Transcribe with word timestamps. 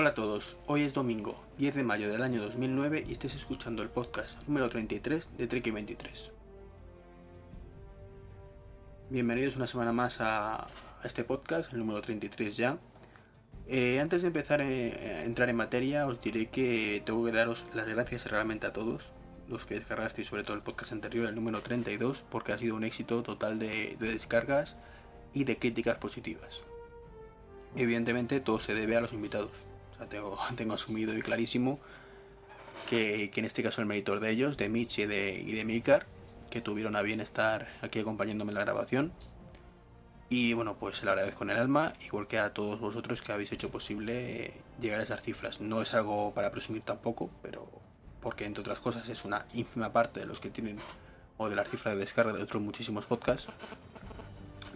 Hola 0.00 0.08
a 0.08 0.14
todos, 0.14 0.56
hoy 0.66 0.84
es 0.84 0.94
domingo, 0.94 1.38
10 1.58 1.74
de 1.74 1.84
mayo 1.84 2.10
del 2.10 2.22
año 2.22 2.40
2009 2.40 3.04
y 3.06 3.12
estáis 3.12 3.34
escuchando 3.34 3.82
el 3.82 3.90
podcast 3.90 4.40
número 4.48 4.70
33 4.70 5.36
de 5.36 5.46
Trek 5.46 5.70
23. 5.70 6.32
Bienvenidos 9.10 9.56
una 9.56 9.66
semana 9.66 9.92
más 9.92 10.16
a, 10.20 10.68
este 11.04 11.22
podcast, 11.22 11.74
el 11.74 11.80
número 11.80 12.00
33 12.00 12.56
ya. 12.56 12.78
Eh, 13.66 14.00
antes 14.00 14.22
de 14.22 14.28
empezar 14.28 14.62
eh, 14.62 15.18
a 15.18 15.24
entrar 15.24 15.50
en 15.50 15.56
materia, 15.56 16.06
os 16.06 16.18
diré 16.22 16.46
que 16.46 17.02
tengo 17.04 17.22
que 17.26 17.32
daros 17.32 17.66
las 17.74 17.86
gracias 17.86 18.24
realmente 18.30 18.66
a 18.66 18.72
todos 18.72 19.12
los 19.50 19.66
que 19.66 19.74
descargasteis, 19.74 20.28
sobre 20.28 20.44
todo 20.44 20.56
el 20.56 20.62
podcast 20.62 20.92
anterior, 20.92 21.28
el 21.28 21.34
número 21.34 21.60
32, 21.60 22.24
porque 22.30 22.54
ha 22.54 22.58
sido 22.58 22.74
un 22.74 22.84
éxito 22.84 23.22
total 23.22 23.58
de 23.58 23.98
descargas 24.00 24.78
y 25.34 25.44
de 25.44 25.58
críticas 25.58 25.98
positivas. 25.98 26.64
Evidentemente 27.76 28.40
todo 28.40 28.60
se 28.60 28.74
debe 28.74 28.96
a 28.96 29.02
los 29.02 29.12
invitados 29.12 29.50
tengo, 30.56 30.74
asumido 30.74 31.16
y 31.16 31.22
clarísimo 31.22 31.78
que, 32.88 33.30
en 33.34 33.44
este 33.44 33.62
caso 33.62 33.80
el 33.80 33.86
meritor 33.86 34.20
de 34.20 34.30
ellos, 34.30 34.56
de 34.56 34.68
Mitch 34.68 34.98
y 35.00 35.06
de, 35.06 35.38
y 35.38 35.52
de 35.52 35.64
Milcar, 35.64 36.06
que 36.50 36.60
tuvieron 36.60 36.96
a 36.96 37.02
bien 37.02 37.20
estar 37.20 37.68
aquí 37.82 38.00
acompañándome 38.00 38.50
en 38.50 38.54
la 38.54 38.62
grabación. 38.62 39.12
Y 40.28 40.52
bueno, 40.52 40.76
pues 40.76 40.98
se 40.98 41.04
lo 41.04 41.10
agradezco 41.10 41.42
en 41.42 41.50
el 41.50 41.58
alma, 41.58 41.92
igual 42.04 42.28
que 42.28 42.38
a 42.38 42.54
todos 42.54 42.78
vosotros 42.78 43.20
que 43.20 43.32
habéis 43.32 43.50
hecho 43.50 43.70
posible 43.70 44.52
llegar 44.80 45.00
a 45.00 45.02
esas 45.02 45.22
cifras. 45.22 45.60
No 45.60 45.82
es 45.82 45.92
algo 45.92 46.32
para 46.34 46.52
presumir 46.52 46.82
tampoco, 46.82 47.30
pero 47.42 47.68
porque 48.20 48.44
entre 48.44 48.60
otras 48.60 48.78
cosas 48.78 49.08
es 49.08 49.24
una 49.24 49.46
ínfima 49.54 49.92
parte 49.92 50.20
de 50.20 50.26
los 50.26 50.40
que 50.40 50.50
tienen 50.50 50.78
o 51.36 51.48
de 51.48 51.56
las 51.56 51.68
cifras 51.68 51.94
de 51.94 52.00
descarga 52.00 52.32
de 52.32 52.42
otros 52.42 52.62
muchísimos 52.62 53.06
podcasts. 53.06 53.48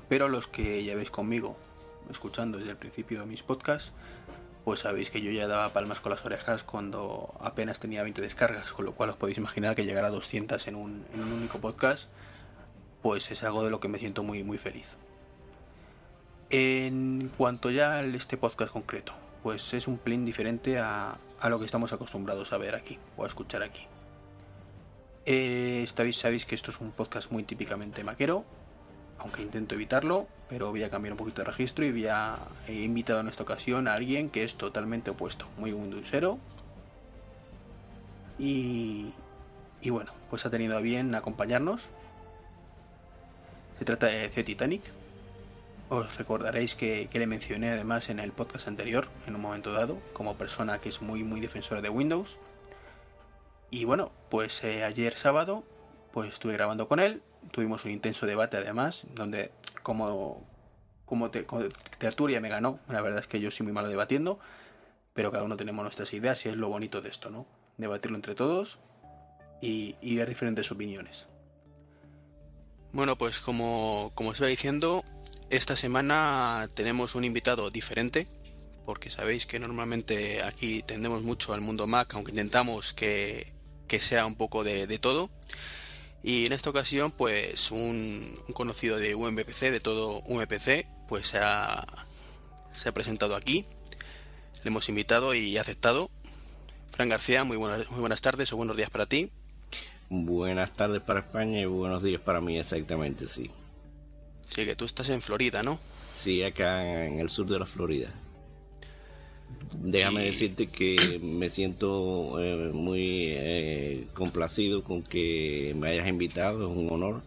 Pero 0.09 0.29
los 0.29 0.47
que 0.47 0.83
llevéis 0.83 1.11
conmigo 1.11 1.57
escuchando 2.11 2.59
desde 2.59 2.73
el 2.73 2.77
principio 2.77 3.21
de 3.21 3.27
mis 3.27 3.43
podcasts, 3.43 3.93
pues 4.65 4.81
sabéis 4.81 5.11
que 5.11 5.21
yo 5.21 5.31
ya 5.31 5.47
daba 5.47 5.73
palmas 5.73 6.01
con 6.01 6.11
las 6.11 6.25
orejas 6.25 6.65
cuando 6.65 7.35
apenas 7.41 7.81
tenía 7.81 8.03
20 8.03 8.23
descargas, 8.23 8.73
con 8.73 8.87
lo 8.87 8.95
cual 8.95 9.11
os 9.11 9.17
podéis 9.17 9.39
imaginar 9.39 9.75
que 9.75 9.85
llegar 9.85 10.05
a 10.05 10.11
200 10.11 10.67
en 10.69 10.75
un, 10.75 11.05
en 11.13 11.21
un 11.21 11.33
único 11.33 11.59
podcast, 11.59 12.09
pues 13.03 13.31
es 13.31 13.43
algo 13.43 13.63
de 13.63 13.71
lo 13.71 13.81
que 13.81 13.89
me 13.89 13.99
siento 13.99 14.23
muy, 14.23 14.43
muy 14.43 14.57
feliz. 14.57 14.97
En 16.49 17.31
cuanto 17.37 17.71
ya 17.71 17.95
a 17.95 18.01
este 18.01 18.37
podcast 18.37 18.73
concreto, 18.73 19.13
pues 19.43 19.75
es 19.75 19.87
un 19.87 19.99
plin 19.99 20.25
diferente 20.25 20.79
a, 20.79 21.19
a 21.41 21.49
lo 21.51 21.59
que 21.59 21.67
estamos 21.67 21.93
acostumbrados 21.93 22.53
a 22.55 22.59
ver 22.59 22.75
aquí 22.75 22.99
o 23.17 23.25
a 23.25 23.27
escuchar 23.27 23.63
aquí. 23.63 23.87
Eh, 25.27 25.87
sabéis 26.13 26.47
que 26.47 26.55
esto 26.55 26.71
es 26.71 26.81
un 26.81 26.93
podcast 26.93 27.31
muy 27.31 27.45
típicamente 27.45 28.05
maquero, 28.05 28.45
aunque 29.25 29.41
intento 29.41 29.75
evitarlo, 29.75 30.29
pero 30.51 30.71
voy 30.71 30.83
a 30.83 30.91
cambiar 30.91 31.15
un 31.15 31.17
poquito 31.17 31.41
de 31.41 31.47
registro 31.47 31.83
y 31.85 31.91
voy 31.91 32.07
a, 32.07 32.39
he 32.69 32.83
invitado 32.83 33.21
en 33.21 33.29
esta 33.29 33.43
ocasión 33.43 33.89
a 33.89 33.95
alguien 33.95 34.29
que 34.29 34.45
es 34.45 34.57
totalmente 34.57 35.11
opuesto, 35.11 35.49
muy 35.57 35.73
Windowsero. 35.73 36.39
Y, 38.39 39.15
y 39.81 39.91
bueno, 39.91 40.13
pues 40.29 40.45
ha 40.45 40.51
tenido 40.51 40.77
a 40.77 40.81
bien 40.81 41.15
acompañarnos. 41.15 41.87
Se 43.79 43.87
trata 43.87 44.07
de 44.09 44.29
C 44.29 44.45
Titanic. 44.45 44.83
Os 45.89 46.19
recordaréis 46.19 46.75
que, 46.75 47.09
le 47.11 47.27
mencioné 47.27 47.71
además 47.71 48.11
en 48.11 48.19
el 48.19 48.33
podcast 48.33 48.69
anterior, 48.69 49.09
en 49.27 49.37
un 49.37 49.41
momento 49.41 49.73
dado, 49.73 49.99
como 50.13 50.37
persona 50.37 50.81
que 50.81 50.91
es 50.91 51.01
muy 51.01 51.25
muy 51.25 51.41
defensora 51.41 51.81
de 51.81 51.89
Windows. 51.89 52.37
Y 53.71 53.87
bueno, 53.87 54.13
pues 54.29 54.63
eh, 54.65 54.85
ayer 54.85 55.17
sábado, 55.17 55.65
pues 56.13 56.29
estuve 56.35 56.53
grabando 56.53 56.89
con 56.89 57.01
él, 57.01 57.23
tuvimos 57.51 57.85
un 57.85 57.91
intenso 57.91 58.27
debate 58.27 58.57
además, 58.57 59.05
donde 59.15 59.51
como, 59.83 60.47
como, 61.05 61.31
te, 61.31 61.47
Tertulia 61.99 62.41
me 62.41 62.49
ganó, 62.49 62.79
la 62.89 63.01
verdad 63.01 63.21
es 63.21 63.27
que 63.27 63.41
yo 63.41 63.51
soy 63.51 63.65
muy 63.65 63.73
malo 63.73 63.89
debatiendo, 63.89 64.39
pero 65.13 65.31
cada 65.31 65.45
uno 65.45 65.57
tenemos 65.57 65.83
nuestras 65.83 66.13
ideas 66.13 66.45
y 66.47 66.49
es 66.49 66.57
lo 66.57 66.69
bonito 66.69 67.01
de 67.01 67.09
esto, 67.09 67.31
¿no? 67.31 67.47
Debatirlo 67.77 68.17
entre 68.17 68.35
todos 68.35 68.79
y, 69.61 69.97
y 70.01 70.17
ver 70.17 70.29
diferentes 70.29 70.71
opiniones. 70.71 71.27
Bueno, 72.93 73.17
pues 73.17 73.41
como, 73.41 74.13
como 74.15 74.31
os 74.31 74.39
iba 74.39 74.49
diciendo, 74.49 75.05
esta 75.51 75.77
semana 75.77 76.69
tenemos 76.75 77.15
un 77.15 77.25
invitado 77.25 77.71
diferente, 77.71 78.27
porque 78.87 79.11
sabéis 79.11 79.47
que 79.47 79.59
normalmente 79.59 80.43
aquí 80.43 80.83
tendemos 80.83 81.23
mucho 81.23 81.55
al 81.55 81.61
mundo 81.61 81.87
Mac, 81.87 82.15
aunque 82.15 82.33
intentamos 82.33 82.93
que, 82.93 83.53
que 83.89 84.01
sea 84.01 84.27
un 84.27 84.37
poco 84.37 84.65
de, 84.65 84.87
de 84.87 84.99
todo. 84.99 85.31
Y 86.27 86.47
en 86.47 86.55
esta 86.55 86.71
ocasión, 86.71 87.13
pues 87.13 87.71
un, 87.71 88.35
conocido 88.55 88.97
de 88.97 89.15
UMPC, 89.15 89.71
de 89.71 89.81
todo 89.81 90.23
UMPC, 90.25 90.87
pues 91.07 91.29
se 91.29 91.39
ha, 91.39 91.87
se 92.73 92.89
ha 92.89 92.93
presentado 92.93 93.37
aquí. 93.37 93.67
Le 94.63 94.71
hemos 94.71 94.89
invitado 94.89 95.35
y 95.35 95.59
ha 95.59 95.61
aceptado. 95.61 96.11
Fran 96.93 97.11
García, 97.11 97.45
muy 97.45 97.59
buenas, 97.59 97.91
muy 97.91 98.01
buenas 98.01 98.23
tardes 98.23 98.51
o 98.55 98.57
buenos 98.57 98.75
días 98.75 98.89
para 98.89 99.05
ti. 99.05 99.31
Buenas 100.09 100.73
tardes 100.73 101.03
para 101.03 101.21
España 101.21 101.61
y 101.61 101.67
buenos 101.67 102.03
días 102.03 102.23
para 102.23 102.41
mí, 102.41 102.57
exactamente, 102.57 103.29
sí. 103.29 103.51
Sí, 104.49 104.65
que 104.65 104.77
tú 104.77 104.87
estás 104.87 105.11
en 105.11 105.21
Florida, 105.21 105.63
¿no? 105.63 105.79
Sí, 106.11 106.43
acá 106.43 107.05
en 107.05 107.21
el 107.21 107.29
sur 107.29 107.47
de 107.47 107.59
la 107.59 107.67
Florida. 107.67 108.11
Déjame 109.85 110.25
decirte 110.25 110.67
que 110.67 111.21
me 111.23 111.51
siento 111.51 112.41
eh, 112.41 112.71
muy 112.73 113.29
eh, 113.33 114.07
complacido 114.15 114.83
con 114.83 115.03
que 115.03 115.75
me 115.77 115.89
hayas 115.89 116.09
invitado, 116.09 116.71
es 116.71 116.77
un 116.77 116.91
honor. 116.91 117.23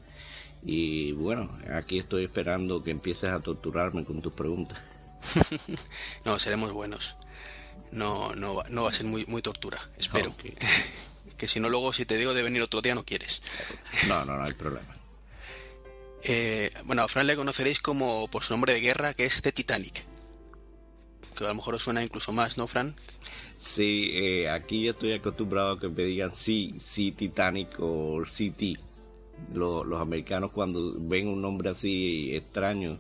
Y 0.66 1.12
bueno, 1.12 1.56
aquí 1.72 2.00
estoy 2.00 2.24
esperando 2.24 2.84
que 2.84 2.92
empieces 2.92 3.30
a 3.30 3.42
torturarme 3.42 4.06
con 4.06 4.22
tus 4.22 4.34
preguntas. 4.34 4.80
no, 6.26 6.40
seremos 6.40 6.74
buenos. 6.74 7.16
No, 7.92 8.34
no, 8.36 8.64
no 8.70 8.84
va 8.84 8.90
a 8.90 8.94
ser 8.94 9.06
muy, 9.06 9.26
muy 9.28 9.42
tortura, 9.42 9.78
espero. 9.98 10.36
que 11.38 11.48
si 11.48 11.60
no, 11.60 11.70
luego 11.70 11.94
si 11.94 12.06
te 12.06 12.18
digo 12.18 12.34
de 12.34 12.42
venir 12.42 12.64
otro 12.64 12.82
día 12.82 12.96
no 12.96 13.06
quieres. 13.06 13.42
no, 14.08 14.26
no, 14.26 14.36
no 14.36 14.44
hay 14.44 14.54
problema. 14.54 14.96
Eh, 16.24 16.72
bueno, 16.86 17.04
a 17.04 17.08
Fran 17.08 17.28
le 17.28 17.36
conoceréis 17.36 17.80
como 17.80 18.28
por 18.28 18.44
su 18.44 18.52
nombre 18.52 18.74
de 18.74 18.82
guerra, 18.82 19.14
que 19.14 19.26
es 19.26 19.44
The 19.44 19.52
Titanic 19.52 20.04
que 21.38 21.46
a 21.46 21.50
lo 21.50 21.56
mejor 21.56 21.76
os 21.76 21.84
suena 21.84 22.04
incluso 22.04 22.34
más, 22.34 22.58
¿no, 22.58 22.68
Fran? 22.68 22.96
Sí, 23.58 24.10
eh, 24.14 24.50
aquí 24.50 24.84
yo 24.84 24.92
estoy 24.92 25.14
acostumbrado 25.14 25.74
a 25.74 25.80
que 25.80 25.88
me 25.88 26.04
digan 26.04 26.34
sí, 26.34 26.76
sí 26.80 27.12
Titanic 27.12 27.70
o 27.80 28.24
CT. 28.24 28.80
Los, 29.54 29.86
los 29.86 30.02
americanos 30.02 30.52
cuando 30.52 30.96
ven 30.98 31.28
un 31.28 31.42
nombre 31.42 31.70
así 31.70 32.36
extraño 32.36 33.00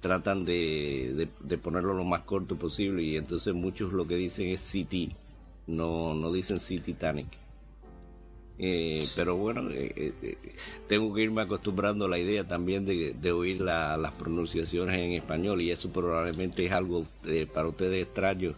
tratan 0.00 0.44
de, 0.44 1.28
de, 1.40 1.58
ponerlo 1.58 1.94
lo 1.94 2.04
más 2.04 2.22
corto 2.22 2.56
posible 2.56 3.02
y 3.02 3.16
entonces 3.16 3.54
muchos 3.54 3.92
lo 3.92 4.06
que 4.06 4.16
dicen 4.16 4.48
es 4.48 4.60
CT, 4.60 5.14
no, 5.66 6.14
no 6.14 6.32
dicen 6.32 6.60
sí 6.60 6.78
Titanic. 6.78 7.39
Eh, 8.62 9.06
pero 9.16 9.38
bueno, 9.38 9.70
eh, 9.70 10.12
eh, 10.20 10.36
tengo 10.86 11.14
que 11.14 11.22
irme 11.22 11.40
acostumbrando 11.40 12.04
a 12.04 12.08
la 12.10 12.18
idea 12.18 12.44
también 12.44 12.84
de, 12.84 13.32
oír 13.32 13.58
las 13.62 14.12
pronunciaciones 14.12 14.98
en 14.98 15.12
español 15.12 15.62
y 15.62 15.70
eso 15.70 15.90
probablemente 15.90 16.66
es 16.66 16.72
algo 16.72 17.06
para 17.54 17.68
ustedes 17.68 18.02
extraño 18.02 18.54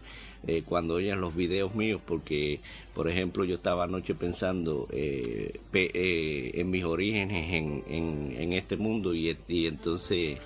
cuando 0.65 0.95
oyen 0.95 1.21
los 1.21 1.37
videos 1.37 1.77
míos 1.77 2.03
porque, 2.05 2.59
por 2.95 3.09
ejemplo, 3.09 3.45
yo 3.45 3.55
estaba 3.55 3.85
anoche 3.85 4.17
pensando 4.17 4.89
en 4.91 6.71
mis 6.71 6.85
orígenes 6.85 7.53
en, 7.53 8.53
este 8.53 8.77
mundo 8.77 9.15
y, 9.15 9.37
entonces... 9.67 10.41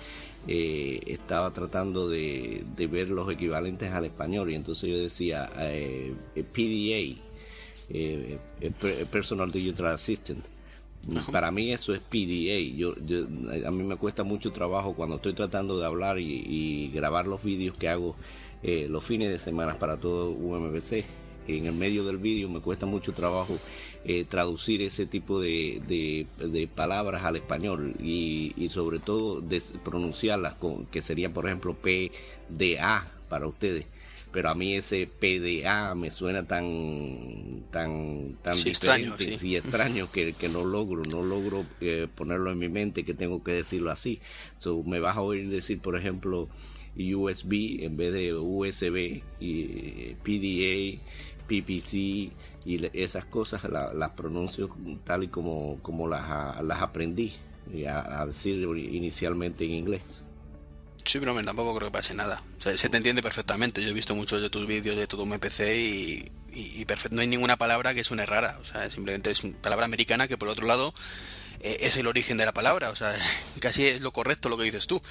estaba 0.47 1.51
tratando 1.51 2.07
de, 2.07 2.63
de, 2.77 2.87
ver 2.87 3.09
los 3.09 3.29
equivalentes 3.29 3.91
al 3.91 4.05
español 4.05 4.51
y 4.51 4.55
entonces 4.55 4.89
yo 4.89 4.97
decía 4.97 5.49
PDA 6.53 7.26
eh, 7.89 8.39
Personal 9.11 9.51
Digital 9.51 9.87
Assistant. 9.87 10.43
Para 11.31 11.51
mí 11.51 11.71
eso 11.71 11.93
es 11.93 12.01
PDA. 12.01 12.59
Yo, 12.75 12.93
a 13.65 13.71
mí 13.71 13.83
me 13.83 13.95
cuesta 13.95 14.23
mucho 14.23 14.51
trabajo 14.51 14.93
cuando 14.93 15.17
estoy 15.17 15.33
tratando 15.33 15.79
de 15.79 15.85
hablar 15.85 16.19
y, 16.19 16.89
grabar 16.93 17.27
los 17.27 17.43
vídeos 17.43 17.77
que 17.77 17.87
hago 17.87 18.15
eh, 18.63 18.87
los 18.89 19.03
fines 19.03 19.29
de 19.29 19.39
semana 19.39 19.77
para 19.79 19.97
todo 19.97 20.31
UMBC. 20.31 21.05
En 21.47 21.65
el 21.65 21.73
medio 21.73 22.03
del 22.03 22.17
vídeo 22.17 22.49
me 22.49 22.59
cuesta 22.59 22.85
mucho 22.85 23.13
trabajo 23.13 23.55
eh, 24.03 24.25
traducir 24.25 24.81
ese 24.81 25.05
tipo 25.05 25.39
de, 25.39 26.27
palabras 26.75 27.23
al 27.23 27.37
español 27.37 27.93
y, 28.01 28.53
y 28.57 28.67
sobre 28.67 28.99
todo 28.99 29.41
pronunciarlas 29.85 30.55
con 30.55 30.87
que 30.87 31.01
sería 31.01 31.33
por 31.33 31.45
ejemplo 31.45 31.73
PDA 31.75 33.09
para 33.29 33.47
ustedes 33.47 33.85
pero 34.31 34.49
a 34.49 34.55
mí 34.55 34.73
ese 34.73 35.07
PDA 35.07 35.95
me 35.95 36.11
suena 36.11 36.47
tan 36.47 37.63
tan 37.71 38.37
tan 38.41 38.55
diferente 38.55 38.69
extraño, 38.69 39.15
y 39.41 39.55
extraño 39.55 40.11
que, 40.11 40.33
que, 40.33 40.49
no 40.49 40.63
logro, 40.63 41.03
no 41.03 41.23
logro 41.23 41.65
eh, 41.81 42.07
ponerlo 42.13 42.51
en 42.51 42.59
mi 42.59 42.69
mente 42.69 43.03
que 43.03 43.13
tengo 43.13 43.43
que 43.43 43.51
decirlo 43.51 43.91
así. 43.91 44.19
So, 44.57 44.83
me 44.83 44.99
vas 44.99 45.17
a 45.17 45.21
oír 45.21 45.49
decir, 45.49 45.79
por 45.79 45.95
ejemplo, 45.95 46.49
USB 46.97 47.83
en 47.83 47.97
vez 47.97 48.13
de 48.13 48.33
USB, 48.33 49.21
y 49.39 50.15
PDA, 50.23 51.01
PPC 51.47 51.93
y 52.65 52.89
esas 52.93 53.25
cosas 53.25 53.63
las 53.63 54.09
pronuncio 54.11 54.69
tal 55.05 55.23
y 55.23 55.27
como, 55.29 55.79
como 55.81 56.07
las, 56.07 56.61
las 56.63 56.81
aprendí 56.81 57.31
a, 57.87 58.21
a 58.21 58.25
decir 58.25 58.55
inicialmente 58.91 59.65
en 59.65 59.71
inglés. 59.71 60.26
Sí, 61.07 61.19
pero 61.19 61.33
tampoco 61.41 61.73
creo 61.75 61.87
que 61.87 61.93
pase 61.93 62.13
nada. 62.13 62.43
se 62.59 62.89
te 62.89 62.97
entiende 62.97 63.21
perfectamente. 63.21 63.81
Yo 63.81 63.89
he 63.89 63.93
visto 63.93 64.13
muchos 64.13 64.41
de 64.41 64.49
tus 64.49 64.67
vídeos 64.67 64.97
de 64.97 65.07
todo 65.07 65.23
un 65.23 65.39
PC 65.39 65.77
y, 65.77 66.31
y, 66.53 66.85
no 67.11 67.21
hay 67.21 67.27
ninguna 67.27 67.55
palabra 67.55 67.93
que 67.93 68.03
suene 68.03 68.25
rara. 68.25 68.57
O 68.59 68.65
sea, 68.65 68.91
simplemente 68.91 69.31
es 69.31 69.41
palabra 69.61 69.85
americana 69.85 70.27
que 70.27 70.37
por 70.37 70.49
otro 70.49 70.67
lado 70.67 70.93
eh, 71.61 71.77
es 71.81 71.95
el 71.95 72.07
origen 72.07 72.35
de 72.35 72.45
la 72.45 72.51
palabra. 72.51 72.89
O 72.89 72.95
sea, 72.97 73.15
casi 73.61 73.87
es 73.87 74.01
lo 74.01 74.11
correcto 74.11 74.49
lo 74.49 74.57
que 74.57 74.65
dices 74.65 74.85
tú. 74.85 75.01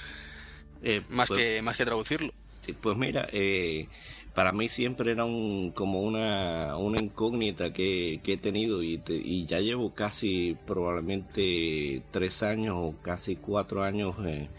Eh, 0.82 1.00
más, 1.08 1.28
pues 1.28 1.40
que, 1.40 1.62
más 1.62 1.78
que 1.78 1.86
traducirlo. 1.86 2.34
Sí, 2.60 2.74
pues 2.74 2.98
mira, 2.98 3.26
eh, 3.32 3.88
para 4.34 4.52
mí 4.52 4.68
siempre 4.68 5.12
era 5.12 5.24
un, 5.24 5.70
como 5.70 6.00
una, 6.00 6.76
una 6.76 7.00
incógnita 7.00 7.72
que, 7.72 8.20
he 8.22 8.36
tenido 8.36 8.82
y, 8.82 9.00
y, 9.08 9.46
ya 9.46 9.60
llevo 9.60 9.94
casi 9.94 10.58
probablemente 10.66 12.02
tres 12.10 12.42
años 12.42 12.76
o 12.76 12.94
casi 13.00 13.36
cuatro 13.36 13.82
años 13.82 14.14
eh, 14.26 14.50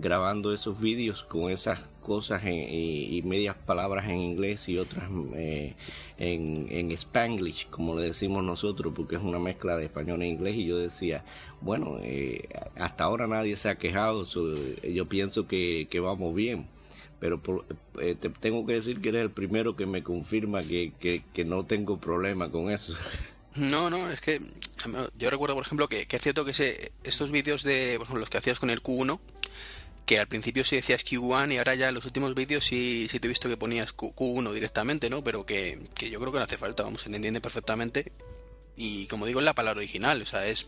grabando 0.00 0.52
esos 0.52 0.80
vídeos 0.80 1.22
con 1.22 1.50
esas 1.50 1.80
cosas 2.00 2.42
y, 2.44 3.22
medias 3.24 3.56
palabras 3.56 4.08
en 4.08 4.18
inglés 4.18 4.68
y 4.68 4.78
otras 4.78 5.04
eh, 5.34 5.74
en, 6.18 6.66
en 6.70 6.90
spanglish, 6.92 7.68
como 7.68 7.94
le 7.98 8.06
decimos 8.06 8.42
nosotros, 8.42 8.92
porque 8.96 9.16
es 9.16 9.22
una 9.22 9.38
mezcla 9.38 9.76
de 9.76 9.84
español 9.84 10.22
e 10.22 10.28
inglés. 10.28 10.56
Y 10.56 10.66
yo 10.66 10.78
decía, 10.78 11.24
bueno, 11.60 11.98
eh, 12.02 12.48
hasta 12.76 13.04
ahora 13.04 13.26
nadie 13.26 13.56
se 13.56 13.68
ha 13.68 13.78
quejado, 13.78 14.24
yo 14.82 15.08
pienso 15.08 15.46
que, 15.46 15.86
que 15.90 16.00
vamos 16.00 16.34
bien 16.34 16.66
pero 17.20 17.42
eh, 18.00 18.16
te 18.18 18.30
tengo 18.30 18.66
que 18.66 18.72
decir 18.72 19.00
que 19.00 19.10
eres 19.10 19.22
el 19.22 19.30
primero 19.30 19.76
que 19.76 19.84
me 19.84 20.02
confirma 20.02 20.62
que, 20.62 20.92
que, 20.98 21.44
no 21.44 21.66
tengo 21.66 21.98
problema 21.98 22.50
con 22.50 22.70
eso. 22.70 22.94
No, 23.54 23.90
no, 23.90 24.10
es 24.10 24.20
que 24.20 24.40
yo 25.18 25.28
recuerdo, 25.28 25.54
por 25.54 25.64
ejemplo, 25.64 25.88
que, 25.88 26.06
es 26.08 26.22
cierto 26.22 26.44
que 26.44 26.54
se, 26.54 26.92
estos 27.04 27.30
vídeos 27.30 27.62
de, 27.62 27.98
por 27.98 28.18
los 28.18 28.30
que 28.30 28.38
hacías 28.38 28.58
con 28.58 28.70
el 28.70 28.82
Q1, 28.82 29.20
que 30.10 30.18
al 30.18 30.26
principio 30.26 30.64
sí 30.64 30.74
decías 30.74 31.06
Q1 31.06 31.54
y 31.54 31.58
ahora 31.58 31.76
ya 31.76 31.88
en 31.88 31.94
los 31.94 32.04
últimos 32.04 32.34
vídeos 32.34 32.64
sí, 32.64 33.06
sí 33.08 33.20
te 33.20 33.28
he 33.28 33.34
visto 33.34 33.48
que 33.48 33.56
ponías 33.56 33.92
Q, 33.92 34.12
1 34.16 34.52
directamente, 34.52 35.08
¿no? 35.08 35.22
Pero 35.22 35.46
que, 35.46 35.78
que, 35.94 36.10
yo 36.10 36.18
creo 36.18 36.32
que 36.32 36.38
no 36.38 36.44
hace 36.46 36.58
falta, 36.58 36.82
vamos, 36.82 37.02
se 37.02 37.14
entiende 37.14 37.40
perfectamente. 37.40 38.10
Y 38.76 39.06
como 39.06 39.24
digo, 39.24 39.38
en 39.38 39.44
la 39.44 39.54
palabra 39.54 39.78
original, 39.78 40.20
o 40.20 40.26
sea, 40.26 40.48
es, 40.48 40.66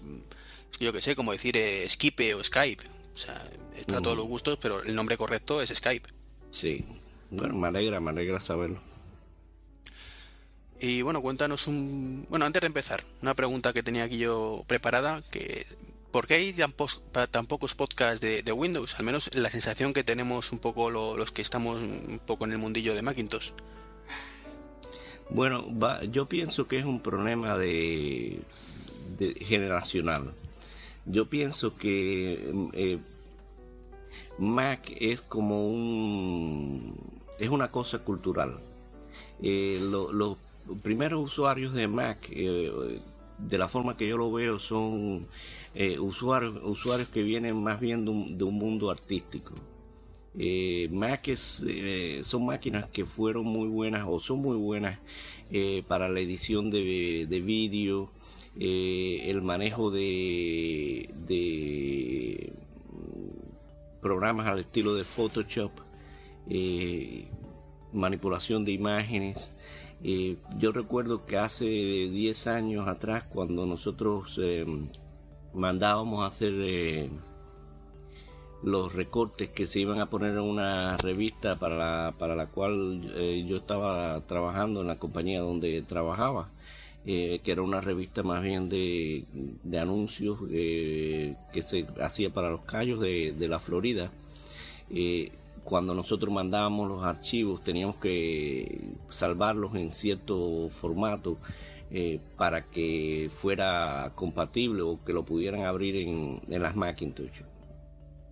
es 0.71 0.79
yo 0.79 0.93
que 0.93 1.03
sé, 1.03 1.17
como 1.17 1.33
decir 1.33 1.57
eh, 1.57 1.85
Skype 1.89 2.37
o 2.37 2.45
Skype. 2.45 2.85
O 3.13 3.19
sea, 3.19 3.45
es 3.77 3.85
para 3.85 4.01
todos 4.01 4.17
los 4.17 4.29
gustos, 4.29 4.59
pero 4.63 4.81
el 4.85 4.95
nombre 4.95 5.17
correcto 5.17 5.61
es 5.61 5.71
Skype. 5.71 6.09
Sí, 6.53 6.85
bueno, 7.33 7.57
me 7.57 7.67
alegra, 7.67 7.99
me 7.99 8.11
alegra 8.11 8.39
saberlo. 8.39 8.81
Y 10.79 11.03
bueno, 11.03 11.21
cuéntanos 11.21 11.67
un... 11.67 12.29
Bueno, 12.31 12.45
antes 12.45 12.61
de 12.61 12.69
empezar, 12.69 13.03
una 13.21 13.35
pregunta 13.35 13.73
que 13.73 13.83
tenía 13.83 14.05
aquí 14.05 14.19
yo 14.19 14.63
preparada, 14.69 15.21
que 15.33 15.67
¿por 16.13 16.27
qué 16.27 16.35
hay 16.35 16.55
tan, 17.31 17.47
pocos 17.47 17.75
podcasts 17.75 18.21
de, 18.21 18.53
Windows? 18.53 18.97
Al 18.99 19.05
menos 19.05 19.35
la 19.35 19.51
sensación 19.51 19.93
que 19.93 20.05
tenemos 20.05 20.53
un 20.53 20.59
poco 20.59 20.91
los 20.91 21.33
que 21.33 21.43
estamos 21.43 21.79
un 21.79 22.21
poco 22.25 22.45
en 22.45 22.53
el 22.53 22.59
mundillo 22.59 22.95
de 22.95 23.03
Macintosh. 23.03 23.51
Bueno, 25.31 25.67
yo 26.11 26.27
pienso 26.27 26.69
que 26.69 26.79
es 26.79 26.85
un 26.85 27.01
problema 27.01 27.57
de, 27.57 28.43
generacional. 29.41 30.35
Yo 31.07 31.29
pienso 31.29 31.77
que 31.77 32.53
eh, 32.75 32.99
Mac 34.39 34.93
es 35.01 35.23
como 35.23 35.67
un... 35.67 36.95
es 37.39 37.49
una 37.49 37.71
cosa 37.71 38.01
cultural. 38.01 38.61
Eh, 39.43 39.81
los 39.81 40.37
primeros 40.83 41.25
usuarios 41.25 41.73
de 41.73 41.89
Mac, 41.89 42.29
eh, 42.31 43.01
de 43.39 43.59
la 43.59 43.69
forma 43.69 43.97
que 43.97 44.07
yo 44.07 44.19
lo 44.19 44.31
veo, 44.31 44.59
son 44.59 45.27
eh, 45.75 45.99
usuarios, 45.99 46.59
usuarios 46.63 47.09
que 47.09 47.23
vienen 47.23 47.63
más 47.63 47.81
bien 47.81 48.05
de 48.05 48.45
un, 48.45 48.55
mundo 48.55 48.91
artístico. 48.91 49.55
Mac 50.91 51.35
son 52.23 52.47
máquinas 52.47 52.87
que 52.87 53.05
fueron 53.05 53.45
muy 53.45 53.69
buenas 53.69 54.07
o 54.09 54.19
son 54.19 54.41
muy 54.41 54.57
buenas 54.57 54.99
para 55.87 56.09
la 56.09 56.21
edición 56.21 56.71
de, 56.71 57.27
de 57.29 57.41
vídeo, 57.41 58.11
el 58.57 59.43
manejo 59.43 59.91
de, 59.91 61.11
de 61.27 62.53
programas 64.03 64.47
al 64.49 64.59
estilo 64.59 64.95
de 64.95 65.05
Photoshop, 65.05 65.71
eh, 66.51 67.29
manipulación 67.93 68.65
de 68.67 68.73
imágenes. 68.73 69.55
Eh, 70.03 70.37
yo 70.59 70.73
recuerdo 70.73 71.25
que 71.25 71.39
hace 71.39 71.65
10 71.65 72.47
años 72.49 72.89
atrás, 72.89 73.25
cuando 73.25 73.65
nosotros 73.65 74.39
eh, 74.43 74.67
mandábamos 75.55 76.23
a 76.23 76.27
hacer 76.27 77.11
los 78.63 78.95
recortes 78.95 79.49
que 79.51 79.67
se 79.67 79.81
iban 79.81 79.99
a 80.01 80.09
poner 80.09 80.33
en 80.33 80.41
una 80.41 80.97
revista 80.97 81.59
para 81.59 81.77
la, 81.77 82.15
para 82.17 82.37
la 82.37 82.47
cual 82.47 83.03
yo 83.47 83.57
estaba 83.57 84.21
trabajando 84.27 84.83
en 84.83 84.87
la 84.87 84.99
compañía 84.99 85.41
donde 85.41 85.83
trabajaba, 85.83 86.49
que 87.05 87.41
era 87.45 87.63
una 87.63 87.81
revista 87.81 88.23
más 88.23 88.43
bien 88.43 88.69
de, 88.69 89.25
anuncios 89.81 90.39
que 90.49 91.63
se 91.65 91.87
hacía 92.01 92.31
para 92.31 92.51
los 92.51 92.63
callos 92.63 93.01
de, 93.01 93.35
la 93.49 93.59
Florida. 93.59 94.11
Eh, 94.91 95.33
cuando 95.65 95.95
nosotros 95.95 96.33
mandábamos 96.33 96.89
los 96.89 97.05
archivos 97.05 97.63
teníamos 97.63 97.97
que 97.97 98.81
salvarlos 99.09 99.75
en 99.75 99.91
cierto 99.93 100.69
formato 100.71 101.39
eh, 101.95 102.21
para 102.39 102.65
que 102.65 103.31
fuera 103.31 104.13
compatible 104.15 104.81
o 104.81 105.05
que 105.05 105.13
lo 105.13 105.27
pudieran 105.27 105.65
abrir 105.65 105.97
en, 105.97 106.41
las 106.49 106.75
Macintosh. 106.75 107.43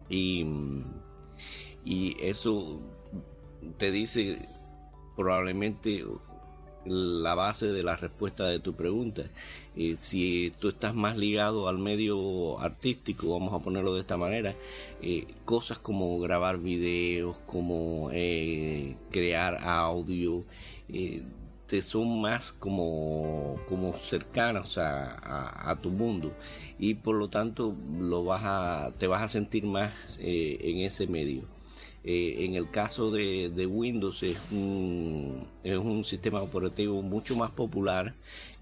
Y, 0.08 0.46
eso 2.20 2.80
te 3.76 3.90
dice 3.90 4.38
probablemente 5.14 6.04
la 6.86 7.34
base 7.34 7.66
de 7.66 7.82
la 7.82 7.96
respuesta 7.96 8.46
de 8.46 8.60
tu 8.60 8.72
pregunta. 8.72 9.24
Eh, 9.76 9.96
si 9.98 10.54
tú 10.58 10.68
estás 10.70 10.94
más 10.94 11.18
ligado 11.18 11.68
al 11.68 11.78
medio 11.78 12.58
artístico, 12.60 13.30
vamos 13.38 13.52
a 13.52 13.62
ponerlo 13.62 13.92
de 13.94 14.00
esta 14.00 14.16
manera, 14.16 14.54
eh, 15.02 15.26
cosas 15.44 15.78
como 15.78 16.18
grabar 16.18 16.58
videos, 16.58 17.36
como 17.46 18.08
eh, 18.12 18.96
crear 19.10 19.58
audio, 19.62 20.44
te 21.70 21.82
son 21.82 22.20
más 22.20 22.50
como, 22.50 23.60
como 23.68 23.94
cercanas 23.94 24.76
a, 24.76 25.70
a, 25.70 25.76
tu 25.76 25.90
mundo 25.90 26.32
y 26.80 26.94
por 26.94 27.14
lo 27.14 27.28
tanto 27.28 27.76
lo 28.00 28.24
vas 28.24 28.42
a, 28.44 28.90
te 28.98 29.06
vas 29.06 29.22
a 29.22 29.28
sentir 29.28 29.64
más 29.64 30.18
en 30.20 30.78
ese 30.78 31.06
medio. 31.06 31.42
Eh, 32.02 32.46
en 32.46 32.56
el 32.56 32.68
caso 32.68 33.12
de, 33.12 33.66
Windows 33.70 34.24
es 34.24 34.50
un, 34.50 35.46
es 35.62 35.78
un 35.78 36.02
sistema 36.02 36.42
operativo 36.42 37.02
mucho 37.02 37.36
más 37.36 37.52
popular 37.52 38.14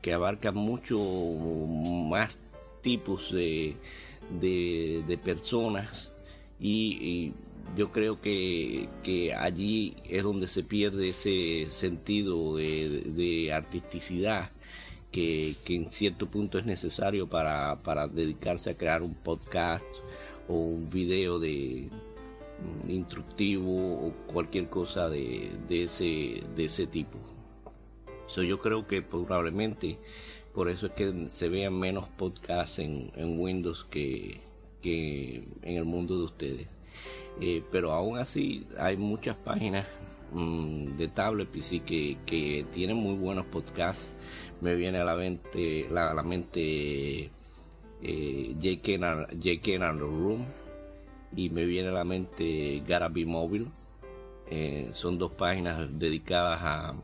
que 0.03 0.12
abarca 0.12 0.53
mucho 0.53 0.99
más 0.99 2.38
tipos 2.83 3.33
de, 3.33 3.75
de, 4.38 5.19
personas 5.25 6.12
y, 6.61 7.33
yo 7.77 7.91
creo 7.93 8.21
que, 8.21 8.89
allí 9.39 9.97
es 10.09 10.23
donde 10.23 10.49
se 10.49 10.63
pierde 10.63 11.11
ese 11.11 11.67
sentido 11.71 12.57
de, 12.57 13.51
artisticidad 13.53 14.51
que, 15.13 15.55
que, 15.65 15.77
en 15.77 15.91
cierto 15.91 16.27
punto 16.27 16.59
es 16.59 16.67
necesario 16.67 17.29
para, 17.29 17.83
para 17.83 18.09
dedicarse 18.09 18.71
a 18.71 18.77
crear 18.77 19.03
un 19.03 19.15
podcast 19.15 19.87
o 20.49 20.55
un 20.55 20.91
video 20.91 21.39
de, 21.39 21.89
instructivo 22.89 24.07
o 24.07 24.13
cualquier 24.27 24.69
cosa 24.69 25.09
de, 25.09 25.51
ese, 25.69 26.43
de 26.55 26.65
ese 26.65 26.87
tipo. 26.87 27.19
yo 28.37 28.59
creo 28.59 28.87
que 28.87 29.03
probablemente 29.03 29.99
por 30.55 30.69
eso 30.69 30.87
es 30.87 30.93
que 30.93 31.29
se 31.31 31.49
vean 31.49 31.79
menos 31.79 32.09
podcasts 32.09 32.79
en, 32.79 33.13
Windows 33.39 33.85
que, 33.85 34.41
que, 34.83 35.45
en 35.63 35.77
el 35.77 35.85
mundo 35.85 36.19
de 36.19 36.25
ustedes. 36.25 36.78
Eh, 37.40 37.62
pero 37.71 37.92
aún 37.92 38.18
así 38.18 38.66
hay 38.78 38.97
muchas 38.97 39.37
páginas 39.37 39.87
mm, 40.33 40.97
de 40.97 41.09
tablet 41.09 41.49
PC 41.49 41.80
que, 41.80 42.18
que 42.26 42.66
tienen 42.73 42.97
muy 42.97 43.14
buenos 43.14 43.47
podcasts. 43.47 44.14
Me 44.61 44.75
viene 44.75 44.99
a 44.99 45.04
la 45.04 45.14
mente, 45.14 45.87
la, 45.90 46.11
a 46.11 46.14
la 46.14 46.23
mente 46.23 47.30
JK, 48.02 49.38
JK 49.38 49.80
Room 49.99 50.47
y 51.37 51.50
me 51.50 51.64
viene 51.64 51.88
a 51.88 51.92
la 51.92 52.04
mente 52.04 52.83
Garaby 52.87 53.25
Mobile. 53.25 53.66
Eh, 54.50 54.88
son 54.92 55.18
dos 55.18 55.33
páginas 55.33 55.88
dedicadas 55.99 56.61
a, 56.62 56.95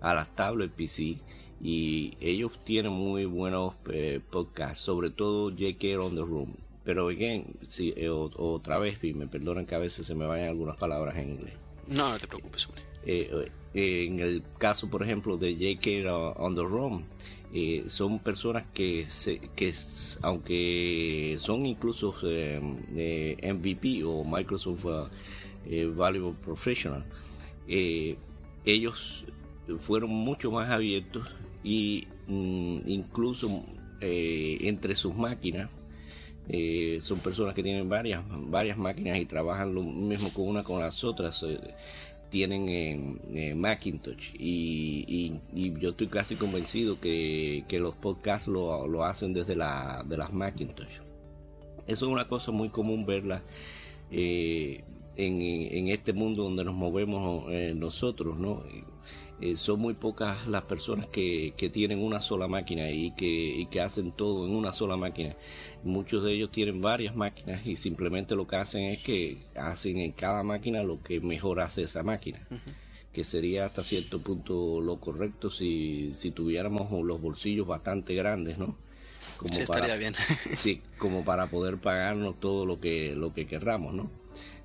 a 0.00 0.14
las 0.14 0.34
tablets 0.34 0.72
PC 0.74 1.18
y 1.60 2.16
ellos 2.20 2.58
tienen 2.64 2.92
muy 2.92 3.24
buenos 3.26 3.74
eh, 3.90 4.20
podcasts, 4.30 4.80
sobre 4.80 5.10
todo 5.10 5.50
J.K. 5.50 6.00
on 6.00 6.14
the 6.14 6.22
Room. 6.22 6.56
Pero 6.84 7.08
again, 7.08 7.44
sí, 7.66 7.94
eh, 7.96 8.08
otra 8.08 8.78
vez, 8.78 8.98
me 9.14 9.26
perdonan 9.26 9.66
que 9.66 9.74
a 9.74 9.78
veces 9.78 10.06
se 10.06 10.14
me 10.14 10.26
vayan 10.26 10.48
algunas 10.48 10.76
palabras 10.76 11.16
en 11.16 11.30
inglés. 11.30 11.54
No, 11.86 12.10
no 12.10 12.18
te 12.18 12.26
preocupes, 12.26 12.66
hombre. 12.66 12.82
en 13.74 14.20
el 14.20 14.42
caso, 14.58 14.90
por 14.90 15.02
ejemplo, 15.02 15.36
de 15.36 15.54
J.K. 15.54 16.34
on 16.40 16.56
the 16.56 16.62
Room, 16.62 17.04
eh, 17.54 17.84
son 17.88 18.18
personas 18.18 18.64
que, 18.72 19.06
se, 19.08 19.38
que 19.38 19.74
aunque 20.22 21.36
son 21.38 21.66
incluso 21.66 22.14
eh, 22.24 22.60
MVP 23.54 24.02
o 24.04 24.24
Microsoft 24.24 24.86
Valuable 25.94 26.34
Professional, 26.42 27.04
ellos 28.64 29.24
fueron 29.78 30.10
mucho 30.10 30.50
más 30.50 30.68
abiertos 30.70 31.28
y 31.62 32.08
mm, 32.26 32.78
incluso 32.86 33.64
entre 34.00 34.96
sus 34.96 35.14
máquinas 35.14 35.70
son 37.00 37.18
personas 37.20 37.54
que 37.54 37.62
tienen 37.62 37.88
varias 37.88 38.22
varias 38.28 38.76
máquinas 38.76 39.18
y 39.18 39.26
trabajan 39.26 39.74
lo 39.74 39.82
mismo 39.82 40.32
con 40.34 40.48
una 40.48 40.62
con 40.62 40.80
las 40.80 41.04
otras 41.04 41.44
tienen 42.32 42.68
en, 42.70 43.60
Macintosh 43.60 44.30
y, 44.38 45.34
yo 45.52 45.90
estoy 45.90 46.06
casi 46.06 46.34
convencido 46.36 46.98
que, 46.98 47.64
los 47.72 47.94
podcasts 47.94 48.48
lo, 48.48 49.04
hacen 49.04 49.34
desde 49.34 49.54
la, 49.54 50.02
de 50.08 50.16
las 50.16 50.32
Macintosh. 50.32 51.00
Eso 51.86 52.06
es 52.06 52.12
una 52.12 52.28
cosa 52.28 52.50
muy 52.50 52.70
común 52.70 53.04
verla 53.04 53.42
eh, 54.10 54.82
en, 55.16 55.88
este 55.88 56.14
mundo 56.14 56.44
donde 56.44 56.64
nos 56.64 56.74
movemos 56.74 57.44
eh, 57.50 57.74
nosotros, 57.76 58.38
¿no? 58.38 58.62
Eh, 59.42 59.56
son 59.56 59.80
muy 59.80 59.94
pocas 59.94 60.46
las 60.46 60.62
personas 60.62 61.08
que, 61.08 61.52
tienen 61.70 61.98
una 61.98 62.20
sola 62.22 62.48
máquina 62.48 62.90
y 62.90 63.10
que, 63.10 63.66
que, 63.70 63.80
hacen 63.82 64.12
todo 64.12 64.46
en 64.46 64.54
una 64.54 64.72
sola 64.72 64.96
máquina. 64.96 65.36
Muchos 65.84 66.22
de 66.24 66.32
ellos 66.32 66.52
tienen 66.52 66.80
varias 66.80 67.16
máquinas 67.16 67.66
y 67.66 67.76
simplemente 67.76 68.36
lo 68.36 68.46
que 68.46 68.56
hacen 68.56 68.84
es 68.84 69.02
que 69.02 69.38
hacen 69.56 69.98
en 69.98 70.12
cada 70.12 70.42
máquina 70.42 70.82
lo 70.82 71.02
que 71.02 71.20
mejor 71.20 71.60
hace 71.60 71.82
esa 71.82 72.02
máquina. 72.02 72.38
Que 73.12 73.24
sería 73.24 73.66
hasta 73.66 73.82
cierto 73.82 74.22
punto 74.22 74.80
lo 74.80 74.98
correcto 75.00 75.50
si, 75.50 76.12
si 76.14 76.30
tuviéramos 76.30 76.90
los 77.04 77.20
bolsillos 77.20 77.66
bastante 77.66 78.14
grandes, 78.14 78.58
¿no? 78.58 78.76
Como 79.36 79.52
sí, 79.52 79.62
estaría 79.62 79.96
bien. 79.96 80.14
sí, 80.54 80.80
como 80.98 81.24
para 81.24 81.48
poder 81.48 81.78
pagarnos 81.78 82.38
todo 82.38 82.64
lo 82.64 82.80
que, 82.80 83.14
lo 83.14 83.34
que 83.34 83.46
querramos, 83.46 83.94
¿no? 83.94 84.10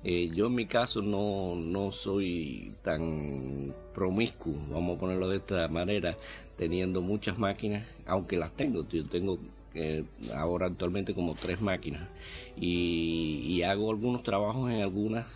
Eh, 0.04 0.30
yo 0.32 0.46
en 0.46 0.54
mi 0.54 0.66
caso 0.66 1.02
no, 1.02 1.56
no 1.56 1.90
soy 1.90 2.72
tan 2.82 3.74
promiscuo, 3.94 4.54
vamos 4.70 4.96
a 4.96 5.00
ponerlo 5.00 5.28
de 5.28 5.38
esta 5.38 5.66
manera, 5.68 6.16
teniendo 6.56 7.02
muchas 7.02 7.38
máquinas, 7.38 7.84
aunque 8.06 8.36
las 8.36 8.52
tengo, 8.52 8.88
yo 8.88 9.04
tengo 9.04 9.38
eh, 9.78 10.04
ahora 10.34 10.66
actualmente 10.66 11.14
como 11.14 11.34
tres 11.34 11.60
máquinas. 11.60 12.08
Y, 12.56 13.62
hago 13.62 13.90
algunos 13.90 14.22
trabajos 14.22 14.70
en 14.70 14.80
algunas 14.82 15.26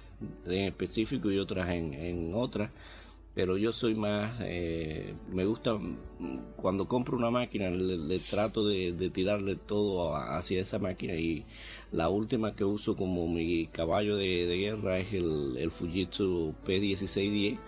en 0.47 0.65
específico 0.69 1.31
y 1.33 1.39
otras 1.39 1.69
en, 1.71 2.33
otras 2.35 2.71
pero 3.35 3.57
yo 3.57 3.73
soy 3.73 3.95
más, 3.95 4.41
eh, 4.43 5.15
me 5.33 5.45
gusta, 5.47 5.79
cuando 6.57 6.87
compro 6.87 7.17
una 7.17 7.31
máquina 7.31 7.71
le, 7.71 8.19
trato 8.19 8.67
de, 8.67 9.11
tirarle 9.11 9.57
todo 9.57 10.15
hacia 10.17 10.61
esa 10.61 10.79
máquina 10.79 11.15
y 11.15 11.45
la 11.93 12.09
última 12.11 12.55
que 12.55 12.65
uso 12.65 12.95
como 12.95 13.29
mi 13.29 13.69
caballo 13.69 14.17
de, 14.17 14.47
guerra 14.47 14.99
es 14.99 15.15
el, 15.15 15.57
el 15.57 15.71
Fujitsu 15.71 16.55
P1610 16.67 17.59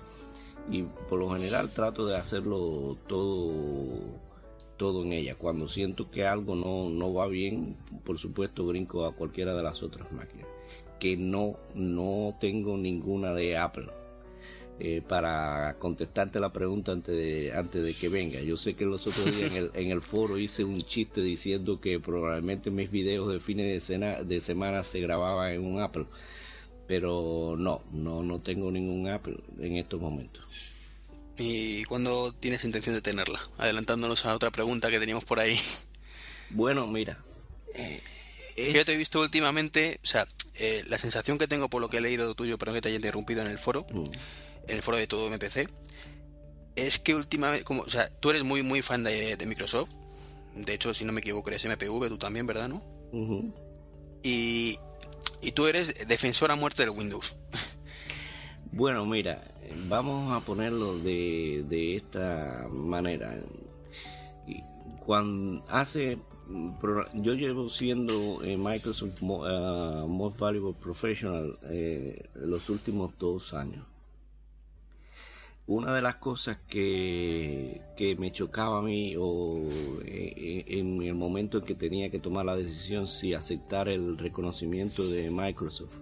y 0.71 0.83
por 1.09 1.19
lo 1.19 1.31
general 1.31 1.71
trato 1.71 2.07
de 2.07 2.16
hacerlo 2.16 2.97
todo 3.07 4.24
todo 4.76 5.04
en 5.04 5.12
ella. 5.12 5.35
Cuando 5.37 5.69
siento 5.69 6.11
que 6.11 6.26
algo 6.26 6.54
no, 6.54 6.88
no 6.90 7.12
va 7.12 7.26
bien, 7.26 7.76
por 8.04 8.19
supuesto 8.19 8.66
brinco 8.66 9.04
a 9.07 9.14
cualquiera 9.14 9.54
de 9.54 9.62
las 9.62 9.83
otras 9.83 10.12
máquinas. 10.12 10.47
Que 10.99 11.16
no, 11.16 11.57
no 11.75 12.37
tengo 12.40 12.76
ninguna 12.76 13.35
de 13.35 13.57
Apple 13.57 13.88
eh, 14.81 15.02
para 15.07 15.76
contestarte 15.78 16.40
la 16.40 16.52
pregunta 16.52 16.90
antes 16.90 17.14
de, 17.14 17.52
antes 17.54 17.87
de 17.87 17.95
que 17.95 18.09
venga. 18.09 18.40
Yo 18.40 18.57
sé 18.57 18.75
que 18.75 18.85
los 18.85 19.07
otros 19.07 19.38
días 19.38 19.54
en 19.75 19.90
el, 19.93 20.02
foro 20.02 20.37
hice 20.37 20.64
un 20.64 20.83
chiste 20.83 21.21
diciendo 21.21 21.81
que 21.81 22.00
probablemente 22.00 22.73
mis 22.73 22.90
videos 22.90 23.33
de 23.33 23.38
fines 23.38 23.87
de, 23.87 24.25
de 24.25 24.40
semana 24.40 24.83
se 24.83 25.00
grababan 25.00 25.52
en 25.52 25.64
un 25.64 25.81
Apple, 25.81 26.07
pero 26.88 27.54
no, 27.57 27.83
no, 27.93 28.25
no 28.25 28.40
tengo 28.40 28.73
ningún 28.73 29.09
Apple 29.09 29.37
en 29.61 29.76
estos 29.76 30.00
momentos. 30.00 30.74
¿Y 31.37 31.85
cuándo 31.85 32.33
tienes 32.33 32.64
intención 32.64 32.95
de 32.95 33.03
tenerla? 33.03 33.41
Adelantándonos 33.59 34.25
a 34.25 34.35
otra 34.35 34.50
pregunta 34.50 34.91
que 34.91 35.00
teníamos 35.00 35.25
por 35.25 35.41
ahí. 35.41 35.59
Bueno, 36.50 36.87
mira. 36.87 37.19
Eh, 37.75 38.00
yo 38.73 38.85
te 38.85 38.95
he 38.95 38.97
visto 38.97 39.21
últimamente, 39.21 39.99
o 40.03 40.07
sea, 40.07 40.26
eh, 40.55 40.85
la 40.87 40.99
sensación 40.99 41.38
que 41.38 41.49
tengo 41.49 41.69
por 41.69 41.81
lo 41.81 41.88
que 41.88 41.97
he 41.97 42.00
leído 42.00 42.35
tuyo, 42.35 42.59
pero 42.59 42.73
que 42.73 42.81
te 42.81 42.88
haya 42.88 42.97
interrumpido 42.97 43.43
en 43.43 43.49
el 43.49 43.59
foro, 43.59 43.87
mm 43.93 44.05
en 44.67 44.76
el 44.76 44.83
foro 44.83 44.97
de 44.97 45.07
todo 45.07 45.29
MPC, 45.29 45.69
es 46.76 46.99
que 46.99 47.14
últimamente, 47.14 47.64
como, 47.64 47.83
o 47.83 47.91
sea, 47.91 48.09
tú 48.09 48.31
eres 48.31 48.43
muy, 48.45 48.62
muy 48.62 48.83
fan 48.83 49.05
de, 49.05 49.37
Microsoft. 49.47 49.91
De 50.55 50.75
hecho, 50.75 50.95
si 50.95 51.05
no 51.05 51.12
me 51.12 51.21
equivoco, 51.21 51.50
eres 51.50 51.64
MPV, 51.64 52.09
tú 52.09 52.19
también, 52.19 52.47
¿verdad? 52.47 52.69
¿No? 52.69 52.83
y, 54.23 54.79
y 55.43 55.53
tú 55.53 55.67
eres 55.67 56.09
defensor 56.09 56.50
a 56.50 56.57
muerte 56.57 56.83
del 56.83 56.91
Windows. 56.91 57.37
bueno, 58.76 59.07
mira, 59.07 59.43
vamos 59.88 60.33
a 60.33 60.45
ponerlo 60.45 60.99
de, 60.99 61.64
de 61.69 61.97
esta 61.97 62.69
manera. 62.71 63.37
Cuando 65.07 65.64
hace 65.69 66.19
yo 67.14 67.33
llevo 67.33 67.71
siendo 67.71 68.43
eh, 68.45 68.57
Microsoft 68.57 69.23
uh, 69.23 70.07
Most 70.07 70.38
Valuable 70.38 70.75
Professional 70.78 71.59
eh, 71.64 72.28
los 72.35 72.69
últimos 72.69 73.16
dos 73.19 73.54
años 73.54 73.85
una 75.66 75.95
de 75.95 76.02
las 76.02 76.16
cosas 76.16 76.59
que, 76.69 77.81
me 78.19 78.31
chocaba 78.31 78.81
a 78.81 78.83
mí 78.83 79.14
o 79.19 79.62
eh, 80.04 80.64
en 80.66 81.02
el 81.02 81.14
momento 81.14 81.59
en 81.59 81.64
que 81.64 81.75
tenía 81.75 82.11
que 82.11 82.21
tomar 82.21 82.45
la 82.45 82.54
decisión 82.54 83.07
si 83.07 83.33
aceptar 83.33 83.88
el 83.88 84.19
reconocimiento 84.19 85.07
de 85.09 85.31
Microsoft 85.31 85.95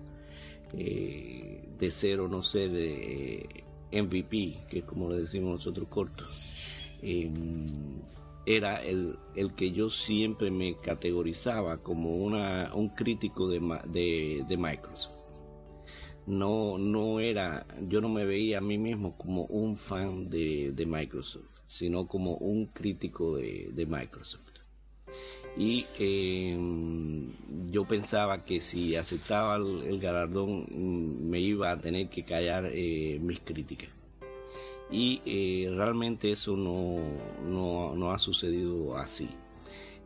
eh, 0.74 1.68
de 1.78 1.90
ser 1.90 2.20
o 2.20 2.28
no 2.28 2.42
ser 2.42 2.70
eh, 2.74 3.64
MVP, 3.92 4.66
que 4.70 4.78
es 4.80 4.84
como 4.84 5.10
le 5.10 5.22
decimos 5.22 5.52
nosotros 5.52 5.88
cortos, 5.88 6.96
em, 7.02 8.00
era 8.46 8.82
el, 8.82 9.16
que 9.56 9.70
yo 9.70 9.90
siempre 9.90 10.50
me 10.50 10.76
categorizaba 10.78 11.78
como 11.78 12.16
una, 12.16 12.72
un 12.74 12.88
crítico 12.88 13.48
de, 13.48 14.44
de 14.46 14.56
Microsoft 14.56 15.22
no, 16.26 16.78
no 16.78 17.20
era, 17.20 17.66
yo 17.88 18.00
no 18.00 18.08
me 18.08 18.24
veía 18.24 18.58
a 18.58 18.60
mí 18.60 18.78
mismo 18.78 19.16
como 19.16 19.44
un 19.46 19.76
fan 19.76 20.30
de, 20.30 20.84
Microsoft, 20.86 21.60
sino 21.66 22.06
como 22.06 22.34
un 22.36 22.66
crítico 22.66 23.36
de, 23.36 23.86
Microsoft. 23.88 24.60
Y 25.56 25.84
em, 25.98 27.32
yo 27.70 27.84
pensaba 27.84 28.44
que 28.44 28.60
si 28.60 28.96
aceptaba 28.96 29.56
el, 29.56 29.98
galardón 30.00 30.66
mm, 30.70 31.28
me 31.28 31.40
iba 31.40 31.70
a 31.70 31.78
tener 31.78 32.08
que 32.08 32.24
callar 32.24 32.70
eh, 32.72 33.18
mis 33.20 33.40
críticas. 33.40 33.90
Y 34.90 35.22
eh, 35.24 35.70
realmente 35.74 36.32
eso 36.32 36.56
no, 36.56 37.94
no 37.94 38.12
ha 38.12 38.18
sucedido 38.18 38.96
así. 38.96 39.28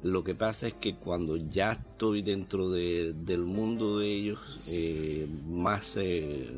Lo 0.02 0.22
que 0.22 0.34
pasa 0.34 0.68
es 0.68 0.74
que 0.74 0.94
cuando 0.94 1.36
ya 1.36 1.72
estoy 1.72 2.22
dentro 2.22 2.70
del 2.70 3.40
mundo 3.44 3.98
de 3.98 4.06
ellos, 4.06 4.68
eh, 4.70 5.26
más 5.48 5.96
eh, 5.96 6.48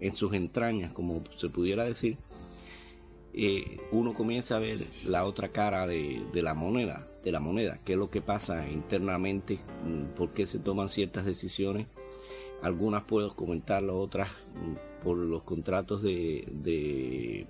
en 0.00 0.16
sus 0.16 0.32
entrañas, 0.32 0.92
como 0.92 1.22
se 1.36 1.48
pudiera 1.50 1.84
decir, 1.84 2.16
eh, 3.34 3.80
uno 3.92 4.14
comienza 4.14 4.56
a 4.56 4.60
ver 4.60 4.76
la 5.08 5.24
otra 5.24 5.48
cara 5.48 5.86
de, 5.86 6.24
la 6.34 6.54
moneda, 6.54 7.06
de 7.24 7.32
la 7.32 7.40
moneda, 7.40 7.80
qué 7.84 7.92
es 7.92 7.98
lo 7.98 8.10
que 8.10 8.20
pasa 8.20 8.68
internamente, 8.68 9.58
mm, 9.84 10.14
por 10.16 10.32
qué 10.32 10.46
se 10.46 10.58
toman 10.58 10.88
ciertas 10.88 11.24
decisiones. 11.24 11.86
Algunas 12.62 13.04
puedo 13.04 13.34
comentarlo, 13.34 13.98
otras 13.98 14.28
mm, 14.28 15.04
por 15.04 15.18
los 15.18 15.42
contratos 15.42 16.02
de 16.02 17.46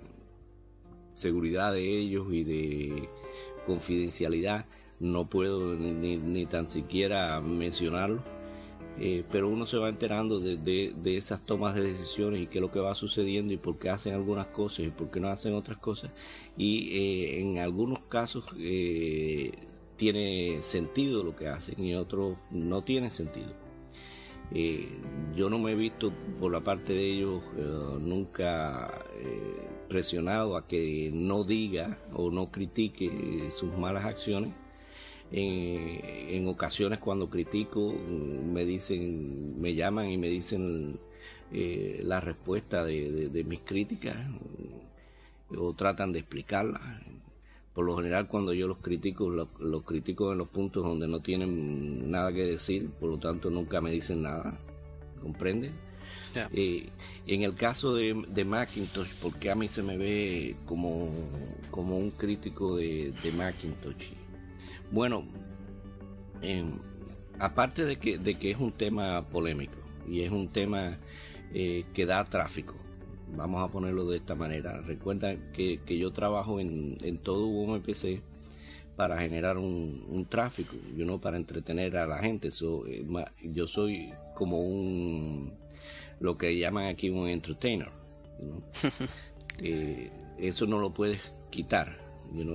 seguridad 1.15 1.71
de 1.71 1.97
ellos 1.97 2.27
y 2.31 2.43
de 2.43 3.09
confidencialidad, 3.65 4.65
no 4.99 5.29
puedo 5.29 5.75
ni, 5.75 6.45
tan 6.45 6.69
siquiera 6.69 7.41
mencionarlo, 7.41 8.21
eh, 8.99 9.23
pero 9.29 9.49
uno 9.49 9.65
se 9.65 9.77
va 9.77 9.89
enterando 9.89 10.39
de, 10.39 10.93
esas 11.17 11.45
tomas 11.45 11.75
de 11.75 11.81
decisiones 11.81 12.39
y 12.39 12.47
qué 12.47 12.59
es 12.59 12.61
lo 12.61 12.71
que 12.71 12.79
va 12.79 12.95
sucediendo 12.95 13.53
y 13.53 13.57
por 13.57 13.77
qué 13.77 13.89
hacen 13.89 14.13
algunas 14.13 14.47
cosas 14.47 14.85
y 14.85 14.89
por 14.89 15.11
qué 15.11 15.19
no 15.19 15.27
hacen 15.27 15.53
otras 15.53 15.77
cosas. 15.77 16.11
Y 16.57 16.89
eh, 16.97 17.41
en 17.41 17.59
algunos 17.59 17.99
casos 17.99 18.45
eh, 18.57 19.51
tiene 19.97 20.59
sentido 20.61 21.23
lo 21.23 21.35
que 21.35 21.47
hacen 21.47 21.83
y 21.83 21.95
otros 21.95 22.37
no 22.51 22.83
tiene 22.83 23.11
sentido. 23.11 23.53
yo 25.35 25.49
no 25.49 25.59
me 25.59 25.71
he 25.71 25.75
visto 25.75 26.13
por 26.39 26.51
la 26.51 26.61
parte 26.61 26.93
de 26.93 27.05
ellos 27.11 27.41
nunca 27.99 29.03
presionado 29.89 30.55
a 30.57 30.67
que 30.67 31.11
no 31.13 31.43
diga 31.43 31.99
o 32.13 32.31
no 32.31 32.51
critique 32.51 33.49
sus 33.51 33.77
malas 33.77 34.05
acciones. 34.05 34.53
En, 35.31 36.47
ocasiones 36.47 36.99
cuando 36.99 37.29
critico 37.29 37.93
me 37.93 38.63
dicen, 38.65 39.59
me 39.59 39.73
llaman 39.73 40.09
y 40.09 40.17
me 40.17 40.27
dicen 40.27 40.99
eh, 41.51 42.01
la 42.03 42.21
respuesta 42.21 42.83
de, 42.85 43.43
mis 43.45 43.61
críticas 43.61 44.15
o 45.57 45.73
tratan 45.73 46.11
de 46.11 46.19
explicarlas. 46.19 46.81
Por 47.73 47.85
lo 47.85 47.97
general 47.97 48.27
cuando 48.27 48.53
yo 48.53 48.67
los 48.67 48.77
critico, 48.77 49.29
los, 49.29 49.49
los 49.59 49.83
critico 49.83 50.31
en 50.31 50.37
los 50.37 50.49
puntos 50.49 50.83
donde 50.83 51.07
no 51.07 51.19
tienen 51.19 52.09
nada 52.09 52.31
que 52.31 52.45
decir, 52.45 52.89
por 52.89 53.09
lo 53.09 53.17
tanto 53.17 53.49
nunca 53.49 53.81
me 53.81 53.91
dicen 53.91 54.21
nada 54.21 54.57
¿comprende? 55.25 55.71
Eh, 56.51 56.87
en 57.25 57.41
el 57.41 57.55
caso 57.55 57.95
de, 57.95 58.45
Macintosh, 58.45 59.13
porque 59.21 59.49
a 59.49 59.55
mí 59.55 59.67
se 59.67 59.81
me 59.81 59.97
ve 59.97 60.55
como, 60.65 61.11
como 61.71 61.97
un 61.97 62.11
crítico 62.11 62.75
de, 62.75 63.13
Macintosh? 63.35 64.11
Bueno, 64.91 65.25
em, 66.41 66.79
aparte 67.39 67.85
de 67.85 67.97
que, 67.97 68.17
de 68.17 68.35
que 68.35 68.51
es 68.51 68.57
un 68.57 68.71
tema 68.71 69.27
polémico 69.29 69.77
y 70.07 70.21
es 70.21 70.31
un 70.31 70.47
tema 70.47 70.97
eh, 71.53 71.85
que 71.93 72.05
da 72.05 72.23
tráfico, 72.25 72.75
vamos 73.35 73.63
a 73.63 73.71
ponerlo 73.71 74.05
de 74.05 74.17
esta 74.17 74.35
manera. 74.35 74.81
Recuerda 74.81 75.35
que, 75.51 75.79
yo 75.87 76.11
trabajo 76.11 76.59
en, 76.59 76.97
en 77.01 77.17
todo 77.17 77.47
UMPC 77.47 78.21
para 78.95 79.19
generar 79.19 79.57
un, 79.57 80.25
tráfico, 80.29 80.75
no 80.95 81.19
para 81.19 81.37
entretener 81.37 81.97
a 81.97 82.07
la 82.07 82.19
gente. 82.19 82.49
Eh, 82.49 83.05
yo 83.43 83.67
soy 83.67 84.13
como 84.35 84.59
un 84.61 85.53
lo 86.19 86.37
que 86.37 86.57
llaman 86.57 86.85
aquí 86.87 87.09
un 87.09 87.27
entertainer. 87.27 87.89
Eh, 89.63 90.11
eso 90.37 90.65
no 90.65 90.79
lo 90.79 90.93
puedes 90.93 91.21
quitar, 91.49 91.97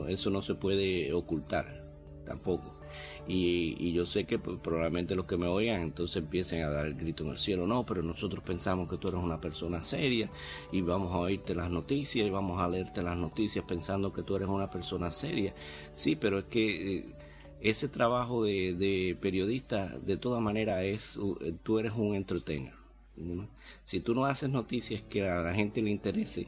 eso 0.09 0.29
no 0.29 0.43
se 0.43 0.55
puede 0.55 1.15
ocultar 1.15 1.80
tampoco. 2.31 2.73
Y, 3.27 3.93
yo 3.93 4.07
sé 4.07 4.25
que 4.25 4.39
pues, 4.39 4.59
probablemente 4.63 5.17
los 5.17 5.27
que 5.27 5.37
me 5.37 5.49
oigan 5.49 5.83
entonces 5.83 6.23
empiecen 6.23 6.63
a 6.63 6.71
dar 6.71 6.87
el 6.87 6.95
grito 6.95 7.25
en 7.25 7.31
el 7.31 7.39
cielo. 7.39 7.67
No, 7.67 7.85
pero 7.85 8.03
nosotros 8.03 8.45
pensamos 8.45 8.89
que 8.89 8.99
tú 8.99 9.09
eres 9.09 9.21
una 9.21 9.41
persona 9.41 9.83
seria 9.83 10.31
y 10.71 10.81
vamos 10.81 11.13
a 11.13 11.19
oírte 11.19 11.57
las 11.57 11.71
noticias 11.71 12.25
y 12.25 12.31
vamos 12.31 12.61
a 12.61 12.69
leerte 12.69 13.03
las 13.03 13.17
noticias 13.17 13.65
pensando 13.67 14.13
que 14.13 14.23
tú 14.23 14.37
eres 14.37 14.49
una 14.49 14.71
persona 14.71 15.11
seria. 15.11 15.55
Sí, 15.95 16.15
pero 16.15 16.39
es 16.39 16.45
que 16.45 16.99
eh, 16.99 17.05
ese 17.61 17.89
trabajo 17.89 18.45
de, 18.45 19.17
periodista 19.21 19.89
de 19.99 20.17
todas 20.17 20.41
maneras 20.41 20.85
es, 20.85 21.19
tú 21.65 21.81
eres 21.81 21.95
un 21.97 22.15
entertainer. 22.15 22.75
Si 23.85 24.01
tú 24.01 24.15
no 24.15 24.25
haces 24.25 24.51
noticias 24.51 25.03
que 25.03 25.29
a 25.29 25.41
la 25.41 25.53
gente 25.53 25.83
le 25.83 25.91
interese, 25.91 26.47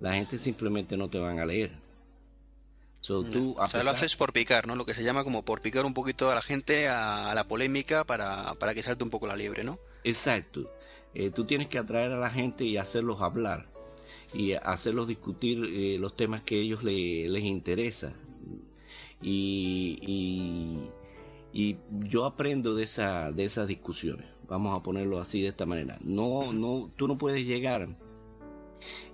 la 0.00 0.14
gente 0.14 0.38
simplemente 0.38 0.96
no 0.96 1.08
te 1.10 1.18
van 1.18 1.38
a 1.38 1.46
leer. 1.46 1.87
Tú, 3.00 3.56
o 3.58 3.68
sea, 3.68 3.82
lo 3.82 3.90
haces 3.90 4.16
por 4.16 4.32
picar, 4.32 4.66
¿no? 4.66 4.74
Lo 4.74 4.84
que 4.84 4.94
se 4.94 5.02
llama 5.02 5.24
como 5.24 5.44
por 5.44 5.62
picar 5.62 5.84
un 5.84 5.94
poquito 5.94 6.30
a 6.30 6.34
la 6.34 6.42
gente 6.42 6.88
a, 6.88 7.32
la 7.34 7.46
polémica 7.46 8.04
para, 8.04 8.54
para, 8.54 8.74
que 8.74 8.82
salte 8.82 9.04
un 9.04 9.10
poco 9.10 9.26
la 9.26 9.36
liebre, 9.36 9.64
¿no? 9.64 9.78
Exacto. 10.04 10.70
Eh, 11.14 11.30
tú 11.30 11.44
tienes 11.44 11.68
que 11.68 11.78
atraer 11.78 12.12
a 12.12 12.18
la 12.18 12.30
gente 12.30 12.64
y 12.64 12.76
hacerlos 12.76 13.20
hablar 13.22 13.68
y 14.34 14.52
hacerlos 14.52 15.08
discutir 15.08 15.64
eh, 15.64 15.98
los 15.98 16.16
temas 16.16 16.42
que 16.42 16.56
a 16.56 16.58
ellos 16.58 16.82
les 16.84 17.44
interesa. 17.44 18.14
Y, 19.20 19.98
y, 20.02 20.90
y, 21.52 21.76
yo 22.08 22.24
aprendo 22.24 22.74
de, 22.74 22.84
esa, 22.84 23.32
de 23.32 23.44
esas 23.44 23.66
discusiones. 23.66 24.26
Vamos 24.48 24.78
a 24.78 24.82
ponerlo 24.82 25.18
así 25.18 25.42
de 25.42 25.48
esta 25.48 25.66
manera. 25.66 25.98
No, 26.02 26.52
no, 26.52 26.90
tú 26.96 27.08
no 27.08 27.18
puedes 27.18 27.44
llegar 27.46 27.88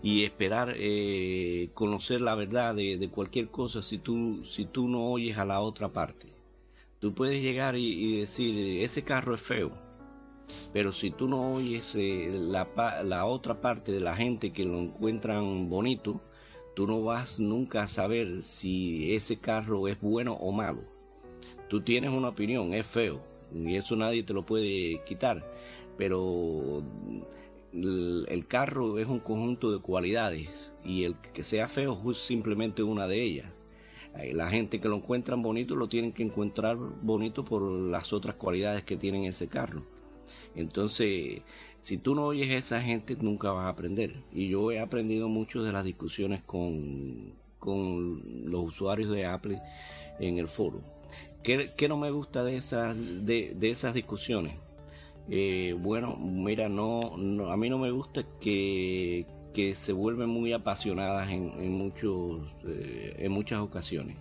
y 0.03 0.25
esperar 0.25 0.75
eh, 0.77 1.71
conocer 1.75 2.21
la 2.21 2.35
verdad 2.35 2.75
de, 2.75 3.09
cualquier 3.11 3.49
cosa 3.49 3.83
si 3.83 3.99
tú, 3.99 4.45
si 4.45 4.65
tú 4.65 4.89
no 4.89 5.07
oyes 5.07 5.39
a 5.39 5.45
la 5.45 5.61
otra 5.61 5.93
parte. 5.93 6.29
Tú 6.99 7.15
puedes 7.15 7.43
llegar 7.43 7.77
y, 7.77 8.21
decir, 8.21 8.83
ese 8.83 9.05
carro 9.05 9.35
es 9.35 9.41
feo, 9.41 9.73
pero 10.73 10.93
si 10.93 11.11
tú 11.11 11.29
no 11.29 11.53
oyes 11.53 11.95
eh, 11.97 12.31
la, 12.33 12.69
la, 13.05 13.27
otra 13.27 13.61
parte 13.61 13.93
de 13.93 14.01
la 14.01 14.17
gente 14.17 14.53
que 14.53 14.65
lo 14.65 14.79
encuentran 14.79 15.69
bonito, 15.69 16.23
tú 16.75 16.87
no 16.87 17.03
vas 17.03 17.39
nunca 17.39 17.83
a 17.83 17.89
saber 17.89 18.43
si 18.45 19.15
ese 19.15 19.39
carro 19.39 19.87
es 19.89 20.01
bueno 20.01 20.35
o 20.35 20.53
malo. 20.53 20.83
Tú 21.69 21.83
tienes 21.83 22.11
una 22.11 22.29
opinión, 22.29 22.73
es 22.73 22.87
feo, 22.87 23.21
y 23.55 23.77
eso 23.77 23.97
nadie 23.97 24.23
te 24.23 24.33
lo 24.33 24.45
puede 24.45 25.03
quitar. 25.05 25.45
Pero 25.97 26.83
el, 27.75 28.47
carro 28.47 28.99
es 28.99 29.07
un 29.09 29.21
conjunto 29.21 29.73
de 29.73 29.81
cualidades 29.81 30.75
y 30.85 31.05
el 31.05 31.17
que 31.17 31.43
sea 31.43 31.69
feo 31.69 32.01
es 32.11 32.19
simplemente 32.19 32.83
una 32.83 33.07
de 33.09 33.23
ellas. 33.23 33.53
La 34.33 34.49
gente 34.49 34.79
que 34.79 34.89
lo 34.89 34.97
encuentran 34.97 35.43
bonito 35.43 35.75
lo 35.75 35.89
tienen 35.89 36.13
que 36.13 36.23
encontrar 36.23 36.77
bonito 36.77 37.45
por 37.45 37.63
las 37.63 38.13
otras 38.13 38.37
cualidades 38.37 38.85
que 38.85 38.97
tiene 38.97 39.27
ese 39.27 39.49
carro. 39.49 39.85
Entonces, 40.55 41.43
si 41.81 41.99
tú 41.99 42.15
no 42.15 42.27
oyes 42.27 42.51
a 42.51 42.59
esa 42.59 42.81
gente, 42.81 43.17
nunca 43.21 43.51
vas 43.51 43.67
a 43.67 43.71
aprender. 43.71 44.23
Y 44.33 44.49
yo 44.49 44.71
he 44.71 44.79
aprendido 44.79 45.29
mucho 45.29 45.65
de 45.65 45.73
las 45.73 45.85
discusiones 45.85 46.43
con, 46.43 47.35
con 47.59 48.51
los 48.51 48.63
usuarios 48.63 49.11
de 49.11 49.27
Apple 49.27 49.61
en 50.21 50.39
el 50.39 50.47
foro. 50.47 50.83
¿Qué, 51.43 51.89
no 51.89 51.99
me 51.99 52.11
gusta 52.11 52.43
de 52.43 52.57
esas, 52.57 52.97
de, 53.27 53.55
esas 53.61 53.93
discusiones? 53.93 54.55
Eh, 55.29 55.75
bueno, 55.79 56.17
mira, 56.17 56.69
no, 56.69 57.01
a 57.51 57.57
mí 57.57 57.71
no 57.71 57.79
me 57.79 57.91
gusta 57.91 58.25
que, 58.41 59.27
se 59.75 59.93
vuelven 59.93 60.29
muy 60.29 60.53
apasionadas 60.53 61.31
en, 61.31 61.73
muchos, 61.73 62.43
eh, 62.67 63.17
en 63.19 63.33
muchas 63.33 63.61
ocasiones. 63.61 64.17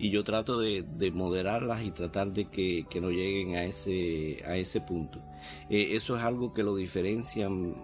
Y 0.00 0.10
yo 0.10 0.22
trato 0.22 0.60
de, 0.60 0.84
moderarlas 1.12 1.82
y 1.82 1.90
tratar 1.90 2.32
de 2.32 2.46
que, 2.46 2.86
no 3.00 3.10
lleguen 3.10 3.56
a 3.56 3.64
ese, 3.64 4.42
a 4.46 4.56
ese 4.56 4.80
punto. 4.80 5.20
Eh, 5.70 5.96
eso 5.96 6.16
es 6.16 6.22
algo 6.22 6.52
que 6.52 6.62
lo 6.62 6.76
diferencian 6.76 7.74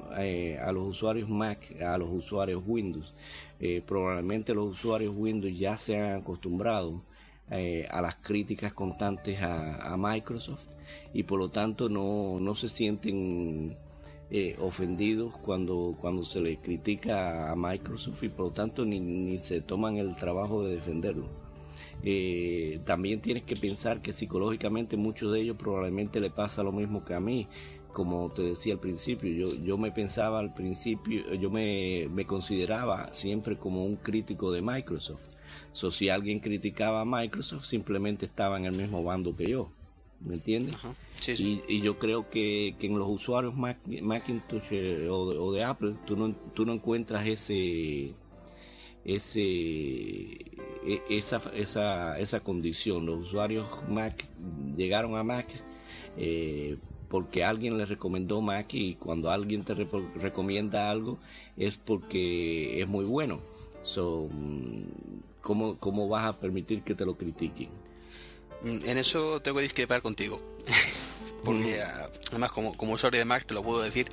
a 0.61 0.72
los 0.72 0.88
usuarios 0.88 1.29
Mac, 1.29 1.81
a 1.81 1.96
los 1.98 2.11
usuarios 2.11 2.62
Windows. 2.66 3.14
probablemente 3.87 4.55
los 4.55 4.68
usuarios 4.68 5.14
Windows 5.16 5.57
ya 5.59 5.79
se 5.79 5.98
han 5.98 6.20
acostumbrado 6.20 7.03
a 7.48 8.03
las 8.03 8.16
críticas 8.16 8.72
constantes 8.72 9.40
a, 9.40 9.96
Microsoft 9.96 10.73
y 11.12 11.25
por 11.25 11.38
lo 11.38 11.49
tanto 11.49 11.88
no, 11.88 12.38
no 12.40 12.55
se 12.55 12.68
sienten 12.68 13.77
eh, 14.31 14.57
ofendidos 14.61 15.37
cuando, 15.38 15.97
cuando 16.01 16.23
se 16.23 16.40
le 16.40 16.59
critica 16.59 17.51
a 17.51 17.57
Microsoft 17.57 18.23
y 18.23 18.29
por 18.29 18.47
lo 18.47 18.53
tanto 18.53 18.85
ni, 18.85 19.01
ni 19.01 19.38
se 19.38 19.61
toman 19.61 19.97
el 19.97 20.16
trabajo 20.16 20.64
de 20.64 20.75
defenderlo. 20.75 21.27
Eh, 22.03 22.81
también 22.85 23.20
tienes 23.20 23.44
que 23.44 23.57
pensar 23.57 24.03
que 24.03 24.12
psicológicamente 24.12 24.97
muchos 24.97 25.33
de 25.33 25.40
ellos 25.40 25.57
probablemente 25.57 26.20
le 26.20 26.31
pasa 26.31 26.62
lo 26.62 26.73
mismo 26.73 27.05
que 27.05 27.14
a 27.14 27.20
mí. 27.20 27.49
Como 27.92 28.33
te 28.33 28.42
decía 28.42 28.75
al 28.75 28.81
principio, 28.81 29.31
yo, 29.31 29.55
yo 29.62 29.79
me 29.79 29.92
pensaba 29.92 30.40
al 30.40 30.53
principio, 30.53 31.33
yo 31.35 31.49
me, 31.49 32.09
me 32.12 32.27
consideraba 32.27 33.14
siempre 33.14 33.57
como 33.57 33.85
un 33.85 33.94
crítico 33.94 34.51
de 34.51 34.62
Microsoft 34.62 35.29
So, 35.73 35.90
si 35.90 36.09
alguien 36.09 36.40
criticaba 36.40 37.01
a 37.01 37.05
Microsoft, 37.05 37.64
simplemente 37.64 38.27
estaba 38.27 38.59
en 38.59 38.64
el 38.66 38.73
mismo 38.73 39.03
bando 39.03 39.37
que 39.37 39.47
yo. 39.47 39.70
¿Me 40.20 40.35
entiendes? 40.35 40.77
Y, 41.38 41.81
yo 41.81 41.98
creo 41.98 42.29
que, 42.31 42.74
en 42.81 42.98
los 42.98 43.09
usuarios 43.09 43.55
Macintosh 43.55 44.62
eh, 44.70 45.09
o, 45.11 45.53
de, 45.53 45.64
Apple, 45.64 45.94
tú 46.07 46.16
no, 46.16 46.35
tú 46.55 46.66
no 46.66 46.72
encuentras 46.72 47.27
ese 47.27 48.14
ese 49.05 49.42
e, 49.42 51.03
esa, 51.09 51.42
esa, 51.55 52.18
esa 52.18 52.40
condición. 52.40 53.07
Los 53.07 53.20
usuarios 53.20 53.68
Mac 53.88 54.24
llegaron 54.77 55.16
a 55.16 55.22
Mac 55.22 55.46
eh, 56.16 56.77
porque 57.09 57.44
alguien 57.44 57.79
les 57.79 57.88
recomendó 57.88 58.40
Mac 58.40 58.72
y 58.74 58.94
cuando 58.96 59.31
alguien 59.31 59.62
te 59.62 59.74
recomienda 59.74 60.90
algo 60.90 61.18
es 61.57 61.77
porque 61.77 62.81
es 62.81 62.88
muy 62.88 63.05
bueno. 63.05 63.40
So, 63.83 64.29
¿cómo, 65.42 65.77
¿cómo 65.79 66.09
vas 66.09 66.24
a 66.24 66.40
permitir 66.40 66.83
que 66.83 66.94
te 66.94 67.05
lo 67.05 67.16
critiquen? 67.16 67.68
Mm, 68.64 68.88
en 68.88 68.98
eso 68.98 69.40
tengo 69.40 69.59
que 69.59 69.62
discrepar 69.62 70.03
contigo. 70.03 70.40
Porque 71.44 71.79
además 72.31 72.50
como, 72.53 72.74
como 72.77 72.92
usuario 72.92 73.18
de 73.18 73.24
Mac 73.24 73.44
te 73.44 73.55
lo 73.55 73.62
puedo 73.62 73.83
decir 73.83 74.11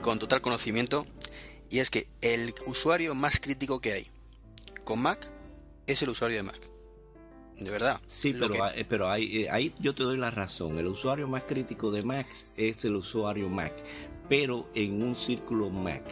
con 0.00 0.18
total 0.18 0.40
conocimiento. 0.40 1.04
Y 1.68 1.78
es 1.78 1.90
que 1.90 2.08
el 2.20 2.54
usuario 2.66 3.14
más 3.14 3.38
crítico 3.40 3.80
que 3.80 3.92
hay 3.92 4.06
con 4.84 5.00
Mac 5.00 5.28
es 5.86 6.02
el 6.02 6.10
usuario 6.10 6.38
de 6.38 6.42
Mac. 6.44 6.60
De 7.58 7.70
verdad. 7.70 8.00
Sí, 8.06 8.32
pero, 8.32 8.54
pero 8.88 9.10
ahí, 9.10 9.42
eh, 9.42 9.50
ahí 9.50 9.74
yo 9.78 9.94
te 9.94 10.02
doy 10.02 10.16
la 10.16 10.30
razón. 10.30 10.78
El 10.78 10.86
usuario 10.86 11.28
más 11.28 11.42
crítico 11.42 11.90
de 11.90 12.02
Mac 12.02 12.26
es 12.56 12.84
el 12.84 12.96
usuario 12.96 13.48
Mac. 13.48 13.72
Pero 14.28 14.68
en 14.74 15.02
un 15.02 15.14
círculo 15.14 15.70
Mac 15.70 16.02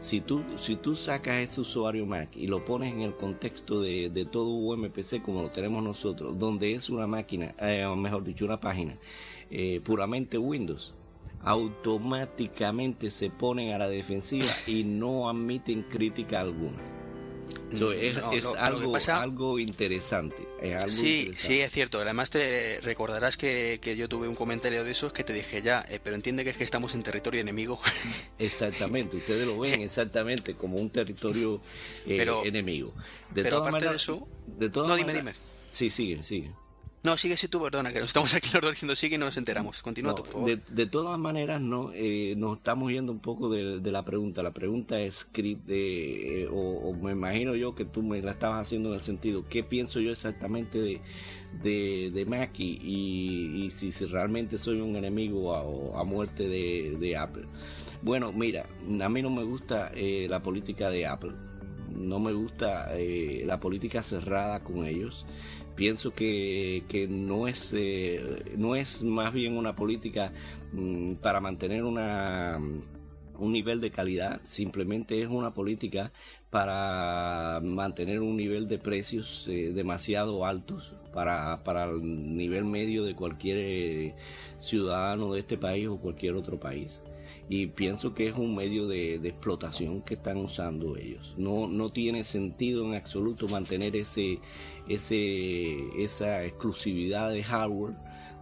si 0.00 0.20
tú, 0.20 0.44
si 0.56 0.76
tú 0.76 0.96
sacas 0.96 1.36
ese 1.36 1.60
usuario 1.60 2.06
Mac 2.06 2.30
y 2.36 2.46
lo 2.46 2.64
pones 2.64 2.92
en 2.92 3.02
el 3.02 3.14
contexto 3.14 3.80
de, 3.80 4.10
de 4.10 4.24
todo 4.24 4.50
UMPC 4.50 5.22
como 5.22 5.42
lo 5.42 5.50
tenemos 5.50 5.82
nosotros, 5.82 6.38
donde 6.38 6.74
es 6.74 6.90
una 6.90 7.06
máquina, 7.06 7.54
eh, 7.60 7.86
mejor 7.96 8.24
dicho, 8.24 8.44
una 8.44 8.60
página 8.60 8.98
eh, 9.50 9.80
puramente 9.84 10.38
Windows, 10.38 10.94
automáticamente 11.42 13.10
se 13.10 13.30
ponen 13.30 13.72
a 13.72 13.78
la 13.78 13.88
defensiva 13.88 14.46
y 14.66 14.84
no 14.84 15.28
admiten 15.28 15.82
crítica 15.82 16.40
alguna 16.40 17.05
es, 17.70 18.16
algo, 18.58 18.96
algo 18.96 19.58
interesante. 19.58 20.46
sí, 20.88 21.30
sí, 21.34 21.60
es 21.60 21.72
cierto. 21.72 22.00
Además 22.00 22.30
te 22.30 22.80
recordarás 22.82 23.36
que, 23.36 23.94
yo 23.96 24.08
tuve 24.08 24.28
un 24.28 24.34
comentario 24.34 24.84
de 24.84 24.90
esos 24.90 25.12
que 25.12 25.24
te 25.24 25.32
dije 25.32 25.62
ya, 25.62 25.84
eh, 25.88 26.00
pero 26.02 26.16
entiende 26.16 26.44
que 26.44 26.50
es 26.50 26.56
que 26.56 26.64
estamos 26.64 26.94
en 26.94 27.02
territorio 27.02 27.40
enemigo. 27.40 27.78
Exactamente, 28.38 29.16
ustedes 29.16 29.46
lo 29.46 29.58
ven 29.58 29.80
exactamente 29.82 30.54
como 30.54 30.76
un 30.76 30.90
territorio 30.90 31.60
eh, 32.06 32.26
enemigo. 32.44 32.92
De 33.30 33.42
pero 33.42 33.58
aparte 33.58 33.88
de 33.88 33.96
eso... 33.96 34.28
De 34.46 34.68
no, 34.68 34.96
dime, 34.96 35.14
dime. 35.14 35.32
Sí, 35.72 35.90
sigue, 35.90 36.22
sigue. 36.22 36.50
No, 37.06 37.16
sigue 37.16 37.36
si 37.36 37.46
tú, 37.46 37.62
perdona, 37.62 37.92
que 37.92 38.00
nos 38.00 38.08
estamos 38.08 38.34
aquí 38.34 38.48
los 38.52 38.62
dos 38.62 38.72
diciendo 38.72 38.96
sigue 38.96 39.14
y 39.14 39.18
no 39.18 39.26
nos 39.26 39.36
enteramos. 39.36 39.80
Continúa 39.80 40.16
por 40.16 40.26
favor. 40.26 40.58
De, 40.58 40.86
todas 40.86 41.16
maneras, 41.20 41.60
no 41.60 41.92
eh, 41.94 42.34
nos 42.36 42.56
estamos 42.56 42.90
yendo 42.90 43.12
un 43.12 43.20
poco 43.20 43.48
de, 43.48 43.92
la 43.92 44.04
pregunta. 44.04 44.42
La 44.42 44.50
pregunta 44.50 44.98
es, 44.98 45.30
de, 45.32 46.48
o, 46.50 46.92
me 46.94 47.12
imagino 47.12 47.54
yo 47.54 47.76
que 47.76 47.84
tú 47.84 48.02
me 48.02 48.20
la 48.20 48.32
estabas 48.32 48.66
haciendo 48.66 48.88
en 48.88 48.96
el 48.96 49.02
sentido, 49.02 49.44
¿qué 49.48 49.62
pienso 49.62 50.00
yo 50.00 50.10
exactamente 50.10 50.80
de, 50.80 51.00
de, 51.62 52.10
de 52.12 52.24
Mackie 52.24 52.80
y, 52.82 53.70
si, 53.70 53.92
si, 53.92 54.06
realmente 54.06 54.58
soy 54.58 54.80
un 54.80 54.96
enemigo 54.96 55.54
a, 55.54 56.00
a 56.00 56.02
muerte 56.02 56.48
de, 56.48 57.16
Apple? 57.16 57.44
Bueno, 58.02 58.32
mira, 58.32 58.66
a 59.00 59.08
mí 59.08 59.22
no 59.22 59.30
me 59.30 59.44
gusta 59.44 59.92
eh, 59.94 60.26
la 60.28 60.42
política 60.42 60.90
de 60.90 61.06
Apple. 61.06 61.34
No 61.88 62.18
me 62.18 62.32
gusta 62.32 62.88
eh, 62.96 63.44
la 63.46 63.60
política 63.60 64.02
cerrada 64.02 64.64
con 64.64 64.84
ellos 64.84 65.24
pienso 65.76 66.14
que, 66.14 67.06
no, 67.08 67.46
es, 67.46 67.72
eh, 67.76 68.42
no 68.56 68.74
es 68.74 69.04
más 69.04 69.32
bien 69.32 69.56
una 69.56 69.76
política 69.76 70.32
mm, 70.72 71.14
para 71.16 71.40
mantener 71.40 71.84
una, 71.84 72.58
un 73.38 73.52
nivel 73.52 73.80
de 73.80 73.90
calidad, 73.90 74.40
simplemente 74.42 75.22
es 75.22 75.28
una 75.28 75.54
política 75.54 76.10
para 76.50 77.60
mantener 77.62 78.20
un 78.20 78.36
nivel 78.36 78.66
de 78.66 78.78
precios 78.78 79.46
eh, 79.48 79.72
demasiado 79.74 80.46
altos 80.46 80.96
para, 81.12 81.62
para, 81.64 81.84
el 81.84 82.36
nivel 82.36 82.64
medio 82.64 83.04
de 83.04 83.14
cualquier 83.14 83.58
eh, 83.58 84.14
ciudadano 84.60 85.32
de 85.32 85.40
este 85.40 85.58
país 85.58 85.88
o 85.88 85.98
cualquier 85.98 86.34
otro 86.34 86.58
país 86.58 87.00
y 87.48 87.68
pienso 87.68 88.14
que 88.14 88.28
es 88.28 88.36
un 88.36 88.56
medio 88.56 88.88
de, 88.88 89.14
explotación 89.16 90.02
que 90.02 90.14
están 90.14 90.38
usando 90.38 90.96
ellos. 90.96 91.34
No, 91.36 91.68
no 91.68 91.90
tiene 91.90 92.24
sentido 92.24 92.84
en 92.84 92.94
absoluto 92.94 93.48
mantener 93.48 93.94
ese, 93.96 94.40
ese, 94.88 96.02
esa 96.02 96.44
exclusividad 96.44 97.30
de 97.30 97.44
hardware 97.44 97.94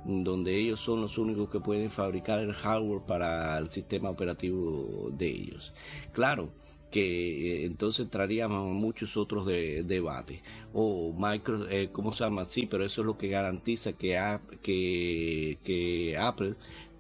donde 0.04 0.56
ellos 0.56 0.80
son 0.80 1.00
los 1.00 1.16
únicos 1.18 1.48
que 1.48 1.60
pueden 1.60 1.90
fabricar 1.90 2.38
el 2.40 2.52
hardware 2.52 3.02
para 3.06 3.56
el 3.58 3.68
sistema 3.70 4.10
operativo 4.10 5.10
de 5.12 5.28
ellos. 5.28 5.72
Claro, 6.12 6.50
que 6.94 7.00
eh, 7.00 7.64
entonces 7.64 8.04
entraríamos 8.04 8.70
en 8.70 8.76
muchos 8.76 9.16
otros 9.16 9.46
debates. 9.46 10.42
O 10.72 11.12
micro, 11.12 11.68
eh, 11.68 11.88
¿cómo 11.90 12.12
se 12.12 12.22
llama? 12.22 12.44
Sí, 12.44 12.66
pero 12.66 12.84
eso 12.84 13.00
es 13.00 13.06
lo 13.06 13.18
que 13.18 13.28
garantiza 13.28 13.94
que, 13.94 14.38
que, 14.62 15.58
que 15.64 16.16
Apple 16.16 16.54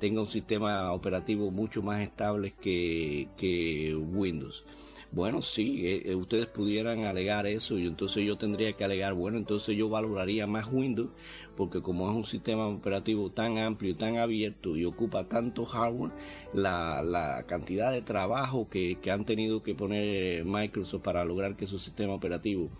tenga 0.04 0.20
un 0.20 0.26
sistema 0.26 0.92
operativo 0.92 1.50
mucho 1.50 1.80
más 1.80 2.02
estable 2.02 2.52
que, 2.60 3.96
Windows. 3.98 4.62
Bueno, 5.10 5.40
sí, 5.40 5.86
eh, 5.86 6.02
eh, 6.10 6.14
ustedes 6.14 6.46
pudieran 6.46 7.04
alegar 7.06 7.46
eso 7.46 7.78
y 7.78 7.86
entonces 7.86 8.26
yo 8.26 8.36
tendría 8.36 8.74
que 8.74 8.84
alegar, 8.84 9.14
bueno, 9.14 9.38
entonces 9.38 9.74
yo 9.78 9.88
valoraría 9.88 10.46
más 10.46 10.70
Windows 10.70 11.08
porque 11.56 11.80
como 11.80 12.10
es 12.10 12.16
un 12.16 12.24
sistema 12.24 12.66
operativo 12.66 13.30
tan 13.30 13.56
amplio 13.56 13.92
y 13.92 13.94
tan 13.94 14.18
abierto 14.18 14.76
y 14.76 14.84
ocupa 14.84 15.26
tanto 15.26 15.64
hardware, 15.64 16.12
la, 16.52 17.42
cantidad 17.46 17.90
de 17.90 18.02
trabajo 18.02 18.68
que, 18.68 18.98
que, 19.00 19.10
han 19.10 19.24
tenido 19.24 19.62
que 19.62 19.74
poner 19.74 20.44
Microsoft 20.44 21.02
para 21.02 21.24
lograr 21.24 21.56
que 21.56 21.66
su 21.66 21.78
sistema 21.78 22.12
operativo 22.12 22.70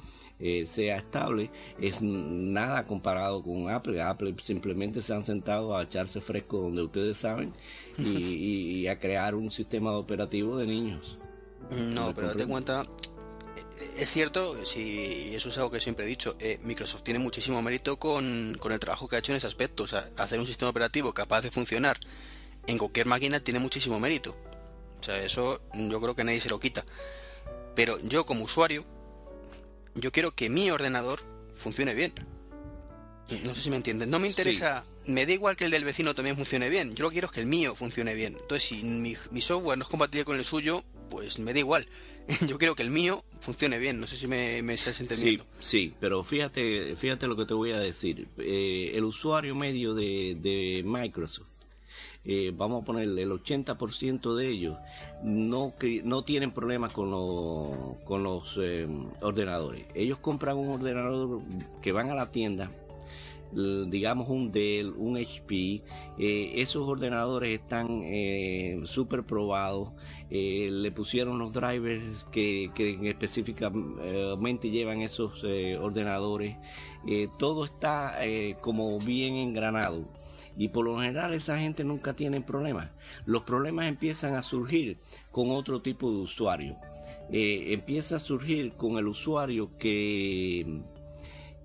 eh, 0.40 0.66
sea 0.66 0.96
estable 0.96 1.50
es 1.80 2.02
nada 2.02 2.82
comparado 2.84 3.42
con 3.42 3.70
Apple. 3.70 4.02
Apple 4.02 4.34
simplemente 4.42 5.00
se 5.02 5.14
han 5.14 5.22
sentado 5.22 5.76
a 5.76 5.82
echarse 5.82 6.20
fresco 6.20 6.58
donde 6.58 6.82
ustedes 6.82 7.18
saben 7.18 7.52
y, 7.98 8.86
a 8.88 8.98
crear 8.98 9.34
un 9.34 9.50
sistema 9.50 9.92
operativo 9.92 10.56
de 10.56 10.66
niños. 10.66 11.18
No, 11.94 12.12
pero 12.14 12.28
date 12.28 12.46
cuenta, 12.46 12.82
eh, 12.82 13.94
es 13.98 14.10
cierto, 14.10 14.66
si 14.66 15.34
eso 15.34 15.48
es 15.48 15.56
algo 15.56 15.70
que 15.70 15.80
siempre 15.80 16.04
he 16.04 16.08
dicho, 16.08 16.36
eh, 16.40 16.58
Microsoft 16.62 17.02
tiene 17.02 17.20
muchísimo 17.20 17.62
mérito 17.62 17.98
con, 17.98 18.54
con, 18.58 18.72
el 18.72 18.80
trabajo 18.80 19.08
que 19.08 19.16
ha 19.16 19.20
hecho 19.20 19.32
en 19.32 19.36
ese 19.36 19.46
aspecto. 19.46 19.84
O 19.84 19.88
sea, 19.88 20.10
hacer 20.18 20.38
un 20.38 20.46
sistema 20.46 20.70
operativo 20.70 21.12
capaz 21.14 21.42
de 21.42 21.50
funcionar 21.50 21.98
en 22.66 22.78
cualquier 22.78 23.06
máquina 23.06 23.40
tiene 23.40 23.60
muchísimo 23.60 24.00
mérito. 24.00 24.36
O 25.00 25.02
sea, 25.02 25.22
eso 25.22 25.60
yo 25.74 26.00
creo 26.00 26.14
que 26.14 26.24
nadie 26.24 26.40
se 26.40 26.48
lo 26.48 26.58
quita. 26.58 26.84
Pero 27.74 27.98
yo 28.00 28.24
como 28.24 28.44
usuario, 28.44 28.84
yo 29.94 30.12
quiero 30.12 30.34
que 30.34 30.48
mi 30.48 30.70
ordenador 30.70 31.20
funcione 31.52 31.94
bien. 31.94 32.12
No 33.44 33.54
sé 33.54 33.62
si 33.62 33.70
me 33.70 33.76
entienden. 33.76 34.10
No 34.10 34.18
me 34.18 34.28
interesa, 34.28 34.84
me 35.06 35.24
da 35.24 35.32
igual 35.32 35.56
que 35.56 35.64
el 35.64 35.70
del 35.70 35.84
vecino 35.84 36.14
también 36.14 36.36
funcione 36.36 36.68
bien. 36.68 36.94
Yo 36.94 37.04
lo 37.04 37.10
que 37.10 37.14
quiero 37.14 37.26
es 37.26 37.32
que 37.32 37.40
el 37.40 37.46
mío 37.46 37.74
funcione 37.74 38.14
bien. 38.14 38.36
Entonces, 38.38 38.64
si 38.64 38.82
mi, 38.82 39.40
software 39.40 39.78
no 39.78 39.84
es 39.84 39.88
compatible 39.88 40.24
con 40.24 40.36
el 40.36 40.44
suyo, 40.44 40.84
pues 41.08 41.38
me 41.38 41.52
da 41.52 41.58
igual. 41.58 41.88
Yo 42.46 42.58
quiero 42.58 42.74
que 42.74 42.82
el 42.82 42.90
mío 42.90 43.24
funcione 43.40 43.78
bien. 43.78 43.98
No 43.98 44.06
sé 44.06 44.16
si 44.16 44.26
me, 44.26 44.62
me 44.62 44.74
estás 44.74 45.00
entendiendo. 45.00 45.44
Sí, 45.58 45.88
sí, 45.88 45.94
pero 46.00 46.22
fíjate, 46.22 46.96
fíjate 46.96 47.26
lo 47.26 47.36
que 47.36 47.46
te 47.46 47.54
voy 47.54 47.72
a 47.72 47.78
decir. 47.78 48.28
Eh, 48.38 48.92
el 48.94 49.04
usuario 49.04 49.54
medio 49.54 49.94
de, 49.94 50.36
de 50.38 50.82
Microsoft 50.84 51.53
eh, 52.26 52.52
vamos 52.56 52.82
a 52.82 52.84
poner 52.86 53.04
el 53.04 53.30
80% 53.30 54.34
de 54.34 54.48
ellos 54.48 54.78
no, 55.22 55.74
no 56.04 56.24
tienen 56.24 56.52
problemas 56.52 56.92
con, 56.92 57.10
con 58.04 58.22
los 58.22 58.58
eh, 58.62 58.88
ordenadores. 59.20 59.86
Ellos 59.94 60.18
compran 60.18 60.56
un 60.56 60.68
ordenador 60.68 61.42
que 61.82 61.92
van 61.92 62.08
a 62.08 62.14
la 62.14 62.30
tienda, 62.30 62.70
digamos 63.52 64.30
un 64.30 64.50
Dell, 64.52 64.94
un 64.96 65.18
HP, 65.18 65.82
eh, 66.18 66.52
esos 66.56 66.88
ordenadores 66.88 67.60
están 67.60 68.02
súper 68.86 69.24
probados, 69.24 69.90
le 70.30 70.90
pusieron 70.92 71.38
los 71.38 71.52
drivers 71.52 72.24
que, 72.24 72.70
que 72.74 72.98
específicamente 73.08 74.70
llevan 74.70 75.02
esos 75.02 75.44
ordenadores, 75.78 76.56
todo 77.38 77.64
está 77.66 78.18
como 78.60 78.98
bien 78.98 79.36
engranado 79.36 80.08
y 80.56 80.68
por 80.68 80.84
lo 80.84 80.98
general 80.98 81.34
esa 81.34 81.58
gente 81.58 81.84
nunca 81.84 82.12
tiene 82.12 82.40
problemas. 82.40 82.90
Los 83.26 83.42
problemas 83.42 83.86
empiezan 83.86 84.34
a 84.34 84.42
surgir 84.42 84.98
con 85.30 85.50
otro 85.50 85.82
tipo 85.82 86.10
de 86.10 86.18
usuario. 86.18 86.76
Eh, 87.30 87.72
empieza 87.72 88.16
a 88.16 88.20
surgir 88.20 88.72
con 88.74 88.98
el 88.98 89.08
usuario 89.08 89.76
que 89.78 90.82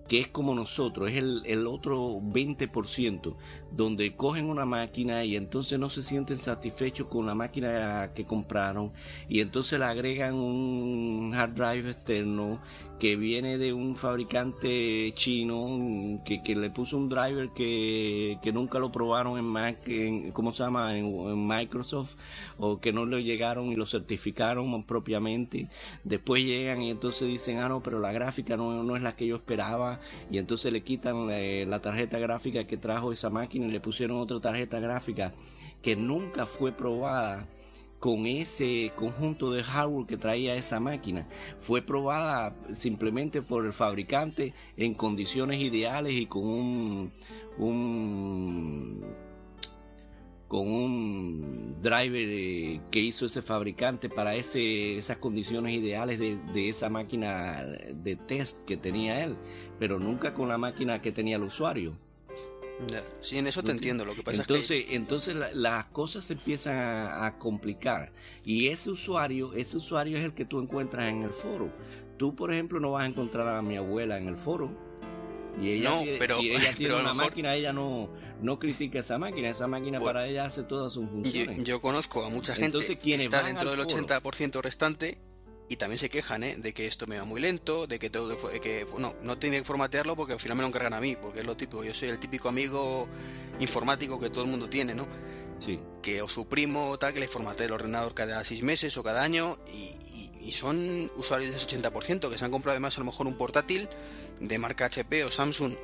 que 0.10 0.20
es 0.20 0.28
como 0.28 0.56
nosotros, 0.56 1.12
es 1.12 1.18
el, 1.18 1.44
el, 1.46 1.68
otro 1.68 2.20
20%, 2.20 3.36
donde 3.72 4.16
cogen 4.16 4.46
una 4.50 4.66
máquina 4.66 5.24
y 5.24 5.36
entonces 5.38 5.78
no 5.78 5.88
se 5.92 6.02
sienten 6.02 6.40
satisfechos 6.40 7.06
con 7.08 7.28
la 7.28 7.36
máquina 7.36 8.12
que 8.16 8.26
compraron 8.26 8.92
y 9.30 9.40
entonces 9.40 9.78
le 9.78 9.86
agregan 9.86 10.34
un 10.34 11.32
hard 11.36 11.54
drive 11.54 11.92
externo 11.92 12.60
que 13.00 13.16
viene 13.16 13.58
de 13.58 13.74
un 13.74 13.96
fabricante 13.96 15.12
chino 15.16 16.22
que, 16.26 16.44
que 16.44 16.56
le 16.56 16.70
puso 16.70 16.98
un 16.98 17.08
driver 17.08 17.50
que, 17.50 18.38
que, 18.42 18.52
nunca 18.52 18.78
lo 18.78 18.92
probaron 18.92 19.38
en 19.38 19.46
Mac, 19.46 19.78
¿cómo 20.34 20.52
se 20.52 20.64
llama? 20.64 20.98
En, 20.98 21.48
Microsoft, 21.48 22.16
o 22.58 22.80
que 22.80 22.92
no 22.92 23.06
le 23.06 23.24
llegaron 23.24 23.68
y 23.68 23.76
lo 23.76 23.86
certificaron 23.86 24.84
propiamente. 24.84 25.70
Después 26.04 26.44
llegan 26.44 26.82
y 26.82 26.92
entonces 26.92 27.28
dicen, 27.28 27.60
ah, 27.60 27.70
no, 27.70 27.82
pero 27.82 28.00
la 28.00 28.12
gráfica 28.12 28.58
no, 28.58 28.84
no 28.84 28.96
es 28.96 29.02
la 29.02 29.16
que 29.16 29.26
yo 29.26 29.38
esperaba, 29.38 30.00
y 30.30 30.38
entonces 30.38 30.72
le 30.74 30.82
quitan 30.82 31.30
eh, 31.32 31.66
la 31.68 31.82
tarjeta 31.82 32.20
gráfica 32.20 32.68
que 32.68 32.78
trajo 32.78 33.12
esa 33.14 33.30
máquina 33.30 33.66
y 33.66 33.72
le 33.72 33.80
pusieron 33.80 34.18
otra 34.18 34.40
tarjeta 34.40 34.80
gráfica 34.80 35.34
que 35.82 35.96
nunca 35.96 36.46
fue 36.46 36.72
probada 36.74 37.48
con 38.00 38.26
ese 38.26 38.92
conjunto 38.96 39.52
de 39.52 39.64
hardware 39.64 40.08
que 40.08 40.18
traía 40.18 40.56
esa 40.56 40.80
máquina. 40.80 41.28
Fue 41.58 41.82
probada 41.82 42.56
simplemente 42.74 43.42
por 43.42 43.66
el 43.66 43.74
fabricante 43.74 44.54
en 44.78 44.94
condiciones 44.94 45.60
ideales 45.60 46.14
y 46.14 46.26
con 46.26 46.46
un, 46.46 47.12
con 50.48 50.68
un 50.68 51.82
driver 51.82 52.30
eh, 52.30 52.82
que 52.90 53.00
hizo 53.00 53.26
ese 53.26 53.42
fabricante 53.42 54.10
para 54.10 54.36
esas 54.36 55.18
condiciones 55.18 55.74
ideales 55.74 56.20
de, 56.20 56.38
de, 56.54 56.70
esa 56.70 56.90
máquina 56.90 57.64
de 57.66 58.16
test 58.16 58.62
que 58.66 58.78
tenía 58.78 59.26
él, 59.26 59.38
pero 59.78 60.00
nunca 60.00 60.34
con 60.34 60.48
la 60.48 60.58
máquina 60.58 61.02
que 61.02 61.12
tenía 61.12 61.36
el 61.36 61.44
usuario. 61.44 61.98
Sí, 63.20 63.38
en 63.38 63.48
eso 63.48 63.64
te 63.64 63.72
entiendo. 63.72 64.06
Lo 64.06 64.16
que 64.16 64.24
pasa 64.24 64.42
entonces, 64.42 64.72
es 64.82 64.88
que... 64.88 64.96
entonces 64.96 65.36
las 65.54 65.86
cosas 65.86 66.26
se 66.26 66.34
empiezan 66.34 66.78
a, 66.78 67.38
complicar 67.38 68.12
y 68.44 68.68
ese 68.68 68.90
usuario, 68.90 69.54
ese 69.54 69.78
usuario 69.78 70.18
es 70.18 70.26
el 70.26 70.34
que 70.34 70.46
tú 70.46 70.60
encuentras 70.60 71.08
en 71.08 71.24
el 71.24 71.32
foro. 71.32 71.72
Tú, 72.18 72.36
por 72.36 72.52
ejemplo, 72.52 72.80
no 72.80 72.92
vas 72.92 73.04
a 73.04 73.08
encontrar 73.08 73.48
a 73.48 73.62
mi 73.62 73.78
abuela 73.78 74.18
en 74.18 74.28
el 74.28 74.38
foro. 74.38 74.72
Y 75.62 75.72
ella, 75.72 75.90
no, 75.90 76.04
pero, 76.20 76.40
si 76.40 76.52
ella 76.52 76.74
tiene 76.78 76.96
una 76.96 77.14
máquina, 77.14 77.54
ella 77.56 77.74
no, 77.74 78.10
no 78.42 78.60
critica 78.60 79.00
esa 79.00 79.18
máquina. 79.18 79.50
Esa 79.50 79.68
máquina 79.68 80.00
para 80.00 80.26
ella 80.26 80.46
hace 80.46 80.64
todas 80.64 80.94
sus 80.94 81.10
funciones. 81.10 81.64
Yo, 81.64 81.82
conozco 81.82 82.26
a 82.26 82.30
mucha 82.30 82.56
gente 82.56 82.80
que 82.98 83.16
está 83.16 83.44
dentro 83.44 83.72
del 83.72 83.80
80% 83.80 84.62
restante 84.62 85.18
y 85.70 85.78
también 85.78 86.00
se 86.00 86.10
quejan 86.10 86.44
¿eh? 86.44 86.56
de 86.58 86.74
que 86.74 86.88
esto 86.88 87.06
me 87.06 87.18
va 87.18 87.26
muy 87.26 87.40
lento, 87.40 87.86
de 87.86 88.00
que 88.00 88.10
tengo 88.10 88.28
que, 88.60 88.88
no, 88.98 89.16
no 89.22 89.38
tiene 89.38 89.60
que 89.60 89.64
formatearlo 89.64 90.16
porque 90.16 90.34
al 90.34 90.40
final 90.40 90.58
me 90.58 90.64
lo 90.64 90.68
encargan 90.68 90.94
a 90.96 91.00
mí, 91.00 91.16
porque 91.16 91.42
es 91.42 91.46
lo 91.46 91.56
típico, 91.56 91.84
yo 91.84 91.94
soy 91.94 92.10
el 92.10 92.20
típico 92.20 92.50
amigo 92.50 93.08
informático 93.60 94.20
que 94.20 94.32
todo 94.32 94.44
el 94.44 94.50
mundo 94.50 94.68
tiene, 94.68 94.96
¿no? 94.96 95.08
Sí. 95.60 95.80
Que 96.02 96.24
o 96.24 96.28
su 96.28 96.48
primo 96.48 96.98
tal, 96.98 97.14
que 97.14 97.20
le 97.20 97.28
formatee 97.28 97.68
el 97.68 97.74
ordenador 97.74 98.16
cada 98.16 98.44
seis 98.44 98.64
meses 98.64 98.98
o 98.98 99.04
cada 99.04 99.22
año 99.24 99.58
y, 99.72 99.96
son 100.50 101.12
usuarios 101.16 101.52
de 101.52 101.58
ese 101.58 101.68
80% 101.68 102.28
que 102.28 102.38
se 102.40 102.44
han 102.44 102.50
comprado 102.50 102.74
además 102.74 102.98
a 102.98 103.02
lo 103.02 103.06
mejor 103.06 103.28
un 103.28 103.38
portátil 103.38 103.88
de 104.40 104.58
marca 104.58 104.86
HP 104.86 105.24
o 105.24 105.30
Samsung 105.30 105.76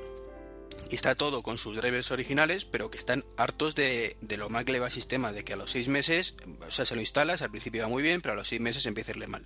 está 0.90 1.14
todo 1.14 1.44
con 1.44 1.60
sus 1.60 1.76
drivers 1.76 2.10
originales, 2.10 2.66
pero 2.66 2.90
que 2.90 2.98
están 2.98 3.24
hartos 3.38 3.76
de, 3.76 4.18
lo 4.38 4.50
mal 4.50 4.66
que 4.66 4.72
le 4.72 4.80
va 4.80 4.88
el 4.88 4.92
sistema, 4.92 5.34
de 5.34 5.44
que 5.44 5.54
a 5.54 5.56
los 5.56 5.70
seis 5.70 5.88
meses, 5.88 6.36
o 6.66 6.72
sea, 6.72 6.84
se 6.86 6.96
lo 6.96 7.02
instalas, 7.02 7.44
al 7.44 7.52
principio 7.52 7.84
va 7.84 7.90
muy 7.90 8.02
bien, 8.02 8.22
pero 8.22 8.34
a 8.34 8.36
los 8.36 8.48
seis 8.48 8.60
meses 8.60 8.88
empieza 8.88 9.12
a 9.12 9.14
irle 9.14 9.28
mal. 9.28 9.46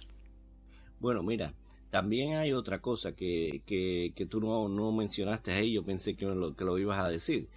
Bueno, 0.99 1.23
mira, 1.23 1.53
también 1.89 2.35
hay 2.35 2.53
otra 2.53 2.79
cosa 2.79 3.15
que, 3.15 3.61
que, 3.65 4.13
que 4.15 4.25
tú 4.25 4.39
no, 4.41 4.67
no, 4.69 4.91
mencionaste 4.91 5.51
ahí, 5.51 5.73
yo 5.73 5.83
pensé 5.83 6.15
que 6.15 6.25
lo, 6.25 6.55
que 6.55 6.63
lo 6.63 6.77
ibas 6.77 6.99
a 6.99 7.09
decir, 7.09 7.47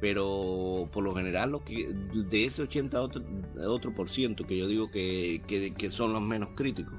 pero 0.00 0.88
por 0.92 1.04
lo 1.04 1.14
general 1.14 1.50
lo 1.50 1.64
que 1.64 1.92
de 1.92 2.44
ese 2.44 2.62
80 2.62 3.00
otro, 3.02 3.22
otro 3.66 3.94
por 3.94 4.08
ciento 4.08 4.46
que 4.46 4.56
yo 4.56 4.66
digo 4.66 4.90
que, 4.90 5.42
que, 5.46 5.74
que 5.74 5.90
son 5.90 6.12
los 6.12 6.22
menos 6.22 6.50
críticos, 6.54 6.94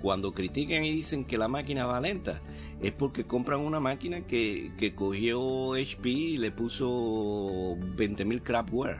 cuando 0.00 0.34
critican 0.34 0.84
y 0.84 0.92
dicen 0.92 1.24
que 1.24 1.38
la 1.38 1.48
máquina 1.48 1.86
va 1.86 2.00
lenta, 2.00 2.42
es 2.82 2.92
porque 2.92 3.24
compran 3.24 3.60
una 3.60 3.80
máquina 3.80 4.26
que, 4.26 4.72
que 4.76 4.94
cogió 4.94 5.72
HP 5.72 6.08
y 6.10 6.36
le 6.36 6.50
puso 6.50 7.76
20.000 7.96 8.42
crapware. 8.42 8.98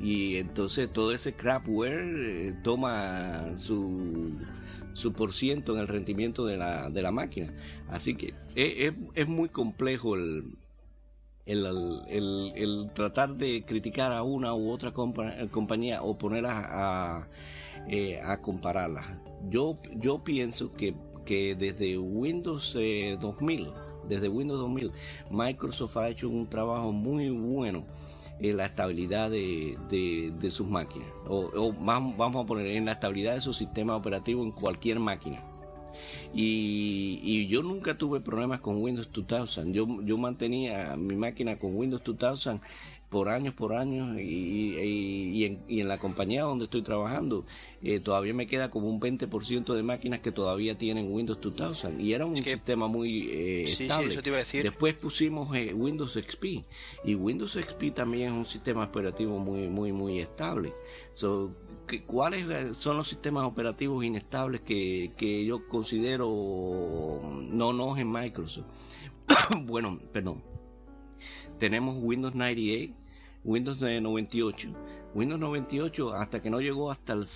Y 0.00 0.36
entonces 0.36 0.92
todo 0.92 1.12
ese 1.12 1.34
crapware 1.34 2.14
eh, 2.16 2.54
toma 2.62 3.56
su, 3.56 4.36
su 4.94 5.12
por 5.12 5.32
ciento 5.32 5.74
en 5.74 5.80
el 5.80 5.88
rendimiento 5.88 6.46
de 6.46 6.56
la, 6.56 6.88
de 6.88 7.02
la 7.02 7.10
máquina. 7.10 7.52
Así 7.88 8.14
que 8.14 8.34
es, 8.54 8.94
es, 9.14 9.28
muy 9.28 9.48
complejo 9.50 10.14
el, 10.14 10.56
el, 11.44 11.66
el, 12.08 12.52
el, 12.56 12.90
tratar 12.94 13.34
de 13.34 13.64
criticar 13.64 14.14
a 14.14 14.22
una 14.22 14.54
u 14.54 14.70
otra 14.70 14.92
compañía 14.92 16.02
o 16.02 16.16
poner 16.16 16.46
a, 16.46 17.18
a, 17.18 17.28
eh, 17.88 18.20
a 18.22 18.40
compararlas. 18.40 19.06
Yo, 19.50 19.76
yo 19.96 20.24
pienso 20.24 20.72
que, 20.72 20.94
que 21.26 21.54
desde 21.54 21.98
Windows 21.98 22.72
2000, 22.72 23.60
eh, 23.60 23.72
desde 24.08 24.28
Windows 24.28 24.60
2000, 24.60 24.92
Microsoft 25.30 25.96
ha 25.98 26.08
hecho 26.08 26.28
un 26.28 26.46
trabajo 26.46 26.92
muy 26.92 27.30
bueno 27.30 27.84
en 28.44 28.56
la 28.58 28.66
estabilidad 28.66 29.30
de, 29.30 29.76
de, 29.88 30.50
sus 30.50 30.68
máquinas. 30.68 31.08
O, 31.26 31.72
vamos 31.72 32.44
a 32.44 32.46
poner 32.46 32.66
en 32.66 32.86
la 32.86 32.92
estabilidad 32.92 33.34
de 33.34 33.40
su 33.40 33.52
sistema 33.52 33.96
operativo 33.96 34.42
en 34.42 34.52
cualquier 34.52 35.00
máquina. 35.00 35.42
Y, 36.34 37.20
y, 37.22 37.46
yo 37.46 37.62
nunca 37.62 37.96
tuve 37.96 38.20
problemas 38.20 38.60
con 38.60 38.82
Windows 38.82 39.08
2000. 39.12 39.72
Yo, 39.72 39.86
yo 40.02 40.18
mantenía 40.18 40.96
mi 40.96 41.14
máquina 41.14 41.58
con 41.58 41.76
Windows 41.76 42.02
2000 42.04 42.60
por 43.14 43.28
años, 43.28 43.54
por 43.54 43.74
años, 43.74 44.18
y, 44.18 44.74
y, 44.74 45.44
en, 45.44 45.62
y, 45.68 45.80
en, 45.80 45.86
la 45.86 45.98
compañía 45.98 46.42
donde 46.42 46.64
estoy 46.64 46.82
trabajando, 46.82 47.46
eh, 47.80 48.00
todavía 48.00 48.34
me 48.34 48.48
queda 48.48 48.72
como 48.72 48.88
un 48.88 49.00
20% 49.00 49.72
de 49.72 49.84
máquinas 49.84 50.20
que 50.20 50.32
todavía 50.32 50.76
tienen 50.76 51.12
Windows 51.12 51.38
2000, 51.40 52.00
y 52.00 52.12
era 52.12 52.26
un 52.26 52.36
sistema 52.36 52.88
muy 52.88 53.30
eh, 53.30 53.62
estable. 53.62 54.20
Después 54.64 54.94
pusimos 54.94 55.54
eh, 55.54 55.72
Windows 55.72 56.14
XP, 56.14 56.44
y 57.04 57.14
Windows 57.14 57.52
XP 57.52 57.94
también 57.94 58.32
es 58.32 58.32
un 58.32 58.46
sistema 58.46 58.82
operativo 58.82 59.38
muy, 59.38 59.68
muy, 59.68 59.92
muy 59.92 60.18
estable. 60.18 60.74
So, 61.12 61.54
¿Cuáles 62.06 62.76
son 62.76 62.96
los 62.96 63.06
sistemas 63.06 63.44
operativos 63.44 64.04
inestables 64.04 64.62
que, 64.62 65.12
que 65.16 65.44
yo 65.44 65.68
considero 65.68 67.20
no 67.52 67.72
no 67.72 67.96
en 67.96 68.10
Microsoft? 68.10 68.66
bueno, 69.66 70.00
perdón. 70.12 70.42
Tenemos 71.58 71.96
Windows 72.00 72.34
98, 72.34 73.03
Windows 73.44 73.80
98. 73.80 74.68
Windows 75.14 75.38
98 75.38 76.14
hasta 76.14 76.40
que 76.40 76.50
no 76.50 76.60
llegó 76.60 76.90
hasta 76.90 77.12
el 77.12 77.26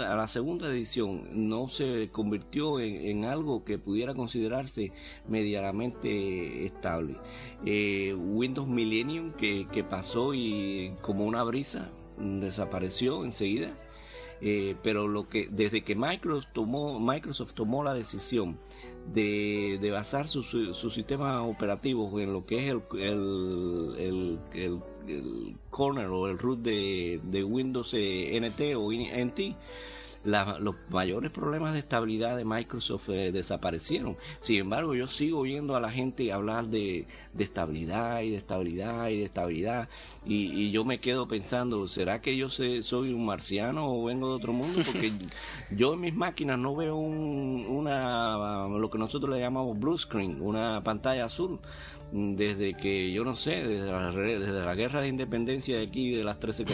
a 0.00 0.14
la 0.14 0.28
segunda 0.28 0.68
edición 0.68 1.48
no 1.48 1.66
se 1.66 2.10
convirtió 2.12 2.78
en, 2.78 3.24
algo 3.24 3.64
que 3.64 3.78
pudiera 3.78 4.14
considerarse 4.14 4.92
medianamente 5.26 6.64
estable. 6.64 7.16
Eh, 7.64 8.14
Windows 8.14 8.68
Millennium 8.68 9.32
que, 9.32 9.66
que 9.72 9.82
pasó 9.82 10.34
y 10.34 10.94
como 11.02 11.24
una 11.24 11.42
brisa 11.42 11.90
desapareció 12.18 13.24
enseguida. 13.24 13.76
Eh, 14.42 14.76
pero 14.82 15.08
lo 15.08 15.28
que 15.30 15.48
desde 15.50 15.82
que 15.82 15.96
Microsoft 15.96 16.48
Microsoft 17.00 17.54
tomó 17.54 17.82
la 17.82 17.94
decisión 17.94 18.58
de, 19.12 19.90
basar 19.92 20.28
sus 20.28 20.46
su, 20.48 20.90
sistemas 20.90 21.42
operativos 21.42 22.20
en 22.20 22.32
lo 22.32 22.44
que 22.46 22.64
es 22.64 22.70
el, 22.72 22.82
el, 23.00 24.38
el, 24.54 24.80
el, 25.06 25.56
corner 25.70 26.06
o 26.06 26.28
el 26.28 26.38
root 26.38 26.60
de, 26.60 27.20
de 27.22 27.44
Windows 27.44 27.94
eh, 27.94 28.38
NT 28.40 28.76
o 28.76 28.90
NT, 28.92 29.40
los 30.26 30.74
mayores 30.90 31.30
problemas 31.30 31.72
de 31.72 31.78
estabilidad 31.78 32.36
de 32.36 32.44
Microsoft 32.44 33.08
eh, 33.10 33.32
desaparecieron. 33.32 34.16
Sin 34.40 34.58
embargo, 34.58 34.94
yo 34.94 35.06
sigo 35.06 35.40
oyendo 35.40 35.76
a 35.76 35.80
la 35.80 35.90
gente 35.90 36.32
hablar 36.32 36.68
de, 36.68 37.06
estabilidad 37.38 38.22
y 38.22 38.30
de 38.30 38.36
estabilidad 38.36 39.08
y 39.08 39.18
de 39.18 39.24
estabilidad. 39.24 39.88
Y, 40.24 40.70
yo 40.70 40.84
me 40.84 40.98
quedo 40.98 41.28
pensando, 41.28 41.86
¿será 41.88 42.20
que 42.20 42.36
yo 42.36 42.50
soy 42.50 43.12
un 43.12 43.24
marciano 43.24 43.88
o 43.88 44.04
vengo 44.04 44.30
de 44.30 44.34
otro 44.34 44.52
mundo? 44.52 44.80
Porque 44.84 45.12
yo 45.70 45.94
en 45.94 46.00
mis 46.00 46.14
máquinas 46.14 46.58
no 46.58 46.74
veo 46.74 46.96
una, 46.96 48.66
lo 48.68 48.90
que 48.90 48.98
nosotros 48.98 49.30
le 49.34 49.40
llamamos 49.40 49.78
blue 49.78 49.96
screen, 49.96 50.40
una 50.40 50.82
pantalla 50.82 51.26
azul 51.26 51.60
desde 52.12 52.74
que 52.74 53.12
yo 53.12 53.24
no 53.24 53.34
sé, 53.34 53.66
desde 53.66 53.90
la, 53.90 54.10
desde 54.10 54.64
la 54.64 54.74
guerra 54.74 55.00
de 55.00 55.08
independencia 55.08 55.76
de 55.76 55.84
aquí 55.84 56.10
de 56.10 56.24
las 56.24 56.38
13 56.38 56.64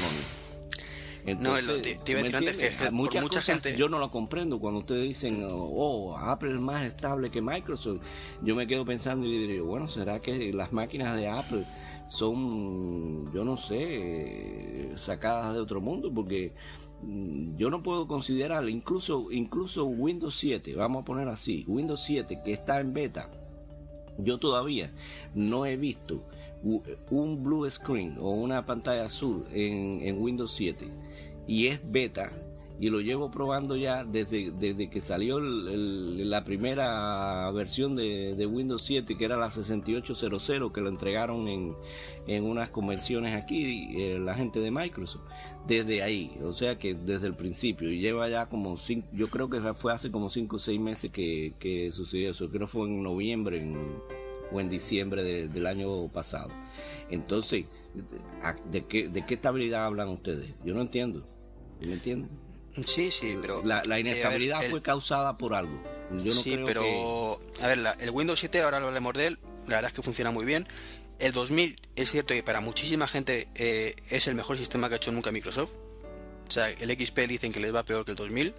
colonias 1.22 1.64
no, 1.64 1.82
te, 1.82 2.12
iba 2.12 2.20
a 2.20 2.22
decir 2.22 2.36
antes 2.36 2.56
que, 2.56 2.90
mucha 2.90 3.42
gente... 3.42 3.76
Yo 3.76 3.88
no 3.88 3.98
lo 3.98 4.10
comprendo 4.10 4.58
cuando 4.58 4.80
ustedes 4.80 5.04
dicen, 5.04 5.46
oh, 5.50 6.16
Apple 6.16 6.50
es 6.50 6.60
más 6.60 6.84
estable 6.84 7.30
que 7.30 7.40
Microsoft. 7.40 8.00
Yo 8.42 8.54
me 8.54 8.66
quedo 8.66 8.84
pensando 8.84 9.26
y 9.26 9.46
digo, 9.46 9.66
bueno, 9.66 9.88
¿será 9.88 10.20
que 10.20 10.52
las 10.52 10.72
máquinas 10.72 11.16
de 11.16 11.28
Apple 11.28 11.64
son, 12.08 13.32
yo 13.32 13.44
no 13.44 13.56
sé, 13.56 14.92
sacadas 14.96 15.54
de 15.54 15.60
otro 15.60 15.80
mundo? 15.80 16.12
Porque 16.12 16.54
mm, 17.02 17.56
yo 17.56 17.70
no 17.70 17.82
puedo 17.82 18.06
considerar, 18.06 18.68
incluso, 18.68 19.30
incluso 19.30 19.84
Windows 19.86 20.34
7, 20.36 20.74
vamos 20.74 21.02
a 21.02 21.04
poner 21.04 21.28
así, 21.28 21.64
Windows 21.68 22.02
7 22.04 22.40
que 22.44 22.52
está 22.52 22.80
en 22.80 22.92
beta, 22.92 23.30
yo 24.18 24.38
todavía 24.38 24.92
no 25.34 25.66
he 25.66 25.76
visto 25.76 26.24
un 27.10 27.42
blue 27.42 27.68
screen 27.68 28.16
o 28.20 28.30
una 28.30 28.64
pantalla 28.64 29.04
azul 29.04 29.44
en, 29.52 30.20
Windows 30.20 30.52
7 30.52 30.88
y 31.46 31.66
es 31.66 31.80
beta 31.84 32.32
y 32.82 32.90
lo 32.90 33.00
llevo 33.00 33.30
probando 33.30 33.76
ya 33.76 34.02
desde, 34.02 34.50
desde 34.50 34.90
que 34.90 35.00
salió 35.00 35.38
la 35.38 36.42
primera 36.42 37.48
versión 37.52 37.94
de, 37.94 38.44
Windows 38.44 38.82
7 38.82 39.16
que 39.16 39.24
era 39.24 39.36
la 39.36 39.52
6800 39.52 40.72
que 40.72 40.80
lo 40.80 40.88
entregaron 40.88 41.46
en, 41.46 41.76
en 42.26 42.44
unas 42.44 42.70
convenciones 42.70 43.40
aquí 43.40 43.94
eh, 43.96 44.18
la 44.18 44.34
gente 44.34 44.58
de 44.58 44.72
Microsoft 44.72 45.22
desde 45.66 46.02
ahí 46.02 46.36
o 46.42 46.52
sea 46.52 46.76
que 46.76 46.94
desde 46.94 47.28
el 47.28 47.34
principio 47.34 47.88
y 47.88 48.00
lleva 48.00 48.28
ya 48.28 48.48
como 48.48 48.76
cinco, 48.76 49.06
yo 49.12 49.28
creo 49.28 49.48
que 49.48 49.60
fue 49.74 49.92
hace 49.92 50.10
como 50.10 50.28
5 50.28 50.56
o 50.56 50.58
6 50.58 50.80
meses 50.80 51.12
que, 51.12 51.54
que 51.60 51.92
sucedió 51.92 52.32
eso 52.32 52.48
creo 52.48 52.62
que 52.62 52.66
fue 52.66 52.88
en 52.88 53.00
noviembre 53.00 53.64
o 54.50 54.60
en 54.60 54.68
diciembre 54.68 55.48
del 55.48 55.66
año 55.66 56.08
pasado. 56.08 56.50
Entonces, 57.10 57.64
¿de 58.70 58.84
qué, 58.84 59.08
¿de 59.08 59.24
qué 59.24 59.34
estabilidad 59.34 59.86
hablan 59.86 60.08
ustedes? 60.08 60.52
Yo 60.64 60.74
no 60.74 60.82
entiendo. 60.82 61.24
¿Me 61.84 61.94
entienden? 61.94 62.30
Sí, 62.86 63.10
sí, 63.10 63.36
pero... 63.40 63.62
La, 63.64 63.80
eh, 63.80 64.00
inestabilidad 64.00 64.60
fue 64.70 64.82
causada 64.82 65.36
por 65.36 65.54
algo. 65.54 65.82
Yo 66.12 66.26
no 66.26 66.32
sí, 66.32 66.58
pero... 66.64 67.40
A 67.60 67.66
ver, 67.66 67.78
el 68.00 68.10
Windows 68.10 68.40
7, 68.40 68.62
ahora 68.62 68.80
lo 68.80 68.88
hablemos 68.88 69.14
de 69.14 69.28
él, 69.28 69.38
la 69.66 69.76
verdad 69.76 69.90
es 69.90 69.92
que 69.92 70.02
funciona 70.02 70.30
muy 70.30 70.44
bien. 70.44 70.66
El 71.18 71.32
2000 71.32 71.76
es 71.96 72.10
cierto 72.10 72.34
que 72.34 72.42
para 72.42 72.60
muchísima 72.60 73.06
gente 73.06 73.48
eh, 73.54 73.94
es 74.08 74.26
el 74.26 74.34
mejor 74.34 74.58
sistema 74.58 74.88
que 74.88 74.94
ha 74.94 74.96
hecho 74.96 75.12
nunca 75.12 75.30
Microsoft. 75.30 75.72
O 76.48 76.50
sea, 76.50 76.70
el 76.70 76.90
XP 76.90 77.18
dicen 77.20 77.52
que 77.52 77.60
les 77.60 77.74
va 77.74 77.84
peor 77.84 78.04
que 78.04 78.10
el 78.10 78.16
2000. 78.16 78.54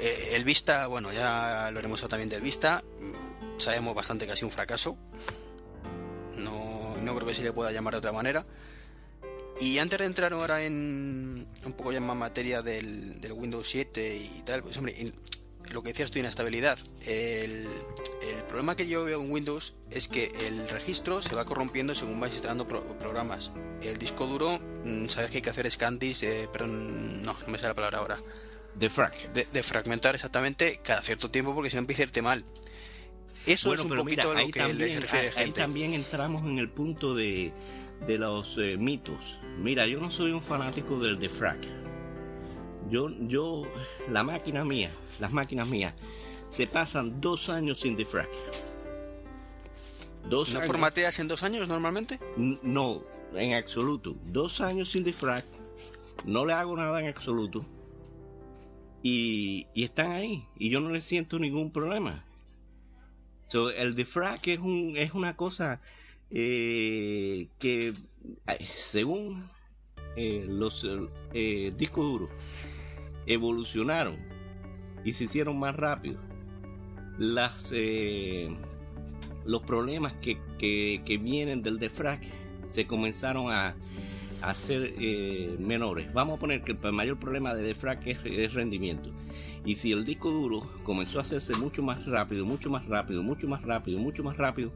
Eh, 0.00 0.30
el 0.32 0.44
Vista, 0.44 0.86
bueno, 0.88 1.12
ya 1.12 1.70
lo 1.70 1.78
haremos 1.78 2.00
también 2.08 2.28
del 2.28 2.40
Vista 2.40 2.82
sabemos 3.56 3.94
bastante 3.94 4.26
que 4.26 4.32
ha 4.32 4.36
sido 4.36 4.48
un 4.48 4.52
fracaso. 4.52 4.96
No, 6.38 6.96
no 7.02 7.14
creo 7.14 7.26
que 7.26 7.34
se 7.34 7.42
le 7.42 7.52
pueda 7.52 7.70
llamar 7.70 7.94
de 7.94 7.98
otra 7.98 8.12
manera. 8.12 8.44
Y 9.60 9.78
antes 9.78 9.98
de 10.00 10.06
entrar 10.06 10.32
ahora 10.32 10.64
en 10.64 11.46
un 11.64 11.72
poco 11.72 11.92
ya 11.92 12.00
más 12.00 12.16
materia 12.16 12.62
del, 12.62 13.16
Windows 13.32 13.68
7 13.68 14.16
y 14.16 14.42
tal, 14.42 14.62
pues 14.62 14.76
hombre, 14.76 14.94
lo 15.70 15.82
que 15.82 15.90
decías 15.90 16.10
tú, 16.10 16.18
inestabilidad. 16.18 16.78
El, 17.06 17.66
el 18.22 18.42
problema 18.48 18.76
que 18.76 18.86
yo 18.86 19.04
veo 19.04 19.20
en 19.22 19.30
Windows 19.30 19.74
es 19.90 20.08
que 20.08 20.32
el 20.46 20.68
registro 20.68 21.22
se 21.22 21.34
va 21.34 21.44
corrompiendo 21.44 21.94
según 21.94 22.18
vais 22.20 22.32
instalando 22.32 22.66
programas. 22.66 23.52
El 23.82 23.98
disco 23.98 24.26
duro, 24.26 24.58
mm, 24.84 25.08
sabes 25.08 25.30
que 25.30 25.38
hay 25.38 25.42
que 25.42 25.50
hacer 25.50 25.70
scan 25.70 25.98
disk, 25.98 26.24
perdón, 26.52 27.22
no, 27.22 27.32
no 27.32 27.48
me 27.48 27.58
sale 27.58 27.70
la 27.70 27.74
palabra 27.74 27.98
ahora. 27.98 28.18
De, 28.74 29.46
de, 29.52 29.62
fragmentar 29.62 30.16
exactamente 30.16 30.80
cada 30.82 31.00
cierto 31.00 31.30
tiempo 31.30 31.54
porque 31.54 31.70
si 31.70 31.76
no 31.76 31.80
empieza 31.80 32.02
a 32.02 32.06
irte 32.06 32.22
mal. 32.22 32.44
Eso 33.46 33.72
es 33.72 33.80
un 33.80 33.96
poquito 33.96 34.34
lo 34.34 34.46
que 34.46 34.52
también, 34.52 35.04
Ahí 35.36 35.52
también 35.52 35.94
entramos 35.94 36.42
en 36.42 36.58
el 36.58 36.70
punto 36.70 37.14
de, 37.14 37.52
de 38.06 38.18
los 38.18 38.58
eh, 38.58 38.76
mitos. 38.78 39.38
Mira, 39.58 39.86
yo 39.86 40.00
no 40.00 40.10
soy 40.10 40.32
un 40.32 40.42
fanático 40.42 40.98
del 40.98 41.18
defrag. 41.18 41.58
Yo, 42.90 43.08
yo, 43.20 43.62
la 44.10 44.22
máquina 44.24 44.64
mía, 44.64 44.90
las 45.20 45.32
máquinas 45.32 45.68
mías, 45.68 45.94
se 46.48 46.66
pasan 46.66 47.20
dos 47.20 47.48
años 47.48 47.80
sin 47.80 47.96
defrag. 47.96 48.28
Dos 50.28 50.52
¿No 50.52 50.58
años- 50.58 50.66
formateas 50.66 51.18
en 51.18 51.28
dos 51.28 51.42
años 51.42 51.66
normalmente? 51.68 52.18
No, 52.62 53.02
en 53.34 53.54
absoluto. 53.54 54.16
Dos 54.26 54.60
años 54.60 54.90
sin 54.90 55.04
defrag. 55.04 55.44
No 56.24 56.44
le 56.46 56.52
hago 56.52 56.76
nada 56.76 57.00
en 57.02 57.08
absoluto. 57.08 57.64
Y, 59.02 59.66
y 59.74 59.84
están 59.84 60.12
ahí. 60.12 60.46
Y 60.56 60.70
yo 60.70 60.80
no 60.80 60.90
le 60.90 61.00
siento 61.00 61.38
ningún 61.38 61.70
problema. 61.72 62.24
So, 63.48 63.70
el 63.70 63.94
defrag 63.94 64.40
es, 64.44 64.58
un, 64.60 64.94
es 64.96 65.12
una 65.12 65.36
cosa 65.36 65.80
eh, 66.34 67.48
que, 67.58 67.92
según 68.60 69.48
eh, 70.16 70.44
los 70.48 70.86
eh, 71.32 71.72
discos 71.76 72.04
duros, 72.06 72.30
evolucionaron 73.26 74.16
y 75.04 75.12
se 75.12 75.24
hicieron 75.24 75.58
más 75.58 75.74
rápido. 75.76 76.20
Las, 77.18 77.72
los 79.44 79.62
problemas 79.62 80.14
que, 80.14 80.38
que- 80.58 81.02
que 81.04 81.16
vienen 81.18 81.62
del 81.62 81.78
defrag 81.78 82.20
se 82.66 82.86
comenzaron 82.86 83.50
a, 83.52 83.76
a 84.48 84.54
ser 84.54 84.94
eh, 84.98 85.56
menores. 85.58 86.12
Vamos 86.12 86.36
a 86.36 86.40
poner 86.40 86.62
que 86.62 86.72
el 86.72 86.92
mayor 86.92 87.18
problema 87.18 87.54
de 87.54 87.62
defrag 87.62 88.06
es, 88.06 88.18
es 88.24 88.52
rendimiento. 88.52 89.10
Y 89.64 89.76
si 89.76 89.92
el 89.92 90.04
disco 90.04 90.30
duro 90.30 90.68
comenzó 90.82 91.18
a 91.18 91.22
hacerse 91.22 91.56
mucho 91.56 91.82
más 91.82 92.04
rápido, 92.04 92.44
mucho 92.44 92.68
más 92.68 92.84
rápido, 92.86 93.22
mucho 93.22 93.48
más 93.48 93.62
rápido, 93.62 93.98
mucho 93.98 94.22
más 94.22 94.36
rápido, 94.36 94.72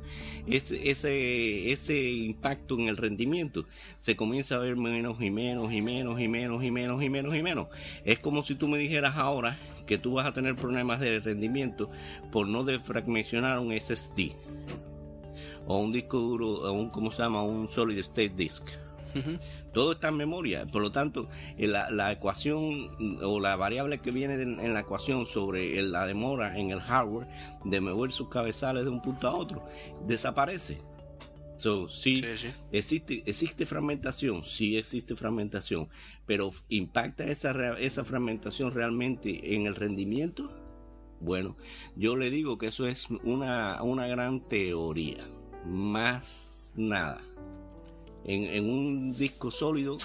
ese, 0.47 0.91
ese, 0.91 1.71
ese 1.71 2.11
impacto 2.11 2.79
en 2.79 2.89
el 2.89 2.97
rendimiento 2.97 3.67
se 3.99 4.17
comienza 4.17 4.55
a 4.55 4.59
ver 4.59 4.77
menos 4.77 5.21
y 5.21 5.31
menos 5.31 5.71
y 5.73 5.83
menos 5.83 6.19
y 6.21 6.29
menos 6.29 6.63
y 6.65 6.71
menos 6.71 7.03
y 7.03 7.11
menos 7.11 7.37
y 7.37 7.43
menos. 7.43 7.69
Es 8.05 8.19
como 8.19 8.43
si 8.43 8.55
tú 8.55 8.69
me 8.69 8.79
dijeras 8.79 9.17
ahora 9.17 9.59
que 9.87 9.99
tú 9.99 10.15
vas 10.15 10.27
a 10.27 10.33
tener 10.33 10.57
problemas 10.57 11.01
de 11.01 11.21
rendimiento 11.21 11.91
por 12.33 12.49
no 12.49 12.65
defragmentar 12.65 13.59
un 13.59 13.79
SSD 13.79 14.33
o 15.67 15.79
un 15.79 15.93
disco 15.93 16.19
duro 16.19 16.49
o 16.49 16.73
un 16.73 16.89
¿cómo 16.89 17.11
se 17.11 17.23
llama? 17.23 17.43
un 17.43 17.69
solid 17.69 17.99
state 17.99 18.33
disk. 18.35 18.71
Todo 19.79 19.93
está 19.93 20.09
en 20.09 20.17
memoria, 20.17 20.67
por 20.67 20.83
lo 20.83 20.91
tanto, 20.91 21.29
eh, 21.57 21.69
la, 21.69 21.89
la 21.91 22.11
ecuación 22.11 22.89
mm, 22.99 23.19
o 23.23 23.39
la 23.39 23.55
variable 23.55 24.01
que 24.01 24.11
viene 24.11 24.35
en, 24.35 24.59
en 24.59 24.75
la 24.75 24.81
ecuación 24.81 25.25
sobre 25.25 25.79
el- 25.79 25.93
la 25.93 26.05
demora 26.05 26.59
en 26.59 26.71
el 26.73 26.81
hardware 26.81 27.29
de 27.65 27.81
mover 27.81 28.11
sus 28.11 28.29
cabezales 28.29 28.83
de 28.83 28.91
un 28.91 29.01
punto 29.01 29.29
a 29.29 29.37
otro 29.37 29.65
desaparece. 30.05 30.81
So, 31.57 31.89
sí, 31.89 32.17
Sí, 32.17 32.37
sí. 32.37 32.49
Existe, 32.73 33.23
existe 33.25 33.67
fragmentación, 33.67 34.43
sí 34.43 34.77
existe 34.77 35.15
fragmentación, 35.15 35.89
pero 36.27 36.51
¿impacta 36.69 37.25
esa, 37.27 37.55
fragmentación 38.05 38.73
realmente 38.73 39.55
en 39.55 39.67
el 39.67 39.77
rendimiento? 39.77 40.51
Bueno, 41.21 41.57
yo 41.95 42.17
le 42.17 42.31
digo 42.31 42.59
que 42.59 42.67
eso 42.67 42.89
es 42.89 43.07
una, 43.23 43.81
una 43.85 44.09
gran 44.09 44.41
teoría, 44.49 45.25
más 45.65 46.73
nada. 46.77 47.23
En, 48.29 48.45
en 48.45 48.69
un 48.71 49.17
disco 49.17 49.51
sólido, 49.51 49.97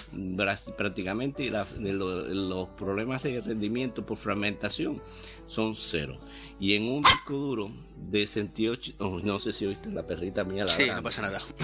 prácticamente 0.78 1.50
la- 1.50 1.66
los 1.78 2.68
problemas 2.70 3.22
de 3.22 3.40
rendimiento 3.42 4.06
por 4.06 4.16
fragmentación 4.16 5.02
son 5.46 5.76
cero. 5.76 6.16
Y 6.58 6.72
en 6.74 6.84
un 6.88 7.02
disco 7.02 7.34
duro 7.34 7.70
de 8.10 8.26
68, 8.26 8.92
oh, 8.98 9.20
no 9.22 9.38
sé 9.38 9.52
si 9.52 9.66
oíste 9.66 9.90
la 9.90 10.06
perrita 10.06 10.42
mía, 10.42 10.64
la 10.64 10.70
Sí, 10.72 10.84
no 10.94 11.02
pasa 11.02 11.20
nada. 11.22 11.42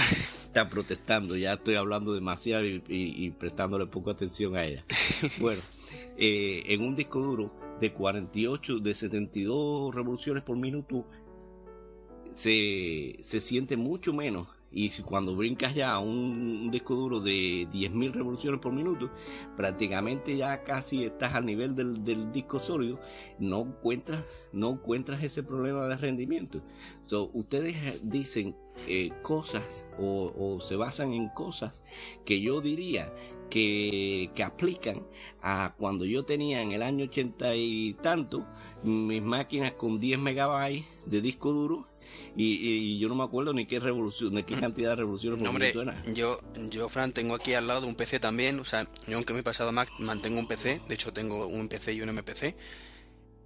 está 0.45 0.69
protestando, 0.69 1.35
ya 1.37 1.55
estoy 1.55 1.77
hablando 1.77 2.13
demasiado 2.13 2.67
y, 2.67 2.83
y- 2.89 3.25
y 3.25 3.31
prestándole 3.31 3.87
poco 3.87 4.11
atención 4.11 4.55
a 4.57 4.65
ella. 4.65 4.85
Bueno, 5.41 5.63
eh, 6.19 6.63
en 6.67 6.83
un 6.83 6.95
disco 6.95 7.23
duro 7.23 7.53
de 7.81 7.93
48, 7.93 8.81
de 8.81 8.95
72 8.95 9.95
revoluciones 9.95 10.43
por 10.45 10.57
minuto, 10.59 11.07
se, 12.33 13.17
se 13.23 13.41
siente 13.41 13.77
mucho 13.77 14.13
menos. 14.13 14.47
Y 14.73 14.91
si 14.91 15.03
cuando 15.03 15.35
brincas 15.35 15.75
ya 15.75 15.93
a 15.93 15.99
un, 15.99 16.71
disco 16.71 16.95
duro 16.95 17.21
de 17.21 17.69
10.000 17.71 18.13
revoluciones 18.13 18.61
por 18.61 18.73
minuto, 18.73 19.11
prácticamente 19.57 20.37
ya 20.37 20.63
casi 20.63 21.05
estás 21.05 21.35
al 21.35 21.47
nivel 21.47 21.75
del, 21.75 22.33
disco 22.33 22.61
sólido, 22.61 23.01
no 23.39 23.63
encuentras, 23.63 24.25
no 24.53 24.71
encuentras 24.71 25.23
ese 25.23 25.43
problema 25.43 25.87
de 25.89 25.97
rendimiento. 25.97 26.63
So, 27.07 27.31
ustedes 27.35 28.09
dicen 28.09 28.57
eh, 28.87 29.11
cosas 29.23 29.89
o, 29.99 30.33
o 30.37 30.61
se 30.61 30.77
basan 30.77 31.13
en 31.13 31.29
cosas 31.29 31.83
que 32.25 32.41
yo 32.41 32.61
diría 32.61 33.13
que, 33.51 34.31
que 34.35 34.45
aplican 34.45 35.07
a 35.43 35.75
cuando 35.77 36.05
yo 36.05 36.25
tenía 36.25 36.63
en 36.63 36.73
el 36.73 36.83
año 36.83 37.05
80 37.07 37.57
y 37.57 37.95
tanto 37.95 38.47
mis 38.83 39.21
máquinas 39.21 39.75
con 39.75 39.99
10 39.99 40.21
megabytes 40.21 40.87
de 41.05 41.21
disco 41.21 41.53
duro 41.53 41.90
y, 42.37 42.55
y 42.55 42.99
yo 42.99 43.09
no 43.09 43.15
me 43.15 43.25
acuerdo 43.25 43.53
ni 43.53 43.67
qué 43.67 43.81
revolución, 43.81 44.35
ni 44.35 44.43
qué 44.43 44.55
cantidad 44.55 44.91
de 44.91 44.97
revoluciones 44.97 45.41
No, 45.41 45.51
hombre, 45.51 45.73
yo, 46.15 46.39
yo, 46.71 46.89
Fran, 46.89 47.13
tengo 47.13 47.35
aquí 47.35 47.55
al 47.55 47.67
lado 47.67 47.87
un 47.87 47.95
PC 47.95 48.21
también. 48.21 48.61
O 48.61 48.65
sea, 48.65 48.87
yo 49.07 49.17
aunque 49.17 49.33
me 49.33 49.41
he 49.41 49.43
pasado 49.43 49.73
Mac, 49.73 49.89
mantengo 49.99 50.39
un 50.39 50.47
PC. 50.47 50.81
De 50.89 50.95
hecho, 50.95 51.13
tengo 51.13 51.47
un 51.47 51.69
PC 51.69 51.95
y 51.95 52.03
un 52.03 52.11
MPC. 52.11 52.55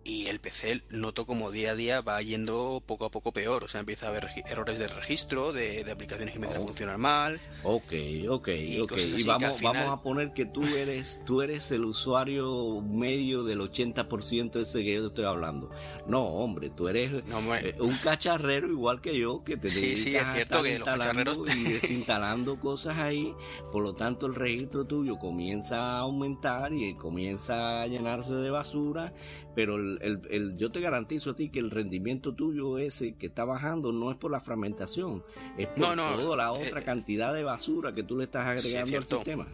Y 0.06 0.26
el 0.26 0.38
PC 0.38 0.82
noto 0.90 1.24
como 1.24 1.50
día 1.50 1.70
a 1.70 1.74
día 1.74 2.00
va 2.02 2.20
yendo 2.20 2.82
poco 2.84 3.06
a 3.06 3.10
poco 3.10 3.32
peor. 3.32 3.64
O 3.64 3.68
sea, 3.68 3.80
empieza 3.80 4.04
a 4.06 4.08
haber 4.10 4.28
errores 4.46 4.78
de 4.78 4.86
registro, 4.88 5.52
de, 5.52 5.82
de 5.82 5.90
aplicaciones 5.92 6.32
que 6.34 6.38
empiezan 6.38 6.62
a 6.62 6.66
funcionar 6.66 6.98
mal. 6.98 7.40
Ok, 7.62 7.92
ok, 8.28 8.48
Y 8.48 8.80
ok. 8.80 8.92
Y 9.16 9.22
vamos, 9.22 9.56
final- 9.58 9.74
vamos 9.86 9.98
a 9.98 10.02
poner 10.02 10.34
que 10.34 10.44
tú 10.44 10.62
eres, 10.62 11.22
tú 11.26 11.40
eres 11.40 11.70
el 11.70 11.86
usuario 11.86 12.82
medio 12.82 13.44
del 13.44 13.60
80% 13.60 14.60
ese 14.60 14.84
que 14.84 14.94
yo 14.94 15.00
te 15.00 15.06
estoy 15.06 15.24
hablando. 15.24 15.70
No, 16.06 16.22
hombre, 16.22 16.68
tú 16.68 16.88
eres 16.88 17.24
No, 17.24 17.54
eh, 17.56 17.74
un 17.80 17.96
cacharrero 17.96 18.68
igual 18.70 19.00
que 19.00 19.18
yo, 19.18 19.42
que 19.42 19.56
te 19.56 19.70
Sí, 19.70 19.96
sí, 19.96 20.14
es 20.14 20.24
cierto 20.34 20.62
que 20.62 20.78
los 20.78 20.86
cacharreros- 20.86 21.56
y 21.56 21.72
desinstalando 21.72 22.60
cosas 22.60 22.98
ahí. 22.98 23.34
Por 23.72 23.82
lo 23.82 23.94
tanto, 23.94 24.26
el 24.26 24.34
registro 24.34 24.84
tuyo 24.84 25.18
comienza 25.18 25.78
a 25.96 25.98
aumentar 26.00 26.74
y 26.74 26.94
comienza 26.94 27.80
a 27.80 27.86
llenarse 27.86 28.34
de 28.34 28.50
basura. 28.50 29.14
Pero 29.54 29.76
el, 29.76 29.98
el- 30.02 30.20
el- 30.30 30.56
yo 30.56 30.70
te 30.72 30.80
garantizo 30.80 31.30
a 31.30 31.36
ti 31.36 31.48
que 31.50 31.60
el 31.60 31.70
rendimiento 31.70 32.34
tuyo 32.34 32.78
ese 32.78 33.14
que 33.14 33.26
está 33.26 33.44
bajando 33.44 33.92
no 33.92 34.10
es 34.10 34.16
por 34.16 34.30
la 34.30 34.40
fragmentación, 34.40 35.22
es 35.56 35.68
por 35.68 35.78
No, 35.78 35.96
no, 35.96 36.10
toda 36.16 36.36
la 36.36 36.46
eh, 36.48 36.66
otra 36.66 36.82
cantidad 36.82 37.32
de 37.32 37.44
basura 37.44 37.94
que 37.94 38.02
tú 38.02 38.16
le 38.16 38.24
estás 38.24 38.60
Sí, 38.60 38.68
es 38.68 38.74
agregando 38.74 38.96
al 38.98 39.04
sistema. 39.06 39.46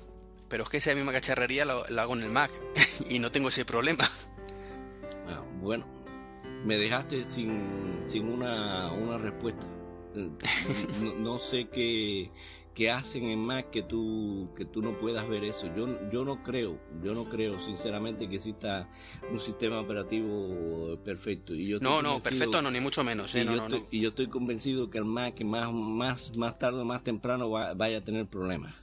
Pero 0.48 0.64
es 0.64 0.68
que 0.70 0.78
esa 0.78 0.94
misma 0.94 1.12
cacharrería 1.12 1.64
la, 1.64 1.82
la 1.90 2.02
hago 2.02 2.16
en 2.16 2.22
el 2.24 2.30
Mac. 2.30 2.50
y 3.10 3.18
no 3.18 3.30
tengo 3.30 3.50
ese 3.50 3.64
problema. 3.64 4.04
Ah, 5.28 5.42
bueno, 5.60 5.86
me 6.64 6.76
dejaste 6.76 7.24
sin, 7.30 8.00
sin 8.06 8.26
una, 8.26 8.90
una 8.92 9.18
respuesta. 9.18 9.66
Eh, 10.16 10.28
No, 11.02 11.14
no 11.14 11.38
sé 11.38 11.68
qué, 11.68 12.30
qué 12.80 12.90
hacen 12.90 13.24
en 13.24 13.40
Mac 13.44 13.68
que 13.70 13.82
tú, 13.82 14.48
que 14.56 14.64
tú 14.64 14.80
no 14.80 14.98
puedas 14.98 15.28
ver 15.28 15.44
eso. 15.44 15.66
Yo, 15.76 15.86
yo 16.10 16.24
no 16.24 16.42
creo, 16.42 16.80
yo 17.04 17.12
no 17.14 17.26
creo 17.28 17.60
sinceramente 17.60 18.26
que 18.26 18.36
exista 18.36 18.88
un 19.30 19.38
sistema 19.38 19.78
operativo 19.80 20.98
perfecto. 21.04 21.54
Y 21.54 21.68
yo 21.68 21.78
No, 21.80 22.00
no, 22.00 22.20
perfecto, 22.20 22.62
no, 22.62 22.70
ni 22.70 22.80
mucho 22.80 23.04
menos. 23.04 23.34
y, 23.34 23.40
¿eh? 23.40 23.44
No, 23.44 23.50
yo 23.52 23.56
no, 23.58 23.62
estoy, 23.64 23.80
no. 23.80 23.86
y 23.90 24.00
yo 24.00 24.08
estoy 24.08 24.28
convencido 24.28 24.88
que 24.88 24.96
el 24.96 25.04
Mac 25.04 25.38
más, 25.42 25.70
más, 25.74 26.38
más 26.38 26.58
tarde 26.58 26.80
o 26.80 26.84
más 26.86 27.04
temprano 27.04 27.50
va- 27.50 27.74
vaya 27.74 27.98
a 27.98 28.00
tener 28.02 28.26
problemas. 28.26 28.74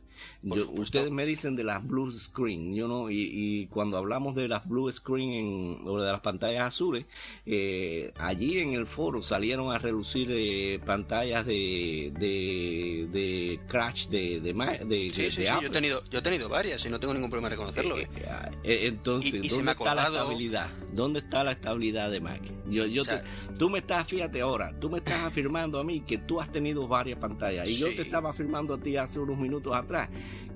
Yo- 0.41 0.69
ustedes 0.71 1.11
me 1.11 1.25
dicen 1.25 1.55
de 1.55 1.63
las 1.63 1.85
blue 1.85 2.11
screen, 2.11 2.73
yo 2.75 2.87
no, 2.87 3.09
y, 3.09 3.29
y 3.31 3.67
cuando 3.67 3.97
hablamos 3.97 4.35
de 4.35 4.47
las 4.47 4.67
blue 4.67 4.91
screen 4.91 5.31
en, 5.33 5.77
o 5.87 5.99
de 6.01 6.11
las 6.11 6.21
pantallas 6.21 6.65
azules, 6.65 7.05
eh, 7.45 8.11
allí 8.17 8.59
en 8.59 8.73
el 8.73 8.87
foro 8.87 9.21
salieron 9.21 9.71
a 9.73 9.77
relucir 9.77 10.29
eh, 10.31 10.79
pantallas 10.85 11.45
de, 11.45 12.11
de, 12.17 13.07
de 13.11 13.59
crash 13.67 14.07
de, 14.07 14.39
de, 14.41 14.53
Sí, 14.53 14.85
de- 14.87 15.09
sí, 15.11 15.21
de 15.23 15.31
sí, 15.31 15.43
yo 15.61 15.67
he 15.67 15.69
tenido, 15.69 16.01
yo 16.09 16.19
he 16.19 16.21
tenido 16.21 16.49
varias 16.49 16.85
y 16.85 16.89
no 16.89 16.99
tengo 16.99 17.13
ningún 17.13 17.29
problema 17.29 17.47
en 17.47 17.51
reconocerlo. 17.59 17.97
Eh, 17.97 18.07
¿eh? 18.15 18.27
eh, 18.63 18.79
entonces, 18.87 19.33
Y- 19.35 19.47
y 19.47 19.49
se 19.49 19.55
¿dónde 19.57 19.65
me 19.65 19.71
está 19.71 19.95
la 19.95 20.03
estabilidad? 20.07 20.69
¿Dónde 20.93 21.19
está 21.19 21.43
la 21.43 21.51
estabilidad 21.51 22.09
de 22.11 22.19
Mac? 22.21 22.41
Yo, 22.69 22.85
yo 22.85 23.01
O 23.01 23.05
sea- 23.05 23.21
te- 23.21 23.53
tú 23.57 23.69
me 23.69 23.79
estás, 23.79 24.07
fíjate 24.07 24.41
ahora, 24.41 24.73
tú 24.79 24.89
me 24.89 24.97
estás 24.97 25.23
afirmando 25.23 25.79
a 25.79 25.83
mí 25.83 26.01
que 26.01 26.17
tú 26.17 26.41
has 26.41 26.51
tenido 26.51 26.87
varias 26.87 27.19
pantallas. 27.19 27.69
Y 27.69 27.75
yo 27.77 27.87
te 27.87 28.01
estaba 28.01 28.29
afirmando 28.31 28.73
a 28.73 28.77
ti 28.79 28.97
hace 28.97 29.19
unos 29.19 29.37
minutos 29.37 29.73
atrás 29.75 30.06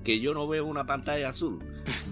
que 0.04 0.20
yo 0.20 0.34
no 0.34 0.46
veo 0.48 0.66
una 0.66 0.84
pantalla 0.86 1.28
azul 1.28 1.60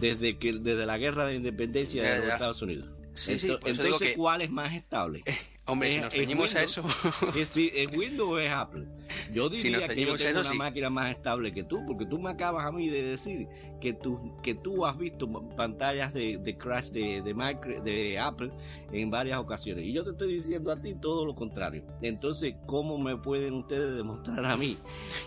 desde 0.00 0.38
que 0.38 0.52
desde 0.54 0.86
la 0.86 0.98
guerra 0.98 1.26
de 1.26 1.34
independencia 1.36 2.02
Ya, 2.02 2.10
de 2.12 2.16
los 2.18 2.26
ya. 2.28 2.32
Estados 2.34 2.62
Unidos. 2.62 2.88
Sí, 3.12 3.38
sí, 3.38 3.48
Ento- 3.48 3.58
por 3.60 3.70
eso 3.70 3.82
entonces, 3.82 3.84
digo 3.86 3.98
que- 3.98 4.14
¿cuál 4.16 4.42
es 4.42 4.50
más 4.50 4.72
estable? 4.74 5.22
Hombre, 5.66 5.90
si 5.90 5.96
¿Es- 5.96 6.02
nos 6.02 6.14
ceñimos 6.14 6.54
a 6.54 6.62
eso. 6.62 6.82
¿Es, 7.36 7.48
si- 7.48 7.70
¿Es 7.74 7.94
Windows 7.96 8.28
o 8.30 8.38
es 8.38 8.50
Apple? 8.52 8.86
Yo 9.32 9.48
diría 9.48 9.86
que 9.88 9.94
yo 10.04 10.14
tengo 10.14 10.14
eso, 10.14 10.40
una 10.40 10.44
sí. 10.50 10.56
máquina 10.56 10.90
más 10.90 11.10
estable 11.10 11.52
que 11.52 11.62
tú, 11.64 11.84
porque 11.86 12.06
tú 12.06 12.18
me 12.20 12.30
acabas 12.30 12.64
a 12.64 12.72
mí 12.72 12.88
de 12.88 13.02
decir 13.02 13.46
que 13.80 13.92
tú, 13.92 14.36
que 14.42 14.54
tú 14.54 14.86
has 14.86 14.96
visto 14.96 15.28
pantallas 15.56 16.12
de, 16.14 16.38
de 16.38 16.56
crash 16.56 16.86
de, 16.90 17.20
de, 17.22 17.34
Micro- 17.34 17.82
de 17.82 18.18
Apple 18.18 18.50
en 18.92 19.10
varias 19.10 19.38
ocasiones. 19.38 19.84
Y 19.84 19.92
yo 19.92 20.02
te 20.04 20.10
estoy 20.10 20.32
diciendo 20.34 20.70
a 20.72 20.80
ti 20.80 20.94
todo 20.94 21.24
lo 21.26 21.34
contrario. 21.34 21.84
Entonces, 22.02 22.54
¿cómo 22.66 22.96
me 22.98 23.16
pueden 23.16 23.54
ustedes 23.54 23.94
demostrar 23.96 24.44
a 24.44 24.56
mí 24.56 24.76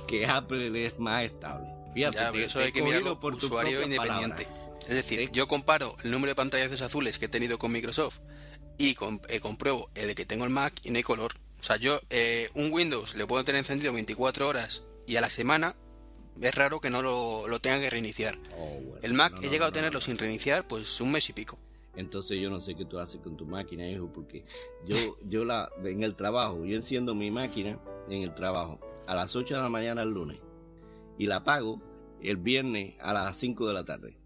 que 0.07 0.25
Apple 0.25 0.85
es 0.85 0.99
más 0.99 1.23
estable? 1.23 1.67
Fíjate, 1.93 2.17
Ya, 2.17 2.31
pero 2.31 2.45
eso 2.45 2.59
te 2.59 2.65
hay 2.65 2.71
que 2.71 2.81
mirarlo 2.81 3.19
por 3.19 3.35
usuario 3.35 3.81
independiente. 3.83 4.47
Es 4.81 4.95
decir, 4.95 5.29
yo 5.31 5.47
comparo 5.47 5.95
el 6.03 6.11
número 6.11 6.31
de 6.31 6.35
pantallas 6.35 6.81
azules 6.81 7.17
que 7.19 7.25
he 7.25 7.29
tenido 7.29 7.57
con 7.57 7.71
Microsoft 7.71 8.19
y 8.77 8.95
com- 8.95 9.19
eh, 9.29 9.39
compruebo 9.39 9.89
el 9.95 10.13
que 10.15 10.25
tengo 10.25 10.43
el 10.43 10.49
Mac 10.49 10.73
y 10.83 10.91
no 10.91 10.97
hay 10.97 11.03
color. 11.03 11.33
O 11.59 11.63
sea, 11.63 11.77
yo 11.77 12.01
eh, 12.09 12.49
un 12.55 12.71
Windows 12.73 13.15
le 13.15 13.25
puedo 13.25 13.43
tener 13.45 13.59
encendido 13.59 13.93
24 13.93 14.47
horas 14.47 14.83
y 15.07 15.15
a 15.15 15.21
la 15.21 15.29
semana 15.29 15.75
es 16.41 16.53
raro 16.55 16.81
que 16.81 16.89
no 16.89 17.01
lo, 17.01 17.47
lo 17.47 17.59
tenga 17.61 17.79
que 17.79 17.89
reiniciar. 17.89 18.37
Oh, 18.57 18.97
el 19.01 19.13
Mac 19.13 19.35
he 19.41 19.47
llegado 19.49 19.69
a 19.69 19.71
tenerlo 19.71 20.01
sin 20.01 20.17
reiniciar 20.17 20.67
pues 20.67 20.99
un 20.99 21.11
mes 21.13 21.29
y 21.29 21.33
pico. 21.33 21.57
Entonces 21.95 22.39
yo 22.41 22.49
no 22.49 22.59
sé 22.59 22.75
qué 22.75 22.83
tú 22.85 22.99
haces 22.99 23.21
con 23.21 23.37
tu 23.37 23.45
máquina, 23.45 23.87
hijo, 23.87 24.11
porque 24.11 24.43
yo, 24.85 24.97
yo 25.27 25.45
la, 25.45 25.69
en 25.85 26.03
el 26.03 26.15
trabajo, 26.15 26.65
yo 26.65 26.75
enciendo 26.75 27.13
mi 27.15 27.29
máquina 27.31 27.79
en 28.09 28.23
el 28.23 28.33
trabajo 28.33 28.79
a 29.07 29.13
las 29.15 29.35
8 29.35 29.55
de 29.55 29.61
la 29.61 29.69
mañana 29.69 30.01
el 30.01 30.09
lunes 30.09 30.39
y 31.17 31.27
la 31.27 31.37
apago 31.37 31.81
el 32.21 32.37
viernes 32.37 32.95
a 32.99 33.13
las 33.13 33.37
5 33.37 33.67
de 33.67 33.73
la 33.73 33.85
tarde. 33.85 34.17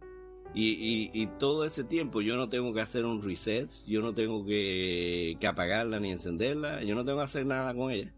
Y, 0.54 1.12
y, 1.14 1.28
todo 1.38 1.66
ese 1.66 1.84
tiempo 1.84 2.22
yo 2.22 2.36
no 2.36 2.50
tengo 2.50 2.74
que 2.74 2.82
hacer 2.82 3.06
un 3.06 3.22
reset, 3.22 3.70
yo 3.86 4.02
no 4.02 4.16
tengo 4.16 4.44
que, 4.44 5.38
apagarla 5.48 6.00
ni 6.00 6.12
encenderla, 6.12 6.82
yo 6.84 6.96
no 6.96 7.06
tengo 7.06 7.20
que 7.20 7.26
hacer 7.26 7.46
nada 7.46 7.76
con 7.76 7.92
ella. 7.92 8.12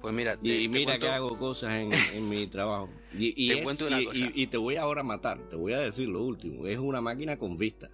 Pues 0.00 0.12
mira, 0.12 0.36
y, 0.42 0.68
mira 0.68 0.98
que 0.98 1.08
hago 1.08 1.36
cosas 1.36 1.74
en, 1.74 2.28
mi 2.28 2.46
trabajo. 2.48 2.88
Y, 3.16 3.48
te 3.48 3.62
cuento 3.62 3.86
una 3.86 4.02
cosa. 4.02 4.18
y, 4.34 4.46
te 4.48 4.56
voy 4.56 4.76
ahora 4.76 5.02
a 5.02 5.04
matar, 5.04 5.38
te 5.48 5.54
voy 5.54 5.74
a 5.74 5.78
decir 5.78 6.08
lo 6.08 6.24
último. 6.24 6.66
Es 6.66 6.78
una 6.78 7.00
máquina 7.00 7.38
con 7.38 7.56
vista. 7.56 7.88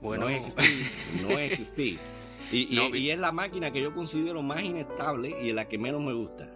Bueno, 0.00 0.24
no 0.24 0.30
es 0.30 0.42
XP, 0.42 1.22
no 1.22 1.38
es 1.38 1.52
XP. 1.58 1.78
Y, 2.52 2.98
y, 2.98 3.10
es 3.10 3.18
la 3.18 3.32
máquina 3.32 3.72
que 3.72 3.80
yo 3.80 3.94
considero 3.94 4.42
más 4.42 4.62
inestable 4.62 5.42
y 5.42 5.52
la 5.52 5.66
que 5.68 5.78
menos 5.78 6.02
me 6.02 6.12
gusta. 6.12 6.51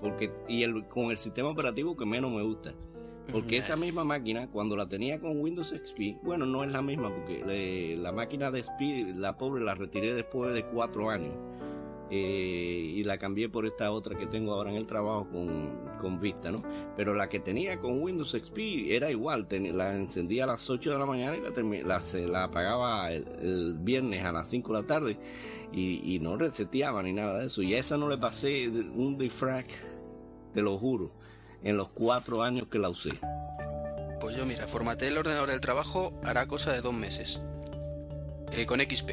Porque, 0.00 0.30
y 0.48 0.62
el, 0.62 0.86
con 0.88 1.10
el 1.10 1.18
sistema 1.18 1.48
operativo 1.48 1.96
que 1.96 2.06
menos 2.06 2.32
me 2.32 2.42
gusta. 2.42 2.74
Porque 3.32 3.56
esa 3.56 3.76
misma 3.76 4.04
máquina, 4.04 4.50
cuando 4.50 4.76
la 4.76 4.86
tenía 4.86 5.18
con 5.18 5.40
Windows 5.40 5.70
XP, 5.70 6.22
bueno, 6.22 6.44
no 6.44 6.62
es 6.62 6.70
la 6.70 6.82
misma, 6.82 7.10
porque 7.10 7.94
la 7.96 8.12
máquina 8.12 8.50
de 8.50 8.62
XP, 8.62 9.16
la 9.16 9.38
pobre, 9.38 9.64
la 9.64 9.74
retiré 9.74 10.14
después 10.14 10.52
de 10.54 10.64
cuatro 10.64 11.10
años. 11.10 11.34
Eh, 12.10 12.92
y 12.96 13.02
la 13.04 13.16
cambié 13.18 13.48
por 13.48 13.64
esta 13.66 13.90
otra 13.90 14.16
que 14.16 14.26
tengo 14.26 14.52
ahora 14.52 14.70
en 14.70 14.76
el 14.76 14.86
trabajo 14.86 15.26
con, 15.30 15.94
Vista, 16.20 16.52
¿no? 16.52 16.58
Pero 16.96 17.14
la 17.14 17.30
que 17.30 17.40
tenía 17.40 17.80
con 17.80 18.02
Windows 18.02 18.30
XP 18.30 18.58
era 18.88 19.10
igual, 19.10 19.48
la 19.50 19.96
encendía 19.96 20.44
a 20.44 20.46
las 20.48 20.68
8 20.68 20.92
de 20.92 20.98
la 20.98 21.06
mañana 21.06 21.34
y 21.36 21.82
la, 21.82 22.00
se 22.00 22.26
la 22.26 22.44
apagaba 22.44 23.10
el, 23.10 23.74
viernes 23.78 24.22
a 24.22 24.30
las 24.30 24.48
5 24.48 24.74
de 24.74 24.80
la 24.82 24.86
tarde 24.86 25.18
y, 25.72 26.18
no 26.20 26.36
reseteaba 26.36 27.02
ni 27.02 27.14
nada 27.14 27.38
de 27.38 27.46
eso. 27.46 27.62
Y 27.62 27.72
a 27.74 27.78
esa 27.78 27.96
no 27.96 28.08
le 28.10 28.18
pasé 28.18 28.68
un 28.68 29.16
defrag, 29.16 29.66
te 30.52 30.60
lo 30.60 30.76
juro 30.76 31.24
en 31.64 31.78
los 31.78 31.88
cuatro 31.88 32.42
años 32.42 32.68
que 32.68 32.78
la 32.78 32.90
usé? 32.90 33.10
Pues 34.20 34.36
yo, 34.36 34.46
mira, 34.46 34.68
formateé 34.68 35.08
el 35.08 35.18
ordenador 35.18 35.50
del 35.50 35.60
trabajo 35.60 36.12
hará 36.22 36.46
cosa 36.46 36.72
de 36.72 36.80
dos 36.80 36.94
meses. 36.94 37.40
Eh, 38.52 38.66
con 38.66 38.80
XP. 38.80 39.10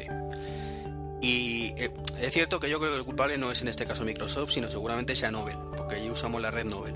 Y 1.22 1.72
eh, 1.76 1.90
es 2.20 2.32
cierto 2.32 2.58
que 2.58 2.68
yo 2.68 2.80
creo 2.80 2.90
que 2.90 2.98
el 2.98 3.04
culpable 3.04 3.38
no 3.38 3.52
es 3.52 3.62
en 3.62 3.68
este 3.68 3.86
caso 3.86 4.04
Microsoft, 4.04 4.50
sino 4.50 4.68
seguramente 4.68 5.14
sea 5.14 5.30
Nobel, 5.30 5.56
porque 5.76 5.94
allí 5.94 6.10
usamos 6.10 6.42
la 6.42 6.50
red 6.50 6.64
Nobel. 6.64 6.94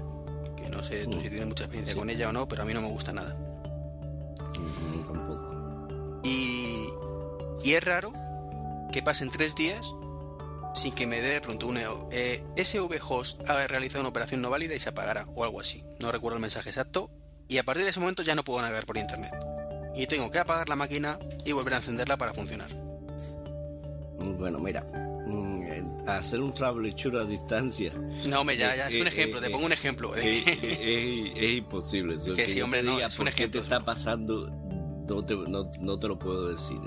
Que 0.57 0.69
no 0.69 0.83
sé 0.83 1.07
tú 1.07 1.21
si 1.21 1.29
mm. 1.29 1.31
tienes 1.31 1.47
mucha 1.47 1.65
experiencia 1.65 1.95
con 1.95 2.11
ella 2.11 2.29
o 2.29 2.33
no, 2.33 2.49
pero 2.49 2.65
a 2.65 2.67
mí 2.67 2.75
no 2.75 2.83
me 2.83 2.89
gusta 2.89 3.13
nada. 3.13 3.37
Mm, 4.59 5.05
tampoco. 5.07 6.21
Y, 6.25 6.89
y 7.63 7.73
es 7.75 7.85
raro 7.85 8.13
que 8.91 9.01
pasen 9.01 9.31
tres 9.31 9.55
días 9.55 9.95
sin 10.75 10.93
que 10.93 11.07
me 11.07 11.21
dé 11.21 11.31
de 11.31 11.41
pronto 11.41 11.69
un 11.69 11.79
eh, 12.11 12.43
SV 12.57 12.99
host 13.09 13.49
ha 13.49 13.67
realizado 13.69 14.01
una 14.01 14.11
operación 14.11 14.43
no 14.43 14.51
válida 14.51 14.75
y 14.75 14.81
se 14.81 14.89
apagará 14.89 15.27
o 15.37 15.45
algo 15.45 15.61
así. 15.61 15.85
No 16.01 16.11
recuerdo 16.11 16.37
el 16.37 16.43
mensaje 16.43 16.71
exacto. 16.71 17.11
Y 17.49 17.59
a 17.59 17.63
partir 17.63 17.85
de 17.85 17.91
ese 17.91 18.01
momento 18.01 18.25
ya 18.25 18.35
no 18.35 18.43
puedo 18.43 18.61
navegar 18.61 18.87
por 18.87 18.99
internet. 18.99 19.33
Y 19.95 20.09
tengo 20.09 20.33
que 20.33 20.41
apagar 20.41 20.69
la 20.69 20.75
máquina 20.75 21.17
y 21.45 21.53
volver 21.53 21.75
a 21.75 21.77
encenderla 21.77 22.17
para 22.17 22.35
funcionar. 22.35 22.86
Bueno, 24.39 24.59
mira, 24.59 24.83
mm, 24.83 26.09
hacer 26.09 26.41
un 26.41 26.53
troubleshoot 26.53 27.15
a 27.15 27.25
distancia. 27.25 27.93
No, 28.29 28.45
me 28.45 28.57
ya, 28.57 28.75
ya, 28.77 28.89
es 28.89 29.01
un 29.01 29.07
ejemplo, 29.07 29.41
te 29.41 29.51
pongo 29.51 29.67
un 29.67 29.73
ejemplo. 29.73 30.13
Es, 30.17 31.53
imposible. 31.57 32.17
que, 32.35 32.49
sí, 32.49 32.61
hombre, 32.61 32.83
no, 32.83 32.99
es 32.99 33.19
un 33.19 33.29
ejemplo. 33.29 33.53
¿Qué 33.53 33.59
te 33.59 33.65
está 33.65 33.81
pasando? 33.81 34.51
No 35.09 35.25
te, 35.25 35.37
no, 35.37 35.71
no 35.81 35.99
te 35.99 36.09
lo 36.09 36.19
puedo 36.19 36.49
decir. 36.49 36.79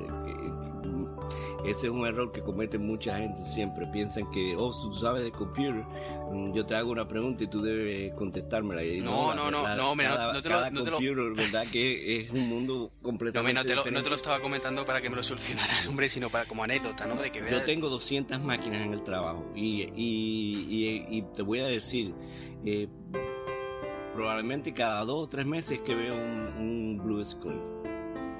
Ese 1.65 1.87
es 1.87 1.93
un 1.93 2.05
error 2.07 2.31
que 2.31 2.41
comete 2.41 2.77
mucha 2.77 3.17
gente 3.17 3.45
siempre. 3.45 3.85
Piensan 3.87 4.29
que, 4.31 4.55
oh, 4.57 4.71
tú 4.71 4.93
sabes 4.93 5.23
de 5.23 5.31
computer, 5.31 5.85
mm, 6.31 6.53
yo 6.53 6.65
te 6.65 6.75
hago 6.75 6.91
una 6.91 7.07
pregunta 7.07 7.43
y 7.43 7.47
tú 7.47 7.61
debes 7.61 8.13
contestármela. 8.13 8.81
no, 9.03 9.35
no, 9.35 9.51
no, 9.51 9.75
no, 9.75 9.95
mira, 9.95 10.33
no 10.33 10.41
te 10.41 10.49
lo... 10.49 10.71
No 10.71 10.91
computer, 10.91 11.33
¿verdad? 11.35 11.65
Que 11.71 12.21
es 12.21 12.31
un 12.31 12.47
mundo 12.47 12.91
completamente 13.01 13.53
no, 13.53 13.61
no, 13.61 13.83
te 13.83 13.91
lo, 13.91 13.97
no 13.97 14.03
te 14.03 14.09
lo 14.09 14.15
estaba 14.15 14.39
comentando 14.39 14.85
para 14.85 15.01
que 15.01 15.09
me 15.09 15.15
lo 15.15 15.23
solucionaras, 15.23 15.87
hombre, 15.87 16.09
sino 16.09 16.29
para 16.29 16.45
como 16.45 16.63
anécdota, 16.63 17.07
¿no? 17.07 17.15
De 17.15 17.31
que 17.31 17.41
Yo 17.49 17.61
tengo 17.63 17.89
200 17.89 18.39
máquinas 18.41 18.81
en 18.81 18.93
el 18.93 19.03
trabajo 19.03 19.51
y, 19.55 19.83
y, 19.95 21.07
y, 21.09 21.21
te 21.33 21.41
voy 21.41 21.59
a 21.59 21.65
decir... 21.65 22.13
Eh, 22.65 22.87
probablemente 24.13 24.73
cada 24.73 25.05
dos 25.05 25.23
o 25.23 25.29
tres 25.29 25.45
meses 25.45 25.79
que 25.85 25.95
veo 25.95 26.13
un, 26.13 26.57
un 26.57 26.97
blue 27.01 27.23
screen 27.23 27.78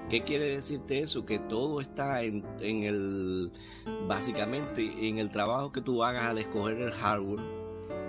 ¿Qué 0.10 0.24
quiere 0.24 0.48
decirte 0.48 1.02
eso? 1.02 1.24
Que 1.24 1.38
todo 1.38 1.82
está 1.82 2.24
en, 2.24 2.44
el, 2.60 3.52
básicamente, 4.08 5.08
en 5.08 5.20
el 5.20 5.30
trabajo 5.30 5.72
que 5.72 5.82
tú 5.82 6.04
hagas 6.04 6.24
al 6.24 6.40
escoger 6.40 6.82
el 6.82 6.92
hardware, 6.92 7.46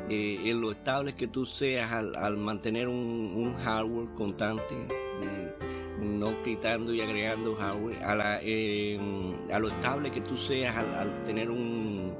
eh, 0.08 0.40
en 0.50 0.62
lo 0.62 0.72
estable 0.72 1.14
que 1.14 1.28
tú 1.28 1.44
seas 1.44 1.92
al, 1.92 2.38
mantener 2.38 2.88
un, 2.88 3.54
hardware 3.62 4.08
constante, 4.14 4.74
mm, 4.74 6.18
no 6.18 6.42
quitando 6.42 6.94
y 6.94 7.02
agregando 7.02 7.54
hardware, 7.54 8.02
a, 8.02 8.40
em, 8.42 9.50
a 9.52 9.58
lo 9.58 9.68
estable 9.68 10.10
que 10.10 10.22
tú 10.22 10.38
seas 10.38 10.74
al, 10.74 11.22
tener 11.24 11.50
un, 11.50 12.14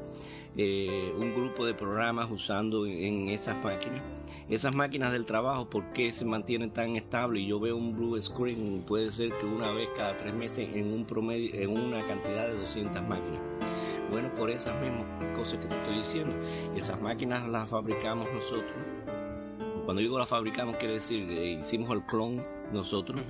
eh, 0.57 1.12
un 1.16 1.34
grupo 1.34 1.64
de 1.64 1.74
programas 1.74 2.30
usando 2.30 2.86
en 2.86 3.28
esas 3.28 3.62
máquinas 3.62 4.03
esas 4.48 4.74
máquinas 4.74 5.12
del 5.12 5.26
trabajo, 5.26 5.70
¿por 5.70 5.92
qué 5.92 6.12
se 6.12 6.24
mantienen 6.24 6.70
tan 6.70 6.96
estables? 6.96 7.46
Yo 7.46 7.61
veo 7.61 7.76
un 7.76 7.96
blue 7.96 8.20
screen, 8.20 8.82
puede 8.84 9.12
ser 9.12 9.32
que 9.38 9.46
una 9.46 9.70
vez 9.70 9.88
cada 9.96 10.16
tres 10.16 10.34
meses 10.34 10.68
en 10.74 10.92
un 10.92 11.05
promedio, 11.05 11.55
en 11.55 11.70
una 11.70 12.03
cantidad 12.03 12.48
de 12.48 12.59
200 12.59 13.01
máquinas. 13.03 13.40
Bueno, 14.11 14.34
por 14.34 14.51
esas 14.51 14.74
mismas 14.80 15.07
cosas 15.36 15.61
que 15.61 15.68
te 15.68 15.76
estoy 15.76 15.98
diciendo, 15.98 16.34
esas 16.76 17.01
máquinas 17.01 17.48
las 17.48 17.68
fabricamos 17.68 18.26
nosotros. 18.34 18.76
Cuando 19.84 20.01
digo 20.01 20.18
las 20.18 20.28
fabricamos, 20.28 20.76
quiere 20.76 20.94
decir, 20.94 21.30
eh, 21.30 21.59
hicimos 21.61 21.90
el 21.90 22.05
clon 22.05 22.42
nosotros. 22.72 23.20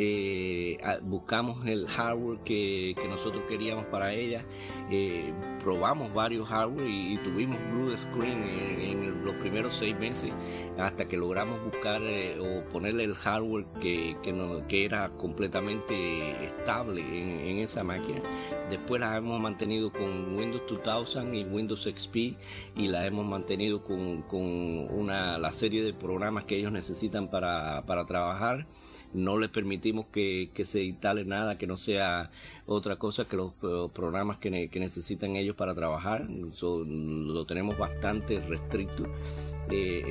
Eh, 0.00 0.78
buscamos 1.02 1.66
el 1.66 1.88
hardware 1.88 2.38
que, 2.44 2.94
nosotros 3.08 3.42
queríamos 3.48 3.86
para 3.86 4.12
ella. 4.14 4.44
Eh, 4.90 5.32
probamos 5.62 6.14
varios 6.14 6.48
hardware 6.48 6.86
y, 6.86 7.16
tuvimos 7.18 7.58
blue 7.72 7.96
screen 7.98 8.44
en, 8.44 9.24
los 9.24 9.34
primeros 9.34 9.74
seis 9.74 9.98
meses 9.98 10.32
hasta 10.78 11.06
que 11.06 11.16
logramos 11.16 11.62
buscar 11.64 12.00
eh, 12.02 12.38
o 12.38 12.66
ponerle 12.70 13.04
el 13.04 13.14
hardware 13.14 13.66
que, 13.80 14.16
que, 14.22 14.84
era 14.84 15.10
completamente 15.10 16.44
estable 16.46 17.00
en, 17.00 17.58
esa 17.58 17.82
máquina. 17.82 18.20
Después 18.70 19.00
la 19.00 19.16
hemos 19.16 19.40
mantenido 19.40 19.92
con 19.92 20.36
Windows 20.36 20.62
2000 20.68 21.34
y 21.34 21.44
Windows 21.44 21.88
XP 21.92 22.16
y 22.76 22.88
la 22.88 23.04
hemos 23.04 23.26
mantenido 23.26 23.82
con, 23.82 24.22
con 24.22 24.40
una, 24.40 25.38
la 25.38 25.52
serie 25.52 25.82
de 25.82 25.92
programas 25.92 26.44
que 26.44 26.56
ellos 26.56 26.70
necesitan 26.70 27.28
para, 27.28 27.84
para 27.84 28.06
trabajar 28.06 28.67
no 29.14 29.38
les 29.38 29.48
permitimos 29.48 30.06
que, 30.06 30.50
se 30.66 30.82
instale 30.82 31.24
nada 31.24 31.56
que 31.56 31.66
no 31.66 31.76
sea 31.76 32.30
otra 32.66 32.96
cosa 32.96 33.24
que 33.24 33.36
los 33.36 33.52
programas 33.92 34.38
que, 34.38 34.50
necesitan 34.50 35.36
ellos 35.36 35.56
para 35.56 35.74
trabajar. 35.74 36.28
lo 36.28 37.46
tenemos 37.46 37.78
bastante 37.78 38.40
restricto. 38.40 39.04
Eh, 39.70 40.02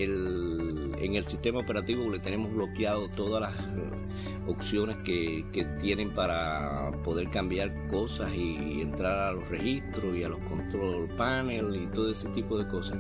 en 1.00 1.16
el 1.16 1.26
sistema 1.26 1.60
operativo 1.60 2.10
le 2.10 2.20
tenemos 2.20 2.54
bloqueado 2.54 3.10
todas 3.10 3.42
las 3.42 3.54
opciones 4.48 4.98
que, 4.98 5.46
tienen 5.80 6.14
para 6.14 6.92
poder 7.04 7.30
cambiar 7.30 7.88
cosas 7.88 8.34
y 8.34 8.82
entrar 8.82 9.30
a 9.30 9.32
los 9.32 9.48
registros 9.50 10.16
y 10.16 10.24
a 10.24 10.30
los 10.30 10.40
control 10.40 11.08
panel 11.16 11.76
y 11.76 11.88
todo 11.88 12.12
ese 12.12 12.30
tipo 12.30 12.58
de 12.58 12.68
cosas. 12.68 12.98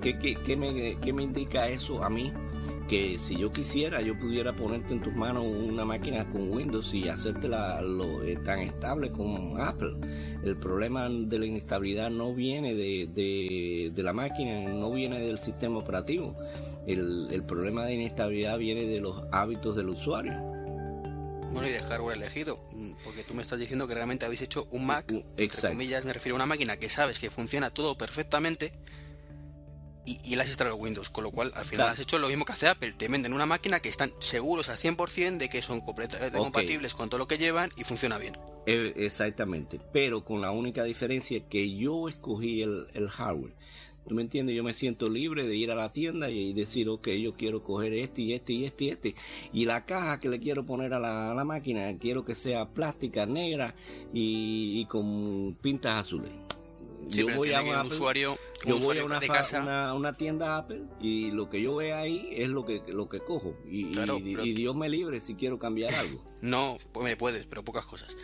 ¿qué, 0.00 0.56
me, 0.56 0.98
¿Qué 1.00 1.12
me 1.12 1.22
indica 1.22 1.68
eso 1.68 2.02
a 2.02 2.10
mí? 2.10 2.32
Que 2.90 3.20
si 3.20 3.36
yo 3.36 3.52
quisiera, 3.52 4.00
yo 4.00 4.18
pudiera 4.18 4.56
ponerte 4.56 4.92
en 4.92 5.00
tus 5.00 5.14
manos 5.14 5.44
una 5.46 5.84
máquina 5.84 6.28
con 6.28 6.50
Windows 6.50 6.92
y 6.92 7.08
hacértela 7.08 7.80
lo, 7.82 8.24
eh, 8.24 8.36
tan 8.44 8.58
estable 8.58 9.10
como 9.10 9.56
Apple. 9.58 9.94
El 10.42 10.56
problema 10.56 11.08
de 11.08 11.38
la 11.38 11.46
inestabilidad 11.46 12.10
no 12.10 12.34
viene 12.34 12.74
de, 12.74 13.92
la 13.94 14.12
máquina, 14.12 14.68
no 14.70 14.90
viene 14.90 15.20
del 15.20 15.38
sistema 15.38 15.78
operativo. 15.78 16.36
El, 16.84 17.44
problema 17.46 17.86
de 17.86 17.94
inestabilidad 17.94 18.58
viene 18.58 18.84
de 18.86 18.98
los 18.98 19.22
hábitos 19.30 19.76
del 19.76 19.90
usuario. 19.90 20.32
Bueno, 21.52 21.68
y 21.68 21.70
de 21.70 21.82
hardware 21.84 22.16
elegido, 22.16 22.56
mm, 22.72 22.92
porque 23.04 23.22
tú 23.22 23.34
me 23.34 23.42
estás 23.42 23.60
diciendo 23.60 23.86
que 23.86 23.94
realmente 23.94 24.26
habéis 24.26 24.42
hecho 24.42 24.66
un 24.72 24.86
Mac, 24.86 25.12
Exacto. 25.36 25.76
comillas, 25.76 26.04
me 26.04 26.12
refiero 26.12 26.34
a 26.34 26.38
una 26.38 26.46
máquina 26.46 26.76
que 26.76 26.88
sabes 26.88 27.20
que 27.20 27.30
funciona 27.30 27.70
todo 27.70 27.96
perfectamente, 27.96 28.72
y, 30.04 30.20
y 30.24 30.36
las 30.36 30.48
instalado 30.48 30.76
Windows, 30.76 31.10
con 31.10 31.24
lo 31.24 31.30
cual 31.30 31.52
al 31.54 31.64
final 31.64 31.88
has 31.88 31.98
hecho 32.00 32.18
lo 32.18 32.28
mismo 32.28 32.44
que 32.44 32.52
hace 32.52 32.68
Apple, 32.68 32.92
te 32.92 33.08
venden 33.08 33.32
una 33.32 33.46
máquina 33.46 33.80
que 33.80 33.88
están 33.88 34.12
seguros 34.18 34.68
al 34.68 34.78
100% 34.78 35.36
de 35.38 35.48
que 35.48 35.62
son 35.62 35.80
completamente 35.80 36.36
compatibles 36.36 36.94
con 36.94 37.08
todo 37.08 37.18
lo 37.18 37.28
que 37.28 37.38
llevan 37.38 37.70
y 37.76 37.84
funciona 37.84 38.18
bien. 38.18 38.34
Eh, 38.66 38.92
exactamente, 38.96 39.80
pero 39.92 40.24
con 40.24 40.40
la 40.40 40.50
única 40.50 40.84
diferencia 40.84 41.40
que 41.48 41.74
yo 41.76 42.08
escogí 42.08 42.62
el, 42.62 42.86
el 42.94 43.08
hardware. 43.08 43.54
¿Tú 44.08 44.14
me 44.14 44.22
entiendes? 44.22 44.56
Yo 44.56 44.64
me 44.64 44.74
siento 44.74 45.08
libre 45.08 45.46
de 45.46 45.54
ir 45.56 45.70
a 45.70 45.74
la 45.74 45.92
tienda 45.92 46.30
y 46.30 46.52
decir, 46.52 46.88
ok, 46.88 47.08
yo 47.10 47.32
quiero 47.34 47.62
coger 47.62 47.92
este 47.92 48.22
y 48.22 48.32
este 48.32 48.52
y 48.54 48.64
este 48.64 48.84
y 48.84 48.88
este. 48.88 49.14
Y 49.52 49.66
la 49.66 49.84
caja 49.84 50.18
que 50.18 50.28
le 50.28 50.40
quiero 50.40 50.64
poner 50.64 50.94
a 50.94 50.98
la, 50.98 51.30
a 51.30 51.34
la 51.34 51.44
máquina, 51.44 51.96
quiero 51.98 52.24
que 52.24 52.34
sea 52.34 52.68
plástica, 52.68 53.26
negra 53.26 53.74
y, 54.12 54.80
y 54.80 54.86
con 54.86 55.54
pintas 55.60 55.94
azules. 55.94 56.32
Yo 57.10 57.26
voy 57.36 57.52
a 57.52 57.62
un 57.62 57.86
usuario, 57.86 58.38
yo 58.64 58.78
voy 58.78 58.98
a 58.98 59.04
una, 59.04 59.20
casa. 59.20 59.60
Una, 59.60 59.94
una, 59.94 60.16
tienda 60.16 60.56
Apple 60.56 60.84
y 61.00 61.30
lo 61.30 61.50
que 61.50 61.62
yo 61.62 61.76
vea 61.76 61.98
ahí 61.98 62.28
es 62.32 62.48
lo 62.48 62.64
que, 62.64 62.82
lo 62.88 63.08
que 63.08 63.20
cojo. 63.20 63.56
Y, 63.66 63.98
y, 63.98 64.52
Dios 64.54 64.74
me 64.74 64.88
libre 64.88 65.20
si 65.20 65.34
quiero 65.34 65.58
cambiar 65.58 65.94
algo. 65.94 66.24
No, 66.40 66.78
pues 66.92 67.04
me 67.04 67.16
puedes, 67.16 67.46
pero 67.46 67.64
pocas 67.64 67.84
cosas. 67.84 68.16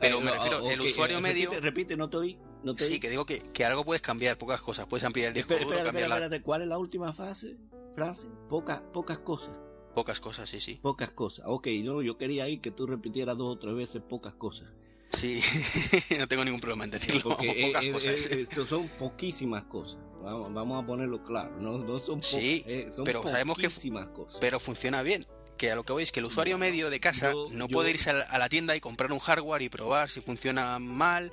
Pero 0.00 0.18
eh, 0.18 0.24
me 0.24 0.30
refiero, 0.32 0.58
okay, 0.58 0.74
el 0.74 0.80
usuario 0.80 1.18
eh, 1.18 1.20
medio. 1.20 1.50
Repite, 1.50 1.60
repite 1.60 1.96
no 1.96 2.04
estoy 2.04 2.38
sí, 2.78 3.00
que 3.00 3.10
digo 3.10 3.26
que, 3.26 3.40
que, 3.40 3.64
algo 3.64 3.84
puedes 3.84 4.02
cambiar, 4.02 4.36
pocas 4.38 4.60
cosas. 4.60 4.86
Puedes 4.86 5.04
ampliar 5.04 5.28
el 5.28 5.34
disco 5.34 5.54
duro, 5.54 5.82
cambiar 5.82 6.42
¿Cuál 6.42 6.62
es 6.62 6.68
la 6.68 6.78
última 6.78 7.12
frase? 7.12 7.56
frase? 7.94 8.28
Pocas, 8.48 8.82
pocas 8.92 9.18
cosas. 9.18 9.54
Pocas 9.94 10.20
cosas, 10.20 10.48
sí, 10.48 10.60
sí. 10.60 10.78
Pocas 10.82 11.10
cosas. 11.10 11.44
Ok, 11.48 11.68
no, 11.82 12.02
yo 12.02 12.16
quería 12.16 12.48
ir 12.48 12.60
que 12.60 12.70
tú 12.70 12.86
repitieras 12.86 13.36
dos 13.36 13.56
o 13.56 13.58
tres 13.58 13.74
veces 13.74 14.02
pocas 14.08 14.34
cosas. 14.34 14.68
Sí, 15.10 15.42
no 16.18 16.28
tengo 16.28 16.44
ningún 16.44 16.60
problema 16.60 16.84
en 16.84 16.90
decirlo. 16.90 17.22
Porque 17.22 17.72
pocas 17.72 17.86
cosas. 17.92 18.68
son 18.68 18.88
poquísimas 18.88 19.64
cosas. 19.64 19.98
Vamos, 20.22 20.52
vamos, 20.52 20.82
a 20.82 20.86
ponerlo 20.86 21.22
claro. 21.22 21.56
No, 21.60 21.78
no 21.78 21.98
son, 21.98 22.22
sí, 22.22 22.62
eh, 22.66 22.88
son 22.92 23.04
pero 23.04 23.22
sabemos 23.22 23.58
que 23.58 23.68
cosas. 23.68 24.38
Pero 24.40 24.60
funciona 24.60 25.02
bien 25.02 25.24
que 25.56 25.70
a 25.70 25.74
lo 25.74 25.84
que 25.84 25.92
voy 25.92 26.02
es 26.02 26.10
que 26.10 26.20
el 26.20 26.26
usuario 26.26 26.56
medio 26.56 26.88
de 26.88 27.00
casa 27.00 27.32
no 27.52 27.68
puede 27.68 27.90
irse 27.90 28.10
a 28.10 28.38
la 28.38 28.48
tienda 28.48 28.74
y 28.76 28.80
comprar 28.80 29.12
un 29.12 29.18
hardware 29.18 29.60
y 29.60 29.68
probar 29.68 30.08
si 30.08 30.22
funciona 30.22 30.78
mal, 30.78 31.32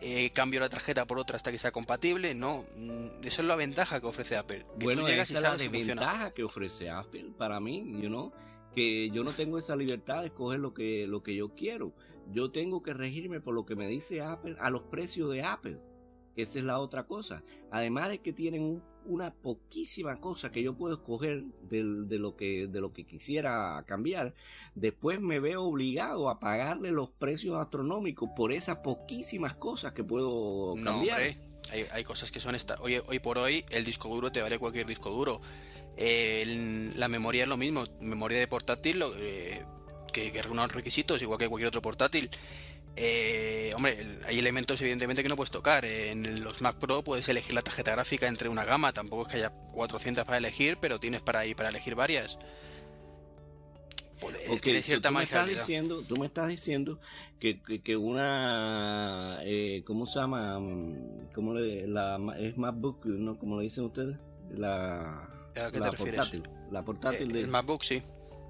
eh, 0.00 0.30
cambio 0.30 0.60
la 0.60 0.70
tarjeta 0.70 1.06
por 1.06 1.18
otra 1.18 1.36
hasta 1.36 1.52
que 1.52 1.58
sea 1.58 1.72
compatible. 1.72 2.34
No, 2.34 2.64
mm, 2.76 3.24
eso 3.24 3.42
es 3.42 3.48
la 3.48 3.54
ventaja 3.54 4.00
que 4.00 4.06
ofrece 4.06 4.36
Apple. 4.36 4.64
bueno, 4.80 5.06
esa 5.08 5.22
es 5.22 5.42
la 5.42 5.56
ventaja 5.56 6.30
que 6.32 6.42
ofrece 6.42 6.88
Apple 6.88 7.32
para 7.36 7.60
mí, 7.60 7.84
you 8.00 8.08
know, 8.08 8.32
que 8.74 9.10
yo 9.10 9.24
no 9.24 9.32
tengo 9.32 9.58
esa 9.58 9.76
libertad 9.76 10.22
de 10.22 10.28
escoger 10.28 10.60
lo 10.60 10.72
que, 10.72 11.06
lo 11.06 11.22
que 11.22 11.34
yo 11.34 11.54
quiero. 11.54 11.92
Yo 12.32 12.50
tengo 12.50 12.82
que 12.82 12.94
regirme 12.94 13.40
por 13.40 13.54
lo 13.54 13.66
que 13.66 13.76
me 13.76 13.88
dice 13.88 14.20
Apple 14.20 14.56
a 14.58 14.70
los 14.70 14.82
precios 14.82 15.30
de 15.30 15.42
Apple. 15.42 15.78
Esa 16.36 16.58
es 16.58 16.64
la 16.64 16.78
otra 16.78 17.06
cosa. 17.06 17.42
Además 17.70 18.10
de 18.10 18.18
que 18.20 18.32
tienen 18.32 18.62
un 18.62 18.82
una 19.06 19.32
poquísima 19.32 20.16
cosa 20.16 20.50
que 20.50 20.62
yo 20.62 20.76
puedo 20.76 20.94
escoger 20.94 21.44
de, 21.62 22.18
lo 22.18 22.36
que, 22.36 22.66
de 22.66 22.80
lo 22.80 22.92
que 22.92 23.04
quisiera 23.04 23.82
cambiar, 23.86 24.34
después 24.74 25.20
me 25.20 25.40
veo 25.40 25.64
obligado 25.64 26.28
a 26.28 26.40
pagarle 26.40 26.90
los 26.90 27.10
precios 27.10 27.56
astronómicos 27.56 28.30
por 28.36 28.52
esas 28.52 28.78
poquísimas 28.78 29.56
cosas 29.56 29.92
que 29.92 30.04
puedo 30.04 30.74
cambiar. 30.82 31.20
hay, 31.92 32.04
cosas 32.04 32.30
que 32.30 32.40
son 32.40 32.54
esta. 32.54 32.76
Hoy, 32.80 33.00
hoy 33.06 33.18
por 33.18 33.38
hoy 33.38 33.64
el 33.70 33.84
disco 33.84 34.08
duro 34.08 34.30
te 34.30 34.42
vale 34.42 34.58
cualquier 34.58 34.86
disco 34.86 35.10
duro. 35.10 35.40
la 35.96 37.08
memoria 37.08 37.44
es 37.44 37.48
lo 37.48 37.56
mismo, 37.56 37.84
memoria 38.00 38.38
de 38.38 38.48
portátil 38.48 39.02
eh, 39.18 39.64
que, 40.16 40.32
que 40.32 40.48
unos 40.48 40.72
requisitos 40.72 41.20
igual 41.20 41.38
que 41.38 41.48
cualquier 41.48 41.68
otro 41.68 41.82
portátil. 41.82 42.30
Eh, 42.98 43.70
hombre, 43.76 43.98
hay 44.26 44.38
elementos 44.38 44.80
evidentemente 44.80 45.22
que 45.22 45.28
no 45.28 45.36
puedes 45.36 45.50
tocar. 45.50 45.84
En 45.84 46.42
los 46.42 46.62
Mac 46.62 46.76
Pro 46.76 47.02
puedes 47.02 47.28
elegir 47.28 47.54
la 47.54 47.60
tarjeta 47.60 47.92
gráfica 47.92 48.26
entre 48.26 48.48
una 48.48 48.64
gama. 48.64 48.92
Tampoco 48.92 49.22
es 49.22 49.28
que 49.28 49.36
haya 49.36 49.50
400 49.50 50.24
para 50.24 50.38
elegir, 50.38 50.78
pero 50.80 50.98
tienes 50.98 51.20
para 51.20 51.40
ahí 51.40 51.54
para 51.54 51.68
elegir 51.68 51.94
varias. 51.94 52.38
Okay, 54.48 54.80
cierta 54.80 55.10
tú, 55.10 55.14
me 55.16 55.24
estás 55.24 55.46
diciendo, 55.46 56.02
tú 56.08 56.16
me 56.16 56.24
estás 56.24 56.48
diciendo 56.48 56.98
que, 57.38 57.60
que, 57.60 57.96
una, 57.98 59.40
eh, 59.42 59.82
¿cómo 59.84 60.06
se 60.06 60.18
llama? 60.18 60.58
¿Cómo 61.34 61.52
le, 61.52 61.86
la, 61.86 62.18
es 62.38 62.56
MacBook, 62.56 63.04
¿no? 63.04 63.38
Como 63.38 63.58
le 63.58 63.64
dicen 63.64 63.84
ustedes, 63.84 64.16
la, 64.50 65.28
la 65.54 65.92
portátil, 65.92 66.42
la 66.70 66.82
portátil 66.82 67.36
eh, 67.36 67.40
El 67.40 67.48
MacBook, 67.48 67.82
sí. 67.82 68.02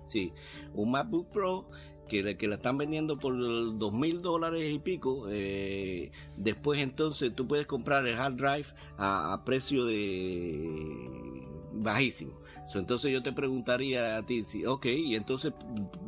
Sí, 0.06 0.32
un 0.74 0.92
MacBook 0.92 1.28
Pro 1.28 1.68
que, 2.08 2.36
que 2.36 2.48
la 2.48 2.56
están 2.56 2.78
vendiendo 2.78 3.18
por 3.18 3.36
dos 3.36 3.92
mil 3.92 4.22
dólares 4.22 4.72
y 4.72 4.78
pico, 4.78 5.26
eh, 5.30 6.10
después 6.36 6.80
entonces 6.80 7.34
tú 7.34 7.46
puedes 7.46 7.66
comprar 7.66 8.06
el 8.06 8.16
hard 8.16 8.34
drive 8.34 8.66
a, 8.96 9.42
precio 9.44 9.84
de 9.84 11.42
bajísimo. 11.72 12.40
entonces 12.74 13.12
yo 13.12 13.22
te 13.22 13.32
preguntaría 13.32 14.16
a 14.16 14.24
ti, 14.24 14.44
si, 14.44 14.64
ok, 14.64 14.86
y 14.86 15.16
entonces, 15.16 15.52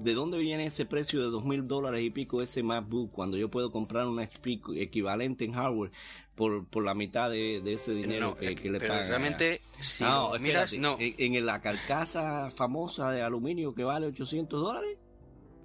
¿de 0.02 0.14
dónde 0.14 0.38
viene 0.38 0.66
ese 0.66 0.86
precio 0.86 1.20
de 1.20 1.30
dos 1.30 1.44
mil 1.44 1.66
dólares 1.66 2.02
y 2.02 2.10
pico 2.10 2.42
ese 2.42 2.62
MacBook 2.62 3.10
cuando 3.10 3.36
yo 3.36 3.50
puedo 3.50 3.70
comprar 3.70 4.06
un 4.06 4.18
HP 4.18 4.60
equivalente 4.76 5.44
en 5.44 5.52
hardware 5.52 5.90
por, 6.38 6.64
por 6.68 6.84
la 6.84 6.94
mitad 6.94 7.28
de, 7.28 7.60
ese 7.66 7.92
dinero 7.92 8.36
que, 8.36 8.54
le 8.70 8.78
pagan. 8.78 9.08
Realmente, 9.08 9.60
si 9.80 10.04
no, 10.04 10.32
miras, 10.38 10.72
no. 10.74 10.96
En, 11.00 11.34
en, 11.34 11.44
la 11.44 11.60
carcasa 11.60 12.52
famosa 12.52 13.10
de 13.10 13.22
aluminio 13.22 13.74
que 13.74 13.82
vale 13.82 14.06
800 14.06 14.62
dólares. 14.62 14.96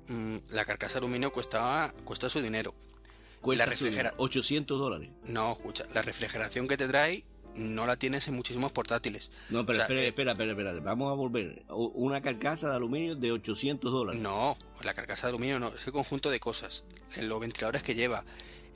Mm, 0.10 0.38
la 0.50 0.66
carcasa 0.66 0.96
de 0.96 1.06
aluminio 1.06 1.32
cuesta, 1.32 1.94
cuesta 2.04 2.28
su 2.28 2.42
dinero. 2.42 2.74
Cuesta 3.40 3.68
la 3.68 4.14
800 4.18 4.80
dólares. 4.80 5.12
No, 5.28 5.52
escucha, 5.52 5.86
la 5.94 6.02
refrigeración 6.02 6.68
que 6.68 6.76
te 6.76 6.88
trae 6.88 7.24
no 7.56 7.86
la 7.86 7.96
tienes 7.98 8.28
en 8.28 8.34
muchísimos 8.34 8.72
portátiles. 8.72 9.30
No, 9.50 9.64
pero 9.66 9.82
espera, 9.82 10.02
eh, 10.02 10.08
espera, 10.08 10.32
espera, 10.32 10.52
espera, 10.54 10.74
vamos 10.80 11.12
a 11.12 11.16
volver. 11.16 11.64
Una 11.70 12.22
carcasa 12.22 12.70
de 12.70 12.78
aluminio 12.78 13.16
de 13.16 13.32
800 13.32 13.92
dólares. 13.92 14.20
No, 14.20 14.58
la 14.84 14.96
carcasa 14.96 15.28
de 15.28 15.32
aluminio 15.34 15.60
no, 15.60 15.68
es 15.68 15.86
el 15.86 15.94
conjunto 15.94 16.32
de 16.32 16.40
cosas. 16.40 16.84
Los 17.22 17.40
ventiladores 17.40 17.84
que 17.84 17.94
lleva, 17.94 18.26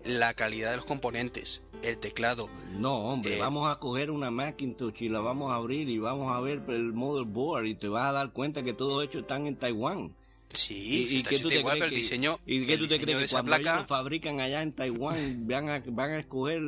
la 0.05 0.33
calidad 0.33 0.71
de 0.71 0.77
los 0.77 0.85
componentes, 0.85 1.61
el 1.83 1.97
teclado. 1.97 2.49
No, 2.77 2.97
hombre, 3.09 3.37
eh, 3.37 3.39
vamos 3.39 3.69
a 3.69 3.79
coger 3.79 4.11
una 4.11 4.31
Macintosh 4.31 5.03
y 5.03 5.09
la 5.09 5.19
vamos 5.19 5.51
a 5.51 5.55
abrir 5.55 5.89
y 5.89 5.99
vamos 5.99 6.35
a 6.35 6.39
ver 6.39 6.63
el 6.67 6.93
motherboard 6.93 7.65
y 7.65 7.75
te 7.75 7.87
vas 7.87 8.09
a 8.09 8.11
dar 8.11 8.31
cuenta 8.31 8.63
que 8.63 8.73
todo 8.73 9.01
hecho 9.01 9.19
están 9.19 9.47
en 9.47 9.55
Taiwán. 9.55 10.13
Sí, 10.49 11.07
y, 11.09 11.23
que 11.23 11.39
tú 11.39 11.49
te 11.49 11.59
igual, 11.59 11.77
crees 11.77 11.91
el 11.91 11.99
diseño, 11.99 12.39
¿y 12.45 12.65
que 12.65 12.77
tú 12.77 12.87
te 12.87 12.99
crees 12.99 13.19
que 13.19 13.27
cuando 13.27 13.49
placa... 13.49 13.75
ellos 13.75 13.87
fabrican 13.87 14.39
allá 14.39 14.61
en 14.61 14.71
Taiwán 14.71 15.45
van 15.45 15.69
a, 15.69 15.83
van 15.87 16.11
a 16.11 16.19
escoger 16.19 16.61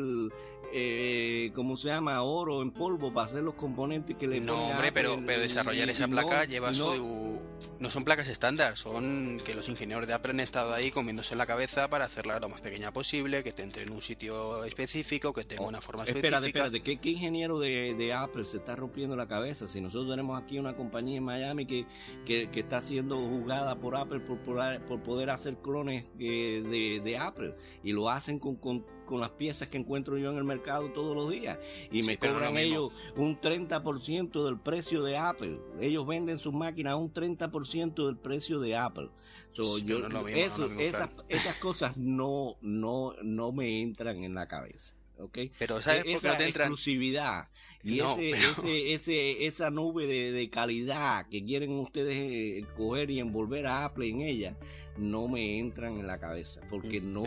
eh, 0.74 1.51
¿cómo 1.55 1.78
se 1.78 1.88
llama? 1.88 2.22
Oro 2.22 2.61
en 2.61 2.72
polvo 2.72 3.13
para 3.13 3.28
hacer 3.28 3.43
los 3.43 3.55
componentes 3.55 4.15
que 4.17 4.28
le 4.28 4.39
No, 4.39 4.55
hombre, 4.55 4.91
pero, 4.91 5.20
pero 5.26 5.39
desarrollar 5.39 5.89
esa 5.89 6.07
placa 6.07 6.45
lleva 6.45 6.74
su... 6.74 7.39
No 7.80 7.89
son 7.89 8.03
placas 8.03 8.28
estándar, 8.28 8.78
son 8.78 9.39
que 9.45 9.53
los 9.53 9.67
ingenieros 9.67 10.07
de 10.07 10.13
Apple 10.13 10.32
han 10.32 10.39
estado 10.39 10.74
ahí 10.74 10.91
comiéndose 10.91 11.36
la 11.36 11.45
cabeza 11.45 11.89
para 11.89 12.05
hacerla 12.05 12.39
lo 12.39 12.47
más 12.49 12.61
pequeña 12.61 12.91
posible, 12.93 13.43
que 13.43 13.51
te 13.51 13.63
entre 13.63 13.84
en 13.84 13.91
un 13.91 14.01
sitio 14.01 14.63
específico, 14.63 15.34
que 15.34 15.43
tenga 15.43 15.65
una 15.65 15.82
forma 15.82 16.03
específica. 16.03 16.28
Espérate, 16.28 16.47
espérate, 16.47 16.84
¿qué, 16.84 16.97
qué 16.99 17.09
ingeniero 17.09 17.59
de, 17.59 17.95
de, 17.97 18.13
Apple 18.13 18.45
se 18.45 18.57
está 18.57 18.76
rompiendo 18.76 19.15
la 19.15 19.28
cabeza? 19.28 19.67
Si 19.67 19.82
nosotros 19.82 20.09
tenemos 20.09 20.41
aquí 20.41 20.57
una 20.57 20.76
compañía 20.76 21.17
en 21.17 21.24
Miami 21.24 21.65
que, 21.65 21.86
que, 22.26 22.49
que 22.49 22.61
está 22.61 22.80
siendo 22.82 23.17
juzgada 23.17 23.76
por 23.76 23.95
Apple 23.95 24.20
por, 24.22 24.39
por, 24.39 25.03
poder 25.03 25.30
hacer 25.30 25.57
clones 25.57 26.11
eh, 26.20 26.63
de, 26.63 27.01
de, 27.03 27.17
Apple 27.17 27.55
y 27.84 27.91
lo 27.91 28.09
hacen 28.09 28.39
con, 28.39 28.55
con 28.55 28.86
con 29.10 29.20
las 29.20 29.32
piezas 29.32 29.70
que 29.70 29.78
encuentro 29.78 30.20
yo 30.20 30.30
en 30.30 30.38
el 30.38 30.43
mercado 30.43 30.91
todos 30.91 31.16
los 31.16 31.32
días 31.32 31.57
y 31.91 32.03
me 32.03 32.20
cobran 32.20 32.57
ellos 32.57 32.91
un 33.16 33.41
30% 33.41 34.45
del 34.45 34.60
precio 34.60 35.03
de 35.03 35.18
Apple. 35.18 35.60
Ellos 35.82 36.05
venden 36.05 36.38
sus 36.38 36.53
máquinas 36.53 36.93
a 36.93 36.95
un 36.95 37.12
30% 37.12 38.05
del 38.05 38.18
precio 38.18 38.60
de 38.60 38.76
Apple. 38.78 39.10
esas, 41.28 41.55
cosas 41.60 41.97
no, 41.97 42.55
no, 42.62 43.16
no 43.24 43.51
me 43.51 43.82
entran 43.82 44.24
en 44.24 44.36
la 44.36 44.47
cabeza. 44.47 44.95
Okay. 45.18 45.51
Pero 45.57 45.82
¿sabes 45.82 46.05
e, 46.05 46.14
esa 46.14 46.38
exclusividad 46.47 47.49
y 47.84 47.99
ese, 47.99 48.93
ese, 48.93 49.47
esa 49.47 49.70
nube 49.70 50.07
de, 50.07 50.49
calidad 50.49 51.28
que 51.28 51.43
quieren 51.43 51.72
ustedes 51.72 52.16
eh, 52.16 52.66
coger 52.78 53.12
y 53.12 53.20
envolver 53.20 53.66
a 53.68 53.84
Apple 53.84 54.07
en 54.07 54.22
ella 54.22 54.55
no 55.00 55.28
me 55.28 55.58
entran 55.60 55.97
en 55.97 56.08
la 56.08 56.20
cabeza 56.20 56.62
porque 56.70 57.02
mm, 57.02 57.14
no 57.14 57.24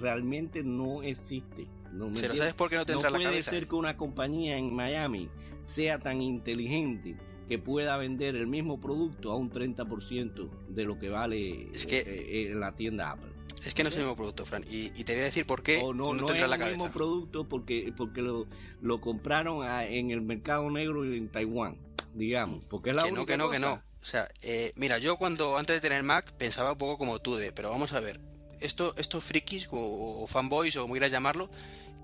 realmente 0.00 0.62
no 0.62 1.02
existe. 1.02 1.68
No 1.92 2.10
me 2.10 2.18
¿sabes 2.18 2.54
por 2.54 2.70
qué 2.70 2.76
no 2.76 2.86
te 2.86 2.92
entra 2.94 3.08
en 3.08 3.12
la 3.12 3.18
cabeza? 3.18 3.30
puede 3.30 3.42
ser 3.42 3.68
que 3.68 3.74
una 3.74 3.96
compañía 3.96 4.56
en 4.56 4.74
Miami 4.74 5.28
sea 5.64 5.98
tan 5.98 6.22
inteligente 6.22 7.16
que 7.48 7.58
pueda 7.58 7.96
vender 7.96 8.34
el 8.36 8.46
mismo 8.46 8.80
producto 8.80 9.30
a 9.30 9.36
un 9.36 9.50
30% 9.50 10.50
de 10.68 10.84
lo 10.84 10.98
que 10.98 11.10
vale 11.10 11.68
es 11.74 11.86
que, 11.86 11.98
eh, 11.98 12.50
en 12.50 12.60
la 12.60 12.74
tienda 12.74 13.10
Apple. 13.10 13.30
Es 13.64 13.74
que 13.74 13.82
no 13.82 13.90
es 13.90 13.94
el 13.94 14.00
mismo 14.00 14.16
producto, 14.16 14.44
Fran. 14.44 14.64
Y, 14.68 14.90
te 15.04 15.12
voy 15.12 15.22
a 15.22 15.24
decir 15.24 15.46
por 15.46 15.62
qué 15.62 15.78
no, 15.78 15.92
no, 15.92 16.14
no, 16.14 16.30
es 16.30 16.40
el 16.40 16.68
mismo 16.70 16.90
producto 16.90 17.48
porque, 17.48 17.92
porque 17.96 18.22
lo, 18.22 18.46
lo 18.80 19.00
compraron 19.00 19.66
en 19.88 20.10
el 20.10 20.22
mercado 20.22 20.68
negro 20.70 21.04
en 21.04 21.28
Taiwán, 21.28 21.76
digamos. 22.14 22.62
Porque 22.68 22.90
es 22.90 22.96
la 22.96 23.04
que 23.04 23.12
no, 23.12 23.26
que 23.26 23.36
no, 23.36 23.50
que 23.50 23.58
no. 23.58 23.80
O 24.02 24.04
sea, 24.04 24.28
eh, 24.42 24.72
mira, 24.76 24.98
yo 24.98 25.16
cuando 25.16 25.56
antes 25.56 25.76
de 25.76 25.80
tener 25.80 26.02
Mac 26.02 26.32
pensaba 26.32 26.72
un 26.72 26.78
poco 26.78 26.98
como 26.98 27.20
tú 27.20 27.36
de, 27.36 27.52
pero 27.52 27.70
vamos 27.70 27.92
a 27.92 28.00
ver, 28.00 28.20
esto, 28.60 28.94
estos 28.96 29.22
frikis 29.24 29.68
o, 29.70 30.26
fanboys 30.26 30.76
o 30.76 30.82
como 30.82 30.94
quieras 30.94 31.12
llamarlo, 31.12 31.48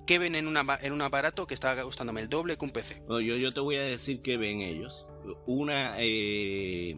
¿qué 0.07 0.19
ven 0.19 0.35
en, 0.35 0.47
una, 0.47 0.65
en 0.81 0.93
un 0.93 1.03
aparato 1.03 1.47
que 1.47 1.55
está 1.55 1.81
costándome 1.83 2.21
el 2.21 2.29
doble 2.29 2.57
que 2.57 2.65
un 2.65 2.71
PC? 2.71 3.03
yo, 3.09 3.21
yo 3.21 3.53
te 3.53 3.61
voy 3.61 3.77
a 3.77 3.83
decir 3.83 4.23
qué 4.23 4.37
ven 4.37 4.61
ellos. 4.61 5.07
Una, 5.47 5.97
eh, 5.99 6.97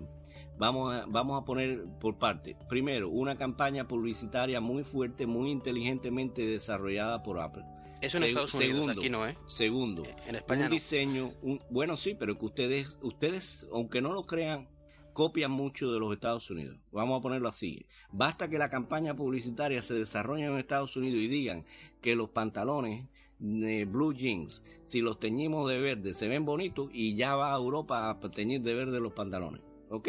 Vamos 0.60 0.94
a, 0.94 1.06
vamos 1.06 1.40
a 1.40 1.44
poner 1.46 1.86
por 1.98 2.18
parte. 2.18 2.54
Primero, 2.68 3.08
una 3.08 3.34
campaña 3.38 3.88
publicitaria 3.88 4.60
muy 4.60 4.84
fuerte, 4.84 5.26
muy 5.26 5.50
inteligentemente 5.50 6.42
desarrollada 6.42 7.22
por 7.22 7.40
Apple. 7.40 7.64
Eso 8.02 8.18
en 8.18 8.24
Estados 8.24 8.52
Unidos, 8.52 8.74
segundo, 8.76 9.00
aquí 9.00 9.08
no, 9.08 9.26
¿eh? 9.26 9.38
Segundo, 9.46 10.02
en 10.26 10.36
España 10.36 10.66
un 10.66 10.70
diseño, 10.70 11.32
un, 11.40 11.62
bueno 11.70 11.96
sí, 11.96 12.14
pero 12.14 12.36
que 12.36 12.44
ustedes, 12.44 12.98
ustedes, 13.00 13.68
aunque 13.72 14.02
no 14.02 14.12
lo 14.12 14.22
crean, 14.24 14.68
copian 15.20 15.50
mucho 15.50 15.92
de 15.92 16.00
los 16.00 16.14
Estados 16.14 16.50
Unidos. 16.50 16.78
Vamos 16.92 17.18
a 17.18 17.22
ponerlo 17.22 17.50
así. 17.50 17.84
Basta 18.10 18.48
que 18.48 18.56
la 18.56 18.70
campaña 18.70 19.14
publicitaria 19.14 19.82
se 19.82 19.92
desarrolle 19.92 20.46
en 20.46 20.56
Estados 20.56 20.96
Unidos 20.96 21.20
y 21.20 21.28
digan 21.28 21.66
que 22.00 22.16
los 22.16 22.30
pantalones 22.30 23.04
de 23.38 23.84
blue 23.84 24.14
jeans, 24.14 24.62
si 24.86 25.02
los 25.02 25.20
teñimos 25.20 25.68
de 25.68 25.78
verde, 25.78 26.14
se 26.14 26.26
ven 26.26 26.46
bonitos 26.46 26.88
y 26.94 27.16
ya 27.16 27.36
va 27.36 27.52
a 27.52 27.58
Europa 27.58 28.08
a 28.08 28.18
teñir 28.30 28.62
de 28.62 28.72
verde 28.72 28.98
los 28.98 29.12
pantalones. 29.12 29.60
¿Ok? 29.90 30.08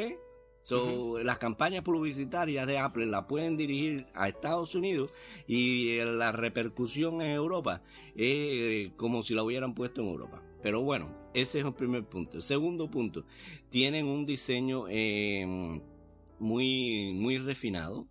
So, 0.61 1.21
Las 1.21 1.39
campañas 1.39 1.83
publicitarias 1.83 2.65
de 2.65 2.77
Apple 2.77 3.07
la 3.07 3.27
pueden 3.27 3.57
dirigir 3.57 4.07
a 4.13 4.29
Estados 4.29 4.75
Unidos 4.75 5.13
y 5.45 5.97
eh, 5.97 6.05
la 6.05 6.31
repercusión 6.31 7.21
en 7.21 7.31
Europa 7.31 7.81
es 8.15 8.93
como 8.95 9.23
si 9.23 9.33
la 9.33 9.43
hubieran 9.43 9.75
puesto 9.75 9.99
en 9.99 10.07
Europa. 10.07 10.41
Pero 10.63 10.83
bueno, 10.83 11.20
ese 11.33 11.59
es 11.59 11.65
el 11.65 11.73
primer 11.73 12.05
punto. 12.05 12.37
El 12.37 12.43
segundo 12.43 12.89
punto, 12.89 13.25
tienen 13.69 14.05
un 14.07 14.25
diseño 14.25 14.85
eh, 14.89 15.81
muy, 16.39 17.13
muy 17.13 17.37
refinado. 17.37 18.07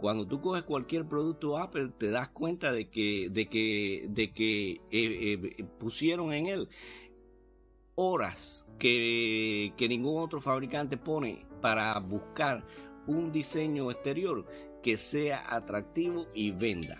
Cuando 0.00 0.26
tú 0.26 0.40
coges 0.40 0.62
cualquier 0.62 1.08
producto 1.08 1.58
Apple, 1.58 1.90
te 1.98 2.10
das 2.10 2.28
cuenta 2.28 2.72
de 2.72 2.88
que, 2.88 3.28
de 3.30 3.48
que, 3.48 4.06
de 4.08 4.32
que 4.32 4.80
eh, 4.92 5.64
pusieron 5.78 6.32
en 6.32 6.46
él 6.46 6.68
horas 8.02 8.66
que, 8.78 9.74
ningún 9.78 10.22
otro 10.22 10.40
fabricante 10.40 10.96
pone 10.96 11.44
para 11.60 11.98
buscar 11.98 12.64
un 13.06 13.30
diseño 13.30 13.90
exterior 13.90 14.46
que 14.82 14.96
sea 14.96 15.54
atractivo 15.54 16.26
y 16.34 16.50
venda. 16.52 16.98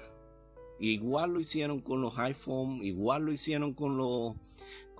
Igual 0.79 1.33
lo 1.33 1.41
hicieron 1.41 1.81
con 1.81 2.03
los 2.03 2.19
iPhone, 2.19 2.81
igual 2.83 3.25
lo 3.25 3.33
hicieron 3.33 3.73
con 3.73 3.97
los 3.97 4.37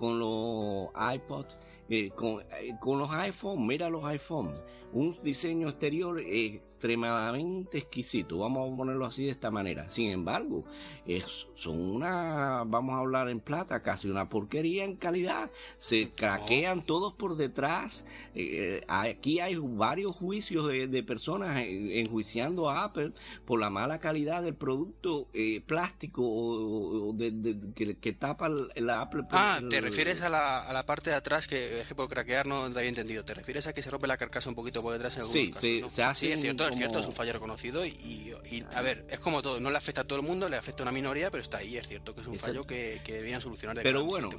con 0.01 0.17
los 0.19 0.89
iPods, 1.15 1.55
eh, 1.93 2.09
con, 2.15 2.39
eh, 2.39 2.77
con, 2.79 2.99
los 2.99 3.11
iPhone, 3.11 3.67
mira 3.67 3.89
los 3.89 4.05
iPhone, 4.05 4.53
un 4.93 5.13
diseño 5.23 5.67
exterior 5.67 6.21
extremadamente 6.21 7.79
exquisito, 7.79 8.37
vamos 8.37 8.71
a 8.71 8.77
ponerlo 8.77 9.05
así 9.05 9.25
de 9.25 9.31
esta 9.31 9.51
manera. 9.51 9.89
Sin 9.89 10.09
embargo, 10.09 10.63
es, 11.05 11.47
son 11.53 11.77
una, 11.77 12.63
vamos 12.65 12.95
a 12.95 12.99
hablar 12.99 13.27
en 13.27 13.41
plata, 13.41 13.81
casi 13.81 14.09
una 14.09 14.29
porquería 14.29 14.85
en 14.85 14.95
calidad, 14.95 15.51
se 15.77 16.13
craquean 16.13 16.85
todos 16.85 17.11
por 17.11 17.35
detrás. 17.35 18.05
Eh, 18.35 18.85
aquí 18.87 19.41
hay 19.41 19.57
varios 19.57 20.15
juicios 20.15 20.69
de, 20.69 21.03
personas 21.03 21.61
enjuiciando 21.65 22.69
a 22.69 22.85
Apple 22.85 23.11
por 23.43 23.59
la 23.59 23.69
mala 23.69 23.99
calidad 23.99 24.43
del 24.43 24.55
producto 24.55 25.27
plástico 25.65 26.21
o, 26.23 27.11
de, 27.13 27.57
que, 27.99 28.13
tapa 28.13 28.47
el, 28.75 28.89
Apple. 28.89 29.23
Ah, 29.31 29.59
refieres 29.69 30.21
a 30.21 30.29
la, 30.29 30.61
a 30.61 30.71
la 30.71 30.85
parte 30.85 31.09
de 31.09 31.17
atrás 31.17 31.47
que, 31.47 31.80
que 31.87 31.95
por 31.95 32.07
craquear 32.07 32.47
no 32.47 32.71
te 32.71 32.79
había 32.79 32.89
entendido. 32.89 33.23
¿Te 33.23 33.33
refieres 33.33 33.67
a 33.67 33.73
que 33.73 33.81
se 33.81 33.89
rompe 33.89 34.07
la 34.07 34.17
carcasa 34.17 34.49
un 34.49 34.55
poquito 34.55 34.81
por 34.81 34.93
detrás 34.93 35.15
en 35.15 35.23
algunos 35.23 35.57
sí, 35.57 35.81
Sí, 35.81 35.83
se 35.89 36.03
hace 36.03 36.27
sí, 36.27 36.31
es 36.33 36.41
cierto, 36.41 36.67
es 36.67 36.75
cierto, 36.75 36.99
es 36.99 37.05
un 37.05 37.13
fallo 37.13 37.33
reconocido 37.33 37.85
y, 37.85 37.89
y, 37.89 38.63
a 38.75 38.81
ver, 38.81 39.05
es 39.09 39.19
como 39.19 39.41
todo, 39.41 39.59
no 39.59 39.69
le 39.69 39.77
afecta 39.77 40.01
a 40.01 40.03
todo 40.03 40.19
el 40.19 40.25
mundo, 40.25 40.49
le 40.49 40.57
afecta 40.57 40.83
a 40.83 40.85
una 40.85 40.91
minoría, 40.91 41.29
pero 41.31 41.41
está 41.41 41.57
ahí, 41.57 41.77
es 41.77 41.87
cierto 41.87 42.15
que 42.15 42.21
es 42.21 42.27
un 42.27 42.37
fallo 42.37 42.65
que, 42.65 43.01
que 43.03 43.13
debían 43.13 43.41
solucionar. 43.41 43.79
Pero 43.83 44.03
bueno, 44.03 44.29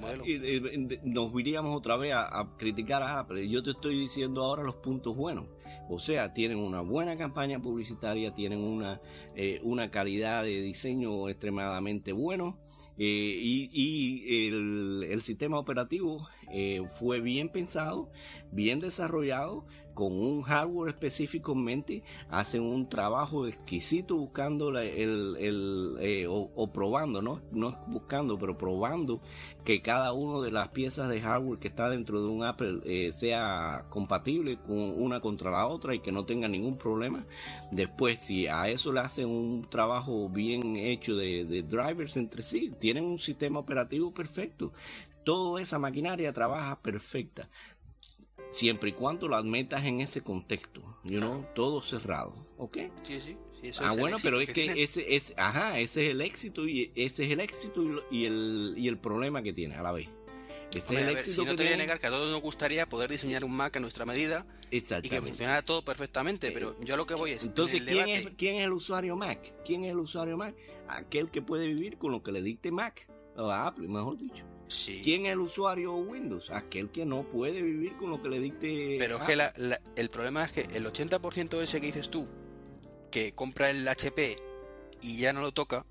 nos 1.02 1.40
iríamos 1.40 1.76
otra 1.76 1.96
vez 1.96 2.14
a, 2.14 2.48
criticar 2.58 3.02
a 3.02 3.20
Apple. 3.20 3.48
Yo 3.48 3.62
te 3.62 3.70
estoy 3.70 3.98
diciendo 3.98 4.44
ahora 4.44 4.62
los 4.62 4.76
puntos 4.76 5.16
buenos. 5.16 5.46
O 5.88 5.98
sea, 5.98 6.32
tienen 6.32 6.58
una 6.58 6.80
buena 6.80 7.16
campaña 7.16 7.60
publicitaria, 7.60 8.34
tienen 8.34 8.60
una, 8.60 9.00
eh, 9.34 9.60
una 9.62 9.90
calidad 9.90 10.42
de 10.42 10.60
diseño 10.60 11.28
extremadamente 11.28 12.12
bueno 12.12 12.58
eh, 12.98 13.04
y, 13.40 13.70
y 13.72 14.48
el, 14.48 15.06
el 15.10 15.22
sistema 15.22 15.58
operativo 15.58 16.28
eh, 16.52 16.82
fue 16.90 17.20
bien 17.20 17.48
pensado, 17.48 18.10
bien 18.50 18.80
desarrollado, 18.80 19.64
con 19.94 20.12
un 20.12 20.42
hardware 20.42 20.90
específico 20.90 21.52
en 21.52 21.64
mente, 21.64 22.02
hacen 22.30 22.62
un 22.62 22.88
trabajo 22.88 23.46
exquisito 23.46 24.16
buscando 24.16 24.70
el, 24.78 25.36
el 25.38 25.96
eh, 26.00 26.26
o, 26.28 26.72
probando, 26.72 27.22
¿no? 27.22 27.40
no 27.52 27.78
buscando, 27.86 28.38
pero 28.38 28.56
probando 28.56 29.20
que 29.64 29.82
cada 29.82 30.12
una 30.12 30.44
de 30.44 30.50
las 30.50 30.68
piezas 30.68 31.08
de 31.08 31.20
hardware 31.20 31.58
que 31.58 31.68
está 31.68 31.88
dentro 31.90 32.22
de 32.22 32.28
un 32.28 32.44
Apple 32.44 32.80
eh, 32.84 33.12
sea 33.12 33.86
compatible 33.90 34.58
con 34.66 34.78
una 34.78 35.20
contra 35.20 35.50
la 35.50 35.66
otra 35.66 35.94
y 35.94 36.00
que 36.00 36.12
no 36.12 36.24
tenga 36.24 36.48
ningún 36.48 36.76
problema. 36.76 37.24
Después, 37.70 38.20
si 38.20 38.46
a 38.46 38.68
eso 38.68 38.92
le 38.92 39.00
hacen 39.00 39.28
un 39.28 39.68
trabajo 39.68 40.28
bien 40.28 40.76
hecho 40.76 41.16
de 41.16 41.62
drivers 41.62 42.16
entre 42.16 42.42
sí, 42.42 42.72
tienen 42.78 43.04
un 43.04 43.18
sistema 43.18 43.58
operativo 43.58 44.12
perfecto 44.12 44.72
toda 45.24 45.60
esa 45.60 45.78
maquinaria 45.78 46.32
trabaja 46.32 46.80
perfecta 46.80 47.48
siempre 48.52 48.90
y 48.90 48.92
cuando 48.92 49.28
las 49.28 49.44
metas 49.44 49.84
en 49.84 50.00
ese 50.00 50.22
contexto, 50.22 50.82
you 51.04 51.18
know, 51.18 51.44
todo 51.54 51.82
cerrado, 51.82 52.34
¿ok? 52.58 52.78
Sí, 53.02 53.20
sí. 53.20 53.36
ah, 53.80 53.94
bueno, 53.98 54.18
pero 54.22 54.40
es 54.40 54.52
que, 54.52 54.82
ese 54.82 55.16
es, 55.16 55.34
ajá, 55.36 55.80
ese 55.80 56.06
es 56.06 56.12
el 56.12 56.20
éxito 56.20 56.68
y 56.68 56.92
ese 56.94 57.24
es 57.24 57.30
el 57.32 57.40
éxito 57.40 57.82
y, 58.10 58.26
el, 58.26 58.74
y 58.76 58.88
el 58.88 58.98
problema 58.98 59.42
que 59.42 59.52
tiene 59.52 59.74
a 59.74 59.82
la 59.82 59.92
vez. 59.92 60.08
Ese 60.74 60.94
es 60.94 61.02
el 61.02 61.08
éxito 61.10 61.42
si 61.42 61.48
no 61.48 61.54
te 61.54 61.64
voy 61.64 61.72
a 61.72 61.76
negar 61.76 61.98
que 61.98 62.06
a 62.06 62.10
todos 62.10 62.30
nos 62.30 62.40
gustaría 62.40 62.88
poder 62.88 63.10
diseñar 63.10 63.44
un 63.44 63.54
Mac 63.54 63.76
a 63.76 63.80
nuestra 63.80 64.06
medida 64.06 64.46
y 64.70 64.80
que 64.80 65.20
funcionara 65.20 65.62
todo 65.62 65.84
perfectamente, 65.84 66.50
pero 66.50 66.74
yo 66.80 66.96
lo 66.96 67.04
que 67.04 67.14
voy 67.14 67.32
es. 67.32 67.44
Entonces, 67.44 67.82
¿quién, 67.82 68.08
es, 68.08 68.30
¿quién 68.38 68.54
es 68.56 68.64
el 68.64 68.72
usuario 68.72 69.16
Mac? 69.16 69.52
¿Quién 69.66 69.84
es 69.84 69.90
el 69.90 69.98
usuario 69.98 70.38
Mac? 70.38 70.54
Aquel 70.88 71.30
que 71.30 71.42
puede 71.42 71.66
vivir 71.66 71.98
con 71.98 72.10
lo 72.10 72.22
que 72.22 72.32
le 72.32 72.42
dicte 72.42 72.70
Mac, 72.70 73.06
o 73.36 73.50
Apple, 73.50 73.86
mejor 73.88 74.16
dicho. 74.16 74.46
¿Quién 75.02 75.26
es 75.26 75.32
el 75.32 75.40
usuario 75.40 75.94
Windows? 75.94 76.50
Aquel 76.50 76.90
que 76.90 77.04
no 77.04 77.24
puede 77.24 77.62
vivir 77.62 77.96
con 77.96 78.10
lo 78.10 78.22
que 78.22 78.28
le 78.28 78.40
dicte. 78.40 78.96
Pero 78.98 79.18
es 79.18 79.22
que 79.22 79.78
el 79.96 80.10
problema 80.10 80.44
es 80.44 80.52
que 80.52 80.60
el 80.74 80.86
80% 80.86 81.48
de 81.58 81.64
ese 81.64 81.80
que 81.80 81.86
dices 81.86 82.10
tú, 82.10 82.26
que 83.10 83.32
compra 83.32 83.70
el 83.70 83.86
HP 83.86 84.36
y 85.02 85.18
ya 85.18 85.32
no 85.32 85.40
lo 85.40 85.52
toca, 85.52 85.84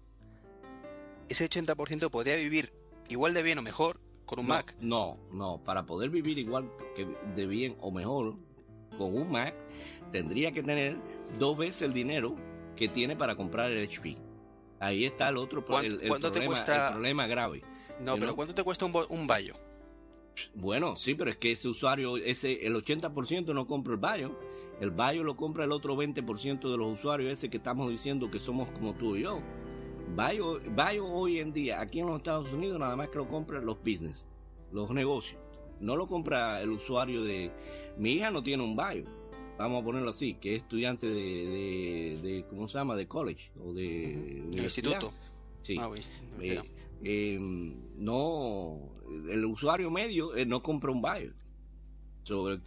ese 1.30 1.50
80% 1.50 2.10
podría 2.10 2.36
vivir 2.36 2.74
igual 3.10 3.34
de 3.34 3.44
bien 3.44 3.58
o 3.58 3.62
mejor 3.62 4.00
con 4.26 4.40
un 4.40 4.48
Mac. 4.48 4.76
No, 4.80 5.18
no, 5.32 5.62
para 5.64 5.86
poder 5.86 6.10
vivir 6.10 6.38
igual 6.38 6.72
que 6.96 7.08
de 7.36 7.48
bien 7.48 7.76
o 7.82 7.92
mejor 7.92 8.36
con 8.98 9.16
un 9.16 9.32
Mac, 9.32 9.54
tendría 10.12 10.52
que 10.52 10.64
tener 10.64 10.98
dos 11.38 11.58
veces 11.58 11.84
el 11.84 11.94
dinero 11.94 12.36
que 12.76 12.88
tiene 12.88 13.16
para 13.16 13.36
comprar 13.36 13.72
el 13.72 13.88
HP. 13.88 14.18
Ahí 14.80 15.06
está 15.06 15.30
el 15.30 15.38
otro 15.38 15.60
el, 15.60 15.66
problema, 15.66 15.96
el 16.02 16.92
problema 16.92 17.28
grave. 17.28 17.64
No, 18.04 18.18
pero 18.18 18.36
¿cuánto 18.36 18.54
te 18.54 18.64
cuesta 18.64 18.86
un, 18.86 18.94
un 19.10 19.28
Bayo? 19.28 19.56
Bueno, 20.56 20.96
sí, 20.96 21.16
pero 21.16 21.30
es 21.30 21.38
que 21.38 21.52
ese 21.52 21.68
usuario, 21.68 22.18
ese 22.18 22.66
el 22.66 22.76
80% 22.76 23.54
no 23.54 23.68
compra 23.68 23.94
el 23.94 24.00
Bayo. 24.00 24.38
El 24.80 24.92
Bayo 24.92 25.24
lo 25.24 25.36
compra 25.36 25.66
el 25.66 25.72
otro 25.72 25.96
20% 25.96 26.72
de 26.72 26.78
los 26.78 27.00
usuarios, 27.00 27.32
ese 27.32 27.50
que 27.50 27.58
estamos 27.58 27.90
diciendo 27.90 28.32
que 28.32 28.40
somos 28.40 28.72
como 28.72 28.96
tú 28.96 29.16
y 29.16 29.24
yo. 29.24 29.42
Bayo, 30.16 30.60
Bayo 30.76 31.06
hoy 31.06 31.40
en 31.40 31.54
día, 31.54 31.80
aquí 31.80 32.00
en 32.00 32.08
los 32.08 32.18
Estados 32.18 32.52
Unidos, 32.52 32.80
nada 32.80 32.96
más 32.96 33.10
que 33.10 33.18
lo 33.18 33.28
compran 33.28 33.66
los 33.66 33.78
business, 33.78 34.26
los 34.72 34.90
negocios. 34.90 35.40
No 35.80 35.96
lo 35.96 36.08
compra 36.08 36.62
el 36.62 36.72
usuario 36.72 37.24
de... 37.24 37.52
Mi 37.98 38.14
hija 38.14 38.32
no 38.32 38.44
tiene 38.44 38.64
un 38.64 38.76
Bayo, 38.76 39.06
vamos 39.58 39.82
a 39.82 39.86
ponerlo 39.86 40.10
así, 40.10 40.34
que 40.36 40.56
es 40.56 40.64
estudiante 40.64 41.08
de, 41.08 42.18
de, 42.22 42.46
¿cómo 42.50 42.68
se 42.68 42.78
llama? 42.78 42.96
De 42.96 43.08
college 43.08 43.52
o 43.64 43.74
de... 43.74 44.44
instituto. 44.54 45.14
Sí. 45.62 45.78
Ah, 45.80 45.90
eh, 46.40 46.60
eh, 47.04 47.38
no, 47.98 48.80
el 49.30 49.46
usuario 49.46 49.90
medio 49.90 50.36
eh, 50.36 50.46
no 50.46 50.62
compra 50.62 50.92
un 50.92 51.02
Bayo. 51.02 51.34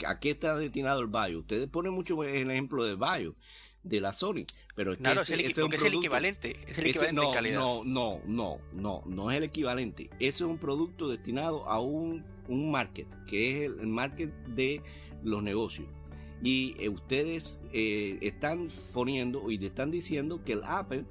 ¿A 0.07 0.19
qué 0.19 0.31
está 0.31 0.57
destinado 0.57 1.01
el 1.01 1.07
Bayo? 1.07 1.41
Ustedes 1.41 1.69
ponen 1.69 1.93
mucho 1.93 2.23
el 2.25 2.51
ejemplo 2.51 2.85
de 2.85 2.97
Bayo, 2.97 3.35
de 3.83 4.01
la 4.01 4.13
Sony, 4.13 4.45
pero 4.75 4.93
es 4.93 4.99
claro, 4.99 5.23
es, 5.23 5.31
el, 5.31 5.41
es, 5.41 5.57
el 5.57 5.95
equivalente, 5.95 6.57
es 6.67 6.79
el 6.79 6.87
equivalente 6.87 7.23
no, 7.23 7.31
calidad. 7.33 7.61
No, 7.61 7.85
no, 7.85 8.21
no, 8.27 8.59
no, 8.73 9.03
no 9.07 9.31
es 9.31 9.37
el 9.37 9.45
equivalente. 9.45 10.11
Ese 10.19 10.29
es 10.29 10.41
un 10.43 10.59
producto 10.59 11.09
destinado 11.09 11.69
a 11.69 11.81
un, 11.81 12.25
un 12.49 12.71
market, 12.71 13.07
que 13.27 13.65
es 13.65 13.71
el, 13.71 13.87
market 13.87 14.33
de 14.49 14.83
los 15.23 15.43
negocios. 15.43 15.89
Y 16.43 16.75
eh, 16.79 16.89
ustedes 16.89 17.63
están 17.73 18.69
poniendo 18.93 19.51
y 19.51 19.59
te 19.59 19.67
están 19.67 19.91
diciendo 19.91 20.45
que 20.45 20.55
el 20.55 20.65
Apple 20.65 21.07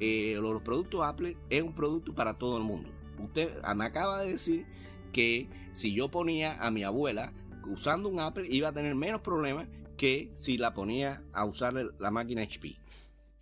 eh, 0.00 0.36
los 0.40 0.62
productos 0.62 1.02
Apple 1.02 1.36
es 1.50 1.62
un 1.62 1.74
producto 1.74 2.14
para 2.14 2.34
todo 2.34 2.56
el 2.56 2.64
mundo. 2.64 2.90
Usted 3.18 3.62
me 3.76 3.84
acaba 3.84 4.22
de 4.22 4.32
decir 4.32 4.66
que 5.12 5.48
si 5.72 5.94
yo 5.94 6.10
ponía 6.10 6.54
a 6.64 6.70
mi 6.70 6.82
abuela 6.82 7.32
usando 7.66 8.08
un 8.08 8.20
Apple 8.20 8.46
iba 8.50 8.68
a 8.68 8.72
tener 8.72 8.94
menos 8.94 9.20
problemas 9.20 9.68
que 9.96 10.32
si 10.34 10.58
la 10.58 10.74
ponía 10.74 11.22
a 11.32 11.44
usar 11.44 11.74
la 11.98 12.10
máquina 12.10 12.42
HP. 12.42 12.76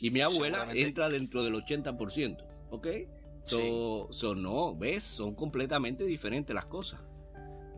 Y 0.00 0.11
mi 0.11 0.20
abuela 0.20 0.66
entra 0.74 1.09
dentro 1.09 1.42
del 1.42 1.55
80%, 1.55 2.44
¿ok? 2.70 2.86
So, 3.42 4.34
no, 4.34 4.76
¿ves? 4.76 5.03
Son 5.05 5.34
completamente 5.34 6.05
diferentes 6.05 6.55
las 6.55 6.66
cosas. 6.66 7.00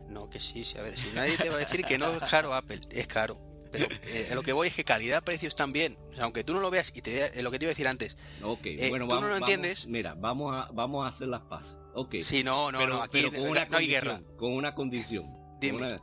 No, 0.09 0.29
que 0.29 0.39
sí, 0.39 0.63
sí, 0.63 0.77
a 0.77 0.81
ver, 0.81 0.97
si 0.97 1.07
nadie 1.15 1.35
te 1.37 1.49
va 1.49 1.55
a 1.55 1.59
decir 1.59 1.83
que 1.83 1.97
no 1.97 2.11
es 2.11 2.23
caro 2.29 2.53
Apple, 2.53 2.79
es 2.91 3.07
caro 3.07 3.44
pero 3.77 3.95
eh, 4.03 4.35
lo 4.35 4.43
que 4.43 4.53
voy 4.53 4.67
es 4.67 4.75
que 4.75 4.83
calidad-precios 4.83 5.55
también. 5.55 5.97
aunque 6.19 6.43
tú 6.43 6.53
no 6.53 6.59
lo 6.59 6.69
veas, 6.69 6.91
y 6.95 7.01
te, 7.01 7.41
lo 7.41 7.51
que 7.51 7.59
te 7.59 7.65
iba 7.65 7.69
a 7.69 7.73
decir 7.73 7.87
antes. 7.87 8.17
Ok, 8.41 8.67
bueno, 8.89 9.07
tú 9.07 9.21
no 9.21 9.27
lo 9.27 9.37
entiendes. 9.37 9.87
Mira, 9.87 10.15
vamos 10.15 10.55
a, 10.55 10.69
vamos 10.71 11.05
a 11.05 11.09
hacer 11.09 11.27
las 11.27 11.41
paces. 11.41 11.77
Ok. 11.93 12.15
Sí, 12.21 12.43
no, 12.43 12.71
no, 12.71 12.85
no, 12.87 13.01
aquí 13.01 13.23
con 13.23 13.49
una 13.49 13.65
no 13.65 13.77
hay 13.77 13.87
guerra. 13.87 14.21
Con 14.37 14.53
una 14.53 14.75
condición. 14.75 15.25
Dime. 15.59 15.99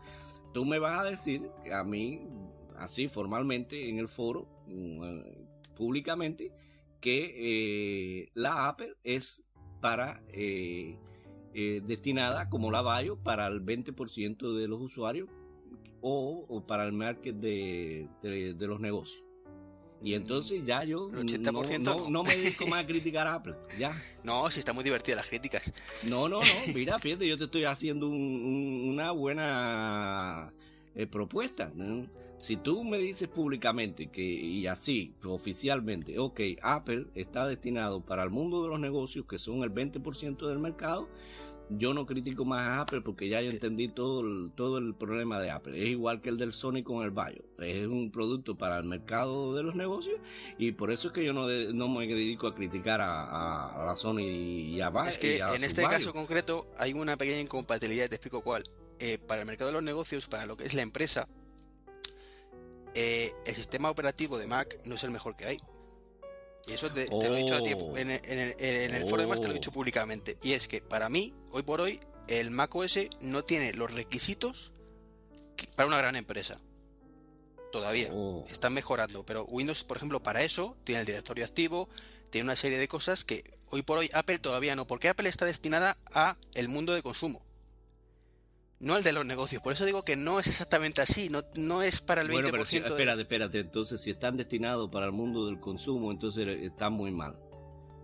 tú 0.55 0.65
me 0.65 0.79
vas 0.79 1.01
a 1.01 1.05
decir 1.05 1.49
a 1.73 1.85
mí, 1.85 2.27
así 2.77 3.09
formalmente 3.09 3.89
en 3.89 3.99
el 3.99 4.09
foro, 4.09 4.49
mm, 4.67 5.75
públicamente, 5.75 6.53
que 7.01 8.31
la 8.35 8.69
Apple 8.69 8.95
es 9.05 9.43
para 9.83 10.23
eh, 10.29 10.97
eh, 11.53 11.83
destinada 11.85 12.49
como 12.49 12.71
la 12.71 12.81
Bayo 12.81 13.19
para 13.19 13.47
el 13.49 13.63
20% 13.63 14.57
de 14.57 14.69
los 14.69 14.81
usuarios 14.81 15.29
o, 16.03 16.65
para 16.67 16.85
el 16.85 16.93
market 16.93 17.37
de, 17.37 18.09
de, 18.23 18.67
los 18.67 18.81
negocios. 18.81 19.23
Y 20.03 20.15
entonces 20.15 20.67
ya 20.67 20.83
yo 20.83 21.11
no, 21.13 22.25
me 22.25 22.37
dedico 22.37 22.67
más 22.67 22.83
a 22.83 22.87
criticar 22.87 23.27
a 23.29 23.35
Apple. 23.35 23.55
Ya. 23.79 23.97
No, 24.25 24.51
si 24.51 24.59
está 24.59 24.73
muy 24.73 24.85
divertida 24.85 25.17
las 25.17 25.29
críticas. 25.29 25.73
No, 26.03 26.29
no, 26.29 26.41
no. 26.41 26.75
Mira, 26.75 26.99
fíjate, 26.99 27.27
yo 27.27 27.37
te 27.37 27.45
estoy 27.45 27.65
haciendo 27.65 28.09
una 28.09 29.13
buena 29.13 30.53
eh, 30.95 31.07
propuesta. 31.07 31.73
Si 32.39 32.57
tú 32.57 32.83
me 32.83 32.99
dices 32.99 33.29
públicamente 33.29 34.09
que, 34.09 34.23
y 34.23 34.67
así, 34.67 35.15
oficialmente, 35.25 36.19
ok, 36.19 36.41
Apple 36.61 37.07
está 37.15 37.47
destinado 37.47 38.05
para 38.05 38.25
el 38.25 38.31
mundo 38.31 38.65
de 38.65 38.69
los 38.69 38.81
negocios, 38.81 39.27
que 39.27 39.39
son 39.39 39.63
el 39.63 39.73
20% 39.73 40.49
del 40.49 40.59
mercado, 40.59 41.09
yo 41.79 41.95
no 41.95 42.07
critico 42.07 42.45
más 42.45 42.67
a 42.69 42.81
Apple 42.83 43.01
porque 43.01 43.29
ya 43.29 43.41
yo 43.41 43.51
entendí 43.51 43.89
todo 43.89 44.21
el, 44.21 44.53
todo 44.55 44.79
el 44.79 44.95
problema 44.95 45.41
de 45.41 45.51
Apple. 45.51 45.81
Es 45.81 45.89
igual 45.89 46.21
que 46.21 46.29
el 46.29 46.39
del 46.39 46.53
Sony 46.53 46.83
con 46.83 47.05
el 47.05 47.11
Bio. 47.11 47.45
Es 47.59 47.87
un 47.87 48.11
producto 48.11 48.57
para 48.57 48.79
el 48.79 48.85
mercado 48.85 49.55
de 49.55 49.63
los 49.63 49.75
negocios 49.75 50.21
y 50.59 50.73
por 50.73 50.91
eso 50.91 51.09
es 51.09 51.15
que 51.15 51.25
yo 51.25 51.33
no, 51.33 51.47
no 51.49 51.89
me 51.89 52.07
dedico 52.07 52.47
a 52.47 52.55
criticar 52.55 53.01
a, 53.01 53.85
la 53.87 53.97
Sony 53.97 54.21
y 54.21 54.81
a 54.81 54.91
Bio. 54.91 55.05
Es 55.05 55.19
que 55.19 55.39
en 55.39 55.65
este 55.65 55.83
caso 55.83 56.13
concreto 56.13 56.67
hay 56.79 56.93
una 56.93 57.17
pequeña 57.17 57.41
incompatibilidad, 57.41 58.09
te 58.09 58.17
explico 58.17 58.43
cuál. 58.43 58.65
Eh, 58.99 59.19
para 59.19 59.41
el 59.41 59.47
mercado 59.47 59.69
de 59.71 59.75
los 59.75 59.83
negocios, 59.83 60.29
para 60.29 60.47
lo 60.47 60.57
que 60.57 60.65
es 60.65 60.75
la 60.75 60.83
empresa, 60.83 61.27
eh, 62.95 63.33
el 63.47 63.55
sistema 63.55 63.91
operativo 63.91 64.39
de 64.39 64.47
Mac 64.47 64.79
no 64.85 64.95
es 64.95 65.05
el 65.05 65.11
mejor 65.11 65.35
que 65.37 65.47
hay. 65.47 65.59
Y 66.67 66.73
eso 66.73 66.91
te, 66.91 67.07
lo 67.09 67.35
he 67.35 67.43
dicho 67.43 67.57
a 67.57 67.63
ti, 67.63 67.75
oh. 67.75 67.97
en, 67.97 68.11
el 68.11 69.07
foro 69.09 69.23
de 69.23 69.29
más 69.29 69.41
te 69.41 69.47
lo 69.47 69.53
he 69.53 69.57
dicho 69.57 69.71
oh. 69.71 69.75
públicamente. 69.75 70.39
Y 70.43 70.53
es 70.53 70.69
que 70.69 70.81
para 70.81 71.09
mí, 71.09 71.35
hoy 71.51 71.63
por 71.63 71.81
hoy, 71.81 72.01
el 72.29 72.51
Mac 72.51 72.75
OS 72.75 72.99
no 73.21 73.45
tiene 73.45 73.73
los 73.73 73.93
requisitos 73.93 74.73
para 75.75 75.87
una 75.87 75.99
gran 75.99 76.17
empresa. 76.17 76.61
Todavía. 77.73 78.11
Oh. 78.13 78.45
Están 78.51 78.75
mejorando. 78.75 79.25
Pero 79.25 79.45
Windows, 79.45 79.83
por 79.85 79.97
ejemplo, 79.97 80.23
para 80.23 80.43
eso 80.43 80.77
tiene 80.85 81.01
el 81.01 81.07
directorio 81.07 81.45
activo, 81.45 81.89
tiene 82.31 82.45
una 82.45 82.57
serie 82.57 82.79
de 82.79 82.87
cosas 82.87 83.25
que 83.25 83.45
hoy 83.71 83.83
por 83.83 83.99
hoy 83.99 84.11
Apple 84.13 84.39
todavía 84.39 84.77
no. 84.77 84.87
Porque 84.87 85.09
Apple 85.09 85.29
está 85.29 85.47
destinada 85.47 85.99
a 86.13 86.37
el 86.55 86.69
mundo 86.69 86.93
de 86.93 87.03
consumo 87.03 87.43
no 88.83 88.97
el 88.97 89.05
de 89.05 89.13
los 89.13 89.25
negocios. 89.25 89.63
Por 89.63 89.73
eso 89.73 89.85
digo 89.85 90.03
que 90.03 90.17
no 90.17 90.41
es 90.41 90.49
exactamente 90.49 91.01
así, 91.01 91.29
no, 91.29 91.43
no 91.55 91.83
es 91.83 92.01
para 92.01 92.21
el 92.21 92.29
20%. 92.29 92.33
Bueno, 92.33 92.51
pero 92.51 92.65
espérate, 92.65 93.23
espérate, 93.23 93.61
entonces 93.61 94.01
si 94.01 94.11
están 94.11 94.37
destinados 94.37 94.91
para 94.91 95.07
el 95.07 95.13
mundo 95.13 95.47
del 95.47 95.61
consumo, 95.61 96.11
entonces 96.11 96.47
están 96.49 96.93
muy 96.93 97.13
mal. 97.13 97.39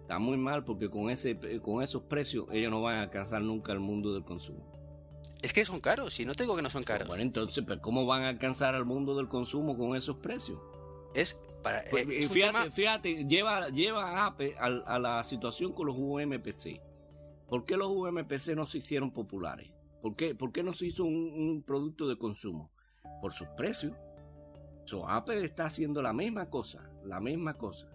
Están 0.03 0.23
muy 0.23 0.39
mal 0.39 0.65
porque 0.65 0.89
con, 0.89 1.11
ese, 1.11 1.37
con 1.61 1.83
esos 1.83 2.05
precios 2.05 2.47
ellos 2.53 2.71
no 2.71 2.81
van 2.81 2.95
a 2.97 3.03
alcanzar 3.03 3.43
nunca 3.43 3.73
el 3.73 3.81
mundo 3.81 4.15
del 4.15 4.25
consumo. 4.25 4.73
Es 5.43 5.53
que 5.53 5.65
son 5.65 5.81
caros, 5.81 6.19
y 6.21 6.25
no 6.25 6.35
tengo 6.35 6.57
que 6.57 6.63
no 6.63 6.71
son 6.71 6.85
caros. 6.85 7.09
Bueno, 7.09 7.23
entonces, 7.23 7.65
pero 7.67 7.81
¿cómo 7.81 8.07
van 8.07 8.23
a 8.23 8.29
alcanzar 8.29 8.75
al 8.75 8.85
mundo 8.85 9.17
del 9.17 9.29
consumo 9.29 9.77
con 9.77 9.97
esos 9.97 10.17
precios? 10.17 10.61
Es 11.13 11.39
para... 11.63 11.83
Pues, 11.91 12.09
eh, 12.09 12.71
fíjate, 12.71 13.25
lleva, 13.25 13.69
lleva 13.69 14.11
a 14.11 14.27
Apple 14.27 14.55
a 14.59 14.99
la 14.99 15.23
situación 15.25 15.73
con 15.73 15.87
los 15.87 15.97
UMPC. 15.99 16.81
¿Por 17.49 17.65
qué 17.65 17.77
los 17.77 17.89
UMPC 17.89 18.55
no 18.55 18.65
se 18.65 18.79
hicieron 18.79 19.11
populares? 19.11 19.71
¿Por 20.03 20.17
qué, 20.17 20.35
¿Por 20.35 20.53
qué 20.53 20.63
no 20.63 20.73
se 20.73 20.87
hizo 20.87 21.05
un, 21.05 21.63
producto 21.67 22.07
de 22.09 22.17
consumo? 22.17 22.71
Por 23.21 23.33
sus 23.33 23.49
precios. 23.49 23.93
So, 24.85 25.09
Apple 25.09 25.45
está 25.45 25.67
haciendo 25.67 26.01
la 26.01 26.13
misma 26.13 26.49
cosa, 26.49 26.91
la 27.05 27.21
misma 27.21 27.55
cosa. 27.55 27.91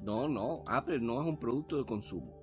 No, 0.00 0.28
no, 0.28 0.64
Apple 0.66 1.00
no 1.00 1.20
es 1.20 1.28
un 1.28 1.38
producto 1.38 1.76
de 1.76 1.84
consumo. 1.84 2.40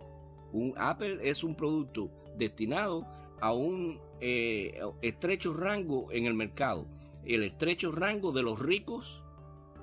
Un, 0.54 0.74
Apple 0.78 1.20
es 1.22 1.44
un 1.44 1.56
producto 1.56 2.10
destinado 2.38 3.06
a 3.42 3.54
un 3.54 4.00
eh, 4.22 4.80
estrecho 5.02 5.54
rango 5.54 6.12
en 6.12 6.26
el 6.26 6.36
mercado. 6.36 6.88
El 7.26 7.44
estrecho 7.44 7.92
rango 7.92 8.32
de 8.32 8.44
los 8.44 8.60
ricos 8.60 9.22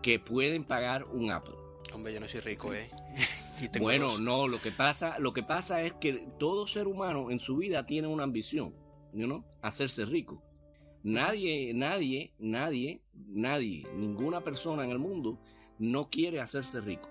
que 0.03 0.19
pueden 0.19 0.65
pagar 0.65 1.05
un 1.05 1.31
Apple. 1.31 1.55
Hombre, 1.93 2.15
yo 2.15 2.21
no 2.21 2.29
soy 2.29 2.41
rico, 2.41 2.73
¿eh? 2.73 2.89
bueno, 3.81 4.19
no, 4.19 4.49
lo 4.49 4.61
que 4.61 4.73
pasa, 4.73 5.19
lo 5.19 5.33
que 5.33 5.43
pasa 5.43 5.83
es 5.83 5.95
que 5.95 6.29
todo 6.39 6.67
ser 6.67 6.87
humano 6.87 7.31
en 7.31 7.39
su 7.39 7.57
vida 7.57 7.87
tiene 7.87 8.09
una 8.09 8.25
ambición, 8.25 8.75
¿no? 9.13 9.45
Hacerse 9.63 10.05
rico. 10.05 10.43
Nadie, 11.03 11.73
nadie, 11.73 12.33
nadie, 12.39 13.01
nadie, 13.15 13.87
ninguna 13.95 14.43
persona 14.43 14.85
en 14.85 14.91
el 14.91 14.99
mundo 14.99 15.39
no 15.79 16.11
quiere 16.11 16.41
hacerse 16.41 16.81
rico. 16.81 17.11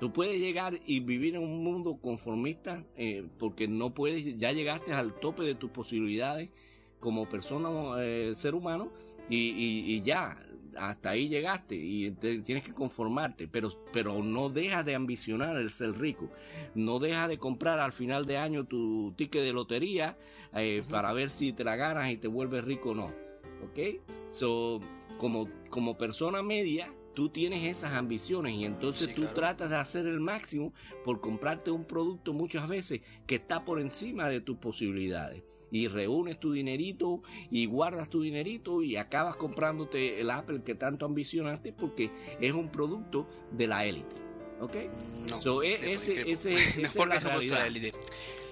Tú 0.00 0.12
puedes 0.12 0.38
llegar 0.38 0.80
y 0.86 1.00
vivir 1.00 1.36
en 1.36 1.42
un 1.42 1.64
mundo 1.64 1.98
conformista 2.00 2.84
eh, 2.96 3.26
porque 3.38 3.66
no 3.66 3.94
puedes, 3.94 4.38
ya 4.38 4.52
llegaste 4.52 4.92
al 4.92 5.18
tope 5.20 5.42
de 5.42 5.54
tus 5.54 5.70
posibilidades 5.70 6.50
como 7.00 7.28
persona, 7.28 7.68
eh, 7.98 8.32
ser 8.34 8.54
humano, 8.54 8.92
y, 9.28 10.00
ya, 10.02 10.38
hasta 10.78 11.10
ahí 11.10 11.28
llegaste 11.28 11.74
y 11.74 12.10
tienes 12.10 12.64
que 12.64 12.72
conformarte, 12.72 13.48
pero, 13.48 13.70
pero 13.92 14.22
no 14.22 14.48
dejas 14.48 14.84
de 14.84 14.94
ambicionar 14.94 15.56
el 15.56 15.70
ser 15.70 15.98
rico, 15.98 16.30
no 16.74 16.98
dejas 16.98 17.28
de 17.28 17.38
comprar 17.38 17.78
al 17.78 17.92
final 17.92 18.26
de 18.26 18.38
año 18.38 18.64
tu 18.64 19.12
ticket 19.16 19.42
de 19.42 19.52
lotería 19.52 20.16
eh, 20.54 20.82
para 20.90 21.12
ver 21.12 21.30
si 21.30 21.52
te 21.52 21.64
la 21.64 21.76
ganas 21.76 22.10
y 22.10 22.16
te 22.16 22.28
vuelves 22.28 22.64
rico 22.64 22.90
o 22.90 22.94
no, 22.94 23.06
¿ok? 23.06 24.00
So, 24.30 24.80
como, 25.18 25.48
como 25.70 25.96
persona 25.96 26.42
media, 26.42 26.92
tú 27.14 27.30
tienes 27.30 27.64
esas 27.64 27.94
ambiciones 27.94 28.54
y 28.54 28.64
entonces 28.64 29.14
tú 29.14 29.24
tratas 29.34 29.70
de 29.70 29.76
hacer 29.76 30.06
el 30.06 30.20
máximo 30.20 30.74
por 31.04 31.20
comprarte 31.20 31.70
un 31.70 31.84
producto 31.84 32.34
muchas 32.34 32.68
veces 32.68 33.00
que 33.26 33.36
está 33.36 33.64
por 33.64 33.80
encima 33.80 34.28
de 34.28 34.42
tus 34.42 34.58
posibilidades 34.58 35.42
y 35.70 35.88
reúnes 35.88 36.38
tu 36.38 36.52
dinerito 36.52 37.22
y 37.50 37.66
guardas 37.66 38.08
tu 38.08 38.22
dinerito 38.22 38.82
y 38.82 38.96
acabas 38.96 39.36
comprándote 39.36 40.20
el 40.20 40.30
Apple 40.30 40.62
que 40.64 40.74
tanto 40.74 41.06
ambicionaste 41.06 41.72
porque 41.72 42.10
es 42.40 42.52
un 42.52 42.70
producto 42.70 43.28
de 43.52 43.66
la 43.66 43.84
élite. 43.84 44.16
¿Ok? 44.60 44.76
No, 45.44 45.62
e, 45.62 45.92
ese, 45.92 46.30
ese, 46.30 46.54
es 46.82 46.96
la 46.96 47.66
élite. 47.66 47.92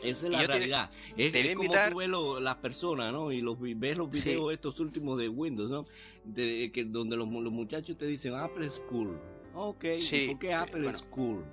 Esa 0.03 0.27
es 0.27 0.33
la 0.33 0.47
realidad. 0.47 0.91
Es, 1.17 1.35
es 1.35 1.57
como 1.57 1.71
tú 1.71 1.97
ves 1.97 2.43
las 2.43 2.57
personas, 2.57 3.11
¿no? 3.11 3.33
Y 3.33 3.41
los, 3.41 3.57
ves 3.59 3.97
los 3.97 4.11
videos 4.11 4.53
estos 4.53 4.79
últimos 4.81 5.19
de 5.19 5.29
Windows, 5.31 5.71
¿no? 5.71 5.85
De, 6.25 6.71
que, 6.73 6.85
donde 6.85 7.17
los, 7.17 7.27
muchachos 7.27 7.97
te 7.97 8.07
dicen 8.07 8.35
Apple 8.35 8.69
School. 8.69 9.19
Ok, 9.55 9.85
sí, 10.01 10.27
¿por 10.29 10.39
qué 10.41 10.53
Apple 10.53 10.93
School? 10.93 11.45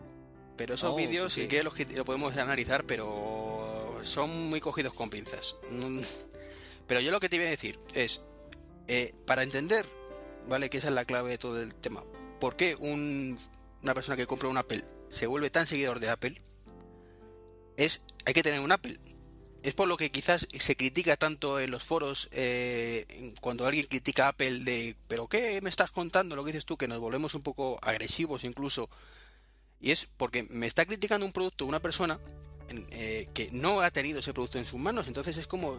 Pero 0.57 0.73
esos 0.73 0.91
oh, 0.91 0.95
vídeos, 0.95 1.31
si 1.31 1.47
quieres, 1.47 1.63
los, 1.63 1.97
lo 1.97 2.03
podemos 2.03 2.35
analizar, 2.35 2.83
pero 2.85 3.80
son 4.03 4.49
muy 4.49 4.59
cogidos 4.59 4.93
con 4.93 5.09
pinzas. 5.09 5.55
Mm, 5.69 5.99
pero 6.87 6.99
yo 6.99 7.11
lo 7.11 7.19
que 7.19 7.29
te 7.29 7.37
iba 7.37 7.45
a 7.45 7.49
decir 7.49 7.79
es, 7.93 8.21
eh, 8.87 9.13
para 9.25 9.43
entender, 9.43 9.85
¿vale? 10.49 10.69
Que 10.69 10.77
esa 10.77 10.87
es 10.87 10.93
la 10.93 11.05
clave 11.05 11.31
de 11.31 11.37
todo 11.37 11.61
el 11.61 11.73
tema. 11.75 12.03
¿Por 12.39 12.55
qué 12.55 12.75
una 12.75 13.93
persona 13.93 14.17
que 14.17 14.27
compra 14.27 14.49
un 14.49 14.57
Apple 14.57 14.83
se 15.09 15.27
vuelve 15.27 15.49
tan 15.49 15.67
seguidor 15.67 15.99
de 15.99 16.09
Apple? 16.09 16.41
Es 17.77 18.03
hay 18.25 18.33
que 18.33 18.43
tener 18.43 18.59
un 18.59 18.71
Apple. 18.71 18.99
Es 19.63 19.75
por 19.75 19.87
lo 19.87 19.95
que 19.95 20.11
quizás 20.11 20.47
se 20.51 20.75
critica 20.75 21.17
tanto 21.17 21.59
en 21.59 21.69
los 21.69 21.83
foros 21.83 22.29
eh, 22.31 23.33
cuando 23.41 23.67
alguien 23.67 23.85
critica 23.85 24.25
a 24.25 24.29
Apple 24.29 24.63
de, 24.63 24.95
pero 25.07 25.27
¿qué 25.27 25.61
me 25.61 25.69
estás 25.69 25.91
contando? 25.91 26.35
Lo 26.35 26.43
que 26.43 26.51
dices 26.51 26.65
tú, 26.65 26.77
que 26.77 26.87
nos 26.87 26.99
volvemos 26.99 27.35
un 27.35 27.43
poco 27.43 27.79
agresivos 27.83 28.43
incluso. 28.43 28.89
Y 29.79 29.91
es 29.91 30.07
porque 30.17 30.43
me 30.49 30.65
está 30.65 30.85
criticando 30.85 31.25
un 31.25 31.31
producto 31.31 31.65
una 31.65 31.79
persona 31.79 32.19
eh, 32.91 33.27
que 33.33 33.49
no 33.51 33.81
ha 33.81 33.91
tenido 33.91 34.19
ese 34.19 34.33
producto 34.33 34.57
en 34.57 34.65
sus 34.65 34.79
manos. 34.79 35.07
Entonces 35.07 35.37
es 35.37 35.47
como, 35.47 35.77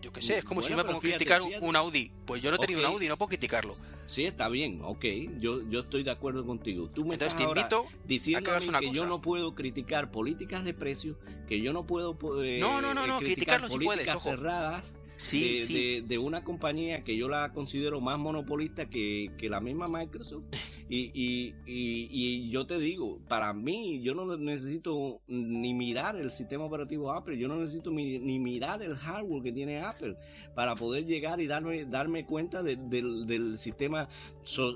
yo 0.00 0.12
qué 0.12 0.22
sé, 0.22 0.38
es 0.38 0.44
como 0.44 0.62
si 0.62 0.74
me 0.74 0.84
pongo 0.84 0.98
a 0.98 1.00
criticar 1.00 1.42
un 1.42 1.76
Audi. 1.76 2.10
Pues 2.26 2.42
yo 2.42 2.50
no 2.50 2.56
he 2.56 2.58
tenido 2.58 2.80
un 2.80 2.86
Audi, 2.86 3.08
no 3.08 3.16
puedo 3.16 3.28
criticarlo. 3.28 3.74
Sí, 4.06 4.24
está 4.24 4.48
bien, 4.48 4.80
ok, 4.82 5.04
yo, 5.38 5.68
yo 5.68 5.80
estoy 5.80 6.02
de 6.02 6.10
acuerdo 6.10 6.46
contigo. 6.46 6.88
Tú 6.88 7.04
me 7.04 7.14
Entonces 7.14 7.36
te 7.36 7.44
invito 7.44 7.84
diciendo 8.06 8.52
a 8.52 8.80
que, 8.80 8.90
yo 8.90 9.06
no 9.06 9.20
puedo 9.20 9.54
criticar 9.54 10.10
políticas 10.10 10.64
de 10.64 10.72
precios, 10.72 11.16
que 11.46 11.60
yo 11.60 11.72
no 11.72 11.86
puedo 11.86 12.16
eh, 12.42 12.58
no, 12.58 12.80
no, 12.80 12.94
no, 12.94 13.06
no, 13.06 13.18
criticar 13.18 13.66
políticas 13.68 14.22
cerradas 14.22 14.96
de, 15.30 16.04
De, 16.06 16.18
una 16.18 16.44
compañía 16.44 17.02
que 17.04 17.16
yo 17.16 17.28
la 17.28 17.52
considero 17.52 18.00
más 18.00 18.18
monopolista 18.18 18.88
que, 18.88 19.32
que 19.36 19.48
la 19.48 19.60
misma 19.60 19.88
Microsoft 19.88 20.44
Y, 20.90 21.10
y, 21.12 21.54
y, 21.66 22.08
y, 22.10 22.50
yo 22.50 22.66
te 22.66 22.78
digo, 22.78 23.20
para 23.28 23.52
mí, 23.52 24.00
yo 24.00 24.14
no 24.14 24.38
necesito 24.38 25.20
ni 25.26 25.74
mirar 25.74 26.16
el 26.16 26.30
sistema 26.30 26.64
operativo 26.64 27.12
Apple, 27.12 27.36
yo 27.36 27.46
no 27.46 27.56
necesito 27.56 27.90
ni, 27.90 28.38
mirar 28.38 28.82
el 28.82 28.96
hardware 28.96 29.42
que 29.42 29.52
tiene 29.52 29.82
Apple 29.82 30.16
para 30.54 30.76
poder 30.76 31.04
llegar 31.04 31.42
y 31.42 31.46
darme, 31.46 31.84
darme 31.84 32.24
cuenta 32.24 32.62
del, 32.62 32.88
del, 32.88 33.58
sistema 33.58 34.08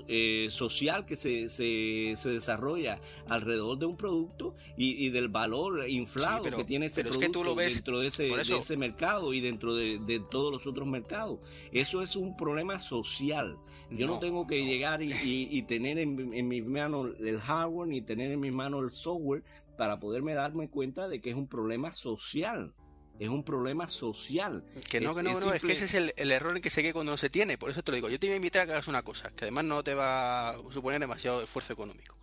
eh, 0.07 0.47
social 0.51 1.05
que 1.05 1.15
se, 1.15 1.49
se, 1.49 2.13
se, 2.15 2.29
desarrolla 2.29 2.99
alrededor 3.27 3.79
de 3.79 3.87
un 3.87 3.97
producto 3.97 4.55
y, 4.77 5.09
del 5.09 5.29
valor 5.29 5.89
inflado 5.89 6.43
que 6.43 6.63
tiene 6.63 6.87
ese 6.87 7.03
producto 7.03 7.55
dentro 7.55 7.99
de 7.99 8.07
ese, 8.07 8.23
de 8.23 8.57
ese 8.57 8.77
mercado 8.77 9.33
y 9.33 9.41
dentro 9.41 9.75
de, 9.75 9.97
de, 9.97 10.19
todos 10.19 10.51
los 10.51 10.67
otros 10.67 10.87
mercados. 10.87 11.39
Eso 11.71 12.03
es 12.03 12.15
un 12.15 12.37
problema 12.37 12.79
social. 12.79 13.57
Yo 13.89 14.07
no, 14.07 14.19
tengo 14.19 14.47
que 14.47 14.65
llegar 14.65 15.03
y, 15.03 15.13
y 15.23 15.61
tener 15.63 15.99
en, 16.03 16.33
en 16.33 16.47
mis 16.47 16.65
manos 16.65 17.11
el 17.19 17.39
hardware 17.39 17.87
ni 17.87 18.01
tener 18.01 18.31
en 18.31 18.39
mis 18.39 18.53
manos 18.53 18.83
el 18.83 18.91
software 18.91 19.43
para 19.77 19.99
poderme 19.99 20.33
darme 20.33 20.69
cuenta 20.69 21.07
de 21.07 21.21
que 21.21 21.29
es 21.29 21.35
un 21.35 21.47
problema 21.47 21.93
social. 21.93 22.73
Es 23.19 23.29
un 23.29 23.43
problema 23.43 23.87
social. 23.87 24.65
Que 24.89 24.99
no, 24.99 25.13
que 25.13 25.23
no, 25.23 25.37
es, 25.37 25.45
no, 25.45 25.53
es 25.53 25.61
que 25.61 25.73
ese 25.73 25.85
es 25.85 25.93
el, 25.93 26.31
error 26.31 26.55
en 26.55 26.61
que 26.61 26.69
se 26.69 26.81
que 26.81 26.93
cuando 26.93 27.11
no 27.11 27.17
se 27.17 27.29
tiene. 27.29 27.57
Por 27.57 27.69
eso 27.69 27.83
te 27.83 27.91
lo 27.91 27.95
digo. 27.95 28.09
Yo 28.09 28.19
te 28.19 28.27
voy 28.27 28.33
a 28.33 28.37
invitar 28.37 28.63
a 28.63 28.65
que 28.65 28.71
hagas 28.73 28.87
una 28.87 29.03
cosa, 29.03 29.29
que 29.31 29.45
además 29.45 29.65
no 29.65 29.83
te 29.83 29.93
va 29.93 30.49
a 30.49 30.57
suponer 30.71 30.99
demasiado 30.99 31.41
esfuerzo 31.41 31.73
económico. 31.73 32.17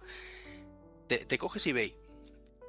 Te, 1.06 1.24
te 1.24 1.38
coges 1.38 1.66
eBay, 1.66 1.94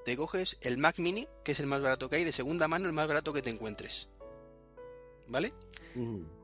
te 0.05 0.15
coges 0.15 0.57
el 0.61 0.77
Mac 0.77 0.99
Mini, 0.99 1.27
que 1.43 1.53
es 1.53 1.59
el 1.59 1.67
más 1.67 1.81
barato 1.81 2.09
que 2.09 2.17
hay, 2.17 2.23
de 2.23 2.31
segunda 2.31 2.67
mano, 2.67 2.87
el 2.87 2.93
más 2.93 3.07
barato 3.07 3.33
que 3.33 3.41
te 3.41 3.49
encuentres. 3.49 4.09
¿Vale? 5.27 5.53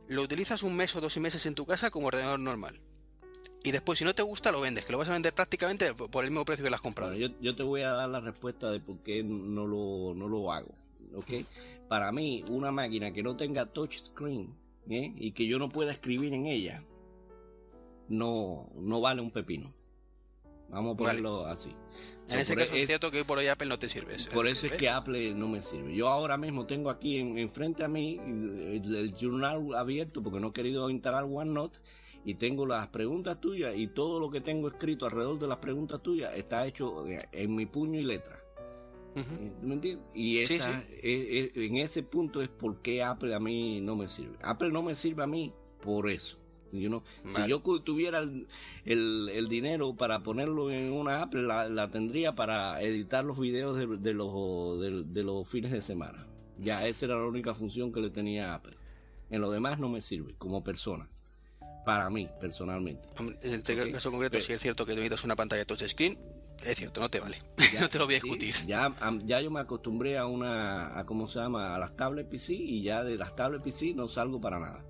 Lo 0.07 0.21
utilizas 0.21 0.63
un 0.63 0.75
mes 0.75 0.95
o 0.95 1.01
dos 1.01 1.17
meses 1.17 1.45
en 1.45 1.55
tu 1.55 1.65
casa 1.65 1.91
como 1.91 2.07
ordenador 2.07 2.39
normal 2.39 2.81
y 3.67 3.71
después 3.71 3.99
si 3.99 4.05
no 4.05 4.15
te 4.15 4.23
gusta 4.23 4.49
lo 4.51 4.61
vendes, 4.61 4.85
que 4.85 4.93
lo 4.93 4.97
vas 4.97 5.09
a 5.09 5.13
vender 5.13 5.33
prácticamente 5.33 5.93
por 5.93 6.23
el 6.23 6.31
mismo 6.31 6.45
precio 6.45 6.63
que 6.63 6.69
lo 6.69 6.77
has 6.77 6.81
comprado. 6.81 7.13
yo, 7.15 7.55
te 7.55 7.63
voy 7.63 7.81
a 7.81 7.91
dar 7.91 8.07
la 8.07 8.21
respuesta 8.21 8.71
de 8.71 8.79
por 8.79 8.99
qué 8.99 9.23
no 9.23 9.67
lo, 9.67 10.13
no 10.15 10.29
lo 10.29 10.53
hago. 10.53 10.73
¿okay? 11.13 11.45
Para 11.89 12.13
mí, 12.13 12.43
una 12.49 12.71
máquina 12.71 13.11
que 13.11 13.23
no 13.23 13.35
tenga 13.35 13.65
touchscreen 13.65 14.55
¿eh? 14.89 15.13
y 15.17 15.33
que 15.33 15.47
yo 15.47 15.59
no 15.59 15.67
pueda 15.67 15.91
escribir 15.91 16.33
en 16.33 16.45
ella, 16.45 16.81
no, 18.07 18.69
no 18.75 19.01
vale 19.01 19.21
un 19.21 19.31
pepino. 19.31 19.73
Vamos 20.69 20.93
a 20.93 20.97
ponerlo 20.97 21.45
así. 21.45 21.73
En 22.29 22.39
ese 22.39 22.55
caso 22.55 22.73
es, 22.73 22.87
cierto 22.87 23.11
que 23.11 23.25
por 23.25 23.37
hoy 23.37 23.47
Apple 23.47 23.67
no 23.67 23.79
te 23.79 23.89
sirve. 23.89 24.15
Por 24.33 24.47
eso 24.47 24.67
es 24.67 24.73
que 24.73 24.89
Apple 24.89 25.33
no 25.33 25.49
me 25.49 25.61
sirve. 25.61 25.93
Yo 25.93 26.07
ahora 26.09 26.37
mismo 26.37 26.65
tengo 26.65 26.89
aquí 26.89 27.17
enfrente 27.17 27.83
a 27.83 27.87
mí 27.89 28.17
el, 28.17 28.95
el, 28.95 29.15
journal 29.15 29.75
abierto 29.75 30.21
porque 30.21 30.39
no 30.39 30.49
he 30.49 30.53
querido 30.53 30.89
instalar 30.89 31.23
OneNote 31.23 31.79
y 32.27 32.33
tengo 32.33 32.65
las 32.65 32.89
preguntas 32.89 33.39
tuyas 33.39 33.73
y 33.77 33.87
todo 33.87 34.19
lo 34.19 34.29
que 34.29 34.41
tengo 34.41 34.67
escrito 34.67 35.05
alrededor 35.05 35.39
de 35.39 35.47
las 35.47 35.59
preguntas 35.59 36.03
tuyas 36.03 36.35
está 36.35 36.67
hecho 36.67 37.05
en 37.07 37.55
mi 37.55 37.65
puño 37.65 38.01
y 38.01 38.03
letra. 38.03 38.43
¿Me 39.61 39.75
entiendes? 39.75 40.05
Y 40.13 40.39
esa, 40.39 40.83
en 40.91 41.77
ese 41.77 42.03
punto 42.03 42.41
es 42.41 42.49
por 42.49 42.81
qué 42.81 43.01
Apple 43.01 43.33
a 43.33 43.39
mí 43.39 43.79
no 43.79 43.95
me 43.95 44.09
sirve. 44.09 44.35
Apple 44.41 44.71
no 44.73 44.83
me 44.83 44.93
sirve 44.95 45.23
a 45.23 45.25
mí 45.25 45.53
por 45.81 46.09
eso. 46.09 46.37
Si 47.27 47.47
yo 47.47 47.61
tuviera 47.61 48.19
el, 48.83 49.47
dinero 49.47 49.95
para 49.95 50.21
ponerlo 50.21 50.69
en 50.69 50.91
una 50.91 51.21
Apple, 51.21 51.43
la, 51.43 51.87
tendría 51.89 52.35
para 52.35 52.81
editar 52.81 53.23
los 53.23 53.39
videos 53.39 53.77
de, 53.77 54.13
los, 54.13 54.81
de, 54.81 55.23
los 55.23 55.47
fines 55.47 55.71
de 55.71 55.81
semana. 55.81 56.27
Ya 56.59 56.85
esa 56.85 57.05
era 57.05 57.15
la 57.15 57.25
única 57.25 57.53
función 57.53 57.93
que 57.93 58.01
le 58.01 58.09
tenía 58.09 58.51
a 58.51 58.55
Apple. 58.55 58.75
En 59.29 59.39
lo 59.39 59.49
demás 59.49 59.79
no 59.79 59.87
me 59.87 60.01
sirve 60.01 60.35
como 60.37 60.61
persona 60.61 61.09
para 61.87 62.09
mí, 62.09 62.27
personalmente. 62.37 63.07
En 63.43 63.53
este 63.53 63.91
caso 63.93 64.11
concreto, 64.11 64.41
si 64.41 64.51
es 64.51 64.59
cierto 64.59 64.85
que 64.85 64.91
necesitas 64.91 65.23
una 65.23 65.37
pantalla 65.37 65.63
touchscreen, 65.63 66.19
es 66.61 66.75
cierto, 66.75 66.99
no 66.99 67.07
te 67.07 67.21
vale. 67.21 67.37
no 67.79 67.87
te 67.87 67.97
lo 67.97 68.03
voy 68.03 68.15
a 68.15 68.19
discutir. 68.19 68.55
ya, 68.67 68.93
ya 69.23 69.39
yo 69.39 69.49
me 69.49 69.61
acostumbré 69.61 70.17
a 70.17 70.25
una, 70.25 70.99
a 70.99 71.05
cómo 71.05 71.29
se 71.29 71.39
llama, 71.39 71.73
a 71.73 71.79
las 71.79 71.95
tablets 71.95 72.29
PC 72.29 72.55
y 72.55 72.83
ya 72.83 73.05
de 73.05 73.15
las 73.15 73.37
tablets 73.37 73.63
PC 73.63 73.93
no 73.93 74.09
salgo 74.09 74.41
para 74.41 74.59
nada. 74.59 74.83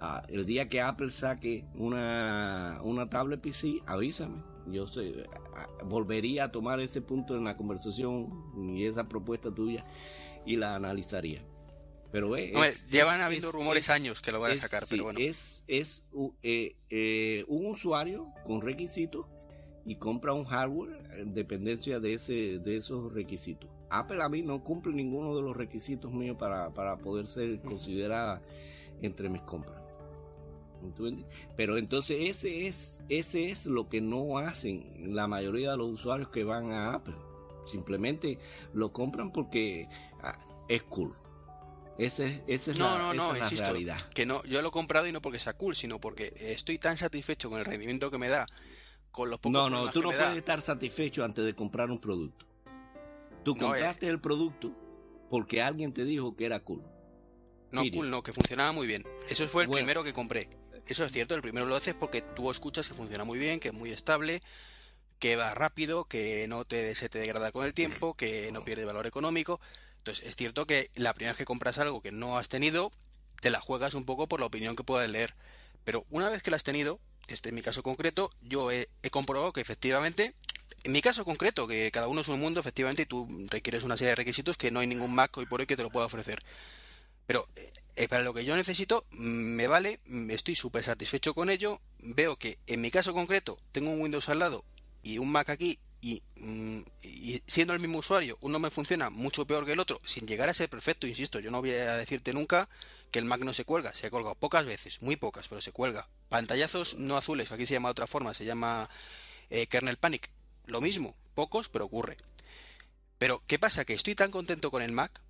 Ah, 0.00 0.22
el 0.28 0.44
día 0.44 0.68
que 0.68 0.82
Apple 0.82 1.10
saque 1.12 1.64
una, 1.76 2.78
una 2.82 3.08
tablet 3.08 3.40
PC, 3.40 3.80
avísame. 3.86 4.42
Yo 4.66 4.86
sé, 4.86 5.24
ah, 5.56 5.66
volvería 5.82 6.44
a 6.44 6.52
tomar 6.52 6.78
ese 6.78 7.00
punto 7.00 7.38
en 7.38 7.44
la 7.44 7.56
conversación 7.56 8.28
y 8.76 8.84
esa 8.84 9.08
propuesta 9.08 9.50
tuya 9.50 9.86
y 10.44 10.56
la 10.56 10.74
analizaría. 10.74 11.42
Pero 12.14 12.36
es, 12.36 12.86
llevan 12.86 13.22
habiendo 13.22 13.50
rumores 13.50 13.90
años 13.90 14.20
que 14.20 14.30
lo 14.30 14.38
van 14.38 14.52
a 14.52 14.56
sacar, 14.56 14.84
pero 14.88 15.02
bueno. 15.02 15.18
Es, 15.18 15.64
es 15.66 16.06
eh, 16.44 16.76
eh, 16.88 17.44
un 17.48 17.66
usuario 17.66 18.32
con 18.46 18.60
requisitos 18.60 19.26
y 19.84 19.96
compra 19.96 20.32
un 20.32 20.44
hardware 20.44 21.10
en 21.18 21.34
dependencia 21.34 21.98
de, 21.98 22.14
ese, 22.14 22.60
de 22.60 22.76
esos 22.76 23.12
requisitos. 23.12 23.68
Apple 23.90 24.22
a 24.22 24.28
mí 24.28 24.42
no 24.42 24.62
cumple 24.62 24.92
ninguno 24.92 25.34
de 25.34 25.42
los 25.42 25.56
requisitos 25.56 26.12
míos 26.12 26.36
para, 26.38 26.70
poder 26.98 27.26
ser 27.26 27.60
considerada 27.62 28.40
entre 29.02 29.28
mis 29.28 29.42
compras. 29.42 29.82
Pero 31.56 31.78
entonces 31.78 32.16
ese 32.20 32.68
es, 32.68 33.02
ese 33.08 33.50
es 33.50 33.66
lo 33.66 33.88
que 33.88 34.00
no 34.00 34.38
hacen 34.38 35.16
la 35.16 35.26
mayoría 35.26 35.72
de 35.72 35.78
los 35.78 35.88
usuarios 35.88 36.28
que 36.28 36.44
van 36.44 36.70
a 36.70 36.94
Apple. 36.94 37.16
Simplemente 37.66 38.38
lo 38.72 38.92
compran 38.92 39.32
porque 39.32 39.88
ah, 40.22 40.38
es 40.68 40.84
cool. 40.84 41.12
Ese, 41.96 42.42
esa 42.48 42.72
es 42.72 42.78
no, 42.78 42.98
la, 42.98 43.14
no. 43.14 43.32
Que 44.12 44.26
no, 44.26 44.42
yo 44.44 44.62
lo 44.62 44.68
he 44.68 44.70
comprado 44.72 45.06
y 45.06 45.12
no 45.12 45.22
porque 45.22 45.38
sea 45.38 45.52
cool, 45.52 45.76
sino 45.76 46.00
porque 46.00 46.32
estoy 46.36 46.78
tan 46.78 46.98
satisfecho 46.98 47.50
con 47.50 47.60
el 47.60 47.64
rendimiento 47.64 48.10
que 48.10 48.18
me 48.18 48.28
da, 48.28 48.46
con 49.12 49.30
los 49.30 49.38
pocos 49.38 49.52
No, 49.52 49.70
no, 49.70 49.90
tú 49.90 50.02
no 50.02 50.10
puedes 50.10 50.36
estar 50.36 50.60
satisfecho 50.60 51.24
antes 51.24 51.44
de 51.44 51.54
comprar 51.54 51.90
un 51.90 52.00
producto. 52.00 52.46
Tú 53.44 53.56
compraste 53.56 54.08
el 54.08 54.20
producto 54.20 54.74
porque 55.30 55.62
alguien 55.62 55.92
te 55.92 56.04
dijo 56.04 56.34
que 56.34 56.46
era 56.46 56.60
cool. 56.60 56.82
No, 57.70 57.82
cool 57.92 58.10
no, 58.10 58.22
que 58.22 58.32
funcionaba 58.32 58.72
muy 58.72 58.86
bien. 58.86 59.04
Eso 59.28 59.46
fue 59.48 59.64
el 59.64 59.70
primero 59.70 60.02
que 60.02 60.12
compré. 60.12 60.48
Eso 60.86 61.04
es 61.04 61.12
cierto, 61.12 61.34
el 61.34 61.42
primero 61.42 61.66
lo 61.66 61.76
haces 61.76 61.94
porque 61.94 62.22
tú 62.22 62.50
escuchas 62.50 62.88
que 62.88 62.94
funciona 62.94 63.24
muy 63.24 63.38
bien, 63.38 63.58
que 63.58 63.68
es 63.68 63.74
muy 63.74 63.90
estable, 63.90 64.42
que 65.18 65.36
va 65.36 65.54
rápido, 65.54 66.04
que 66.04 66.46
no 66.48 66.64
te, 66.64 66.94
se 66.94 67.08
te 67.08 67.18
degrada 67.18 67.52
con 67.52 67.64
el 67.64 67.72
tiempo, 67.72 68.14
que 68.14 68.50
no 68.52 68.62
pierde 68.64 68.84
valor 68.84 69.06
económico. 69.06 69.60
Entonces, 70.04 70.26
es 70.26 70.36
cierto 70.36 70.66
que 70.66 70.90
la 70.96 71.14
primera 71.14 71.32
vez 71.32 71.38
que 71.38 71.46
compras 71.46 71.78
algo 71.78 72.02
que 72.02 72.12
no 72.12 72.36
has 72.36 72.50
tenido, 72.50 72.92
te 73.40 73.48
la 73.48 73.58
juegas 73.58 73.94
un 73.94 74.04
poco 74.04 74.28
por 74.28 74.38
la 74.38 74.44
opinión 74.44 74.76
que 74.76 74.84
puedas 74.84 75.10
leer. 75.10 75.34
Pero 75.82 76.04
una 76.10 76.28
vez 76.28 76.42
que 76.42 76.50
la 76.50 76.58
has 76.58 76.62
tenido, 76.62 77.00
este 77.26 77.48
en 77.48 77.54
mi 77.54 77.62
caso 77.62 77.82
concreto, 77.82 78.30
yo 78.42 78.70
he, 78.70 78.90
comprobado 79.10 79.54
que 79.54 79.62
efectivamente, 79.62 80.34
en 80.82 80.92
mi 80.92 81.00
caso 81.00 81.24
concreto, 81.24 81.66
que 81.66 81.90
cada 81.90 82.08
uno 82.08 82.20
es 82.20 82.28
un 82.28 82.38
mundo, 82.38 82.60
efectivamente, 82.60 83.00
y 83.00 83.06
tú 83.06 83.26
requieres 83.48 83.82
una 83.82 83.96
serie 83.96 84.10
de 84.10 84.16
requisitos 84.16 84.58
que 84.58 84.70
no 84.70 84.80
hay 84.80 84.86
ningún 84.86 85.14
Mac 85.14 85.34
hoy 85.38 85.46
por 85.46 85.60
hoy 85.60 85.66
que 85.66 85.76
te 85.76 85.82
lo 85.82 85.88
pueda 85.88 86.04
ofrecer. 86.04 86.44
Pero 87.26 87.48
eh, 87.56 87.72
eh, 87.96 88.06
para 88.06 88.24
lo 88.24 88.34
que 88.34 88.44
yo 88.44 88.54
necesito, 88.56 89.06
mm, 89.12 89.16
me 89.16 89.68
vale, 89.68 90.00
mm, 90.04 90.30
estoy 90.32 90.54
súper 90.54 90.84
satisfecho 90.84 91.32
con 91.32 91.48
ello. 91.48 91.80
Veo 91.98 92.36
que 92.36 92.58
en 92.66 92.82
mi 92.82 92.90
caso 92.90 93.14
concreto 93.14 93.56
tengo 93.72 93.90
un 93.90 94.02
Windows 94.02 94.28
al 94.28 94.40
lado 94.40 94.66
y 95.02 95.16
un 95.16 95.32
Mac 95.32 95.48
aquí 95.48 95.78
Mm, 96.36 96.80
y, 97.02 97.42
siendo 97.46 97.72
el 97.72 97.80
mismo 97.80 97.98
usuario, 97.98 98.36
uno 98.42 98.58
me 98.58 98.70
funciona 98.70 99.08
mucho 99.10 99.46
peor 99.46 99.64
que 99.64 99.72
el 99.72 99.80
otro, 99.80 100.00
sin 100.04 100.26
llegar 100.26 100.48
a 100.50 100.54
ser 100.54 100.68
perfecto, 100.68 101.06
insisto, 101.06 101.40
yo 101.40 101.50
no 101.50 101.60
voy 101.60 101.72
a 101.72 101.96
decirte 101.96 102.32
nunca 102.32 102.68
que 103.10 103.18
el 103.18 103.24
Mac 103.24 103.40
no 103.40 103.54
se 103.54 103.64
cuelga, 103.64 103.94
se 103.94 104.08
ha 104.08 104.10
colgado 104.10 104.34
pocas 104.34 104.66
veces, 104.66 105.00
muy 105.00 105.16
pocas, 105.16 105.48
pero 105.48 105.60
se 105.60 105.72
cuelga. 105.72 106.08
Pantallazos 106.28 106.96
no 106.98 107.16
azules, 107.16 107.52
aquí 107.52 107.64
se 107.64 107.74
llama 107.74 107.88
de 107.88 107.92
otra 107.92 108.06
forma, 108.06 108.34
se 108.34 108.44
llama 108.44 108.90
eh, 109.50 109.66
kernel 109.66 109.96
panic. 109.96 110.30
Lo 110.66 110.80
mismo, 110.80 111.14
pocos, 111.34 111.68
pero 111.68 111.86
ocurre. 111.86 112.16
Pero, 113.18 113.42
¿qué 113.46 113.58
pasa? 113.58 113.84
Que 113.84 113.94
estoy 113.94 114.14
tan 114.14 114.30
contento 114.30 114.70
con 114.70 114.82
el 114.82 114.92
Mac 114.92 115.22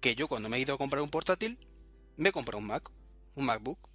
que 0.00 0.14
yo 0.14 0.28
cuando 0.28 0.48
me 0.48 0.56
he 0.56 0.60
ido 0.60 0.74
a 0.74 0.78
comprar 0.78 1.02
un 1.02 1.10
portátil, 1.10 1.58
me 2.16 2.30
he 2.30 2.32
comprado 2.32 2.58
un 2.58 2.66
Mac, 2.66 2.90
un 3.36 3.46
MacBook, 3.46 3.89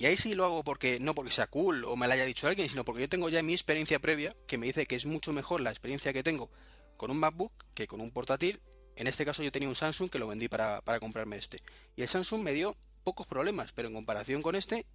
y 0.00 0.06
ahí 0.06 0.16
sí 0.16 0.32
lo 0.32 0.46
hago 0.46 0.64
porque 0.64 0.98
no 0.98 1.14
porque 1.14 1.30
sea 1.30 1.46
cool 1.46 1.84
o 1.84 1.94
me 1.94 2.06
lo 2.06 2.14
haya 2.14 2.24
dicho 2.24 2.48
alguien, 2.48 2.70
sino 2.70 2.86
porque 2.86 3.02
yo 3.02 3.08
tengo 3.10 3.28
ya 3.28 3.42
mi 3.42 3.52
experiencia 3.52 3.98
previa 3.98 4.34
que 4.46 4.56
me 4.56 4.64
dice 4.64 4.86
que 4.86 4.96
es 4.96 5.04
mucho 5.04 5.34
mejor 5.34 5.60
la 5.60 5.68
experiencia 5.68 6.14
que 6.14 6.22
tengo 6.22 6.50
con 6.96 7.10
un 7.10 7.18
MacBook 7.18 7.52
que 7.74 7.86
con 7.86 8.00
un 8.00 8.10
portátil. 8.10 8.62
En 8.96 9.06
este 9.06 9.26
caso 9.26 9.42
yo 9.42 9.52
tenía 9.52 9.68
un 9.68 9.74
Samsung 9.74 10.08
que 10.08 10.18
lo 10.18 10.26
vendí 10.26 10.48
para, 10.48 10.80
comprarme 11.00 11.36
este. 11.36 11.62
Y 11.96 12.02
el 12.02 12.08
Samsung 12.08 12.42
me 12.42 12.54
dio 12.54 12.78
pocos 13.04 13.26
problemas, 13.26 13.72
pero 13.72 13.88
en 13.88 13.94
comparación 13.94 14.40
con 14.40 14.54
este, 14.54 14.86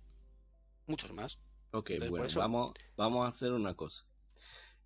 muchos 0.88 1.14
más. 1.14 1.38
Ok, 1.70 1.92
bueno, 2.10 2.26
vamos, 2.38 2.74
vamos 2.98 3.26
a 3.26 3.30
hacer 3.30 3.52
una 3.52 3.76
cosa. 3.76 4.08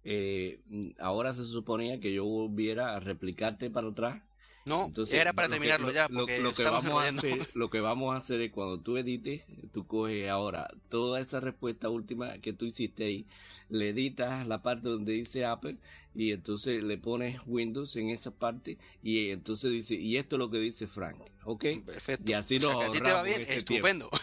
Eh, 0.03 0.59
ahora 0.99 1.33
se 1.33 1.45
suponía 1.45 2.01
que 2.01 2.11
yo 2.11 2.25
volviera 2.25 2.93
a 2.93 2.99
replicarte 2.99 3.69
para 3.69 3.87
atrás 3.87 4.21
no, 4.69 4.93
era 5.11 5.33
para 5.33 5.49
terminarlo 5.49 5.91
ya. 5.91 6.07
lo, 6.09 6.25
que 6.25 6.63
vamos 6.63 7.03
a 7.03 7.07
hacer, 7.07 7.47
lo 7.55 7.69
que 7.69 7.81
vamos 7.81 8.13
a 8.13 8.17
hacer 8.17 8.39
es 8.41 8.51
cuando 8.51 8.79
tú 8.79 8.97
edites, 8.97 9.45
tú 9.73 9.85
coges 9.85 10.29
ahora 10.29 10.69
toda 10.87 11.19
esa 11.19 11.39
respuesta 11.39 11.89
última 11.89 12.37
que 12.37 12.53
tú 12.53 12.65
hiciste 12.65 13.05
ahí, 13.05 13.25
le 13.69 13.89
editas 13.89 14.47
la 14.47 14.61
parte 14.61 14.87
donde 14.87 15.13
dice 15.13 15.45
Apple 15.45 15.77
y 16.15 16.31
entonces 16.31 16.83
le 16.83 16.97
pones 16.97 17.41
Windows 17.45 17.95
en 17.95 18.09
esa 18.09 18.31
parte 18.31 18.77
y 19.03 19.31
entonces 19.31 19.71
dice, 19.71 19.95
y 19.95 20.17
esto 20.17 20.35
es 20.35 20.39
lo 20.39 20.49
que 20.49 20.59
dice 20.59 20.87
Frank, 20.87 21.17
¿ok? 21.43 21.65
Perfecto. 21.85 22.31
Y 22.31 22.33
así 22.33 22.59
nos 22.59 22.85
a 22.85 22.91
ti 22.91 23.01
te 23.01 23.11
va 23.11 23.23
bien, 23.23 23.41
estupendo. 23.47 24.09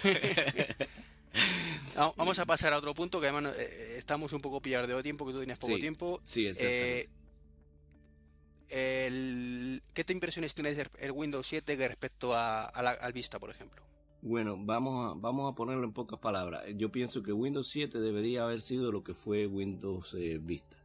Vamos 2.17 2.39
a 2.39 2.47
pasar 2.47 2.73
a 2.73 2.79
otro 2.79 2.95
punto 2.95 3.21
que 3.21 3.29
además 3.29 3.55
eh, 3.57 3.97
estamos 3.99 4.33
un 4.33 4.41
poco 4.41 4.61
pillados 4.61 4.89
de 4.89 5.03
tiempo, 5.03 5.27
que 5.27 5.33
tú 5.33 5.39
tienes 5.39 5.59
poco 5.59 5.77
tiempo. 5.77 6.21
Sí, 6.23 6.47
exactamente. 6.47 7.01
Eh, 7.01 7.09
¿Qué 8.69 10.05
te 10.05 10.13
impresiones 10.13 10.55
tienes 10.55 10.79
el 10.99 11.13
Windows 11.13 11.47
7 11.47 11.77
respecto 11.89 12.35
a, 12.35 12.65
al 12.65 13.13
Vista, 13.13 13.39
por 13.39 13.51
ejemplo? 13.51 13.83
Bueno, 14.23 14.57
vamos 14.59 15.13
a, 15.13 15.19
vamos 15.19 15.53
a 15.53 15.55
ponerlo 15.55 15.85
en 15.85 15.93
pocas 15.93 16.19
palabras. 16.19 16.65
Yo 16.75 16.91
pienso 16.91 17.23
que 17.23 17.33
Windows 17.33 17.69
7 17.69 18.01
debería 18.01 18.43
haber 18.43 18.61
sido 18.61 18.91
lo 18.91 19.05
que 19.05 19.15
fue 19.15 19.47
Windows 19.47 20.15
eh, 20.15 20.39
Vista. 20.43 20.77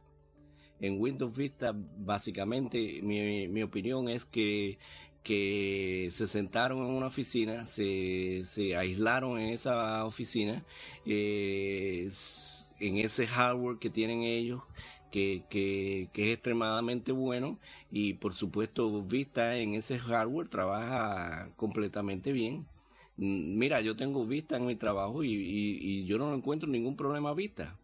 En 0.80 1.00
Windows 1.00 1.36
Vista, 1.36 1.72
básicamente, 1.74 3.00
mi, 3.02 3.48
mi 3.48 3.62
opinión 3.62 4.08
es 4.08 4.24
que 4.24 4.78
que 5.22 6.08
se 6.10 6.26
sentaron 6.26 6.78
en 6.78 6.90
una 6.90 7.06
oficina, 7.06 7.64
se, 7.64 8.42
se 8.44 8.76
aislaron 8.76 9.38
en 9.38 9.50
esa 9.50 10.04
oficina, 10.04 10.64
eh, 11.06 12.10
en 12.80 12.98
ese 12.98 13.26
hardware 13.26 13.78
que 13.78 13.90
tienen 13.90 14.22
ellos, 14.22 14.62
que, 15.12 15.44
que, 15.48 16.08
que, 16.12 16.24
es 16.24 16.34
extremadamente 16.34 17.12
bueno 17.12 17.58
y 17.92 18.14
por 18.14 18.34
supuesto 18.34 19.02
Vista 19.02 19.56
en 19.56 19.74
ese 19.74 19.98
hardware 19.98 20.48
trabaja 20.48 21.50
completamente 21.56 22.32
bien. 22.32 22.66
Mira, 23.16 23.80
yo 23.80 23.94
tengo 23.94 24.26
Vista 24.26 24.56
en 24.56 24.66
mi 24.66 24.74
trabajo 24.74 25.22
y, 25.22 25.32
y, 25.32 25.78
y 25.80 26.06
yo 26.06 26.18
no 26.18 26.34
encuentro 26.34 26.68
ningún 26.68 26.96
problema 26.96 27.34
Vista 27.34 27.78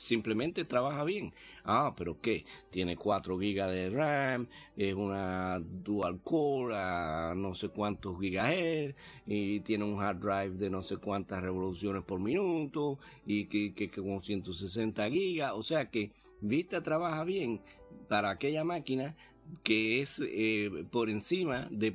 simplemente 0.00 0.64
trabaja 0.64 1.04
bien. 1.04 1.34
Ah, 1.62 1.94
pero 1.96 2.20
¿qué? 2.20 2.46
Tiene 2.70 2.96
4 2.96 3.36
GB 3.36 3.66
de 3.68 3.90
RAM, 3.90 4.48
es 4.74 4.94
una 4.94 5.60
dual 5.60 6.20
core 6.22 6.74
a 6.74 7.34
no 7.36 7.54
sé 7.54 7.68
cuántos 7.68 8.18
gigahertz 8.18 8.96
y 9.26 9.60
tiene 9.60 9.84
un 9.84 10.00
hard 10.02 10.16
drive 10.16 10.56
de 10.56 10.70
no 10.70 10.82
sé 10.82 10.96
cuántas 10.96 11.42
revoluciones 11.42 12.02
por 12.02 12.18
minuto 12.18 12.98
y 13.26 13.44
que, 13.44 13.74
que, 13.74 13.90
con 13.90 14.22
160 14.22 15.08
GB. 15.08 15.52
O 15.54 15.62
sea 15.62 15.90
que 15.90 16.12
Vista 16.40 16.82
trabaja 16.82 17.22
bien 17.24 17.60
para 18.08 18.30
aquella 18.30 18.64
máquina 18.64 19.14
que 19.62 20.00
es 20.00 20.22
eh, 20.24 20.86
por 20.90 21.10
encima 21.10 21.68
de, 21.70 21.94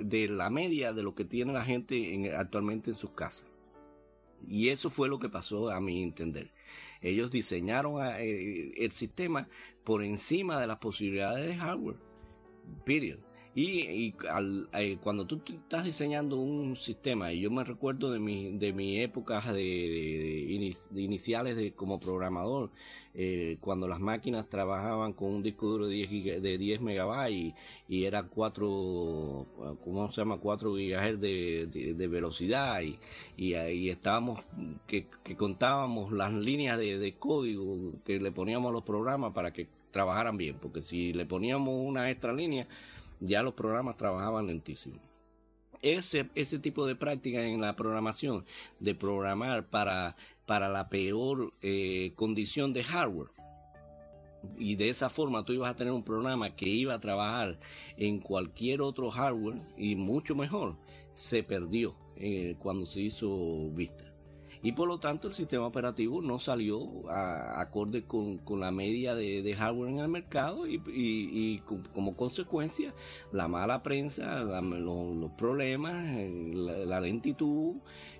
de, 0.00 0.28
la 0.28 0.50
media 0.50 0.92
de 0.92 1.02
lo 1.02 1.14
que 1.14 1.24
tiene 1.24 1.54
la 1.54 1.64
gente 1.64 2.30
actualmente 2.36 2.90
en 2.90 2.96
sus 2.96 3.12
casas. 3.12 3.50
Y 4.46 4.68
eso 4.68 4.90
fue 4.90 5.08
lo 5.08 5.18
que 5.18 5.30
pasó 5.30 5.70
a 5.70 5.80
mi 5.80 6.02
entender. 6.02 6.50
Ellos 7.00 7.30
diseñaron 7.30 8.04
eh, 8.18 8.72
el 8.76 8.92
sistema 8.92 9.48
por 9.84 10.02
encima 10.02 10.60
de 10.60 10.66
las 10.66 10.78
posibilidades 10.78 11.46
de 11.46 11.56
hardware. 11.56 11.98
Period. 12.84 13.27
Y, 13.54 14.14
eh, 14.72 14.98
cuando 15.02 15.26
tú 15.26 15.40
estás 15.48 15.84
diseñando 15.84 16.36
un 16.36 16.76
sistema, 16.76 17.32
y 17.32 17.40
yo 17.40 17.50
me 17.50 17.64
recuerdo 17.64 18.10
de 18.10 18.18
mi, 18.18 18.56
de 18.56 18.72
mi 18.72 19.00
época 19.00 19.40
de, 19.52 20.46
iniciales 20.94 21.56
de, 21.56 21.72
como 21.72 21.98
programador, 21.98 22.70
eh, 23.14 23.56
cuando 23.60 23.88
las 23.88 23.98
máquinas 23.98 24.48
trabajaban 24.48 25.12
con 25.12 25.34
un 25.34 25.42
disco 25.42 25.66
duro 25.66 25.88
de 25.88 26.06
10, 26.06 26.42
de 26.42 26.58
10 26.58 26.80
megabytes 26.82 27.54
y, 27.88 28.04
era 28.04 28.22
4, 28.22 29.46
¿cómo 29.82 30.12
se 30.12 30.20
llama? 30.20 30.38
4 30.38 30.76
gigahertz 30.76 31.20
de, 31.20 32.08
velocidad 32.08 32.80
y, 32.82 32.98
y 33.36 33.90
estábamos, 33.90 34.40
que, 34.86 35.06
que 35.24 35.36
contábamos 35.36 36.12
las 36.12 36.32
líneas 36.32 36.78
de 36.78 37.14
código 37.18 37.94
que 38.04 38.20
le 38.20 38.30
poníamos 38.30 38.70
a 38.70 38.72
los 38.72 38.84
programas 38.84 39.32
para 39.32 39.52
que 39.52 39.66
trabajaran 39.90 40.36
bien, 40.36 40.56
porque 40.60 40.82
si 40.82 41.12
le 41.12 41.26
poníamos 41.26 41.74
una 41.74 42.10
extra 42.10 42.32
línea, 42.32 42.68
ya 43.20 43.42
los 43.42 43.54
programas 43.54 43.96
trabajaban 43.96 44.46
lentísimo. 44.46 45.00
Ese, 45.80 46.28
ese 46.34 46.58
tipo 46.58 46.86
de 46.86 46.96
práctica 46.96 47.44
en 47.44 47.60
la 47.60 47.76
programación, 47.76 48.44
de 48.80 48.94
programar 48.94 49.68
para, 49.68 50.16
para 50.44 50.68
la 50.68 50.88
peor 50.88 51.52
eh, 51.62 52.12
condición 52.16 52.72
de 52.72 52.82
hardware, 52.82 53.30
y 54.56 54.76
de 54.76 54.88
esa 54.88 55.08
forma 55.08 55.44
tú 55.44 55.52
ibas 55.52 55.70
a 55.70 55.76
tener 55.76 55.92
un 55.92 56.02
programa 56.02 56.54
que 56.54 56.68
iba 56.68 56.94
a 56.94 57.00
trabajar 57.00 57.58
en 57.96 58.20
cualquier 58.20 58.82
otro 58.82 59.10
hardware 59.10 59.60
y 59.76 59.96
mucho 59.96 60.34
mejor, 60.34 60.76
se 61.12 61.42
perdió 61.42 61.96
eh, 62.16 62.56
cuando 62.58 62.86
se 62.86 63.00
hizo 63.00 63.70
Vista 63.70 64.07
y 64.62 64.72
por 64.72 64.88
lo 64.88 64.98
tanto 64.98 65.28
el 65.28 65.34
sistema 65.34 65.66
operativo 65.66 66.20
no 66.22 66.38
salió 66.38 67.08
acorde 67.10 68.04
con, 68.04 68.40
la 68.58 68.70
media 68.70 69.14
de, 69.14 69.54
hardware 69.56 69.90
en 69.90 69.98
el 69.98 70.08
mercado 70.08 70.66
y, 70.66 71.62
como 71.94 72.16
consecuencia 72.16 72.94
la 73.32 73.48
mala 73.48 73.82
prensa, 73.82 74.42
los, 74.42 75.30
problemas, 75.32 75.94
la, 76.54 77.00
lentitud, 77.00 77.76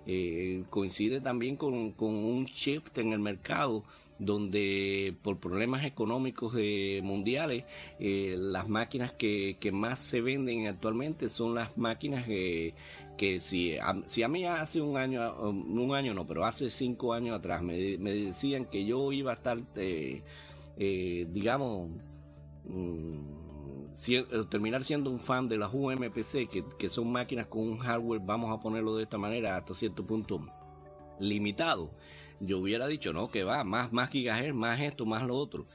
eh, 0.07 0.65
coincide 0.71 1.21
también 1.21 1.57
con, 1.57 1.95
un 1.99 2.45
shift 2.47 2.97
en 2.99 3.13
el 3.13 3.21
mercado 3.21 3.85
donde 4.19 5.17
por 5.23 5.39
problemas 5.39 5.85
económicos 5.85 6.55
mundiales 7.03 7.65
eh, 8.01 8.37
las 8.39 8.69
máquinas 8.69 9.13
que, 9.13 9.57
que, 9.61 9.71
más 9.71 10.01
se 10.01 10.21
venden 10.21 10.67
actualmente 10.67 11.29
son 11.29 11.55
las 11.55 11.79
máquinas 11.79 12.27
que 12.27 12.75
que 13.19 13.41
si 13.41 13.77
a, 13.77 14.01
si 14.07 14.23
a 14.23 14.29
mí 14.29 14.47
hace 14.47 14.81
un 14.81 14.97
año, 14.97 15.35
um, 15.43 15.79
un 15.79 15.95
año 15.95 16.15
no, 16.15 16.27
pero 16.27 16.47
hace 16.47 16.71
cinco 16.71 17.13
años 17.13 17.37
atrás 17.37 17.63
me, 17.63 17.75
decían 17.75 18.65
que 18.65 18.87
yo 18.87 19.13
iba 19.13 19.33
a 19.33 19.35
estar, 19.35 19.59
eh, 19.75 20.23
eh, 20.79 21.27
digamos, 21.31 21.91
mm, 22.65 23.15
eh, 24.09 24.25
terminar 24.49 24.85
siendo 24.85 25.11
un 25.11 25.19
fan 25.19 25.49
de 25.49 25.59
las 25.59 25.75
UMPC, 25.75 26.49
que, 26.49 26.65
que 26.79 26.89
son 26.89 27.13
máquinas 27.13 27.49
con 27.49 27.69
un 27.69 27.79
hardware, 27.79 28.23
vamos 28.25 28.57
a 28.57 28.61
ponerlo 28.61 28.97
de 28.97 29.03
esta 29.03 29.19
manera, 29.19 29.57
hasta 29.57 29.75
cierto 29.75 30.05
punto 30.05 30.41
limitado. 31.19 31.91
Yo 32.41 32.59
hubiera 32.59 32.87
dicho, 32.87 33.13
no, 33.13 33.29
que 33.29 33.45
va, 33.45 33.65
más, 33.65 33.93
más 33.93 34.11
gigahertz, 34.11 34.55
más 34.55 34.81
esto, 34.81 35.07
más 35.07 35.25
lo 35.25 35.37
otro 35.37 35.67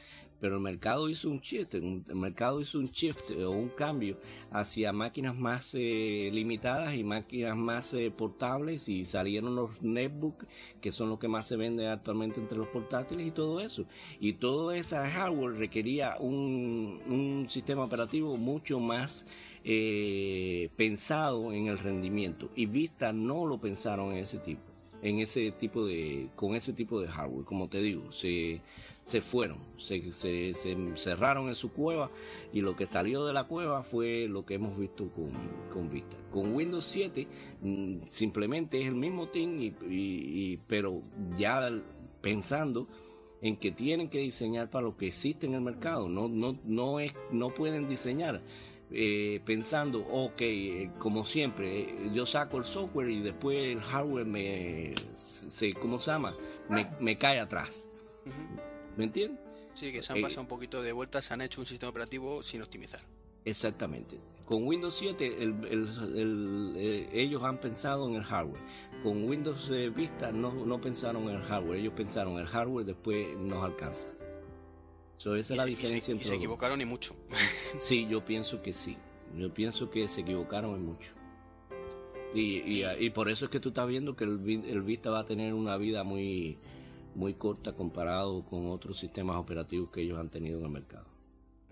pero 0.43 0.57
el 0.57 0.61
mercado 0.61 1.07
hizo 1.07 1.29
un 1.29 1.39
shift, 1.39 1.75
el 1.75 2.03
mercado 2.15 2.59
hizo 2.59 2.77
un 2.77 2.87
shift 2.87 3.31
o 3.31 3.49
un 3.49 3.69
cambio 3.69 4.17
hacia 4.51 4.91
máquinas 4.91 5.37
más 5.37 5.73
eh, 5.73 6.29
limitadas 6.33 6.95
y 6.95 7.03
máquinas 7.05 7.55
más 7.55 7.93
eh, 7.93 8.11
portables 8.11 8.89
y 8.89 9.05
salieron 9.05 9.55
los 9.55 9.83
netbooks 9.83 10.45
que 10.81 10.91
son 10.91 11.07
los 11.07 11.17
que 11.17 11.29
más 11.29 11.47
se 11.47 11.55
venden 11.55 11.87
actualmente 11.87 12.41
entre 12.41 12.57
los 12.57 12.67
portátiles 12.67 13.25
y 13.25 13.31
todo 13.31 13.61
eso. 13.61 13.85
Y 14.19 14.33
todo 14.33 14.73
ese 14.73 14.97
hardware 14.97 15.55
requería 15.55 16.17
un, 16.19 16.99
un 17.07 17.49
sistema 17.49 17.85
operativo 17.85 18.35
mucho 18.35 18.81
más 18.81 19.25
eh, 19.63 20.71
pensado 20.75 21.53
en 21.53 21.67
el 21.67 21.79
rendimiento 21.79 22.49
y 22.53 22.65
Vista 22.65 23.13
no 23.13 23.45
lo 23.45 23.61
pensaron 23.61 24.11
en 24.11 24.17
ese 24.17 24.39
tipo 24.39 24.72
en 25.03 25.19
ese 25.19 25.51
tipo 25.51 25.85
de 25.85 26.29
con 26.35 26.55
ese 26.55 26.73
tipo 26.73 26.99
de 26.99 27.07
hardware 27.07 27.45
como 27.45 27.69
te 27.69 27.79
digo 27.79 28.11
se 28.11 28.61
se 29.03 29.21
fueron, 29.21 29.57
se, 29.77 30.13
se, 30.13 30.53
cerraron 30.95 31.49
en 31.49 31.55
su 31.55 31.73
cueva 31.73 32.09
y 32.53 32.61
lo 32.61 32.75
que 32.75 32.85
salió 32.85 33.25
de 33.25 33.33
la 33.33 33.45
cueva 33.45 33.83
fue 33.83 34.27
lo 34.29 34.45
que 34.45 34.53
hemos 34.55 34.77
visto 34.77 35.09
con, 35.09 35.31
con 35.71 35.89
Vista. 35.89 36.17
Con 36.31 36.55
Windows 36.55 36.85
7 36.85 37.27
mm, 37.61 38.03
simplemente 38.07 38.81
es 38.81 38.87
el 38.87 38.95
mismo 38.95 39.27
team, 39.27 39.59
y, 39.59 40.57
pero 40.67 41.01
ya 41.37 41.69
pensando 42.21 42.87
en 43.41 43.57
que 43.57 43.71
tienen 43.71 44.07
que 44.07 44.19
diseñar 44.19 44.69
para 44.69 44.85
lo 44.85 44.95
que 44.95 45.07
existe 45.07 45.47
en 45.47 45.53
el 45.53 45.61
mercado, 45.61 46.07
no, 46.07 46.29
no, 46.29 46.53
no, 46.63 47.01
es, 47.01 47.13
no 47.29 47.49
pueden 47.49 47.89
diseñar. 47.89 48.41
Eh, 48.95 49.41
pensando, 49.43 49.99
ok, 50.01 50.41
eh, 50.41 50.91
como 50.99 51.25
siempre, 51.25 51.95
yo 52.13 52.25
saco 52.25 52.57
el 52.57 52.63
software 52.63 53.09
y 53.09 53.21
después 53.21 53.57
el 53.57 53.81
hardware 53.81 54.25
me, 54.25 54.93
se, 55.15 55.73
¿cómo 55.73 55.99
se 55.99 56.11
llama? 56.11 56.35
Me, 56.69 56.85
me 56.99 57.17
cae 57.17 57.39
atrás. 57.39 57.87
¿Me 58.95 59.05
entiendes? 59.05 59.39
Sí, 59.73 59.91
que 59.91 60.03
se 60.03 60.13
han 60.13 60.19
eh, 60.19 60.21
pasado 60.21 60.41
un 60.41 60.47
poquito 60.47 60.81
de 60.81 60.91
vuelta, 60.91 61.21
se 61.21 61.33
han 61.33 61.41
hecho 61.41 61.61
un 61.61 61.65
sistema 61.65 61.89
operativo 61.89 62.43
sin 62.43 62.61
optimizar. 62.61 63.01
Exactamente. 63.45 64.19
Con 64.45 64.65
Windows 64.67 64.95
7 64.95 65.37
eh, 65.39 67.09
ellos 67.13 67.43
han 67.43 67.57
pensado 67.57 68.07
en 68.09 68.15
el 68.15 68.23
hardware. 68.23 68.61
Con 69.01 69.27
Windows 69.27 69.69
eh, 69.71 69.89
Vista 69.89 70.31
no, 70.31 70.79
pensaron 70.81 71.23
en 71.23 71.37
el 71.37 71.41
hardware, 71.41 71.79
ellos 71.79 71.93
pensaron 71.93 72.33
en 72.33 72.39
el 72.39 72.47
hardware, 72.47 72.85
después 72.85 73.35
nos 73.37 73.63
alcanza. 73.63 74.07
Esa 75.35 75.53
es 75.53 75.57
la 75.57 75.65
diferencia 75.65 76.11
entre. 76.11 76.27
Y 76.27 76.29
se 76.29 76.35
equivocaron 76.35 76.81
y 76.81 76.85
mucho. 76.85 77.15
sí, 77.79 78.05
yo 78.09 78.23
pienso 78.25 78.61
que 78.61 78.73
sí. 78.73 78.97
Yo 79.35 79.53
pienso 79.53 79.89
que 79.89 80.07
se 80.07 80.21
equivocaron 80.21 80.79
y 80.79 80.83
mucho. 80.83 81.11
Y, 82.35 82.83
y, 82.83 83.09
por 83.11 83.29
eso 83.29 83.45
es 83.45 83.51
que 83.51 83.59
tú 83.59 83.69
estás 83.69 83.87
viendo 83.87 84.15
que 84.15 84.23
el, 84.23 84.65
el 84.65 84.81
Vista 84.81 85.11
va 85.11 85.19
a 85.19 85.25
tener 85.25 85.53
una 85.53 85.77
vida 85.77 86.03
muy, 86.03 86.57
muy 87.15 87.35
corta 87.35 87.73
comparado 87.73 88.43
con 88.43 88.71
otros 88.71 88.99
sistemas 88.99 89.37
operativos 89.37 89.91
que 89.91 90.01
ellos 90.01 90.17
han 90.17 90.29
tenido 90.29 90.59
en 90.59 90.65
el 90.65 90.71
mercado. 90.71 91.05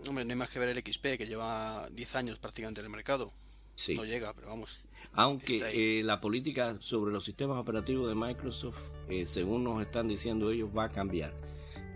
Hombre, 0.08 0.24
no 0.24 0.30
hay 0.30 0.36
más 0.36 0.50
que 0.50 0.58
ver 0.58 0.68
el 0.68 0.78
XP, 0.78 1.18
que 1.18 1.26
lleva 1.26 1.88
10 1.90 2.16
años 2.16 2.38
prácticamente 2.38 2.80
en 2.80 2.86
el 2.86 2.92
mercado. 2.92 3.32
Sí. 3.74 3.94
No 3.94 4.04
llega, 4.04 4.32
pero 4.34 4.48
vamos. 4.48 4.80
Aunque 5.12 5.62
eh, 5.72 6.02
la 6.04 6.20
política 6.20 6.76
sobre 6.80 7.12
los 7.12 7.24
sistemas 7.24 7.58
operativos 7.58 8.08
de 8.08 8.14
Microsoft, 8.14 8.92
eh, 9.08 9.26
según 9.26 9.64
nos 9.64 9.82
están 9.82 10.08
diciendo 10.08 10.50
ellos, 10.50 10.70
va 10.76 10.84
a 10.84 10.88
cambiar. 10.88 11.34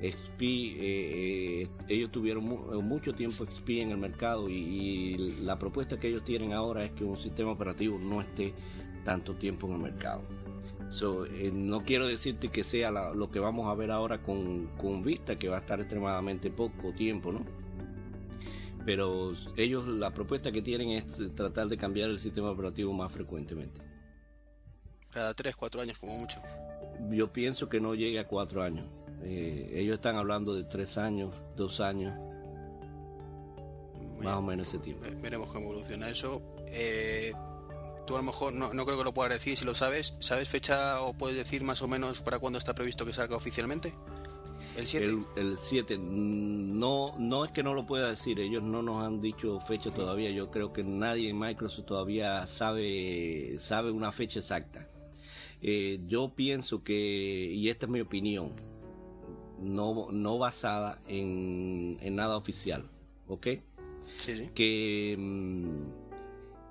XP, 0.00 0.40
eh, 0.40 1.68
ellos 1.88 2.12
tuvieron 2.12 2.44
mucho 2.44 3.14
tiempo 3.14 3.46
XP 3.46 3.80
en 3.80 3.90
el 3.90 3.98
mercado 3.98 4.48
y, 4.48 5.16
la 5.42 5.58
propuesta 5.58 5.98
que 5.98 6.08
ellos 6.08 6.24
tienen 6.24 6.52
ahora 6.52 6.84
es 6.84 6.92
que 6.92 7.04
un 7.04 7.16
sistema 7.16 7.50
operativo 7.50 7.98
no 7.98 8.20
esté 8.20 8.52
tanto 9.04 9.36
tiempo 9.36 9.66
en 9.68 9.74
el 9.74 9.78
mercado. 9.78 10.22
Eh, 11.32 11.50
no 11.52 11.84
quiero 11.84 12.06
decirte 12.06 12.48
que 12.48 12.62
sea 12.62 12.90
lo 12.90 13.30
que 13.30 13.40
vamos 13.40 13.66
a 13.68 13.74
ver 13.74 13.90
ahora 13.90 14.22
con, 14.22 14.66
con 14.76 15.02
Vista, 15.02 15.36
que 15.36 15.48
va 15.48 15.56
a 15.56 15.60
estar 15.60 15.80
extremadamente 15.80 16.50
poco 16.50 16.92
tiempo, 16.92 17.32
¿no? 17.32 17.44
Pero 18.84 19.32
ellos 19.56 19.88
la 19.88 20.14
propuesta 20.14 20.52
que 20.52 20.62
tienen 20.62 20.90
es 20.90 21.18
tratar 21.34 21.66
de 21.66 21.76
cambiar 21.76 22.08
el 22.08 22.20
sistema 22.20 22.50
operativo 22.50 22.92
más 22.92 23.10
frecuentemente. 23.10 23.80
Cada 25.10 25.34
3, 25.34 25.56
4 25.56 25.80
años 25.80 25.98
como 25.98 26.16
mucho. 26.16 26.40
Yo 27.10 27.32
pienso 27.32 27.68
que 27.68 27.80
no 27.80 27.94
llegue 27.94 28.20
a 28.20 28.28
4 28.28 28.62
años. 28.62 28.86
Eh, 29.28 29.80
ellos 29.80 29.96
están 29.96 30.14
hablando 30.14 30.54
de 30.54 30.62
3 30.62 30.98
años, 30.98 31.34
2 31.56 31.80
años. 31.80 32.14
más 34.22 34.34
o 34.34 34.42
menos 34.42 34.68
ese 34.68 34.78
tiempo. 34.78 35.04
Veremos 35.20 35.48
cómo 35.48 35.72
evoluciona 35.72 36.08
eso. 36.08 36.40
Eh, 36.68 37.32
tú 38.06 38.14
a 38.14 38.18
lo 38.18 38.22
mejor 38.22 38.52
no, 38.52 38.72
no, 38.72 38.84
creo 38.86 38.96
que 38.96 39.04
lo 39.04 39.12
puedas 39.12 39.32
decir 39.32 39.56
si 39.56 39.64
lo 39.64 39.74
sabes. 39.74 40.14
¿Sabes 40.20 40.48
fecha 40.48 41.00
o 41.02 41.12
puedes 41.12 41.36
decir 41.36 41.64
más 41.64 41.82
o 41.82 41.88
menos 41.88 42.22
para 42.22 42.38
cuándo 42.38 42.58
está 42.58 42.72
previsto 42.72 43.04
que 43.04 43.12
salga 43.12 43.36
oficialmente? 43.36 43.94
¿El 44.76 44.86
7? 44.86 45.16
El 45.36 45.56
7. 45.58 45.98
No, 45.98 47.14
no 47.18 47.44
es 47.44 47.50
que 47.50 47.64
no 47.64 47.74
lo 47.74 47.84
pueda 47.84 48.08
decir. 48.08 48.38
Ellos 48.38 48.62
no 48.62 48.80
nos 48.82 49.02
han 49.02 49.20
dicho 49.20 49.58
fecha 49.58 49.90
todavía. 49.90 50.30
Yo 50.30 50.52
creo 50.52 50.72
que 50.72 50.84
nadie 50.84 51.30
en 51.30 51.38
Microsoft 51.38 51.86
todavía 51.86 52.46
sabe, 52.46 53.56
sabe 53.58 53.90
una 53.90 54.12
fecha 54.12 54.38
exacta. 54.38 54.88
Eh, 55.62 55.98
yo 56.06 56.34
pienso 56.34 56.84
que, 56.84 56.94
y 57.52 57.68
esta 57.70 57.86
es 57.86 57.92
mi 57.92 58.00
opinión, 58.00 58.52
no, 59.58 60.08
no 60.10 60.38
basada 60.38 61.00
en, 61.08 61.98
en 62.00 62.16
nada 62.16 62.36
oficial, 62.36 62.88
¿ok? 63.28 63.46
Sí, 64.18 64.36
sí. 64.36 64.50
Que 64.54 65.16
mm, 65.18 66.06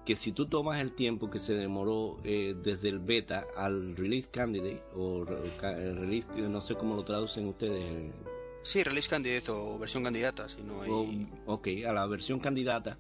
que 0.05 0.15
si 0.15 0.31
tú 0.31 0.45
tomas 0.45 0.79
el 0.79 0.91
tiempo 0.91 1.31
que 1.31 1.39
se 1.39 1.55
demoró 1.55 2.17
eh, 2.23 2.55
desde 2.61 2.89
el 2.89 2.99
beta 2.99 3.47
al 3.57 3.97
release 3.97 4.29
candidate 4.29 4.83
o 4.95 5.25
release, 5.25 6.27
no 6.37 6.61
sé 6.61 6.75
cómo 6.75 6.95
lo 6.95 7.03
traducen 7.03 7.47
ustedes. 7.47 7.83
Eh. 7.83 8.11
Sí, 8.61 8.83
release 8.83 9.09
candidate 9.09 9.51
o 9.51 9.79
versión 9.79 10.03
candidata, 10.03 10.47
si 10.47 10.61
no 10.61 10.81
hay... 10.81 11.27
ok, 11.47 11.67
a 11.87 11.93
la 11.93 12.05
versión 12.05 12.39
candidata. 12.39 12.99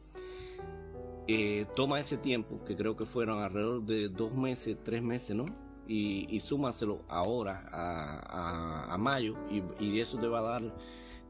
Eh, 1.27 1.65
toma 1.75 1.99
ese 1.99 2.17
tiempo, 2.17 2.63
que 2.65 2.75
creo 2.75 2.95
que 2.95 3.05
fueron 3.05 3.41
alrededor 3.41 3.83
de 3.83 4.09
dos 4.09 4.33
meses, 4.33 4.75
tres 4.83 5.01
meses, 5.01 5.35
¿no? 5.35 5.45
Y, 5.87 6.25
y 6.29 6.39
súmaselo 6.39 7.03
ahora 7.07 7.67
a, 7.71 8.93
a, 8.93 8.97
mayo 8.97 9.35
y, 9.51 9.61
y, 9.79 9.99
eso 9.99 10.17
te 10.17 10.27
va 10.27 10.39
a 10.39 10.59
dar 10.59 10.75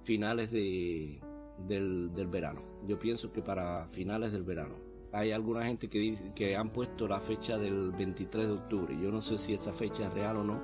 finales 0.03 0.49
de, 0.51 1.19
del, 1.67 2.13
del 2.13 2.27
verano. 2.27 2.61
Yo 2.87 2.97
pienso 2.97 3.33
que 3.33 3.41
para 3.41 3.85
finales 3.89 4.31
del 4.31 4.43
verano 4.43 4.75
hay 5.11 5.31
alguna 5.31 5.63
gente 5.63 5.89
que 5.89 5.99
dice 5.99 6.31
que 6.35 6.55
han 6.55 6.69
puesto 6.69 7.07
la 7.07 7.19
fecha 7.19 7.57
del 7.57 7.91
23 7.91 8.47
de 8.47 8.53
octubre. 8.53 8.97
Yo 9.01 9.11
no 9.11 9.21
sé 9.21 9.37
si 9.37 9.53
esa 9.53 9.71
fecha 9.71 10.03
es 10.03 10.13
real 10.13 10.37
o 10.37 10.43
no, 10.43 10.61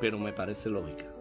pero 0.00 0.18
me 0.18 0.32
parece 0.32 0.70
lógica. 0.70 1.12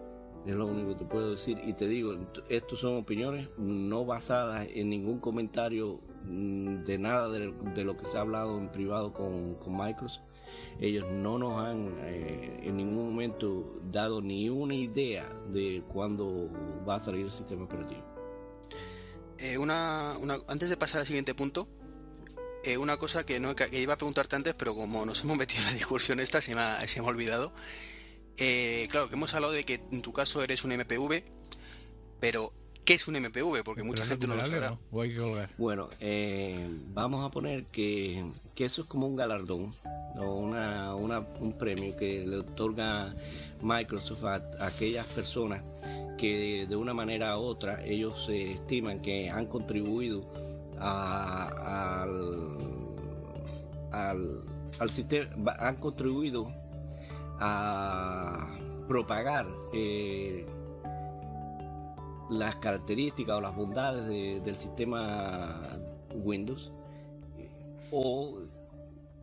Es 0.45 0.53
lo 0.53 0.67
único 0.67 0.89
que 0.89 0.95
te 0.95 1.05
puedo 1.05 1.31
decir. 1.31 1.59
Y 1.65 1.73
te 1.73 1.87
digo, 1.87 2.15
estos 2.49 2.79
son 2.79 2.97
opiniones 2.97 3.49
no 3.57 4.05
basadas 4.05 4.67
en 4.71 4.89
ningún 4.89 5.19
comentario 5.19 6.01
mm, 6.23 6.83
de 6.83 6.97
nada 6.99 7.29
de, 7.29 7.83
lo 7.83 7.97
que 7.97 8.05
se 8.05 8.17
ha 8.17 8.21
hablado 8.21 8.59
en 8.59 8.69
privado 8.69 9.11
con, 9.11 9.57
Microsoft. 9.75 10.21
Ellos 10.79 11.05
no 11.09 11.37
nos 11.37 11.59
han 11.59 11.95
eh, 12.03 12.61
en 12.63 12.77
ningún 12.77 13.09
momento 13.09 13.79
dado 13.91 14.21
ni 14.21 14.49
una 14.49 14.75
idea 14.75 15.29
de 15.47 15.83
cuándo 15.87 16.49
va 16.87 16.95
a 16.95 16.99
salir 16.99 17.25
el 17.25 17.31
sistema 17.31 17.65
operativo. 17.65 18.03
Eh, 19.37 19.57
una, 19.57 20.13
antes 20.47 20.69
de 20.69 20.77
pasar 20.77 21.01
al 21.01 21.07
siguiente 21.07 21.35
punto, 21.35 21.67
eh, 22.63 22.77
una 22.77 22.97
cosa 22.97 23.25
que, 23.25 23.39
no, 23.39 23.55
que 23.55 23.79
iba 23.79 23.93
a 23.93 23.97
preguntarte 23.97 24.35
antes, 24.35 24.53
pero 24.55 24.75
como 24.75 25.05
nos 25.05 25.21
hemos 25.23 25.37
metido 25.37 25.61
en 25.61 25.67
la 25.67 25.73
discusión 25.73 26.19
esta, 26.19 26.41
se 26.41 26.55
me 26.55 26.61
ha, 26.61 26.85
se 26.87 27.01
me 27.01 27.07
ha 27.07 27.09
olvidado. 27.09 27.53
Eh, 28.37 28.87
claro, 28.89 29.07
que 29.07 29.15
hemos 29.15 29.33
hablado 29.33 29.53
de 29.53 29.63
que 29.63 29.81
en 29.91 30.01
tu 30.01 30.11
caso 30.11 30.43
eres 30.43 30.63
un 30.63 30.71
MPV, 30.71 31.23
pero 32.19 32.53
¿qué 32.85 32.93
es 32.93 33.07
un 33.07 33.15
MPV? 33.15 33.63
Porque 33.63 33.83
mucha 33.83 34.05
gente 34.05 34.27
no 34.27 34.35
lo 34.35 34.45
sabe. 34.45 34.77
Bueno, 35.57 35.89
eh, 35.99 36.69
vamos 36.93 37.25
a 37.25 37.29
poner 37.29 37.65
que, 37.65 38.23
que, 38.53 38.65
eso 38.65 38.83
es 38.83 38.87
como 38.87 39.07
un 39.07 39.15
galardón 39.15 39.73
o 40.17 40.35
una, 40.35 40.95
una, 40.95 41.19
un 41.39 41.53
premio 41.53 41.95
que 41.97 42.25
le 42.25 42.37
otorga 42.37 43.15
Microsoft 43.61 44.23
a, 44.23 44.35
aquellas 44.61 45.05
personas 45.07 45.63
que 46.17 46.65
de 46.69 46.75
una 46.75 46.93
manera 46.93 47.37
u 47.37 47.41
otra 47.41 47.83
ellos 47.83 48.29
estiman 48.29 49.01
que 49.01 49.29
han 49.29 49.47
contribuido 49.47 50.23
al, 50.79 52.57
al, 54.79 54.89
sistema, 54.91 55.29
han 55.59 55.75
contribuido 55.75 56.53
a 57.39 58.55
propagar 58.87 59.47
eh, 59.73 60.45
las 62.29 62.55
características 62.55 63.37
o 63.37 63.41
las 63.41 63.55
bondades 63.55 64.07
del 64.07 64.55
sistema 64.55 65.61
Windows 66.13 66.71
o 67.91 68.39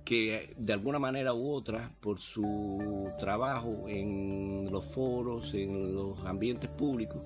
que 0.04 0.54
de 0.56 0.72
alguna 0.72 0.98
manera 0.98 1.32
u 1.34 1.52
otra 1.52 1.90
por 2.00 2.18
su 2.18 3.10
trabajo 3.18 3.84
en 3.86 4.68
los 4.70 4.84
foros, 4.84 5.54
en 5.54 5.94
los 5.94 6.18
ambientes 6.24 6.70
públicos, 6.70 7.22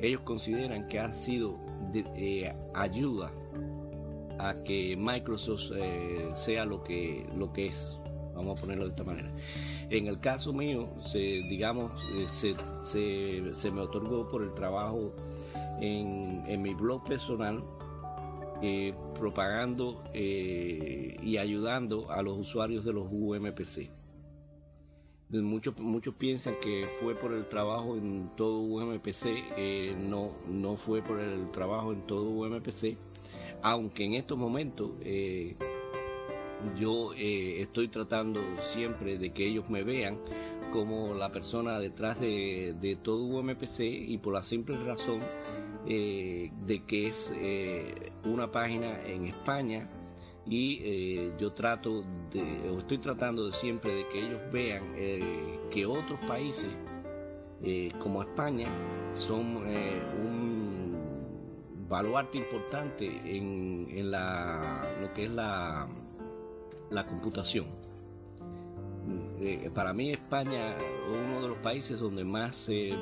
ellos 0.00 0.20
consideran 0.22 0.88
que 0.88 1.00
han 1.00 1.12
sido 1.12 1.58
de, 1.92 2.04
eh, 2.16 2.54
ayuda 2.74 3.32
a 4.38 4.54
que 4.64 4.96
Microsoft 4.96 5.72
eh, 5.76 6.30
sea 6.34 6.64
lo 6.64 6.82
que, 6.82 7.26
lo 7.36 7.52
que 7.52 7.66
es. 7.66 7.98
Vamos 8.34 8.58
a 8.58 8.60
ponerlo 8.60 8.84
de 8.84 8.90
esta 8.90 9.04
manera. 9.04 9.30
En 9.90 10.06
el 10.06 10.20
caso 10.20 10.52
mío, 10.52 10.88
digamos, 11.12 11.92
eh, 12.14 12.54
se, 13.54 13.70
me 13.70 13.80
otorgó 13.80 14.28
por 14.28 14.42
el 14.42 14.52
trabajo 14.54 15.14
en, 15.80 16.62
mi 16.62 16.74
blog 16.74 17.04
personal, 17.04 17.64
eh, 18.62 18.94
propagando 19.18 20.02
y 20.12 21.36
ayudando 21.36 22.10
a 22.10 22.22
los 22.22 22.38
usuarios 22.38 22.84
de 22.84 22.92
los 22.92 23.08
UMPC. 23.10 23.90
Muchos, 25.30 25.78
muchos 25.80 26.14
piensan 26.14 26.54
que 26.60 26.86
fue 27.00 27.14
por 27.16 27.32
el 27.32 27.48
trabajo 27.48 27.96
en 27.96 28.30
todo 28.36 28.60
UMPC, 28.60 29.96
no, 29.98 30.30
no 30.48 30.76
fue 30.76 31.02
por 31.02 31.18
el 31.18 31.50
trabajo 31.50 31.92
en 31.92 32.02
todo 32.02 32.30
UMPC 32.30 32.96
aunque 33.64 34.04
en 34.04 34.12
estos 34.12 34.36
momentos 34.36 34.90
eh, 35.00 35.56
yo 36.76 37.12
eh, 37.14 37.60
estoy 37.60 37.88
tratando 37.88 38.40
siempre 38.60 39.18
de 39.18 39.32
que 39.32 39.46
ellos 39.46 39.70
me 39.70 39.82
vean 39.82 40.18
como 40.72 41.14
la 41.14 41.30
persona 41.30 41.78
detrás 41.78 42.20
de, 42.20 42.98
todo 43.02 43.24
UMPC 43.24 43.80
y 43.80 44.18
por 44.18 44.34
la 44.34 44.42
simple 44.42 44.76
razón 44.84 45.20
eh, 45.86 46.50
de 46.66 46.84
que 46.84 47.06
es 47.06 47.32
una 48.24 48.50
página 48.50 49.00
en 49.06 49.26
España 49.26 49.88
y 50.46 51.30
yo 51.38 51.52
trato 51.52 52.02
de, 52.30 52.70
o 52.70 52.78
estoy 52.78 52.98
tratando 52.98 53.46
de 53.46 53.52
siempre 53.52 53.94
de 53.94 54.08
que 54.08 54.26
ellos 54.26 54.40
vean 54.52 54.82
que 55.70 55.86
otros 55.86 56.18
países 56.26 56.70
como 58.00 58.22
España 58.22 58.68
son 59.14 59.56
un 59.56 60.74
baluarte 61.88 62.38
importante 62.38 63.06
en, 63.24 63.86
en 63.90 64.10
la, 64.10 64.88
lo 65.00 65.12
que 65.12 65.26
es 65.26 65.30
la, 65.30 65.88
la 66.90 67.06
computación. 67.06 67.66
Eh, 69.40 69.70
para 69.74 69.92
mí 69.92 70.10
España 70.10 70.70
es 70.70 70.82
uno 71.10 71.42
de 71.42 71.48
los 71.48 71.58
países 71.58 71.98
donde 71.98 72.24
más, 72.24 72.68
eh, 72.70 72.94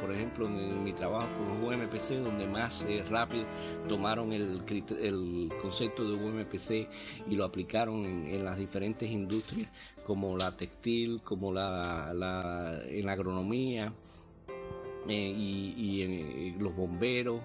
por 0.00 0.12
ejemplo 0.12 0.46
en, 0.46 0.84
mi 0.84 0.92
trabajo 0.92 1.28
con 1.38 1.64
UMPC, 1.64 2.16
donde 2.22 2.46
más 2.46 2.82
eh, 2.82 3.02
rápido 3.08 3.46
tomaron 3.88 4.32
el, 4.32 4.60
el, 5.00 5.48
concepto 5.62 6.04
de 6.04 6.14
UMPC 6.14 6.90
y 7.30 7.36
lo 7.36 7.44
aplicaron 7.44 8.04
en, 8.04 8.44
las 8.44 8.58
diferentes 8.58 9.10
industrias, 9.10 9.70
como 10.04 10.36
la 10.36 10.54
textil, 10.56 11.22
como 11.22 11.52
la, 11.52 12.12
en 12.86 13.06
la 13.06 13.12
agronomía, 13.12 13.94
eh, 15.08 15.34
y, 15.34 16.02
en, 16.02 16.62
los 16.62 16.74
bomberos, 16.74 17.40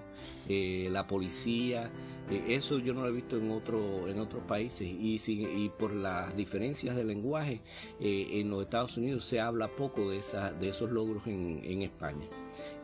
eh, 0.48 0.88
la 0.90 1.06
policía. 1.06 1.90
Eh, 2.30 2.44
eso 2.48 2.78
yo 2.78 2.94
no 2.94 3.02
lo 3.02 3.08
he 3.08 3.12
visto 3.12 3.36
en, 3.36 3.50
otro, 3.50 4.08
en 4.08 4.18
otros 4.18 4.42
países 4.44 4.88
y, 4.88 5.20
y 5.28 5.70
por 5.78 5.94
las 5.94 6.36
diferencias 6.36 6.96
de 6.96 7.04
lenguaje 7.04 7.60
en 8.00 8.50
los 8.50 8.62
Estados 8.62 8.96
Unidos 8.96 9.24
se 9.24 9.40
habla 9.40 9.68
poco 9.68 10.10
de, 10.10 10.18
esa, 10.18 10.52
de 10.52 10.68
esos 10.68 10.90
logros 10.90 11.26
en, 11.26 11.60
en 11.64 11.82
España. 11.82 12.26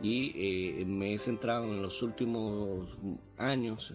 Y 0.01 0.83
me 0.85 1.13
he 1.13 1.19
centrado 1.19 1.65
en 1.65 1.81
los 1.81 2.01
últimos 2.01 2.87
años, 3.37 3.93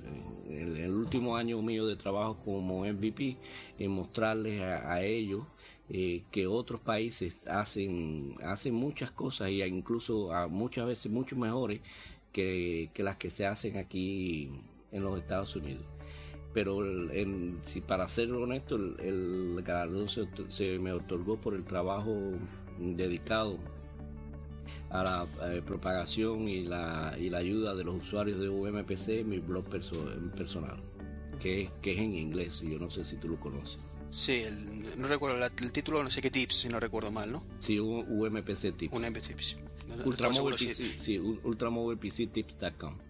en 0.49 0.77
el, 0.77 0.91
último 0.91 1.37
año 1.37 1.61
mío 1.63 1.87
de 1.87 1.97
trabajo 1.97 2.37
como 2.45 2.85
MVP, 2.85 3.37
en 3.79 3.91
mostrarles 3.91 4.63
a 4.63 5.03
ellos 5.03 5.45
eh, 5.89 6.25
que 6.33 6.49
otros 6.49 6.81
países 6.81 7.47
hacen, 7.47 8.35
hacen 8.43 8.75
muchas 8.75 9.13
cosas 9.13 9.51
y 9.51 9.63
incluso 9.63 10.31
muchas 10.49 10.85
veces 10.87 11.13
mucho 11.13 11.37
mejores 11.37 11.81
que, 12.33 12.91
las 12.97 13.17
que 13.17 13.31
se 13.31 13.47
hacen 13.47 13.77
aquí 13.77 14.51
en 14.97 15.05
los 15.05 15.19
Estados 15.19 15.55
Unidos. 15.57 15.85
pero 16.53 16.85
en, 17.13 17.59
si 17.63 17.81
para 17.81 18.09
ser 18.09 18.33
honesto, 18.33 18.77
el, 18.77 18.97
el 19.01 19.63
galardón 19.63 20.09
se, 20.09 20.79
me 20.79 20.93
otorgó 20.93 21.41
por 21.41 21.55
el 21.55 21.65
trabajo 21.65 22.15
dedicado 22.79 23.59
a 24.91 25.05
la 25.05 25.27
eh, 25.53 25.63
propagación 25.65 26.49
y 26.49 26.65
la, 26.65 27.15
y 27.19 27.29
la 27.31 27.39
ayuda 27.39 27.75
de 27.75 27.85
los 27.85 27.97
usuarios 27.97 28.41
de 28.41 28.49
UMPC 28.49 29.09
en 29.09 29.29
mi 29.29 29.39
blog 29.39 29.69
personal, 29.69 30.83
que, 31.41 31.71
que 31.83 31.93
es 31.93 31.99
en 31.99 32.15
inglés, 32.15 32.63
y 32.63 32.71
yo 32.71 32.79
no 32.79 32.91
sé 32.91 33.05
si 33.05 33.17
tú 33.17 33.29
lo 33.29 33.39
conoces. 33.39 33.79
Sí, 34.09 34.45
no 34.97 35.09
recuerdo 35.09 35.45
el 35.45 35.73
título, 35.73 36.03
no 36.03 36.11
sé 36.11 36.23
qué 36.23 36.31
tips, 36.31 36.55
si 36.55 36.69
no 36.69 36.79
recuerdo 36.81 37.11
mal, 37.11 37.31
¿no? 37.31 37.45
Sí, 37.59 37.79
UMPC 37.79 38.77
Tips. 38.77 38.95
Un 38.95 39.03
MPC 39.03 39.35
Tips. 39.35 39.57
Ultramobile 40.05 40.57
PC, 40.57 40.95
sí, 40.99 41.19
ultramobilepctips.com. 41.19 42.97
Ah. 42.99 43.06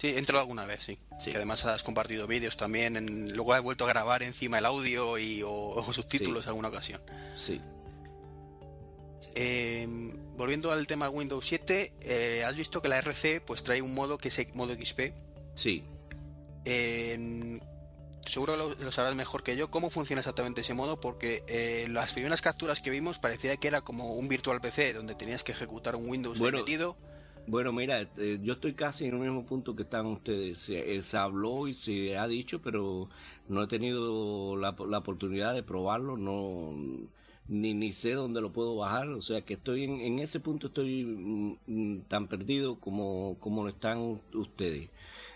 Sí, 0.00 0.06
he 0.08 0.18
entrado 0.18 0.40
alguna 0.40 0.64
vez, 0.64 0.82
sí. 0.82 0.98
sí. 1.18 1.30
Que 1.30 1.36
además 1.36 1.62
has 1.66 1.82
compartido 1.82 2.26
vídeos 2.26 2.56
también. 2.56 2.96
En, 2.96 3.34
luego 3.34 3.52
has 3.52 3.62
vuelto 3.62 3.84
a 3.84 3.88
grabar 3.88 4.22
encima 4.22 4.58
el 4.58 4.64
audio 4.64 5.18
y, 5.18 5.42
o, 5.44 5.84
subtítulos 5.92 6.44
en 6.44 6.48
alguna 6.48 6.68
ocasión. 6.68 7.02
Sí. 7.36 7.60
Em, 9.34 10.12
volviendo 10.38 10.72
al 10.72 10.86
tema 10.86 11.10
Windows 11.10 11.44
7, 11.44 11.92
eh, 12.00 12.44
has 12.46 12.56
visto 12.56 12.80
que 12.80 12.88
la 12.88 12.96
RC 12.96 13.42
pues 13.42 13.62
trae 13.62 13.82
un 13.82 13.92
modo 13.92 14.16
que 14.16 14.28
es 14.28 14.54
modo 14.54 14.72
XP. 14.72 15.12
Sí. 15.54 15.84
seguro 18.24 18.56
lo, 18.56 18.92
sabrás 18.92 19.14
mejor 19.16 19.42
que 19.42 19.54
yo 19.54 19.70
cómo 19.70 19.90
funciona 19.90 20.20
exactamente 20.20 20.62
ese 20.62 20.72
modo 20.72 20.98
porque 20.98 21.44
eh, 21.46 21.86
las 21.90 22.14
primeras 22.14 22.40
capturas 22.40 22.80
que 22.80 22.88
vimos 22.88 23.18
parecía 23.18 23.58
que 23.58 23.68
era 23.68 23.82
como 23.82 24.14
un 24.14 24.28
virtual 24.28 24.62
PC 24.62 24.94
donde 24.94 25.14
tenías 25.14 25.44
que 25.44 25.52
ejecutar 25.52 25.94
un 25.94 26.08
Windows 26.08 26.38
bueno, 26.38 26.58
metido. 26.58 26.96
Bueno, 27.50 27.72
mira, 27.72 28.00
eh, 28.16 28.38
yo 28.42 28.52
estoy 28.52 28.74
casi 28.74 29.06
en 29.06 29.14
el 29.14 29.20
mismo 29.20 29.44
punto 29.44 29.74
que 29.74 29.82
están 29.82 30.06
ustedes. 30.06 30.60
Se, 30.60 31.02
se, 31.02 31.16
habló 31.16 31.66
y 31.66 31.74
se 31.74 32.16
ha 32.16 32.28
dicho, 32.28 32.62
pero 32.62 33.08
no 33.48 33.64
he 33.64 33.66
tenido 33.66 34.56
la, 34.56 34.70
oportunidad 34.70 35.52
de 35.54 35.64
probarlo. 35.64 36.16
No 36.16 36.72
ni, 37.48 37.74
ni 37.74 37.92
sé 37.92 38.12
dónde 38.12 38.40
lo 38.40 38.52
puedo 38.52 38.76
bajar, 38.76 39.08
o 39.08 39.20
sea 39.20 39.40
que 39.42 39.54
estoy 39.54 39.82
en, 39.84 40.20
ese 40.20 40.38
punto 40.38 40.68
estoy 40.68 41.04
mm, 41.04 41.56
mm, 41.66 42.00
tan 42.02 42.28
perdido 42.28 42.78
como, 42.78 43.36
como 43.40 43.64
lo 43.64 43.68
están 43.70 43.98
ustedes. 44.34 44.88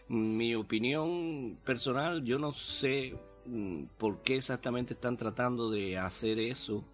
Mi 0.08 0.54
opinión 0.54 1.58
personal, 1.64 2.24
yo 2.24 2.38
no 2.38 2.52
sé 2.52 3.18
mm, 3.46 3.86
por 3.98 4.22
qué 4.22 4.36
exactamente 4.36 4.94
están 4.94 5.16
tratando 5.16 5.68
de 5.70 5.98
hacer 5.98 6.38
eso. 6.38 6.84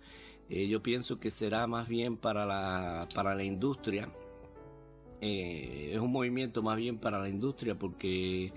Eh, 0.48 0.66
yo 0.68 0.82
pienso 0.82 1.20
que 1.20 1.30
será 1.30 1.66
más 1.66 1.88
bien 1.88 2.16
para 2.16 2.46
la, 2.46 3.06
para 3.14 3.34
la 3.34 3.44
industria. 3.44 4.08
Eh, 5.20 5.90
es 5.94 6.00
un 6.00 6.12
movimiento 6.12 6.62
más 6.62 6.76
bien 6.76 6.98
para 6.98 7.18
la 7.20 7.28
industria 7.28 7.74
porque 7.74 8.52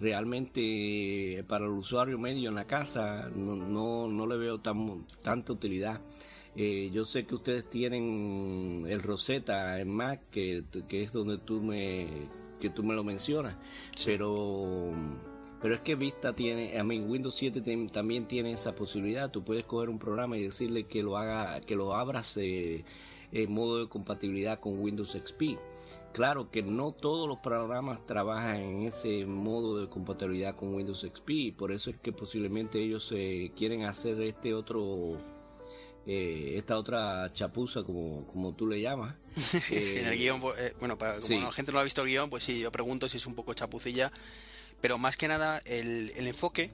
realmente 0.00 1.44
para 1.48 1.64
el 1.64 1.72
usuario 1.72 2.18
medio 2.18 2.48
en 2.48 2.54
la 2.54 2.66
casa 2.66 3.30
no, 3.34 3.56
no, 3.56 4.08
no 4.08 4.26
le 4.26 4.36
veo 4.36 4.58
tan, 4.58 5.04
tanta 5.22 5.52
utilidad. 5.52 6.00
Eh, 6.60 6.90
yo 6.92 7.04
sé 7.04 7.24
que 7.24 7.36
ustedes 7.36 7.70
tienen 7.70 8.84
el 8.88 9.00
Rosetta 9.00 9.78
en 9.80 9.90
Mac, 9.90 10.22
que, 10.30 10.64
que, 10.88 11.04
es 11.04 11.12
donde 11.12 11.38
tú 11.38 11.62
me, 11.62 12.08
que 12.60 12.68
tú 12.68 12.82
me 12.82 12.94
lo 12.94 13.04
mencionas, 13.04 13.54
pero, 14.04 14.90
pero 15.62 15.74
es 15.74 15.80
que 15.82 15.94
Vista 15.94 16.34
tiene, 16.34 16.76
a 16.76 16.82
mí 16.82 16.98
Windows 16.98 17.36
7 17.36 17.62
también 17.92 18.26
tiene 18.26 18.50
esa 18.50 18.74
posibilidad. 18.74 19.30
Tú 19.30 19.44
puedes 19.44 19.64
coger 19.64 19.88
un 19.88 20.00
programa 20.00 20.36
y 20.36 20.42
decirle 20.42 20.84
que 20.88 21.02
lo 21.02 21.16
haga, 21.16 21.60
que 21.60 21.76
lo 21.76 21.94
abras 21.94 22.36
eh, 22.38 22.84
en 23.30 23.52
modo 23.52 23.78
de 23.78 23.88
compatibilidad 23.88 24.58
con 24.58 24.80
Windows 24.80 25.12
XP. 25.12 25.58
Claro 26.12 26.50
que 26.50 26.62
no 26.62 26.92
todos 26.92 27.28
los 27.28 27.38
programas 27.38 28.04
trabajan 28.06 28.56
en 28.56 28.82
ese 28.82 29.26
modo 29.26 29.78
de 29.78 29.88
compatibilidad 29.88 30.56
con 30.56 30.74
Windows 30.74 31.00
XP, 31.00 31.56
por 31.56 31.70
eso 31.70 31.90
es 31.90 31.96
que 31.98 32.12
posiblemente 32.12 32.80
ellos 32.80 33.12
eh, 33.14 33.52
quieren 33.56 33.84
hacer 33.84 34.20
este 34.22 34.54
otro, 34.54 35.16
eh, 36.06 36.54
esta 36.56 36.76
otra 36.76 37.30
chapuza 37.32 37.84
como, 37.84 38.26
como 38.26 38.54
tú 38.54 38.66
le 38.66 38.80
llamas. 38.80 39.14
en 39.70 40.06
el 40.06 40.18
guion, 40.18 40.40
eh, 40.58 40.74
bueno, 40.80 40.98
para, 40.98 41.18
como 41.18 41.40
la 41.40 41.52
gente 41.52 41.72
no 41.72 41.78
ha 41.78 41.84
visto 41.84 42.02
el 42.02 42.08
guion, 42.08 42.30
pues 42.30 42.42
sí, 42.42 42.58
yo 42.58 42.72
pregunto 42.72 43.08
si 43.08 43.18
es 43.18 43.26
un 43.26 43.34
poco 43.34 43.54
chapucilla, 43.54 44.10
pero 44.80 44.98
más 44.98 45.16
que 45.16 45.28
nada 45.28 45.60
el, 45.66 46.10
enfoque 46.26 46.72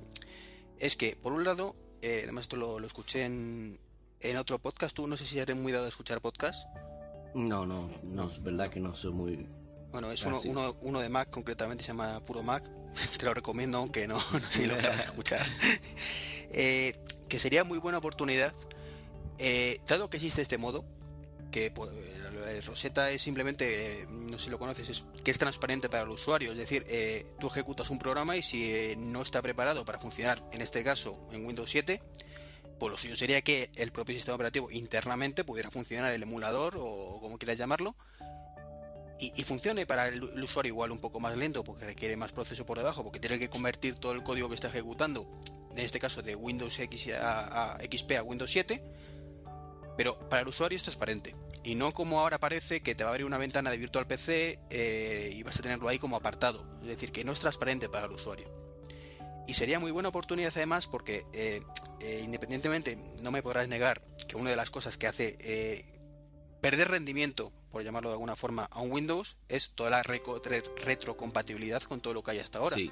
es 0.79 0.97
que, 0.97 1.17
por 1.17 1.33
un 1.33 1.45
lado, 1.45 1.75
además 2.03 2.43
esto 2.43 2.57
lo, 2.57 2.79
escuché 2.79 3.25
en, 3.25 3.79
en 4.21 4.37
otro 4.37 4.59
podcast, 4.59 4.97
tú 4.97 5.07
no 5.07 5.17
sé 5.17 5.27
si 5.27 5.39
eres 5.39 5.57
muy 5.57 5.73
dado 5.73 5.87
a 5.87 5.89
escuchar 5.89 6.21
podcast. 6.21 6.67
No, 7.35 7.67
no, 7.67 7.91
no, 8.05 8.31
es 8.31 8.43
verdad 8.43 8.71
que 8.71 8.81
no 8.81 8.95
soy 8.95 9.13
muy... 9.13 9.47
Bueno, 9.91 10.11
es 10.11 10.25
uno, 10.25 10.41
uno, 10.47 10.77
uno, 10.83 11.01
de 11.01 11.09
Mac, 11.09 11.31
concretamente 11.31 11.85
se 11.85 11.89
llama 11.89 12.21
Puro 12.25 12.43
Mac. 12.43 12.65
Te 13.19 13.27
lo 13.27 13.35
recomiendo, 13.35 13.79
aunque 13.79 14.09
no, 14.09 14.15
no 14.33 14.41
sé 14.41 14.53
si 14.53 14.67
lo 14.67 14.77
quieras 14.77 15.05
escuchar. 15.05 15.45
Eh, 16.57 16.95
que 17.29 17.41
sería 17.41 17.65
muy 17.65 17.79
buena 17.79 17.99
oportunidad, 17.99 18.53
eh, 19.39 19.81
dado 19.89 20.09
que 20.09 20.19
existe 20.19 20.41
este 20.41 20.57
modo, 20.57 20.85
que 21.51 21.73
pues, 21.73 21.91
Rosetta 22.65 23.11
es 23.11 23.23
simplemente, 23.23 24.07
no 24.11 24.39
sé 24.39 24.45
si 24.45 24.51
lo 24.51 24.59
conoces, 24.59 24.89
es 24.89 25.05
que 25.23 25.31
es 25.31 25.39
transparente 25.39 25.89
para 25.89 26.05
el 26.05 26.11
usuario. 26.11 26.53
Es 26.53 26.59
decir, 26.59 26.85
eh, 26.89 27.27
tú 27.41 27.49
ejecutas 27.49 27.91
un 27.91 27.99
programa 27.99 28.37
y 28.37 28.43
si 28.43 28.95
no 28.97 29.23
está 29.23 29.43
preparado 29.43 29.85
para 29.85 29.99
funcionar, 29.99 30.49
en 30.53 30.63
este 30.63 30.85
caso 30.85 31.19
en 31.33 31.45
Windows 31.45 31.71
7, 31.71 32.01
pues 32.79 32.91
lo 32.91 32.99
suyo 32.99 33.17
sería 33.17 33.43
que 33.43 33.71
el 33.77 33.93
propio 33.93 34.15
sistema 34.15 34.37
operativo 34.37 34.71
internamente 34.71 35.45
pudiera 35.45 35.71
funcionar 35.71 36.13
el 36.13 36.23
emulador 36.23 36.77
o 36.79 37.19
como 37.21 37.39
quieras 37.39 37.59
llamarlo 37.59 37.95
y, 39.21 39.31
funcione 39.45 39.87
para 39.87 40.09
el, 40.09 40.23
usuario 40.43 40.71
igual 40.71 40.91
un 40.91 40.99
poco 40.99 41.21
más 41.21 41.37
lento 41.37 41.63
porque 41.63 41.85
requiere 41.85 42.17
más 42.17 42.33
proceso 42.33 42.67
por 42.67 42.79
debajo 42.79 43.05
porque 43.05 43.21
tiene 43.21 43.39
que 43.39 43.49
convertir 43.49 43.95
todo 43.95 44.13
el 44.13 44.23
código 44.23 44.49
que 44.49 44.57
está 44.57 44.69
ejecutando 44.69 45.27
en 45.71 45.79
este 45.79 46.01
caso 46.01 46.21
de 46.21 46.35
Windows 46.35 46.79
X 46.79 47.11
a, 47.21 47.79
XP 47.81 48.13
a 48.19 48.23
Windows 48.23 48.51
7 48.51 48.83
pero 49.97 50.19
para 50.29 50.43
el 50.43 50.49
usuario 50.49 50.77
es 50.77 50.83
transparente 50.83 51.35
y 51.65 51.77
no 51.77 51.95
como 51.95 52.21
ahora 52.21 52.39
parece 52.39 52.83
que 52.83 52.95
te 52.95 53.05
va 53.05 53.11
a 53.11 53.13
abrir 53.13 53.27
una 53.27 53.39
ventana 53.39 53.71
de 53.71 53.79
Virtual 53.79 54.07
PC 54.07 54.61
eh, 54.69 55.31
y 55.33 55.43
vas 55.43 55.59
a 55.59 55.63
tenerlo 55.63 55.89
ahí 55.89 55.99
como 55.99 56.15
apartado. 56.15 56.67
Es 56.83 56.89
decir 56.89 57.11
que 57.11 57.25
no 57.25 57.33
es 57.33 57.41
transparente 57.41 57.89
para 57.89 58.07
el 58.07 58.13
usuario. 58.13 58.53
Y 59.49 59.55
sería 59.55 59.81
muy 59.81 59.91
buena 59.91 60.11
oportunidad 60.11 60.53
además 60.55 60.87
porque 60.87 61.25
eh, 61.33 61.63
eh, 62.05 62.21
independientemente, 62.23 62.99
no 63.23 63.31
me 63.31 63.43
podrás 63.43 63.67
negar 63.67 64.03
que 64.29 64.37
una 64.37 64.51
de 64.51 64.57
las 64.57 64.69
cosas 64.69 64.99
que 64.99 65.07
hace 65.07 65.39
eh, 65.41 65.87
perder 66.61 66.89
rendimiento, 66.89 67.51
por 67.71 67.83
llamarlo 67.83 68.11
de 68.11 68.17
alguna 68.17 68.37
forma, 68.37 68.65
a 68.65 68.83
un 68.83 68.93
Windows 68.93 69.39
es 69.49 69.71
toda 69.71 69.89
la 69.89 70.03
retrocompatibilidad 70.03 71.83
con 71.85 72.01
todo 72.01 72.13
lo 72.13 72.23
que 72.23 72.33
hay 72.33 72.41
hasta 72.41 72.59
ahora. 72.59 72.77
Sí. 72.77 72.91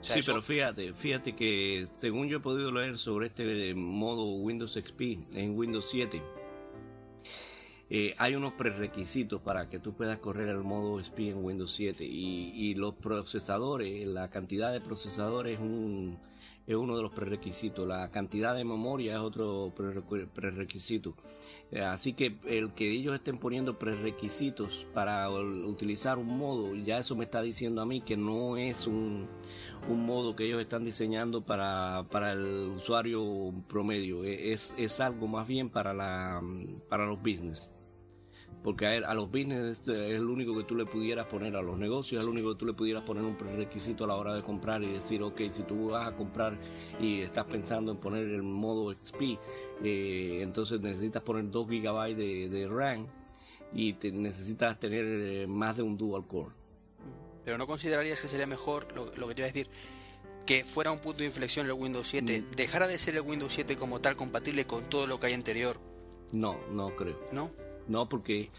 sí, 0.00 0.20
pero 0.24 0.42
fíjate, 0.42 0.94
fíjate 0.94 1.34
que 1.34 1.88
según 1.96 2.28
yo 2.28 2.36
he 2.36 2.40
podido 2.40 2.70
leer 2.70 2.98
sobre 2.98 3.26
este 3.26 3.74
modo 3.74 4.26
Windows 4.36 4.74
XP 4.74 5.34
en 5.34 5.58
Windows 5.58 5.88
7, 5.90 6.22
eh, 7.90 8.14
hay 8.16 8.36
unos 8.36 8.52
prerequisitos 8.52 9.40
para 9.40 9.68
que 9.68 9.80
tú 9.80 9.96
puedas 9.96 10.20
correr 10.20 10.50
el 10.50 10.62
modo 10.62 11.02
XP 11.02 11.18
en 11.30 11.44
Windows 11.44 11.72
7 11.72 12.04
y, 12.04 12.52
y 12.54 12.76
los 12.76 12.94
procesadores, 12.94 14.06
la 14.06 14.30
cantidad 14.30 14.72
de 14.72 14.80
procesadores 14.80 15.54
es 15.54 15.60
un 15.60 16.16
es 16.66 16.74
uno 16.74 16.96
de 16.96 17.02
los 17.02 17.12
prerequisitos. 17.12 17.86
La 17.86 18.08
cantidad 18.08 18.54
de 18.54 18.64
memoria 18.64 19.14
es 19.14 19.20
otro 19.20 19.72
prerequisito. 20.34 21.14
Eh, 21.70 21.80
así 21.80 22.12
que 22.12 22.36
el 22.46 22.72
que 22.74 22.90
ellos 22.90 23.14
estén 23.14 23.38
poniendo 23.38 23.78
prerequisitos 23.78 24.86
para 24.94 25.28
utilizar 25.30 26.18
un 26.18 26.38
modo, 26.38 26.74
ya 26.74 26.98
eso 26.98 27.16
me 27.16 27.24
está 27.24 27.42
diciendo 27.42 27.82
a 27.82 27.86
mí 27.86 28.00
que 28.00 28.16
no 28.16 28.56
es 28.56 28.86
un, 28.86 29.28
un 29.88 30.06
modo 30.06 30.36
que 30.36 30.44
ellos 30.46 30.60
están 30.60 30.84
diseñando 30.84 31.44
para, 31.44 32.06
para 32.10 32.32
el 32.32 32.70
usuario 32.76 33.52
promedio. 33.68 34.24
E, 34.24 34.52
es, 34.52 34.74
es 34.78 35.00
algo 35.00 35.26
más 35.26 35.46
bien 35.46 35.70
para, 35.70 35.92
la, 35.92 36.42
para 36.88 37.06
los 37.06 37.18
business 37.18 37.75
porque 38.66 38.84
a, 38.88 39.14
los 39.14 39.30
business 39.30 39.82
es 39.86 39.88
el 39.88 40.24
único 40.24 40.56
que 40.56 40.64
tú 40.64 40.74
le 40.74 40.86
pudieras 40.86 41.26
poner, 41.26 41.54
a 41.54 41.62
los 41.62 41.78
negocios 41.78 42.18
es 42.18 42.24
el 42.26 42.32
único 42.32 42.52
que 42.52 42.58
tú 42.58 42.66
le 42.66 42.72
pudieras 42.72 43.04
poner 43.04 43.22
un 43.22 43.38
requisito 43.38 44.02
a 44.02 44.06
la 44.08 44.16
hora 44.16 44.34
de 44.34 44.42
comprar 44.42 44.82
y 44.82 44.88
decir, 44.88 45.22
ok, 45.22 45.40
si 45.50 45.62
tú 45.62 45.90
vas 45.90 46.08
a 46.08 46.16
comprar 46.16 46.58
y 47.00 47.20
estás 47.20 47.44
pensando 47.44 47.92
en 47.92 47.98
poner 47.98 48.24
el 48.24 48.42
modo 48.42 48.92
XP, 48.92 49.38
eh, 49.84 50.40
entonces 50.42 50.80
necesitas 50.80 51.22
poner 51.22 51.48
2 51.48 51.64
GB 51.64 52.16
de, 52.16 52.68
RAM 52.68 53.06
y 53.72 53.92
te, 53.92 54.10
necesitas 54.10 54.76
tener 54.80 55.04
eh, 55.04 55.46
más 55.46 55.76
de 55.76 55.84
un 55.84 55.96
dual 55.96 56.26
core. 56.26 56.50
Pero 57.44 57.58
no 57.58 57.68
considerarías 57.68 58.20
que 58.20 58.28
sería 58.28 58.48
mejor, 58.48 58.88
lo, 58.96 59.28
que 59.28 59.34
te 59.36 59.42
iba 59.42 59.48
a 59.48 59.52
decir, 59.52 59.68
que 60.44 60.64
fuera 60.64 60.90
un 60.90 60.98
punto 60.98 61.18
de 61.18 61.26
inflexión 61.26 61.66
el 61.66 61.72
Windows 61.72 62.08
7, 62.08 62.42
mm. 62.42 62.56
dejara 62.56 62.88
de 62.88 62.98
ser 62.98 63.14
el 63.14 63.20
Windows 63.20 63.52
7 63.52 63.76
como 63.76 64.00
tal 64.00 64.16
compatible 64.16 64.66
con 64.66 64.88
todo 64.90 65.06
lo 65.06 65.20
que 65.20 65.28
hay 65.28 65.34
anterior. 65.34 65.78
No, 66.32 66.58
no 66.72 66.96
creo. 66.96 67.20
¿No? 67.30 67.65
No, 67.88 68.08
porque 68.08 68.50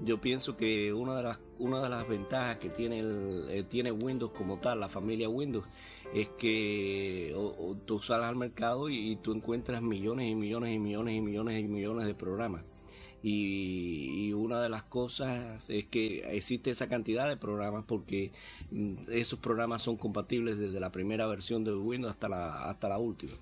yo 0.00 0.20
pienso 0.20 0.56
que 0.56 0.92
una 0.92 1.16
de 1.16 1.22
las, 1.22 1.38
una 1.58 1.82
de 1.82 1.88
las 1.88 2.08
ventajas 2.08 2.58
que 2.58 2.68
tiene, 2.70 3.00
el, 3.00 3.46
eh, 3.50 3.62
tiene 3.62 3.92
Windows 3.92 4.32
como 4.32 4.58
tal, 4.58 4.80
la 4.80 4.88
familia 4.88 5.28
Windows, 5.28 5.66
es 6.14 6.28
que 6.38 7.34
tú 7.86 8.00
sales 8.00 8.26
al 8.26 8.36
mercado 8.36 8.88
y, 8.90 9.16
tú 9.16 9.32
encuentras 9.32 9.82
millones 9.82 10.30
y 10.30 10.34
millones 10.34 10.74
y 10.74 10.78
millones 10.78 11.14
y 11.16 11.20
millones 11.20 11.60
y 11.60 11.68
millones 11.68 12.06
de 12.06 12.14
programas. 12.14 12.64
Y, 13.22 14.32
una 14.32 14.60
de 14.60 14.68
las 14.68 14.82
cosas 14.82 15.70
es 15.70 15.84
que 15.86 16.36
existe 16.36 16.70
esa 16.70 16.88
cantidad 16.88 17.28
de 17.28 17.36
programas 17.36 17.84
porque 17.84 18.32
mm, 18.70 19.04
esos 19.10 19.38
programas 19.38 19.82
son 19.82 19.96
compatibles 19.96 20.58
desde 20.58 20.80
la 20.80 20.90
primera 20.90 21.26
versión 21.28 21.62
de 21.62 21.72
Windows 21.74 22.12
hasta 22.12 22.28
la, 22.28 22.68
hasta 22.68 22.88
la 22.88 22.98
última. 22.98 23.32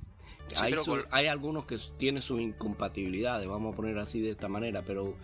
Hay, 0.61 0.75
hay, 1.11 1.27
algunos 1.27 1.67
que 1.67 1.79
tienen 1.99 2.23
sus 2.23 2.41
incompatibilidades, 2.41 3.47
vamos 3.47 3.73
a 3.73 3.77
poner 3.77 3.99
así 3.99 4.21
de 4.21 4.31
esta 4.31 4.49
manera, 4.49 4.83
pero 4.83 5.17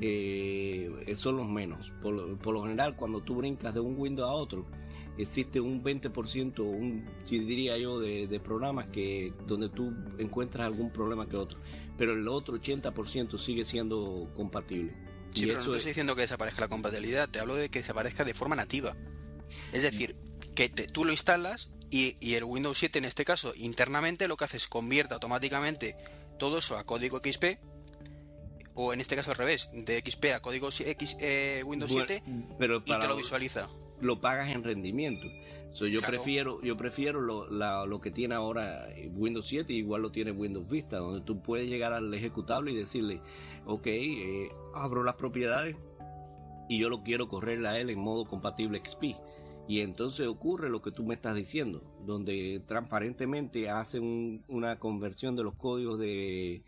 eh, 0.00 1.12
son 1.16 1.36
los 1.36 1.48
menos. 1.48 1.92
Por, 2.02 2.36
por, 2.38 2.54
lo 2.54 2.62
general, 2.62 2.96
cuando 2.96 3.20
tú 3.20 3.36
brincas 3.36 3.74
de 3.74 3.80
un 3.80 3.98
Windows 3.98 4.28
a 4.28 4.32
otro, 4.32 4.66
existe 5.16 5.60
un 5.60 5.82
20%, 5.82 6.60
un, 6.60 7.04
diría 7.28 7.78
yo, 7.78 8.00
de, 8.00 8.40
programas 8.40 8.88
que 8.88 9.32
donde 9.46 9.68
tú 9.68 9.94
encuentras 10.18 10.66
algún 10.66 10.90
problema 10.90 11.28
que 11.28 11.36
otro, 11.36 11.58
pero 11.96 12.12
el 12.12 12.26
otro 12.28 12.56
80% 12.60 13.38
sigue 13.38 13.64
siendo 13.64 14.30
compatible. 14.34 14.94
Sí, 15.30 15.46
pero 15.46 15.58
no 15.58 15.74
estoy 15.74 15.88
diciendo 15.90 16.14
que 16.14 16.22
desaparezca 16.22 16.62
la 16.62 16.68
compatibilidad, 16.68 17.28
te 17.28 17.40
hablo 17.40 17.54
de 17.54 17.68
que 17.68 17.80
desaparezca 17.80 18.24
de 18.24 18.34
forma 18.34 18.56
nativa. 18.56 18.96
Es 19.72 19.82
decir, 19.82 20.14
que 20.54 20.68
tú 20.68 21.04
lo 21.04 21.10
instalas 21.10 21.70
y, 21.94 22.16
y, 22.20 22.34
el 22.34 22.44
Windows 22.44 22.78
7 22.78 22.98
en 22.98 23.04
este 23.04 23.24
caso 23.24 23.52
internamente 23.56 24.26
lo 24.28 24.36
que 24.36 24.44
hace 24.44 24.56
es 24.56 24.66
convierte 24.66 25.14
automáticamente 25.14 25.96
todo 26.38 26.58
eso 26.58 26.76
a 26.76 26.84
código 26.84 27.18
XP 27.18 27.58
o 28.74 28.92
en 28.92 29.00
este 29.00 29.14
caso 29.14 29.30
al 29.30 29.36
revés, 29.36 29.70
de 29.72 30.02
XP 30.04 30.24
a 30.34 30.40
código 30.40 30.68
X, 30.68 31.16
eh, 31.20 31.62
Windows 31.64 31.92
7 31.92 32.22
pero 32.58 32.82
y 32.84 32.98
te 32.98 33.06
lo 33.06 33.16
visualiza 33.16 33.68
lo 34.00 34.20
pagas 34.20 34.50
en 34.50 34.62
rendimiento. 34.62 35.26
yo 35.80 36.00
prefiero, 36.02 36.60
yo 36.62 36.76
prefiero 36.76 37.20
lo, 37.20 37.46
lo, 37.48 38.00
que 38.00 38.10
tiene 38.10 38.34
ahora 38.34 38.88
Windows 39.14 39.46
7, 39.46 39.72
igual 39.72 40.02
lo 40.02 40.10
tiene 40.10 40.30
Windows 40.30 40.68
Vista, 40.68 40.98
donde 40.98 41.20
tú 41.20 41.40
puedes 41.40 41.68
llegar 41.68 41.92
al 41.92 42.12
ejecutable 42.12 42.72
y 42.72 42.76
decirle, 42.76 43.20
ok, 43.64 43.86
eh, 43.86 44.48
abro 44.74 45.04
las 45.04 45.14
propiedades 45.14 45.76
y 46.68 46.78
yo 46.78 46.88
lo 46.88 47.02
quiero 47.02 47.28
correr 47.28 47.64
a 47.66 47.78
él 47.78 47.90
en 47.90 47.98
modo 47.98 48.24
compatible 48.24 48.80
XP. 48.84 49.16
Y 49.66 49.80
entonces 49.80 50.26
ocurre 50.26 50.68
lo 50.68 50.82
que 50.82 50.90
tú 50.90 51.04
me 51.04 51.14
estás 51.14 51.34
diciendo, 51.34 51.82
donde 52.04 52.62
transparentemente 52.66 53.70
hace 53.70 53.98
una 54.00 54.78
conversión 54.78 55.36
de 55.36 55.42
los 55.42 55.54
códigos 55.54 55.98
de, 55.98 56.62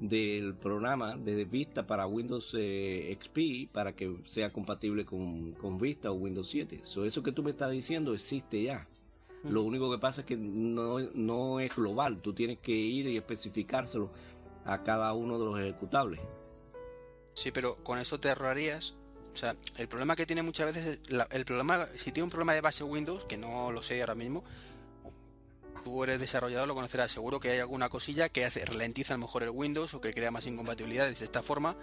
del 0.00 0.54
programa 0.54 1.16
de 1.16 1.44
Vista 1.44 1.86
para 1.86 2.06
Windows 2.06 2.54
eh, 2.56 3.16
XP 3.20 3.72
para 3.72 3.94
que 3.94 4.16
sea 4.24 4.52
compatible 4.52 5.04
con, 5.04 5.78
Vista 5.78 6.10
o 6.10 6.14
Windows 6.14 6.48
7. 6.48 6.82
eso 6.84 7.22
que 7.22 7.32
tú 7.32 7.42
me 7.42 7.50
estás 7.50 7.70
diciendo 7.70 8.14
existe 8.14 8.62
ya. 8.62 8.88
Lo 9.44 9.62
único 9.62 9.90
que 9.90 9.98
pasa 9.98 10.22
es 10.22 10.26
que 10.26 10.36
no, 10.36 10.98
no 11.14 11.60
es 11.60 11.74
global. 11.76 12.20
Tú 12.20 12.32
tienes 12.32 12.58
que 12.58 12.72
ir 12.72 13.06
y 13.06 13.16
especificárselo 13.16 14.10
a 14.64 14.82
cada 14.82 15.12
uno 15.12 15.38
de 15.38 15.44
los 15.44 15.60
ejecutables. 15.60 16.20
Sí, 17.34 17.52
pero 17.52 17.76
con 17.84 17.98
eso 17.98 18.18
te 18.18 18.30
ahorrarías. 18.30 18.96
O 19.38 19.40
sea, 19.40 19.54
el 19.76 19.86
problema 19.86 20.16
que 20.16 20.26
tiene 20.26 20.42
muchas 20.42 20.66
veces 20.66 20.98
es 20.98 21.26
el 21.30 21.44
problema, 21.44 21.86
si 21.96 22.10
tiene 22.10 22.24
un 22.24 22.30
problema 22.30 22.54
de 22.54 22.60
base 22.60 22.82
Windows, 22.82 23.24
que 23.24 23.36
no 23.36 23.70
lo 23.70 23.84
sé 23.84 24.00
ahora 24.00 24.16
mismo, 24.16 24.42
tú 25.84 26.02
eres 26.02 26.18
desarrollador, 26.18 26.66
lo 26.66 26.74
conocerás. 26.74 27.12
Seguro 27.12 27.38
que 27.38 27.52
hay 27.52 27.60
alguna 27.60 27.88
cosilla 27.88 28.28
que 28.30 28.44
hace, 28.44 28.64
ralentiza 28.64 29.14
a 29.14 29.16
lo 29.16 29.26
mejor 29.26 29.44
el 29.44 29.50
Windows 29.50 29.94
o 29.94 30.00
que 30.00 30.12
crea 30.12 30.32
más 30.32 30.48
incompatibilidades. 30.48 31.20
De 31.20 31.24
esta 31.24 31.44
forma, 31.44 31.76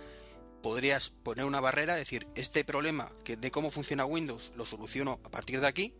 podrías 0.61 1.09
poner 1.09 1.45
una 1.45 1.61
barrera, 1.61 1.95
decir, 1.95 2.27
este 2.35 2.65
problema 2.65 3.09
que 3.23 3.37
de 3.37 3.51
cómo 3.51 3.71
funciona 3.71 4.03
Windows 4.03 4.51
lo 4.57 4.65
soluciono 4.65 5.21
a 5.23 5.29
partir 5.29 5.61
de 5.61 5.67
aquí. 5.67 5.93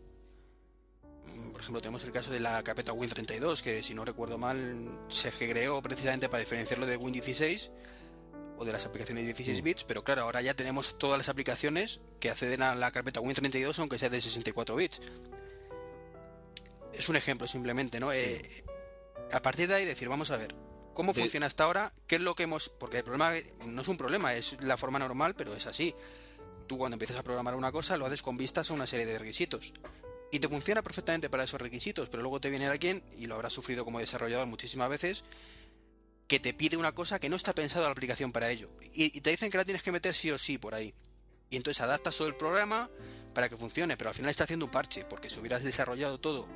Mm, 1.24 1.52
por 1.52 1.62
ejemplo, 1.62 1.80
tenemos 1.80 2.04
el 2.04 2.12
caso 2.12 2.30
de 2.30 2.40
la 2.40 2.62
carpeta 2.64 2.92
Win32, 2.92 3.62
que 3.62 3.82
si 3.82 3.94
no 3.94 4.04
recuerdo 4.04 4.36
mal, 4.36 5.06
se 5.08 5.30
creó 5.30 5.80
precisamente 5.80 6.28
para 6.28 6.40
diferenciarlo 6.40 6.84
de 6.84 7.00
Win16 7.00 7.70
o 8.58 8.64
de 8.64 8.72
las 8.72 8.86
aplicaciones 8.86 9.22
de 9.22 9.32
16 9.32 9.62
bits, 9.62 9.84
pero 9.84 10.02
claro, 10.04 10.22
ahora 10.22 10.40
ya 10.42 10.54
tenemos 10.54 10.98
todas 10.98 11.18
las 11.18 11.28
aplicaciones 11.28 12.00
que 12.20 12.30
acceden 12.30 12.62
a 12.62 12.74
la 12.74 12.90
carpeta 12.90 13.20
Win32 13.20 13.78
aunque 13.78 13.98
sea 13.98 14.08
de 14.08 14.20
64 14.20 14.76
bits 14.76 15.00
es 16.96 17.08
un 17.08 17.16
ejemplo 17.16 17.46
simplemente, 17.46 18.00
¿no? 18.00 18.12
Eh, 18.12 18.42
a 19.32 19.42
partir 19.42 19.68
de 19.68 19.74
ahí 19.74 19.84
decir, 19.84 20.08
vamos 20.08 20.30
a 20.30 20.36
ver, 20.36 20.54
¿cómo 20.94 21.12
funciona 21.12 21.46
hasta 21.46 21.64
ahora? 21.64 21.92
¿Qué 22.06 22.16
es 22.16 22.20
lo 22.20 22.34
que 22.34 22.44
hemos...? 22.44 22.68
Porque 22.68 22.98
el 22.98 23.04
problema 23.04 23.34
no 23.66 23.82
es 23.82 23.88
un 23.88 23.96
problema, 23.96 24.34
es 24.34 24.60
la 24.62 24.76
forma 24.76 24.98
normal, 24.98 25.34
pero 25.34 25.54
es 25.54 25.66
así. 25.66 25.94
Tú 26.66 26.78
cuando 26.78 26.94
empiezas 26.94 27.16
a 27.16 27.22
programar 27.22 27.54
una 27.54 27.70
cosa 27.70 27.96
lo 27.96 28.06
haces 28.06 28.22
con 28.22 28.36
vistas 28.36 28.70
a 28.70 28.74
una 28.74 28.86
serie 28.86 29.06
de 29.06 29.18
requisitos. 29.18 29.72
Y 30.32 30.40
te 30.40 30.48
funciona 30.48 30.82
perfectamente 30.82 31.30
para 31.30 31.44
esos 31.44 31.60
requisitos, 31.60 32.08
pero 32.08 32.22
luego 32.22 32.40
te 32.40 32.50
viene 32.50 32.66
alguien, 32.66 33.02
y 33.16 33.26
lo 33.26 33.36
habrás 33.36 33.52
sufrido 33.52 33.84
como 33.84 34.00
desarrollador 34.00 34.46
muchísimas 34.46 34.88
veces, 34.90 35.24
que 36.26 36.40
te 36.40 36.54
pide 36.54 36.76
una 36.76 36.92
cosa 36.92 37.18
que 37.18 37.28
no 37.28 37.36
está 37.36 37.52
pensada 37.52 37.86
la 37.86 37.92
aplicación 37.92 38.32
para 38.32 38.50
ello. 38.50 38.68
Y, 38.92 39.20
te 39.20 39.30
dicen 39.30 39.50
que 39.50 39.58
la 39.58 39.64
tienes 39.64 39.82
que 39.82 39.92
meter 39.92 40.14
sí 40.14 40.30
o 40.30 40.38
sí 40.38 40.58
por 40.58 40.74
ahí. 40.74 40.92
Y 41.50 41.56
entonces 41.56 41.80
adaptas 41.82 42.16
todo 42.16 42.28
el 42.28 42.34
programa 42.34 42.90
para 43.34 43.48
que 43.48 43.56
funcione, 43.56 43.96
pero 43.96 44.10
al 44.10 44.16
final 44.16 44.30
está 44.30 44.44
haciendo 44.44 44.66
un 44.66 44.70
parche, 44.70 45.04
porque 45.04 45.30
si 45.30 45.38
hubieras 45.38 45.62
desarrollado 45.62 46.18
todo 46.18 46.48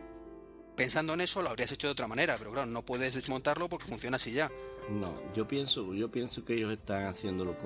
pensando 0.80 1.12
en 1.12 1.20
eso 1.20 1.42
lo 1.42 1.50
habrías 1.50 1.70
hecho 1.72 1.88
de 1.88 1.92
otra 1.92 2.06
manera, 2.06 2.36
pero 2.38 2.52
claro, 2.52 2.66
no 2.66 2.82
puedes 2.82 3.12
desmontarlo 3.12 3.68
porque 3.68 3.84
funciona 3.84 4.16
así 4.16 4.32
ya. 4.32 4.50
No, 4.88 5.14
yo 5.34 5.46
pienso, 5.46 5.92
yo 5.92 6.10
pienso 6.10 6.42
que 6.42 6.54
ellos 6.54 6.72
están 6.72 7.04
haciéndolo 7.04 7.58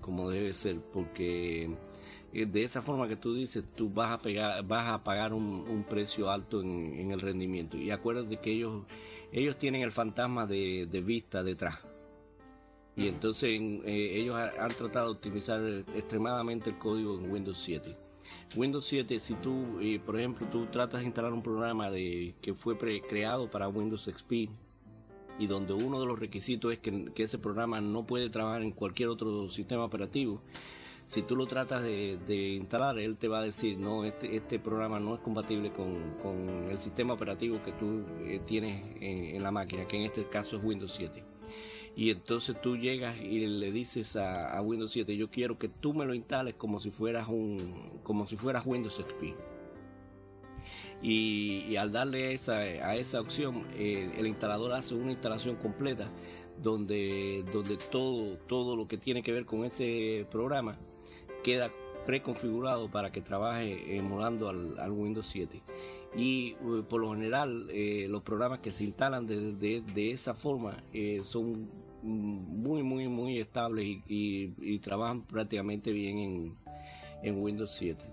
como, 0.00 0.28
debe 0.28 0.52
ser, 0.52 0.80
porque 0.80 1.70
eh, 2.32 2.46
de 2.46 2.64
esa 2.64 2.82
forma 2.82 3.08
que 3.08 3.16
tú 3.16 3.34
dices, 3.34 3.64
tú 3.74 3.88
vas 3.88 4.12
a 4.12 4.18
pegar, 4.18 4.64
vas 4.64 4.88
a 4.88 5.02
pagar 5.04 5.32
un, 5.32 5.84
precio 5.88 6.30
alto 6.30 6.60
en, 6.60 7.10
el 7.10 7.20
rendimiento. 7.20 7.76
Y 7.76 7.90
acuérdate 7.90 8.38
que 8.38 8.52
ellos, 8.52 8.84
ellos 9.32 9.56
tienen 9.56 9.82
el 9.82 9.92
fantasma 9.92 10.46
de, 10.46 11.02
vista 11.04 11.42
detrás. 11.42 11.78
Y 12.96 13.06
entonces 13.06 13.50
eh, 13.50 14.20
ellos 14.20 14.36
han 14.36 14.70
tratado 14.70 15.06
de 15.06 15.12
optimizar 15.12 15.62
extremadamente 15.94 16.70
el 16.70 16.78
código 16.78 17.18
en 17.18 17.30
Windows 17.30 17.58
7 17.58 18.08
Windows 18.56 18.86
7, 18.86 19.20
si 19.20 19.34
tú, 19.34 19.78
eh, 19.80 20.00
por 20.04 20.18
ejemplo, 20.18 20.46
tú 20.50 20.66
tratas 20.66 21.00
de 21.00 21.06
instalar 21.06 21.32
un 21.32 21.42
programa 21.42 21.90
de, 21.90 22.34
que 22.40 22.54
fue 22.54 22.76
creado 22.76 23.50
para 23.50 23.68
Windows 23.68 24.04
XP 24.04 24.50
y 25.38 25.46
donde 25.46 25.72
uno 25.72 26.00
de 26.00 26.06
los 26.06 26.18
requisitos 26.18 26.72
es 26.72 26.80
que, 26.80 27.12
ese 27.16 27.38
programa 27.38 27.80
no 27.80 28.06
puede 28.06 28.30
trabajar 28.30 28.62
en 28.62 28.72
cualquier 28.72 29.08
otro 29.10 29.48
sistema 29.48 29.84
operativo, 29.84 30.42
si 31.08 31.22
tú 31.22 31.34
lo 31.34 31.46
tratas 31.46 31.82
de, 31.82 32.56
instalar, 32.56 32.98
él 32.98 33.16
te 33.16 33.26
va 33.26 33.40
a 33.40 33.42
decir, 33.42 33.78
no, 33.78 34.04
este, 34.04 34.36
este 34.36 34.60
programa 34.60 35.00
no 35.00 35.14
es 35.14 35.20
compatible 35.20 35.72
con, 35.72 36.68
el 36.70 36.78
sistema 36.78 37.14
operativo 37.14 37.60
que 37.64 37.72
tú 37.72 38.04
eh, 38.20 38.40
tienes 38.46 38.84
en 39.00 39.42
la 39.42 39.50
máquina, 39.50 39.88
que 39.88 39.96
en 39.96 40.02
este 40.02 40.28
caso 40.28 40.56
es 40.56 40.62
Windows 40.62 40.94
7 40.96 41.24
y 41.98 42.12
entonces 42.12 42.60
tú 42.62 42.76
llegas 42.76 43.18
y 43.20 43.44
le 43.44 43.72
dices 43.72 44.14
a, 44.14 44.62
Windows 44.62 44.92
7 44.92 45.16
yo 45.16 45.32
quiero 45.32 45.58
que 45.58 45.68
tú 45.68 45.94
me 45.94 46.06
lo 46.06 46.14
instales 46.14 46.54
como 46.54 46.78
si 46.78 46.92
fueras 46.92 47.26
un 47.26 48.00
como 48.04 48.24
si 48.28 48.36
fueras 48.36 48.64
Windows 48.64 48.94
XP 48.94 49.34
y, 51.02 51.74
al 51.74 51.90
darle 51.90 52.34
esa, 52.34 52.58
a 52.58 52.94
esa 52.94 53.20
opción 53.20 53.66
eh, 53.74 54.14
el 54.16 54.28
instalador 54.28 54.74
hace 54.74 54.94
una 54.94 55.10
instalación 55.10 55.56
completa 55.56 56.06
donde 56.62 57.44
donde 57.52 57.76
todo 57.76 58.36
todo 58.46 58.76
lo 58.76 58.86
que 58.86 58.96
tiene 58.96 59.24
que 59.24 59.32
ver 59.32 59.44
con 59.44 59.64
ese 59.64 60.24
programa 60.30 60.78
queda 61.42 61.70
preconfigurado 62.06 62.90
para 62.90 63.12
que 63.12 63.20
trabaje 63.20 63.96
emulando 63.96 64.48
al, 64.48 64.90
Windows 64.90 65.26
7 65.26 65.62
y 66.16 66.52
eh, 66.52 66.56
por 66.88 67.02
lo 67.02 67.10
general 67.12 67.66
eh, 67.70 68.06
los 68.08 68.22
programas 68.22 68.60
que 68.60 68.70
se 68.70 68.84
instalan 68.84 69.26
de, 69.26 70.10
esa 70.10 70.34
forma 70.34 70.82
son 71.22 71.68
muy, 72.02 72.82
muy, 72.82 73.08
muy 73.08 73.38
estables 73.38 73.86
y, 74.06 74.78
trabajan 74.78 75.22
prácticamente 75.22 75.90
bien 75.92 76.56
en, 77.22 77.42
Windows 77.42 77.72
7. 77.72 78.04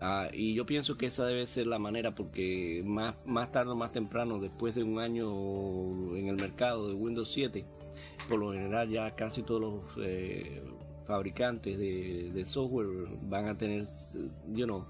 Ah, 0.00 0.28
y 0.32 0.54
yo 0.54 0.66
pienso 0.66 0.96
que 0.96 1.06
esa 1.06 1.24
debe 1.26 1.46
ser 1.46 1.66
la 1.66 1.78
manera 1.78 2.14
porque 2.14 2.82
más, 2.84 3.20
más 3.24 3.52
tarde 3.52 3.70
o 3.72 3.76
más 3.76 3.92
temprano, 3.92 4.40
después 4.40 4.74
de 4.74 4.82
un 4.82 4.98
año 4.98 6.16
en 6.16 6.28
el 6.28 6.36
mercado 6.36 6.88
de 6.88 6.94
Windows 6.94 7.30
7, 7.32 7.64
por 8.28 8.40
lo 8.40 8.52
general 8.52 8.88
ya 8.88 9.14
casi 9.14 9.42
todos 9.42 9.60
los 9.60 9.82
eh, 9.98 10.62
fabricantes 11.06 11.78
de, 11.78 12.44
software 12.46 12.88
van 13.22 13.48
a 13.48 13.56
tener, 13.56 13.86
you 14.52 14.64
know, 14.64 14.86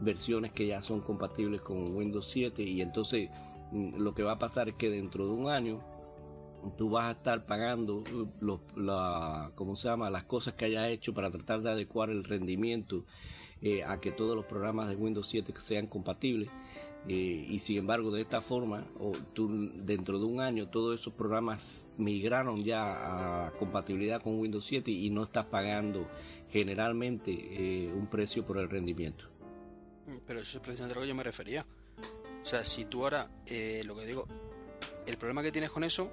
versiones 0.00 0.52
que 0.52 0.66
ya 0.66 0.82
son 0.82 1.00
compatibles 1.00 1.60
con 1.60 1.94
Windows 1.94 2.28
7 2.30 2.62
y 2.62 2.82
entonces 2.82 3.30
mm, 3.70 3.96
lo 3.96 4.14
que 4.14 4.22
va 4.22 4.32
a 4.32 4.38
pasar 4.38 4.68
es 4.68 4.74
que 4.74 4.90
dentro 4.90 5.26
de 5.26 5.32
un 5.32 5.48
año 5.48 5.80
tú 6.76 6.90
vas 6.90 7.06
a 7.06 7.10
estar 7.12 7.44
pagando 7.46 8.04
los, 8.40 8.60
la, 8.76 9.52
¿cómo 9.54 9.74
se 9.76 9.88
llama? 9.88 10.10
las 10.10 10.24
cosas 10.24 10.54
que 10.54 10.66
hayas 10.66 10.88
hecho 10.88 11.12
para 11.14 11.30
tratar 11.30 11.62
de 11.62 11.70
adecuar 11.70 12.10
el 12.10 12.24
rendimiento 12.24 13.04
eh, 13.60 13.84
a 13.84 14.00
que 14.00 14.10
todos 14.10 14.34
los 14.34 14.44
programas 14.46 14.88
de 14.88 14.96
Windows 14.96 15.28
7 15.28 15.54
sean 15.58 15.86
compatibles. 15.86 16.50
Eh, 17.08 17.46
y 17.48 17.58
sin 17.58 17.78
embargo, 17.78 18.10
de 18.12 18.22
esta 18.22 18.40
forma, 18.40 18.84
o 19.00 19.12
tú, 19.32 19.70
dentro 19.74 20.18
de 20.18 20.24
un 20.24 20.40
año, 20.40 20.68
todos 20.68 21.00
esos 21.00 21.12
programas 21.12 21.88
migraron 21.98 22.62
ya 22.62 23.46
a 23.46 23.50
compatibilidad 23.52 24.22
con 24.22 24.38
Windows 24.38 24.64
7 24.64 24.90
y 24.90 25.10
no 25.10 25.24
estás 25.24 25.46
pagando 25.46 26.08
generalmente 26.50 27.32
eh, 27.32 27.92
un 27.92 28.06
precio 28.06 28.46
por 28.46 28.58
el 28.58 28.70
rendimiento. 28.70 29.24
Pero 30.26 30.40
eso 30.40 30.58
es 30.58 30.62
precisamente 30.62 30.92
a 30.92 30.96
lo 30.96 31.02
que 31.02 31.08
yo 31.08 31.14
me 31.14 31.22
refería. 31.22 31.66
O 32.42 32.44
sea, 32.44 32.64
si 32.64 32.84
tú 32.84 33.02
ahora, 33.04 33.30
lo 33.84 33.96
que 33.96 34.06
digo, 34.06 34.26
el 35.06 35.16
problema 35.16 35.42
que 35.42 35.52
tienes 35.52 35.70
con 35.70 35.84
eso 35.84 36.10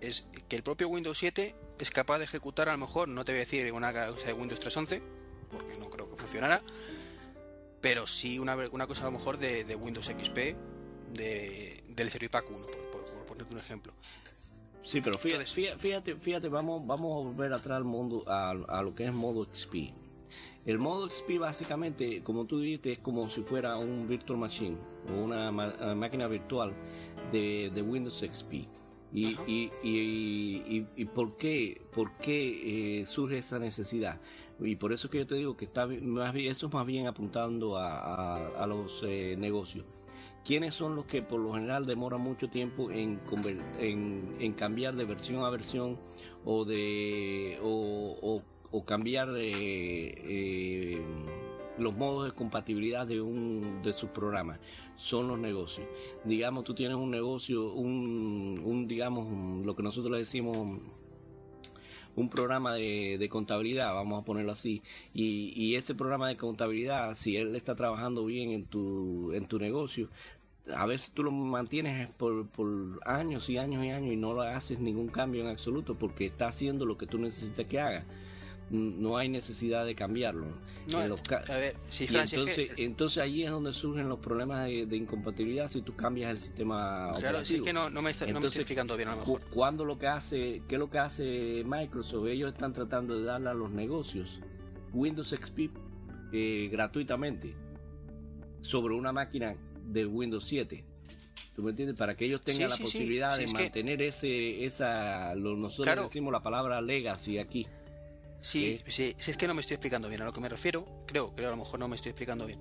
es 0.00 0.26
que 0.48 0.56
el 0.56 0.62
propio 0.62 0.88
Windows 0.88 1.18
7 1.18 1.54
es 1.78 1.90
capaz 1.90 2.18
de 2.18 2.24
ejecutar 2.24 2.68
a 2.68 2.72
lo 2.72 2.78
mejor, 2.78 3.08
no 3.08 3.24
te 3.24 3.32
voy 3.32 3.38
a 3.38 3.44
decir 3.44 3.72
una 3.72 3.92
cosa 3.92 4.26
de 4.26 4.32
Windows 4.32 4.60
3.11, 4.60 5.00
porque 5.50 5.76
no 5.78 5.88
creo 5.90 6.10
que 6.10 6.16
funcionara, 6.16 6.62
pero 7.80 8.06
sí 8.06 8.38
una, 8.38 8.56
una 8.72 8.86
cosa 8.86 9.02
a 9.02 9.06
lo 9.06 9.12
mejor 9.12 9.38
de, 9.38 9.64
Windows 9.76 10.06
XP 10.06 10.36
de, 11.14 11.84
del 11.88 12.10
Servipack 12.10 12.50
1, 12.50 12.66
por, 12.92 13.04
ponerte 13.26 13.54
un 13.54 13.60
ejemplo. 13.60 13.92
Sí, 14.82 15.00
pero 15.02 15.18
fíjate, 15.18 15.44
fíjate, 15.44 16.16
fíjate, 16.16 16.48
vamos, 16.48 16.86
vamos 16.86 17.12
a 17.12 17.28
volver 17.28 17.52
atrás 17.52 17.76
al 17.76 17.84
mundo, 17.84 18.24
a, 18.26 18.50
a 18.50 18.82
lo 18.82 18.94
que 18.94 19.06
es 19.06 19.12
modo 19.12 19.46
XP. 19.52 19.92
El 20.68 20.78
modo 20.78 21.08
XP 21.08 21.38
básicamente, 21.38 22.22
como 22.22 22.44
tú 22.44 22.60
dijiste, 22.60 22.92
es 22.92 22.98
como 22.98 23.30
si 23.30 23.42
fuera 23.42 23.78
un 23.78 24.06
virtual 24.06 24.38
machine 24.38 24.76
o 25.08 25.24
una 25.24 25.50
máquina 25.50 26.26
virtual 26.26 26.74
de, 27.32 27.70
de 27.74 27.82
Windows 27.82 28.18
XP. 28.18 28.52
Y, 29.10 29.36
y, 29.46 29.72
y, 29.82 30.86
y, 30.94 31.04
por 31.06 31.38
qué, 31.38 31.80
por 31.92 32.18
qué 32.18 33.00
eh, 33.00 33.06
surge 33.06 33.38
esa 33.38 33.58
necesidad? 33.58 34.20
Y 34.60 34.76
por 34.76 34.92
eso 34.92 35.08
que 35.08 35.18
yo 35.18 35.26
te 35.26 35.36
digo 35.36 35.56
que 35.56 35.64
está 35.66 35.86
más 35.86 36.32
bien, 36.32 36.50
eso 36.50 36.66
es 36.66 36.72
más 36.72 36.86
bien 36.86 37.06
apuntando 37.06 37.76
a, 37.76 38.48
a, 38.48 38.66
los 38.66 39.02
eh, 39.06 39.36
negocios. 39.38 39.84
¿Quiénes 40.44 40.74
son 40.74 40.96
los 40.96 41.04
que 41.04 41.22
por 41.22 41.40
lo 41.40 41.52
general 41.52 41.86
demoran 41.86 42.20
mucho 42.20 42.48
tiempo 42.48 42.90
en, 42.90 43.20
en, 43.78 44.34
en 44.40 44.52
cambiar 44.54 44.96
de 44.96 45.04
versión 45.04 45.44
a 45.44 45.50
versión 45.50 45.98
o 46.44 46.64
de 46.64 47.58
o, 47.62 48.42
o, 48.70 48.84
cambiar 48.84 49.30
de, 49.30 49.52
eh, 49.54 51.02
los 51.76 51.96
modos 51.96 52.26
de 52.26 52.32
compatibilidad 52.32 53.06
de 53.06 53.20
un 53.20 53.82
de 53.82 53.92
sus 53.92 54.10
programas? 54.10 54.58
son 54.98 55.28
los 55.28 55.38
negocios. 55.38 55.86
Digamos, 56.24 56.64
tú 56.64 56.74
tienes 56.74 56.96
un 56.96 57.10
negocio, 57.10 57.72
un, 57.72 58.60
un 58.64 58.88
digamos, 58.88 59.64
lo 59.64 59.76
que 59.76 59.82
nosotros 59.84 60.10
le 60.10 60.18
decimos 60.18 60.80
un 62.18 62.28
programa 62.28 62.74
de, 62.74 63.28
contabilidad, 63.30 63.94
vamos 63.94 64.22
a 64.22 64.24
ponerlo 64.24 64.52
así, 64.52 64.82
y, 65.14 65.52
y, 65.54 65.76
ese 65.76 65.94
programa 65.94 66.28
de 66.28 66.36
contabilidad, 66.36 67.14
si 67.14 67.36
él 67.36 67.54
está 67.54 67.74
trabajando 67.76 68.24
bien 68.24 68.50
en 68.50 68.64
tu, 68.64 69.32
en 69.32 69.46
tu 69.46 69.58
negocio, 69.58 70.08
a 70.74 70.86
veces 70.86 71.12
tú 71.12 71.22
lo 71.22 71.30
mantienes 71.30 72.14
por, 72.16 72.46
por 72.48 72.68
años 73.04 73.48
y 73.48 73.58
años 73.58 73.84
y 73.84 73.90
años 73.90 74.12
y 74.12 74.16
no 74.16 74.34
lo 74.34 74.42
haces 74.42 74.80
ningún 74.80 75.08
cambio 75.08 75.42
en 75.42 75.48
absoluto 75.48 75.94
porque 75.94 76.26
está 76.26 76.48
haciendo 76.48 76.84
lo 76.84 76.98
que 76.98 77.06
tú 77.06 77.18
necesitas 77.18 77.66
que 77.66 77.80
haga 77.80 78.04
no 78.70 79.16
hay 79.16 79.28
necesidad 79.28 79.86
de 79.86 79.94
cambiarlo. 79.94 80.46
No, 80.90 80.98
a 80.98 81.56
ver, 81.56 81.76
si 81.88 82.04
entonces, 82.04 82.70
entonces 82.76 83.22
ahí 83.22 83.44
es 83.44 83.50
donde 83.50 83.72
surgen 83.72 84.08
los 84.08 84.18
problemas 84.18 84.66
de, 84.66 84.96
incompatibilidad 84.96 85.70
si 85.70 85.82
tú 85.82 85.94
cambias 85.94 86.30
el 86.30 86.40
sistema 86.40 87.12
claro, 87.18 87.44
sí 87.44 87.60
que 87.60 87.72
no, 87.72 87.90
me, 88.02 88.10
está, 88.10 88.26
no 88.26 88.40
me 88.40 88.46
estoy 88.46 88.62
explicando 88.62 88.96
bien 88.96 89.08
a 89.08 89.12
lo 89.12 89.20
mejor. 89.20 89.42
Lo 89.86 89.98
que 89.98 90.06
hace, 90.06 90.62
¿qué 90.68 90.74
es 90.74 90.78
lo 90.78 90.90
que 90.90 90.98
hace 90.98 91.62
Microsoft? 91.64 92.26
Ellos 92.26 92.52
están 92.52 92.72
tratando 92.72 93.18
de 93.18 93.24
darle 93.24 93.50
a 93.50 93.54
los 93.54 93.70
negocios 93.70 94.40
Windows 94.92 95.28
XP 95.28 95.70
eh, 96.32 96.68
gratuitamente 96.70 97.54
sobre 98.60 98.94
una 98.94 99.12
máquina 99.12 99.56
de 99.84 100.06
Windows 100.06 100.44
7. 100.44 100.84
¿Tú 101.54 101.62
me 101.62 101.70
entiendes? 101.70 101.96
Para 101.98 102.16
que 102.16 102.26
ellos 102.26 102.42
tengan 102.42 102.70
la 102.70 102.76
posibilidad 102.76 103.36
de 103.36 103.46
mantener 103.48 104.00
ese, 104.02 104.64
esa, 104.64 105.34
lo, 105.34 105.56
nosotros 105.56 106.04
decimos 106.04 106.32
la 106.32 106.42
palabra 106.42 106.80
legacy 106.80 107.38
aquí. 107.38 107.66
Sí, 108.40 108.78
sí, 108.86 109.14
si 109.18 109.30
es 109.30 109.36
que 109.36 109.46
no 109.46 109.54
me 109.54 109.60
estoy 109.60 109.74
explicando 109.74 110.08
bien 110.08 110.22
a 110.22 110.24
lo 110.24 110.32
que 110.32 110.40
me 110.40 110.48
refiero, 110.48 111.04
creo, 111.06 111.34
creo 111.34 111.48
a 111.48 111.50
lo 111.50 111.56
mejor 111.56 111.80
no 111.80 111.88
me 111.88 111.96
estoy 111.96 112.10
explicando 112.10 112.46
bien. 112.46 112.60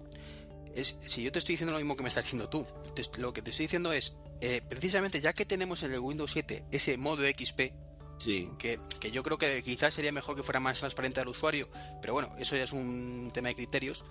Es, 0.75 0.97
si 1.01 1.23
yo 1.23 1.31
te 1.31 1.39
estoy 1.39 1.53
diciendo 1.53 1.73
lo 1.73 1.79
mismo 1.79 1.95
que 1.95 2.03
me 2.03 2.09
estás 2.09 2.25
diciendo 2.25 2.49
tú, 2.49 2.65
lo 3.17 3.33
que 3.33 3.41
te 3.41 3.51
estoy 3.51 3.65
diciendo 3.65 3.93
es, 3.93 4.15
eh, 4.41 4.61
precisamente 4.67 5.21
ya 5.21 5.33
que 5.33 5.45
tenemos 5.45 5.83
en 5.83 5.93
el 5.93 5.99
Windows 5.99 6.31
7 6.31 6.65
ese 6.71 6.97
modo 6.97 7.23
XP, 7.23 7.73
sí. 8.23 8.49
que, 8.59 8.79
que, 8.99 9.11
yo 9.11 9.23
creo 9.23 9.37
que 9.37 9.63
quizás 9.63 9.93
sería 9.93 10.11
mejor 10.11 10.35
que 10.35 10.43
fuera 10.43 10.59
más 10.59 10.79
transparente 10.79 11.19
al 11.19 11.27
usuario, 11.27 11.69
pero 12.01 12.13
bueno, 12.13 12.35
eso 12.39 12.55
ya 12.55 12.63
es 12.63 12.73
un 12.73 13.31
tema 13.33 13.49
de 13.49 13.55
criterios, 13.55 14.03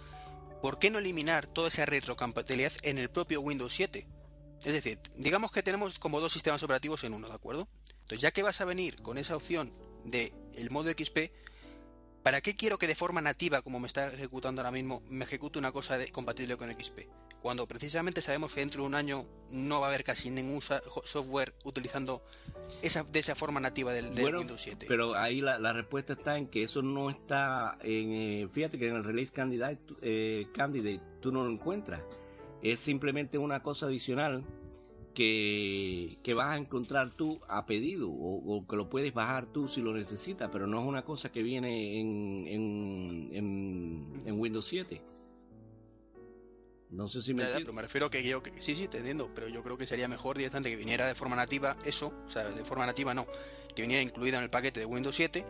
¿por 0.62 0.78
qué 0.78 0.90
no 0.90 0.98
eliminar 0.98 1.46
toda 1.46 1.68
esa 1.68 1.86
retrocompatibilidad 1.86 2.72
en 2.82 2.98
el 2.98 3.10
propio 3.10 3.40
Windows 3.40 3.72
7? 3.72 4.06
Es 4.64 4.72
decir, 4.72 4.98
digamos 5.16 5.52
que 5.52 5.62
tenemos 5.62 5.98
como 5.98 6.20
dos 6.20 6.32
sistemas 6.32 6.62
operativos 6.62 7.04
en 7.04 7.14
uno, 7.14 7.28
¿de 7.28 7.34
acuerdo? 7.34 7.68
Entonces, 7.88 8.20
ya 8.20 8.32
que 8.32 8.42
vas 8.42 8.60
a 8.60 8.64
venir 8.64 9.00
con 9.02 9.18
esa 9.18 9.36
opción 9.36 9.72
de 10.04 10.32
el 10.54 10.70
modo 10.70 10.90
XP, 10.90 11.30
¿Para 12.26 12.40
qué 12.40 12.56
quiero 12.56 12.76
que 12.76 12.88
de 12.88 12.96
forma 12.96 13.20
nativa, 13.20 13.62
como 13.62 13.78
me 13.78 13.86
está 13.86 14.08
ejecutando 14.08 14.60
ahora 14.60 14.72
mismo, 14.72 15.00
me 15.10 15.24
ejecute 15.24 15.60
una 15.60 15.70
cosa 15.70 15.96
compatible 16.10 16.56
con 16.56 16.68
XP? 16.68 17.02
Cuando 17.40 17.68
precisamente 17.68 18.20
sabemos 18.20 18.52
que 18.52 18.58
dentro 18.58 18.82
de 18.82 18.88
un 18.88 18.96
año 18.96 19.24
no 19.52 19.78
va 19.78 19.86
a 19.86 19.90
haber 19.90 20.02
casi 20.02 20.30
ningún 20.30 20.60
software 20.60 21.54
utilizando 21.62 22.24
esa, 22.82 23.04
de 23.04 23.20
esa 23.20 23.36
forma 23.36 23.60
nativa 23.60 23.92
del, 23.92 24.06
Windows 24.08 24.60
7. 24.60 24.86
Pero 24.88 25.14
ahí 25.14 25.40
la, 25.40 25.72
respuesta 25.72 26.14
está 26.14 26.36
en 26.36 26.48
que 26.48 26.64
eso 26.64 26.82
no 26.82 27.10
está 27.10 27.78
en. 27.82 28.10
Eh, 28.10 28.48
fíjate 28.50 28.76
que 28.76 28.88
en 28.88 28.96
el 28.96 29.04
release 29.04 29.32
candidate, 29.32 29.78
eh, 30.02 30.48
candidate 30.52 31.00
tú 31.20 31.30
no 31.30 31.44
lo 31.44 31.50
encuentras. 31.52 32.00
Es 32.60 32.80
simplemente 32.80 33.38
una 33.38 33.62
cosa 33.62 33.86
adicional 33.86 34.44
que, 35.16 36.34
vas 36.34 36.54
a 36.54 36.56
encontrar 36.56 37.10
tú 37.10 37.40
a 37.48 37.64
pedido 37.64 38.10
o, 38.10 38.66
que 38.68 38.76
lo 38.76 38.90
puedes 38.90 39.14
bajar 39.14 39.46
tú 39.46 39.66
si 39.66 39.80
lo 39.80 39.94
necesitas, 39.94 40.50
pero 40.52 40.66
no 40.66 40.80
es 40.80 40.86
una 40.86 41.02
cosa 41.02 41.32
que 41.32 41.42
viene 41.42 41.98
en, 41.98 42.46
en, 43.32 44.38
Windows 44.38 44.66
7. 44.66 45.00
No 46.90 47.08
sé 47.08 47.22
si 47.22 47.34
me 47.34 47.44
pero 47.44 47.72
me 47.72 47.82
refiero 47.82 48.10
que 48.10 48.22
yo 48.22 48.42
que, 48.42 48.52
sí, 48.60 48.76
sí, 48.76 48.88
te 48.88 48.98
entiendo, 48.98 49.30
pero 49.34 49.48
yo 49.48 49.62
creo 49.62 49.78
que 49.78 49.86
sería 49.86 50.06
mejor 50.06 50.36
directamente 50.36 50.70
que 50.70 50.76
viniera 50.76 51.06
de 51.06 51.14
forma 51.14 51.34
nativa 51.34 51.76
eso, 51.84 52.12
o 52.26 52.28
sea, 52.28 52.44
de 52.44 52.64
forma 52.64 52.86
nativa 52.86 53.12
no, 53.14 53.26
que 53.74 53.82
viniera 53.82 54.02
incluida 54.02 54.36
en 54.36 54.44
el 54.44 54.50
paquete 54.50 54.80
de 54.80 54.86
Windows 54.86 55.16
7 55.16 55.44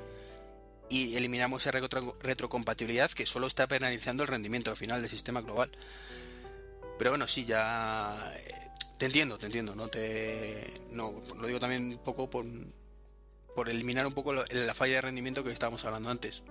y 0.88 1.16
eliminamos 1.16 1.66
esa 1.66 1.78
retrocompatibilidad 2.20 3.10
que 3.10 3.26
solo 3.26 3.48
está 3.48 3.66
penalizando 3.66 4.22
el 4.22 4.28
rendimiento 4.28 4.70
al 4.70 4.76
final 4.76 5.02
del 5.02 5.10
sistema 5.10 5.40
global. 5.40 5.70
Pero 6.98 7.10
bueno, 7.10 7.26
sí, 7.26 7.44
ya 7.44 8.12
te 8.96 9.06
entiendo, 9.06 9.36
te 9.38 9.46
entiendo, 9.46 9.74
no 9.74 9.88
te 9.88 10.64
no 10.92 11.12
lo 11.38 11.46
digo 11.46 11.60
también 11.60 11.84
un 11.84 11.98
poco 11.98 12.30
por, 12.30 12.46
por 13.54 13.68
eliminar 13.68 14.06
un 14.06 14.14
poco 14.14 14.32
la, 14.32 14.74
falla 14.74 14.94
de 14.94 15.00
rendimiento 15.02 15.44
que 15.44 15.50
estábamos 15.50 15.84
hablando 15.84 16.10
antes. 16.10 16.42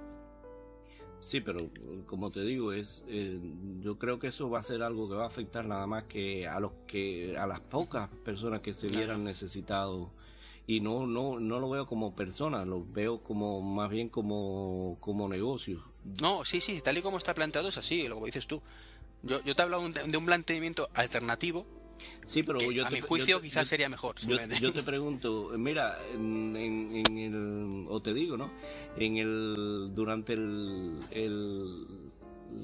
Sí, 1.19 1.41
pero 1.41 1.69
como 2.05 2.29
te 2.29 2.41
digo, 2.41 2.71
es 2.71 3.03
eh, 3.07 3.39
yo 3.79 3.97
creo 3.97 4.19
que 4.19 4.27
eso 4.27 4.49
va 4.49 4.59
a 4.59 4.63
ser 4.63 4.83
algo 4.83 5.09
que 5.09 5.15
va 5.15 5.23
a 5.23 5.27
afectar 5.27 5.65
nada 5.65 5.87
más 5.87 6.03
que 6.03 6.47
a 6.47 6.59
los 6.59 6.71
que 6.85 7.35
a 7.37 7.47
las 7.47 7.61
pocas 7.61 8.09
personas 8.23 8.61
que 8.61 8.73
se 8.73 8.87
vieran 8.87 9.23
necesitados 9.23 10.09
y 10.67 10.81
no 10.81 11.07
no 11.07 11.39
no 11.39 11.59
lo 11.59 11.69
veo 11.69 11.87
como 11.87 12.15
personas, 12.15 12.67
lo 12.67 12.85
veo 12.85 13.23
como 13.23 13.61
más 13.61 13.89
bien 13.89 14.09
como 14.09 14.97
como 14.99 15.27
negocio. 15.27 15.83
No, 16.21 16.45
sí, 16.45 16.61
sí, 16.61 16.79
tal 16.81 16.99
y 16.99 17.01
como 17.01 17.17
está 17.17 17.33
planteado 17.33 17.69
es 17.69 17.77
así, 17.79 18.07
lo 18.07 18.19
que 18.19 18.27
dices 18.27 18.45
tú. 18.45 18.61
Yo, 19.23 19.43
yo 19.43 19.55
te 19.55 19.63
he 19.63 19.65
hablado 19.65 19.89
de 19.89 20.17
un 20.17 20.25
planteamiento 20.25 20.87
alternativo 20.93 21.65
Sí, 22.23 22.43
pero 22.43 22.59
yo 22.71 22.85
a 22.85 22.89
mi 22.89 22.99
juicio 22.99 23.41
quizás 23.41 23.67
sería 23.67 23.89
mejor. 23.89 24.15
Yo, 24.59 24.73
te 24.73 24.83
pregunto, 24.83 25.51
mira, 25.57 25.97
en, 26.13 26.55
el, 26.55 27.85
o 27.87 28.01
te 28.01 28.13
digo, 28.13 28.37
¿no? 28.37 28.51
En 28.97 29.17
el, 29.17 29.91
durante 29.93 30.33
el, 30.33 30.99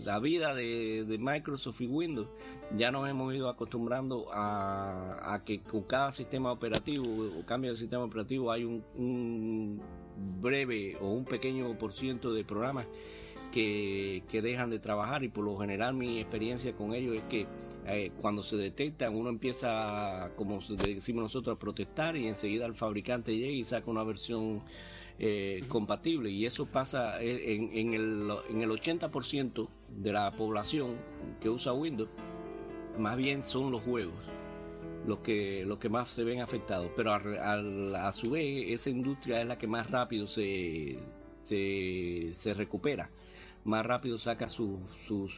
la 0.04 0.20
vida 0.20 0.56
de, 0.56 1.18
Microsoft 1.20 1.82
y 1.82 1.88
Windows, 1.88 2.28
ya 2.76 2.92
nos 2.92 3.10
hemos 3.10 3.34
ido 3.34 3.50
acostumbrando 3.50 4.28
a, 4.34 5.42
que 5.46 5.62
con 5.62 5.84
cada 5.84 6.12
sistema 6.12 6.52
operativo 6.52 7.06
o 7.40 7.46
cambio 7.46 7.72
de 7.72 7.78
sistema 7.78 8.04
operativo 8.04 8.52
hay 8.52 8.64
un, 8.64 8.84
un 8.96 9.82
breve 10.42 10.98
o 11.00 11.10
un 11.12 11.26
pequeño 11.26 11.78
por 11.78 11.94
ciento 11.94 12.34
de 12.34 12.44
programas 12.44 12.86
que, 13.52 14.24
que 14.30 14.42
dejan 14.42 14.70
de 14.70 14.80
trabajar 14.80 15.24
y 15.24 15.28
por 15.28 15.44
lo 15.44 15.58
general 15.58 15.94
mi 15.94 16.20
experiencia 16.20 16.74
con 16.74 16.94
ellos 16.94 17.16
es 17.18 17.24
que 17.24 17.48
eh, 17.88 18.12
cuando 18.22 18.44
se 18.44 18.58
detectan, 18.58 19.16
uno 19.16 19.30
empieza, 19.30 20.32
como 20.36 20.60
decimos 20.60 21.24
nosotros, 21.24 21.56
a 21.56 21.60
protestar 21.60 22.16
y 22.16 22.28
enseguida 22.28 22.66
el 22.66 22.76
fabricante 22.76 23.36
llega 23.36 23.52
y 23.52 23.64
saca 23.64 23.90
una 23.90 24.04
versión 24.04 24.62
eh, 25.20 25.64
compatible. 25.68 26.30
Y 26.30 26.46
eso 26.46 26.66
pasa 26.66 27.22
eh, 27.22 27.56
en, 27.56 27.94
el, 27.94 28.32
en 28.50 28.62
el 28.62 28.70
80% 28.70 29.68
de 29.90 30.14
la 30.14 30.32
población 30.36 30.96
que 31.40 31.50
usa 31.50 31.74
Windows, 31.74 32.10
más 32.98 33.18
bien 33.18 33.44
son 33.44 33.72
los 33.72 33.82
juegos 33.82 34.14
los 35.06 35.20
que, 35.20 35.66
los 35.66 35.80
que 35.80 35.90
más 35.90 36.10
se 36.10 36.24
ven 36.24 36.42
afectados. 36.42 36.92
Pero 36.96 37.14
a, 37.14 38.14
su 38.14 38.32
vez, 38.32 38.66
esa 38.70 38.90
industria 38.90 39.42
es 39.42 39.48
la 39.48 39.58
que 39.58 39.68
más 39.68 39.90
rápido 39.90 40.28
se, 40.28 41.00
se, 41.44 42.32
se 42.36 42.54
recupera 42.54 43.10
más 43.64 43.86
rápido 43.86 44.18
saca 44.18 44.50
sus 44.50 44.80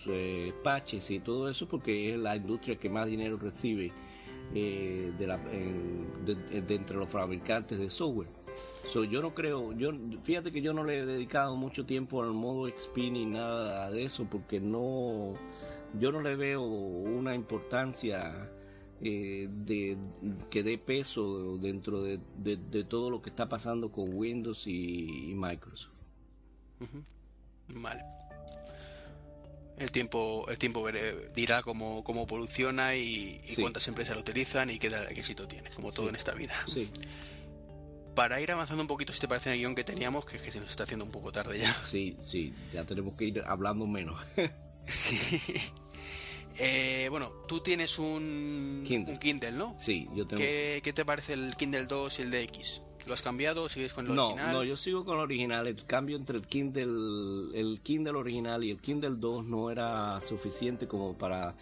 eh, 0.07 0.51
patches 0.63 1.11
y 1.11 1.19
todo 1.19 1.49
eso 1.49 1.67
porque 1.67 2.13
es 2.13 2.19
la 2.19 2.35
industria 2.35 2.77
que 2.77 2.89
más 2.89 3.07
dinero 3.07 3.37
recibe 3.37 3.91
eh, 4.53 5.11
de, 5.17 5.27
la, 5.27 5.37
de, 5.37 6.75
entre 6.75 6.97
los 6.97 7.09
fabricantes 7.09 7.79
de 7.79 7.89
software. 7.89 8.29
So, 8.87 9.03
yo 9.03 9.21
no 9.21 9.33
creo, 9.33 9.73
yo 9.73 9.91
fíjate 10.23 10.51
que 10.51 10.61
yo 10.61 10.73
no 10.73 10.83
le 10.83 10.99
he 10.99 11.05
dedicado 11.05 11.55
mucho 11.55 11.85
tiempo 11.85 12.21
al 12.21 12.31
modo 12.33 12.69
XP 12.69 12.97
ni 13.11 13.25
nada 13.25 13.89
de 13.89 14.03
eso 14.03 14.27
porque 14.29 14.59
no, 14.59 15.33
yo 15.99 16.11
no 16.11 16.21
le 16.21 16.35
veo 16.35 16.61
una 16.61 17.33
importancia 17.33 18.51
eh, 19.01 19.49
de, 19.49 19.97
que 20.49 20.63
dé 20.63 20.77
peso 20.77 21.57
dentro 21.57 22.03
de, 22.03 22.19
todo 22.87 23.09
lo 23.09 23.21
que 23.21 23.29
está 23.29 23.49
pasando 23.49 23.91
con 23.91 24.13
Windows 24.13 24.67
y, 24.67 25.33
Microsoft. 25.35 25.91
Vale. 27.69 28.03
El 29.77 29.91
tiempo, 29.91 30.45
el 30.49 30.59
tiempo 30.59 30.87
dirá 31.35 31.63
cómo, 31.63 32.03
cómo 32.03 32.23
evoluciona 32.23 32.95
y, 32.95 33.41
cuántas 33.59 33.87
empresas 33.87 34.15
lo 34.15 34.21
utilizan 34.21 34.69
y 34.69 34.77
qué, 34.77 34.89
qué 34.89 35.19
éxito 35.19 35.47
tiene, 35.47 35.69
como 35.71 35.91
todo 35.91 36.09
en 36.09 36.15
esta 36.15 36.33
vida. 36.33 36.55
Sí. 36.67 36.91
Para 38.15 38.39
ir 38.39 38.51
avanzando 38.51 38.83
un 38.83 38.87
poquito, 38.87 39.11
si 39.11 39.19
te 39.19 39.27
parece 39.27 39.51
el 39.51 39.57
guion 39.57 39.73
que 39.73 39.83
teníamos, 39.83 40.25
que, 40.25 40.37
que 40.37 40.51
se 40.51 40.59
nos 40.59 40.69
está 40.69 40.83
haciendo 40.83 41.05
un 41.05 41.11
poco 41.11 41.31
tarde 41.31 41.57
ya. 41.57 41.73
Sí, 41.83 42.15
sí, 42.21 42.53
ya 42.71 42.85
tenemos 42.85 43.15
que 43.15 43.25
ir 43.25 43.43
hablando 43.45 43.87
menos. 43.87 44.21
sí. 44.85 45.17
Eh, 46.59 47.07
bueno, 47.09 47.31
tú 47.47 47.61
tienes 47.61 47.97
un 47.99 48.83
Kindle. 48.85 49.13
un 49.13 49.19
Kindle, 49.19 49.51
¿no? 49.53 49.75
Sí, 49.77 50.07
yo 50.13 50.27
tengo. 50.27 50.41
¿Qué, 50.41 50.81
¿Qué, 50.83 50.93
te 50.93 51.05
parece 51.05 51.33
el 51.33 51.55
Kindle 51.55 51.85
2 51.85 52.19
y 52.19 52.21
el 52.21 52.31
DX? 52.31 52.81
¿Lo 53.05 53.13
has 53.13 53.21
cambiado 53.21 53.63
o 53.63 53.69
sigues 53.69 53.93
con 53.93 54.05
el 54.05 54.17
original? 54.17 54.53
No, 54.53 54.63
yo 54.63 54.77
sigo 54.77 55.03
con 55.03 55.17
el 55.17 55.23
original. 55.23 55.67
El 55.67 55.85
cambio 55.85 56.15
entre 56.15 56.37
el 56.37 56.47
Kindle, 56.47 57.59
el 57.59 57.81
Kindle 57.83 58.17
original 58.17 58.63
y 58.63 58.71
el 58.71 58.79
Kindle 58.79 59.15
2 59.17 59.45
no 59.45 59.69
era 59.71 60.21
suficiente 60.21 60.87
como 60.87 61.17
para, 61.17 61.55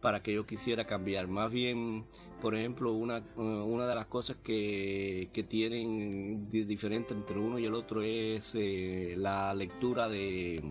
para 0.00 0.22
que 0.22 0.32
yo 0.32 0.46
quisiera 0.46 0.86
cambiar. 0.86 1.28
Más 1.28 1.52
bien, 1.52 2.04
por 2.40 2.56
ejemplo, 2.56 2.92
una, 2.92 3.22
una 3.36 3.86
de 3.86 3.94
las 3.94 4.06
cosas 4.06 4.38
que, 4.42 5.30
que 5.32 5.44
tienen 5.44 6.50
diferente 6.50 7.14
entre 7.14 7.38
uno 7.38 7.58
y 7.58 7.66
el 7.66 7.74
otro 7.74 8.02
es 8.02 8.56
eh, 8.56 9.14
la 9.16 9.54
lectura 9.54 10.08
de 10.08 10.62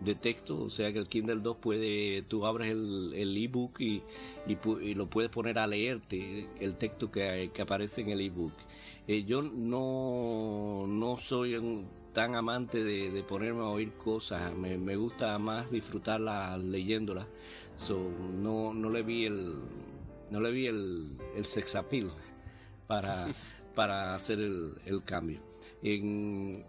de 0.00 0.14
texto, 0.14 0.62
o 0.62 0.70
sea 0.70 0.92
que 0.92 0.98
el 0.98 1.08
Kindle 1.08 1.40
2 1.40 1.56
puede, 1.58 2.22
tú 2.22 2.46
abres 2.46 2.70
el, 2.70 3.12
el 3.14 3.36
ebook 3.36 3.80
y, 3.80 4.02
y, 4.46 4.94
lo 4.94 5.10
puedes 5.10 5.30
poner 5.30 5.58
a 5.58 5.66
leerte 5.66 6.48
el 6.58 6.76
texto 6.76 7.10
que, 7.10 7.50
que 7.52 7.62
aparece 7.62 8.00
en 8.00 8.08
el 8.10 8.20
ebook. 8.20 8.54
Eh, 9.06 9.24
yo 9.24 9.42
no, 9.42 10.86
no 10.86 11.16
soy 11.18 11.56
un, 11.56 11.86
tan 12.12 12.34
amante 12.34 12.82
de, 12.82 13.22
ponerme 13.22 13.60
a 13.60 13.66
oír 13.66 13.92
cosas, 13.92 14.54
me, 14.54 14.78
me 14.78 14.96
gusta 14.96 15.38
más 15.38 15.70
disfrutarlas 15.70 16.62
leyéndolas, 16.62 17.26
so, 17.76 17.98
no, 17.98 18.72
no 18.74 18.90
le 18.90 19.02
vi 19.02 19.26
el, 19.26 19.54
no 20.30 20.40
le 20.40 20.50
vi 20.50 20.66
el, 20.66 21.16
el 21.36 21.44
sex 21.44 21.74
appeal 21.76 22.10
para, 22.86 23.28
para 23.74 24.14
hacer 24.14 24.40
el, 24.40 24.74
el 24.86 25.04
cambio. 25.04 25.40
En, 25.82 26.64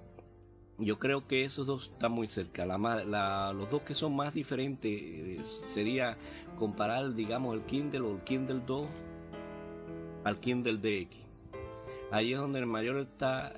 yo 0.78 1.00
creo 1.00 1.28
que 1.28 1.44
esos 1.44 1.68
dos 1.68 1.92
están 1.94 2.12
muy 2.12 2.28
cerca. 2.28 2.66
Los 2.66 3.70
dos 3.70 3.82
que 3.84 3.94
son 3.94 4.16
más 4.16 4.34
diferentes 4.34 4.92
eh, 4.92 5.40
sería 5.44 6.18
comparar, 6.58 7.14
digamos, 7.14 7.56
el 7.56 7.62
Kindle 7.64 8.02
o 8.02 8.16
el 8.16 8.22
Kindle 8.24 8.62
2 8.66 8.90
al 10.24 10.40
Kindle 10.40 10.78
DX. 10.78 11.18
Ahí 12.12 12.34
es 12.34 12.40
donde 12.40 12.60
el 12.60 12.66
mayor 12.66 12.98
está 12.98 13.54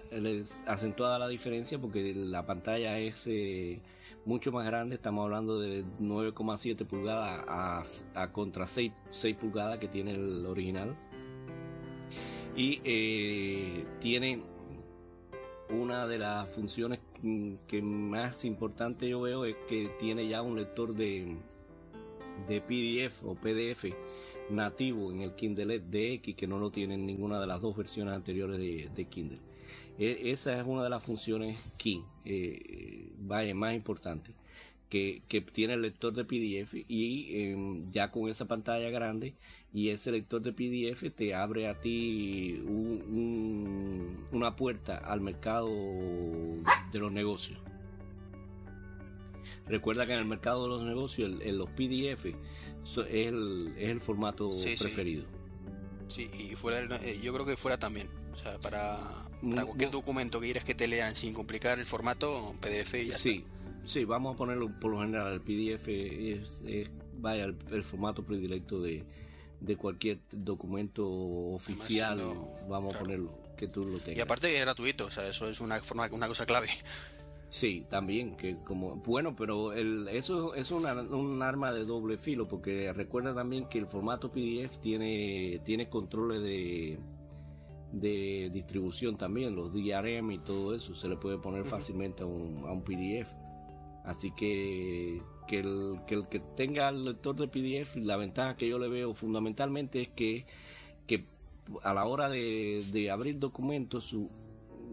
acentuada 0.68 1.18
la 1.18 1.28
diferencia 1.28 1.80
porque 1.80 2.14
la 2.14 2.46
pantalla 2.46 3.00
es 3.00 3.26
eh, 3.26 3.82
mucho 4.26 4.52
más 4.52 4.66
grande. 4.66 4.96
Estamos 4.96 5.26
hablando 5.26 5.60
de 5.60 5.84
9,7 6.00 6.86
pulgadas 6.86 8.06
a, 8.14 8.32
contra 8.32 8.68
6, 8.68 8.92
6, 9.10 9.36
pulgadas 9.38 9.80
que 9.80 9.88
tiene 9.88 10.12
el 10.12 10.46
original. 10.46 10.96
Y 12.56 12.80
eh, 12.84 13.86
tiene 14.00 14.44
una 15.74 16.08
de 16.08 16.18
las 16.18 16.48
funciones 16.50 17.00
que 17.68 17.82
más 17.82 18.46
importante 18.46 19.10
yo 19.10 19.22
veo 19.22 19.46
es 19.46 19.56
que 19.68 19.90
tiene 20.00 20.28
ya 20.28 20.42
un 20.42 20.56
lector 20.56 20.94
de, 20.94 21.36
de 22.48 22.62
PDF 22.62 23.24
o 23.24 23.36
PDF 23.36 23.86
nativo 24.50 25.12
en 25.12 25.22
el 25.22 25.34
Kindle 25.36 25.80
DX 25.80 26.36
que 26.36 26.48
no 26.48 26.60
lo 26.60 26.72
tiene 26.72 26.96
en 26.96 27.06
ninguna 27.06 27.40
de 27.40 27.48
las 27.48 27.62
dos 27.62 27.76
versiones 27.76 28.14
anteriores 28.14 28.60
de, 28.60 29.06
Kindle. 29.06 29.40
E, 29.98 30.32
esa 30.32 30.60
es 30.60 30.66
una 30.68 30.84
de 30.84 30.90
las 30.90 31.04
funciones 31.04 31.58
key, 31.78 32.04
eh, 32.26 33.12
más 33.54 33.74
importante 33.74 34.34
que, 34.90 35.42
tiene 35.52 35.74
el 35.74 35.82
lector 35.82 36.14
de 36.14 36.24
PDF 36.24 36.76
y 36.88 37.42
em, 37.42 37.92
ya 37.92 38.12
con 38.12 38.30
esa 38.30 38.46
pantalla 38.46 38.90
grande 38.92 39.34
y 39.74 39.90
ese 39.90 40.12
lector 40.12 40.42
de 40.42 40.54
PDF 40.54 41.04
te 41.16 41.34
abre 41.34 41.68
a 41.68 41.80
ti 41.80 42.62
una 44.32 44.56
puerta 44.56 44.98
al 44.98 45.22
mercado 45.22 45.70
de 46.92 47.00
los 47.00 47.12
negocios. 47.12 47.60
Recuerda 49.68 50.06
que 50.06 50.14
en 50.14 50.20
el 50.20 50.26
mercado 50.26 50.64
de 50.64 50.70
los 50.70 50.86
negocios 50.86 51.42
el, 51.42 51.58
los 51.58 51.70
PDF 51.70 52.26
es 52.26 52.98
el, 53.10 54.00
formato 54.02 54.52
preferido. 54.78 55.24
Sí, 56.08 56.30
y 56.38 56.56
fuera 56.56 56.98
eh, 56.98 57.20
yo 57.24 57.34
creo 57.34 57.46
que 57.46 57.58
fuera 57.58 57.80
también. 57.80 58.08
O 58.34 58.36
sea, 58.36 58.60
para, 58.60 59.00
cualquier 59.42 59.90
documento 59.90 60.40
que 60.40 60.48
quieras 60.48 60.66
que 60.66 60.76
te 60.76 60.88
lean 60.88 61.16
sin 61.16 61.34
complicar 61.34 61.80
el 61.80 61.86
formato, 61.86 62.56
PDF 62.62 62.94
y 62.96 63.08
ya 63.08 63.14
Sí, 63.14 63.46
Sí, 63.86 64.06
vamos 64.06 64.36
a 64.36 64.38
ponerlo 64.38 64.70
por 64.80 64.92
lo 64.92 65.02
general. 65.02 65.34
El 65.34 65.42
PDF 65.42 65.88
es, 65.88 66.62
vaya, 67.20 67.46
el, 67.46 67.84
formato 67.84 68.24
predilecto 68.24 68.82
de, 68.82 69.04
cualquier 69.78 70.20
documento 70.32 71.08
oficial. 71.08 72.20
vamos 72.68 72.96
a 72.96 73.00
ponerlo, 73.00 73.38
que 73.58 73.68
tú 73.68 73.84
lo 73.84 74.00
tengas. 74.00 74.18
Y 74.18 74.22
aparte 74.22 74.56
es 74.56 74.62
gratuito, 74.62 75.06
o 75.06 75.12
sea, 75.12 75.28
eso 75.28 75.50
es 75.50 75.60
una, 75.62 75.82
forma, 75.82 76.08
una 76.12 76.28
cosa 76.28 76.46
clave. 76.46 76.68
Sí, 77.54 77.86
también, 77.88 78.36
que 78.36 78.58
como, 78.64 78.96
bueno, 78.96 79.36
pero 79.36 79.74
el, 79.74 80.08
eso 80.08 80.56
es 80.56 80.72
un 80.72 81.44
arma 81.44 81.72
de 81.72 81.84
doble 81.84 82.18
filo, 82.18 82.48
porque 82.48 82.92
recuerda 82.94 83.36
también 83.36 83.66
que 83.66 83.78
el 83.78 83.86
formato 83.86 84.32
PDF 84.32 84.80
tiene, 84.80 85.62
tiene 85.64 85.88
controles 85.88 86.42
de, 86.42 86.98
de 87.92 88.50
distribución 88.52 89.18
también, 89.18 89.56
los 89.56 89.72
DRM 89.72 90.32
y 90.32 90.40
todo 90.40 90.74
eso, 90.74 90.96
se 90.96 91.08
le 91.08 91.16
puede 91.16 91.38
poner 91.38 91.66
fácilmente 91.66 92.24
a 92.24 92.26
un, 92.26 92.66
a 92.66 92.72
un 92.72 92.84
PDF. 92.84 93.32
Así 94.04 94.32
que, 94.32 95.22
que, 95.48 95.60
el, 95.60 96.00
que 96.06 96.40
tenga 96.56 96.90
el 96.90 97.06
lector 97.06 97.36
de 97.36 97.48
PDF, 97.48 97.96
la 97.98 98.18
ventaja 98.18 98.56
que 98.56 98.68
yo 98.68 98.80
le 98.80 98.88
veo 98.88 99.14
fundamentalmente 99.14 100.02
es 100.02 100.10
que, 100.10 100.46
a 101.82 101.94
la 101.94 102.06
hora 102.06 102.30
de, 102.30 103.10
abrir 103.12 103.40
documentos, 103.40 104.16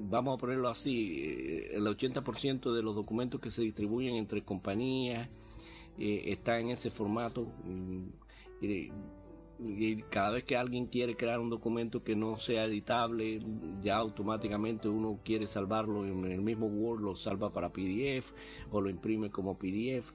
vamos 0.03 0.35
a 0.35 0.39
ponerlo 0.39 0.69
así, 0.69 1.21
eh, 1.21 1.71
el 1.75 1.85
80% 1.85 2.73
de 2.73 2.83
los 2.83 2.95
documentos 2.95 3.41
que 3.41 3.51
se 3.51 3.63
distribuyen 3.63 4.15
entre 4.15 4.45
compañías 4.45 5.29
eh, 5.99 6.23
está 6.27 6.59
en 6.59 6.71
ese 6.71 6.91
formato. 6.91 7.53
Mm, 7.65 8.09
y 9.63 10.03
cada 10.09 10.31
vez 10.31 10.45
que 10.45 10.57
alguien 10.57 10.87
quiere 10.87 11.17
crear 11.17 11.39
un 11.39 11.51
documento 11.51 12.03
que 12.03 12.17
no 12.17 12.39
sea 12.39 12.65
editable, 12.65 13.41
ya 13.83 13.97
automáticamente 13.97 14.89
uno 14.89 15.21
quiere 15.23 15.47
salvarlo 15.47 16.07
en 16.07 16.25
el 16.25 16.41
mismo 16.41 16.67
Word, 16.67 17.03
lo 17.03 17.15
salva 17.15 17.51
para 17.51 17.71
PDF 17.71 18.33
o 18.71 18.81
lo 18.81 18.89
imprime 18.89 19.31
como 19.31 19.59
PDF. 19.59 20.13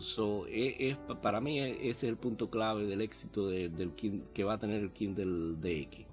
So, 0.00 0.46
e, 0.48 0.90
es, 0.90 0.96
para 1.22 1.40
mí 1.40 1.60
e, 1.60 1.88
ese 1.88 1.88
es 1.88 2.04
el 2.04 2.16
punto 2.16 2.50
clave 2.50 2.86
del 2.86 3.00
éxito 3.00 3.48
del 3.48 3.92
que 3.94 4.44
va 4.44 4.54
a 4.54 4.58
tener 4.58 4.82
el 4.82 4.90
Kindle 4.90 5.56
DX. 5.56 6.06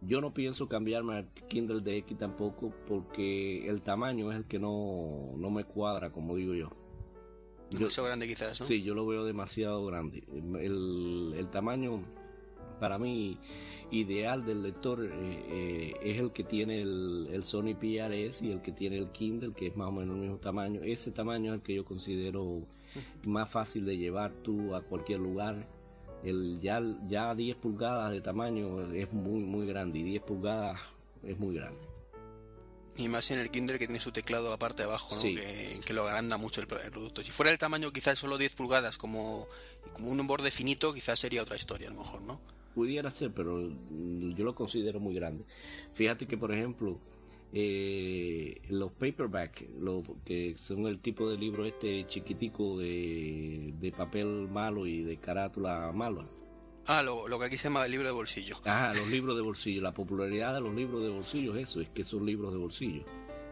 Yo 0.00 0.20
no 0.20 0.32
pienso 0.32 0.68
cambiarme 0.68 1.16
al 1.16 1.28
Kindle 1.48 1.80
DX 1.80 2.16
tampoco 2.16 2.72
porque 2.86 3.68
el 3.68 3.82
tamaño 3.82 4.30
es 4.30 4.38
el 4.38 4.44
que 4.44 4.58
no, 4.58 5.32
no 5.36 5.50
me 5.50 5.64
cuadra, 5.64 6.10
como 6.10 6.36
digo 6.36 6.54
yo. 6.54 6.70
Demasiado 7.70 8.06
grande 8.06 8.26
quizás, 8.26 8.60
¿no? 8.60 8.66
Sí, 8.66 8.82
yo 8.82 8.94
lo 8.94 9.06
veo 9.06 9.24
demasiado 9.24 9.84
grande. 9.84 10.24
El, 10.60 11.48
tamaño 11.50 12.02
para 12.80 12.98
mí 12.98 13.38
ideal 13.90 14.44
del 14.44 14.62
lector 14.62 15.04
eh, 15.04 15.10
eh, 15.12 15.94
es 16.02 16.18
el 16.18 16.32
que 16.32 16.44
tiene 16.44 16.80
el, 16.80 17.40
Sony 17.42 17.74
PRS 17.78 18.42
y 18.42 18.52
el 18.52 18.62
que 18.62 18.72
tiene 18.72 18.96
el 18.96 19.10
Kindle, 19.10 19.52
que 19.52 19.66
es 19.66 19.76
más 19.76 19.88
o 19.88 19.92
menos 19.92 20.14
el 20.14 20.22
mismo 20.22 20.38
tamaño. 20.38 20.80
Ese 20.82 21.10
tamaño 21.10 21.52
es 21.52 21.58
el 21.58 21.62
que 21.62 21.74
yo 21.74 21.84
considero 21.84 22.62
más 23.24 23.50
fácil 23.50 23.84
de 23.84 23.96
llevar 23.96 24.32
tú 24.42 24.74
a 24.74 24.82
cualquier 24.82 25.20
lugar. 25.20 25.68
El, 26.24 26.58
ya, 26.60 26.82
ya 27.06 27.34
10 27.34 27.56
pulgadas 27.56 28.10
de 28.10 28.20
tamaño 28.20 28.92
es 28.92 29.12
muy, 29.12 29.40
muy 29.40 29.66
grande 29.66 30.00
y 30.00 30.02
10 30.02 30.22
pulgadas 30.22 30.80
es 31.22 31.38
muy 31.38 31.54
grande. 31.54 31.80
Y 32.98 33.06
más 33.06 33.30
en 33.30 33.38
el 33.38 33.50
Kindle 33.50 33.78
que 33.78 33.86
tiene 33.86 34.00
su 34.00 34.10
teclado 34.10 34.52
aparte 34.52 34.82
de 34.82 34.88
abajo, 34.88 35.14
que, 35.22 35.94
lo 35.94 36.02
agranda 36.02 36.36
mucho 36.36 36.60
el, 36.60 36.66
producto. 36.66 37.22
Si 37.22 37.30
fuera 37.30 37.52
el 37.52 37.58
tamaño 37.58 37.92
quizás 37.92 38.18
solo 38.18 38.36
10 38.36 38.56
pulgadas, 38.56 38.98
como, 38.98 39.46
como 39.92 40.10
un 40.10 40.26
borde 40.26 40.50
finito, 40.50 40.92
quizás 40.92 41.20
sería 41.20 41.42
otra 41.42 41.56
historia 41.56 41.88
a 41.88 41.92
lo 41.92 42.00
mejor, 42.00 42.22
¿no? 42.22 42.40
Pudiera 42.74 43.08
ser, 43.12 43.32
pero 43.32 43.70
yo 43.70 44.44
lo 44.44 44.54
considero 44.54 44.98
muy 44.98 45.14
grande. 45.14 45.44
Fíjate 45.94 46.26
que, 46.26 46.36
por 46.36 46.52
ejemplo, 46.52 46.98
eh, 47.52 48.60
los 48.68 48.92
paperback, 48.92 49.68
lo, 49.78 50.02
que 50.24 50.54
son 50.58 50.86
el 50.86 51.00
tipo 51.00 51.30
de 51.30 51.36
libro 51.36 51.64
este 51.64 52.06
chiquitico 52.06 52.78
de, 52.78 53.74
de 53.80 53.92
papel 53.92 54.48
malo 54.50 54.86
y 54.86 55.02
de 55.02 55.16
carátula 55.16 55.90
mala, 55.92 56.24
Ah, 56.88 57.02
lo, 57.02 57.38
que 57.38 57.44
aquí 57.44 57.58
se 57.58 57.64
llama 57.64 57.84
el 57.84 57.90
libro 57.90 58.06
de 58.06 58.14
bolsillo. 58.14 58.56
Ah, 58.64 58.94
los 58.96 59.08
libros 59.08 59.36
de 59.36 59.42
bolsillo. 59.42 59.82
La 59.82 59.92
popularidad 59.92 60.54
de 60.54 60.60
los 60.62 60.74
libros 60.74 61.02
de 61.02 61.10
bolsillo 61.10 61.54
es 61.54 61.68
eso, 61.68 61.82
es 61.82 61.90
que 61.90 62.02
son 62.02 62.24
libros 62.24 62.50
de 62.50 62.58
bolsillo. 62.58 63.04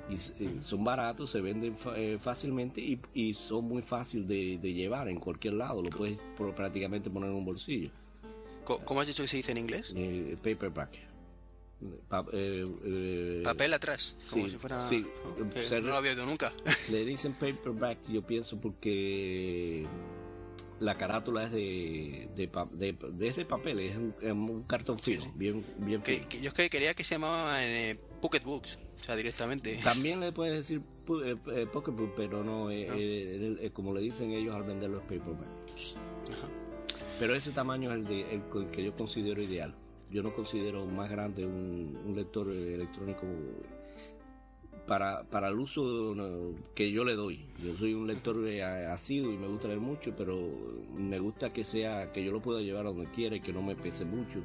Y 0.09 0.15
eh, 0.15 0.57
son 0.61 0.83
baratos, 0.85 1.31
se 1.31 1.43
venden 1.43 1.77
eh, 1.97 2.17
fácilmente 2.19 2.81
y, 3.13 3.35
son 3.35 3.65
muy 3.67 3.83
fáciles 3.83 4.27
de, 4.27 4.73
llevar 4.73 5.11
en 5.11 5.21
cualquier 5.21 5.53
lado. 5.53 5.83
Lo 5.83 5.91
puedes 5.91 6.19
prácticamente 6.57 7.11
poner 7.11 7.29
en 7.29 7.37
un 7.37 7.45
bolsillo. 7.45 7.91
¿Cómo 8.65 9.03
has 9.03 9.07
dicho 9.07 9.23
que 9.23 9.29
se 9.29 9.37
dice 9.37 9.53
en 9.53 9.59
inglés? 9.59 9.93
Eh, 9.95 10.37
paperback. 10.43 11.06
Eh, 12.33 13.43
Papel 13.45 13.75
atrás, 13.75 14.17
como 14.31 14.49
si 14.49 14.57
fuera. 14.57 14.87
Sí, 14.87 15.07
no 15.71 15.81
lo 15.81 15.97
había 15.97 16.13
oído 16.13 16.25
nunca. 16.25 16.53
Le 16.91 17.05
dicen 17.05 17.35
paperback, 17.35 17.99
yo 18.09 18.23
pienso, 18.23 18.59
porque 18.61 19.87
la 20.81 20.97
carátula 20.97 21.45
es 21.45 21.53
de, 21.53 22.29
de, 22.35 22.47
de, 23.13 23.45
papel, 23.45 23.81
es 23.81 23.97
un, 23.97 24.65
cartón 24.67 24.99
fino, 24.99 25.25
bien, 25.35 25.65
bien 25.79 26.03
fino. 26.03 26.25
yo 26.41 26.53
quería 26.53 26.95
que 26.95 27.05
se 27.05 27.15
llamaba 27.15 27.65
eh, 27.65 27.99
Pocket 28.21 28.43
Books, 28.43 28.79
o 29.01 29.05
sea, 29.05 29.17
directamente. 29.17 29.79
También 29.83 30.21
le 30.21 30.33
puedes 30.33 30.55
decir 30.55 30.83
eh, 31.25 31.37
eh, 31.53 31.67
Pocket 31.71 31.93
Book, 31.93 32.13
pero 32.17 32.43
no, 32.43 32.69
como 33.73 33.95
le 33.95 34.01
dicen 34.01 34.33
ellos 34.33 34.55
al 34.55 34.65
vender 34.65 34.91
los 34.91 35.03
paperback. 35.03 35.49
Pero 37.19 37.35
ese 37.35 37.53
tamaño 37.53 37.91
es 37.93 37.97
el, 37.97 38.05
de, 38.05 38.35
el 38.35 38.71
que 38.71 38.85
yo 38.85 38.95
considero 38.95 39.41
ideal. 39.41 39.75
Yo 40.11 40.23
no 40.23 40.35
considero 40.35 40.87
más 40.87 41.11
grande 41.11 41.45
un, 41.45 42.15
lector 42.15 42.51
electrónico 42.51 43.27
para, 44.87 45.25
para 45.25 45.49
el 45.49 45.59
uso 45.59 46.15
que 46.75 46.91
yo 46.93 47.05
le 47.05 47.15
doy. 47.15 47.45
Yo 47.63 47.75
soy 47.75 47.95
un 47.95 48.07
lector 48.07 48.37
asiduo 48.89 49.33
y 49.33 49.37
me 49.37 49.49
gusta 49.49 49.69
leer 49.69 49.81
mucho, 49.81 50.15
pero 50.17 50.39
me 50.97 51.19
gusta 51.19 51.53
que 51.53 51.65
sea 51.65 52.13
que 52.13 52.25
yo 52.25 52.31
lo 52.33 52.41
pueda 52.41 52.61
llevar 52.61 52.87
a 52.87 52.91
donde 52.91 53.11
quiera 53.11 53.41
que 53.41 53.53
no 53.53 53.63
me 53.63 53.75
pese 53.75 54.05
mucho, 54.05 54.41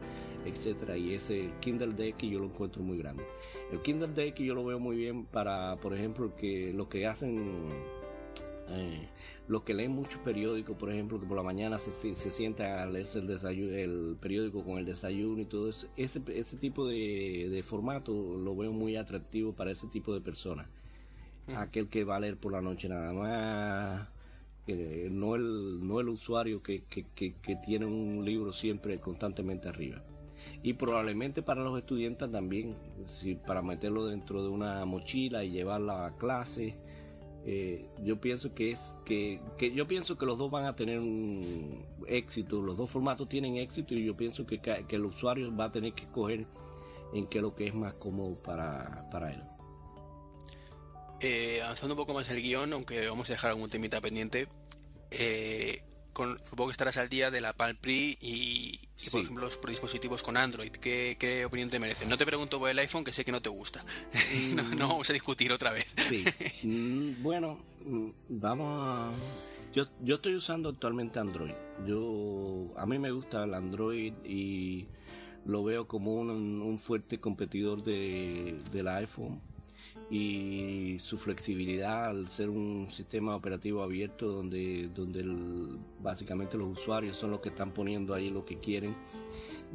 etcétera. 0.45 0.97
Y 0.97 1.13
ese 1.13 1.51
Kindle 1.59 1.93
Deck 1.93 2.17
yo 2.23 2.39
lo 2.39 2.45
encuentro 2.45 2.81
muy 2.81 2.97
grande. 2.97 3.23
El 3.71 3.81
Kindle 3.81 4.09
Deck 4.09 4.39
yo 4.39 4.55
lo 4.55 4.65
veo 4.65 4.79
muy 4.79 4.95
bien 4.95 5.25
para, 5.25 5.75
por 5.77 5.93
ejemplo, 5.93 6.35
que 6.35 6.73
lo 6.73 6.89
que 6.89 7.05
hacen 7.05 7.69
eh, 8.73 9.07
los 9.47 9.63
que 9.63 9.73
leen 9.73 9.91
muchos 9.91 10.19
periódicos, 10.21 10.77
por 10.77 10.91
ejemplo, 10.91 11.19
que 11.19 11.25
por 11.25 11.37
la 11.37 11.43
mañana 11.43 11.79
se, 11.79 11.91
se, 11.91 12.31
sienta 12.31 12.81
a 12.81 12.85
leerse 12.85 13.19
el, 13.19 13.27
desayuno, 13.27 13.73
el 13.73 14.17
periódico 14.19 14.63
con 14.63 14.77
el 14.77 14.85
desayuno 14.85 15.41
y 15.41 15.45
todo 15.45 15.69
eso, 15.69 15.87
ese, 15.97 16.21
ese 16.33 16.57
tipo 16.57 16.87
de, 16.87 17.63
formato 17.65 18.13
lo 18.13 18.55
veo 18.55 18.71
muy 18.71 18.95
atractivo 18.95 19.53
para 19.53 19.71
ese 19.71 19.87
tipo 19.87 20.13
de 20.13 20.21
personas. 20.21 20.67
Aquel 21.55 21.89
que 21.89 22.03
va 22.03 22.15
a 22.15 22.19
leer 22.19 22.37
por 22.37 22.53
la 22.53 22.61
noche 22.61 22.87
nada 22.87 23.11
más, 23.11 24.07
no, 24.67 25.35
el, 25.35 25.85
no 25.85 25.99
el 25.99 26.09
usuario 26.09 26.63
que, 26.63 26.83
que, 26.83 27.05
que, 27.13 27.55
tiene 27.57 27.85
un 27.85 28.23
libro 28.23 28.53
siempre 28.53 28.99
constantemente 28.99 29.67
arriba. 29.67 30.01
Y 30.63 30.73
probablemente 30.73 31.41
para 31.41 31.61
los 31.63 31.77
estudiantes 31.77 32.31
también, 32.31 32.75
si 33.05 33.35
para 33.35 33.61
meterlo 33.61 34.07
dentro 34.07 34.41
de 34.43 34.49
una 34.49 34.85
mochila 34.85 35.43
y 35.43 35.51
llevarla 35.51 36.05
a 36.05 36.17
clase 36.17 36.77
eh, 37.45 37.89
yo 38.03 38.21
pienso 38.21 38.53
que 38.53 38.71
es 38.71 38.95
que, 39.05 39.41
yo 39.73 39.87
pienso 39.87 40.17
que 40.17 40.25
los 40.25 40.37
dos 40.37 40.51
van 40.51 40.65
a 40.65 40.75
tener 40.75 40.99
un 40.99 41.85
éxito, 42.07 42.61
los 42.61 42.77
dos 42.77 42.89
formatos 42.89 43.27
tienen 43.27 43.57
éxito 43.57 43.93
y 43.95 44.05
yo 44.05 44.15
pienso 44.15 44.45
que, 44.45 44.59
que 44.59 44.95
el 44.95 45.05
usuario 45.05 45.55
va 45.55 45.65
a 45.65 45.71
tener 45.71 45.93
que 45.93 46.03
escoger 46.03 46.45
en 47.13 47.27
qué 47.27 47.39
es 47.39 47.41
lo 47.41 47.55
que 47.55 47.67
es 47.67 47.73
más 47.73 47.93
cómodo 47.95 48.41
para, 48.41 49.09
para 49.09 49.33
él. 49.33 49.43
Eh, 51.19 51.61
avanzando 51.63 51.93
un 51.93 51.99
poco 51.99 52.13
más 52.13 52.29
el 52.29 52.41
guion, 52.41 52.73
aunque 52.73 53.07
vamos 53.07 53.29
a 53.29 53.33
dejar 53.33 53.51
algún 53.51 53.69
temita 53.69 54.01
pendiente, 54.01 54.47
eh, 55.11 55.83
supongo 56.15 56.67
que 56.67 56.71
estarás 56.71 56.97
al 56.97 57.09
día 57.09 57.29
de 57.29 57.41
la 57.41 57.53
Palm 57.53 57.77
Pre 57.77 58.17
y, 59.05 59.09
por 59.09 59.21
ejemplo, 59.21 59.45
los 59.45 59.59
dispositivos 59.67 60.23
con 60.23 60.37
Android. 60.37 60.71
¿Qué, 60.71 61.43
opinión 61.45 61.69
te 61.69 61.79
merecen? 61.79 62.09
No 62.09 62.17
te 62.17 62.25
pregunto 62.25 62.59
por 62.59 62.69
el 62.69 62.79
iPhone, 62.79 63.03
que 63.03 63.13
sé 63.13 63.25
que 63.25 63.31
no 63.31 63.41
te 63.41 63.49
gusta. 63.49 63.83
no, 64.77 64.87
vamos 64.87 65.09
a 65.09 65.13
discutir 65.13 65.51
otra 65.51 65.71
vez. 65.71 65.87
sí. 65.97 66.25
Mm, 66.63 67.23
bueno, 67.23 67.57
mm, 67.85 68.09
vamos 68.29 68.81
a... 68.83 69.11
Yo, 69.73 69.85
yo 70.01 70.15
estoy 70.15 70.35
usando 70.35 70.69
actualmente 70.69 71.19
Android. 71.19 71.53
Yo 71.87 72.67
A 72.77 72.85
mí 72.85 72.99
me 72.99 73.11
gusta 73.11 73.43
el 73.43 73.53
Android 73.53 74.13
y 74.23 74.85
lo 75.45 75.63
veo 75.63 75.87
como 75.87 76.13
un, 76.13 76.29
un 76.29 76.79
fuerte 76.79 77.19
competidor 77.19 77.83
de, 77.83 78.59
del 78.71 78.87
iPhone 78.89 79.41
y 80.11 80.97
su 80.99 81.17
flexibilidad 81.17 82.07
al 82.07 82.27
ser 82.27 82.49
un 82.49 82.89
sistema 82.89 83.33
operativo 83.33 83.81
abierto 83.81 84.27
donde, 84.27 84.89
donde 84.93 85.23
básicamente 86.03 86.57
los 86.57 86.69
usuarios 86.69 87.15
son 87.15 87.31
los 87.31 87.39
que 87.39 87.47
están 87.47 87.71
poniendo 87.71 88.13
ahí 88.13 88.29
lo 88.29 88.43
que 88.43 88.59
quieren. 88.59 88.93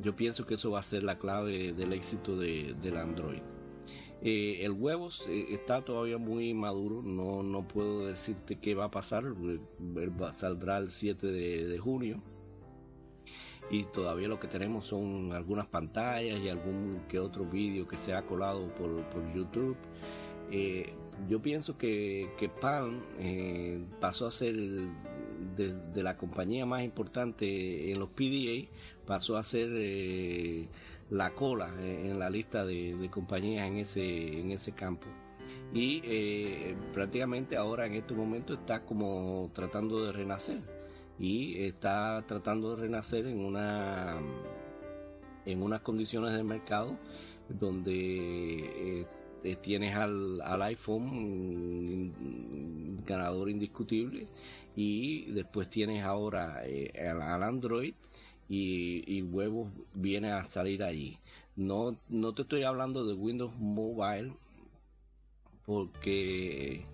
Yo 0.02 0.14
pienso 0.14 0.44
que 0.44 0.54
eso 0.54 0.70
va 0.70 0.80
a 0.80 0.82
ser 0.82 1.04
la 1.04 1.18
clave 1.18 1.72
del 1.72 1.94
éxito 1.94 2.36
de, 2.36 2.74
del 2.82 2.98
Android. 2.98 3.40
Eh, 4.20 4.58
el 4.62 4.72
huevos 4.72 5.24
eh, 5.26 5.46
está 5.50 5.82
todavía 5.82 6.18
muy 6.18 6.52
maduro, 6.52 7.00
no, 7.02 7.42
no 7.42 7.66
puedo 7.66 8.06
decirte 8.06 8.56
qué 8.56 8.74
va 8.74 8.84
a 8.86 8.90
pasar, 8.90 9.24
saldrá 10.34 10.76
el 10.76 10.90
7 10.90 11.26
de, 11.28 11.78
junio 11.78 12.22
y 13.70 13.84
todavía 13.84 14.28
lo 14.28 14.38
que 14.38 14.48
tenemos 14.48 14.86
son 14.86 15.32
algunas 15.32 15.66
pantallas 15.66 16.40
y 16.40 16.48
algún 16.48 17.02
que 17.08 17.18
otro 17.18 17.46
vídeo 17.46 17.88
que 17.88 17.96
se 17.96 18.14
ha 18.14 18.26
colado 18.26 18.74
por, 18.74 19.02
por 19.08 19.32
YouTube 19.34 19.76
eh, 20.51 20.93
yo 21.28 21.40
pienso 21.40 21.78
que, 21.78 22.31
que 22.39 22.48
Palm 22.48 23.02
eh, 23.18 23.82
pasó 24.01 24.27
a 24.27 24.31
ser 24.31 24.55
de, 24.55 26.02
la 26.02 26.16
compañía 26.16 26.66
más 26.66 26.82
importante 26.82 27.90
en 27.90 27.98
los 27.98 28.10
PDA, 28.10 28.68
pasó 29.06 29.36
a 29.36 29.43
ser 29.43 29.70
eh, 29.73 30.68
la 31.10 31.35
cola 31.35 31.70
en 31.81 32.18
la 32.18 32.28
lista 32.31 32.64
de, 32.66 33.09
compañías 33.10 33.66
en 33.66 33.78
ese, 33.78 34.40
en 34.40 34.51
ese 34.51 34.73
campo. 34.73 35.06
Y 35.73 36.02
prácticamente 36.93 37.56
ahora 37.56 37.86
en 37.86 37.94
este 37.94 38.14
momento 38.14 38.55
está 38.55 38.85
como 38.85 39.51
tratando 39.55 40.05
de 40.05 40.12
renacer. 40.12 40.60
Y 41.18 41.62
está 41.62 42.24
tratando 42.27 42.77
de 42.77 42.82
renacer 42.82 43.27
en 43.27 43.39
una 43.40 44.18
en 45.47 45.62
unas 45.62 45.81
condiciones 45.81 46.32
de 46.35 46.43
mercado 46.43 46.98
donde 47.48 49.06
tienes 49.55 49.94
al, 49.94 50.40
iPhone 50.62 52.12
ganador 53.06 53.48
indiscutible 53.48 54.27
y 54.74 55.31
después 55.32 55.70
tienes 55.70 56.02
ahora 56.02 56.62
eh, 56.64 56.90
al, 57.09 57.43
Android 57.43 57.94
y, 58.48 59.05
y, 59.06 59.23
huevos 59.23 59.70
viene 59.94 60.32
a 60.32 60.43
salir 60.44 60.82
allí. 60.82 61.18
No, 61.55 61.97
no 62.09 62.35
te 62.35 62.43
estoy 62.43 62.64
hablando 62.64 63.06
de 63.06 63.14
Windows 63.14 63.56
Mobile 63.59 64.32
porque 65.64 66.86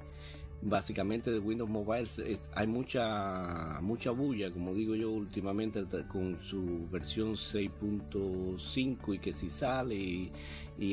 básicamente 0.63 1.31
de 1.31 1.39
Windows 1.41 1.69
Mobile 1.69 2.09
hay 2.55 2.67
mucha 2.67 3.79
mucha 3.83 4.11
bulla, 4.13 4.51
como 4.51 4.73
digo 4.73 4.95
yo 4.95 5.11
últimamente 5.11 5.85
con 6.09 6.39
su 6.43 6.89
versión 6.91 7.33
6.5 7.33 9.15
y 9.15 9.19
que 9.19 9.33
si 9.33 9.51
sale 9.51 9.95
y, 9.95 10.33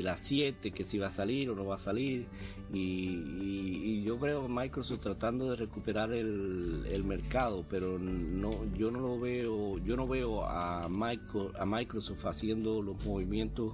la 0.01 0.15
7 0.15 0.71
que 0.71 0.83
si 0.83 0.97
va 0.97 1.07
a 1.07 1.11
salir 1.11 1.49
o 1.49 1.55
no 1.55 1.65
va 1.65 1.75
a 1.75 1.79
salir 1.79 2.27
y, 2.73 4.03
yo 4.03 4.17
veo 4.17 4.45
a 4.45 4.47
Microsoft 4.47 5.01
tratando 5.01 5.49
de 5.49 5.55
recuperar 5.55 6.13
el, 6.13 7.03
mercado, 7.05 7.65
pero 7.69 7.99
no 7.99 8.51
yo 8.77 8.91
no 8.91 8.99
lo 8.99 9.19
veo 9.19 9.77
yo 9.79 9.95
no 9.95 10.07
veo 10.07 10.43
a, 10.43 10.85
a 10.85 11.65
Microsoft 11.65 12.25
haciendo 12.25 12.81
los 12.81 13.05
movimientos 13.05 13.73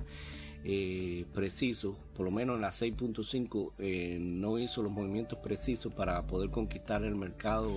eh, 0.67 1.25
preciso, 1.31 1.95
por 2.15 2.25
lo 2.25 2.31
menos 2.31 2.55
en 2.55 2.61
la 2.61 2.69
6.5 2.69 3.73
eh, 3.77 4.17
no 4.19 4.57
hizo 4.57 4.81
los 4.81 4.91
movimientos 4.91 5.37
precisos 5.37 5.93
para 5.93 6.25
poder 6.25 6.49
conquistar 6.49 7.03
el 7.03 7.13
mercado 7.13 7.69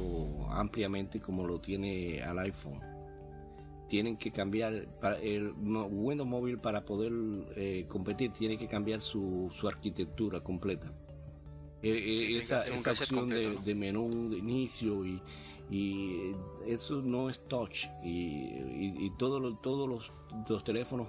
ampliamente 0.50 1.20
como 1.20 1.46
lo 1.46 1.60
tiene 1.60 2.22
al 2.22 2.38
iPhone. 2.38 2.97
Tienen 3.88 4.16
que 4.16 4.30
cambiar, 4.30 4.86
para 5.00 5.18
el 5.18 5.52
Windows 5.52 6.28
Mobile 6.28 6.58
para 6.58 6.84
poder 6.84 7.12
eh, 7.56 7.86
competir 7.88 8.32
tiene 8.32 8.58
que 8.58 8.66
cambiar 8.66 9.00
su, 9.00 9.50
arquitectura 9.66 10.40
completa. 10.40 10.92
esa, 11.82 12.64
opción 12.90 13.28
de, 13.28 13.74
menú 13.74 14.28
de 14.30 14.38
inicio 14.38 15.04
y, 15.04 15.22
eso 16.66 17.02
no 17.02 17.28
es 17.28 17.40
touch 17.48 17.86
y, 18.04 19.10
todos 19.18 19.40
los, 19.40 20.12
los 20.48 20.64
teléfonos 20.64 21.08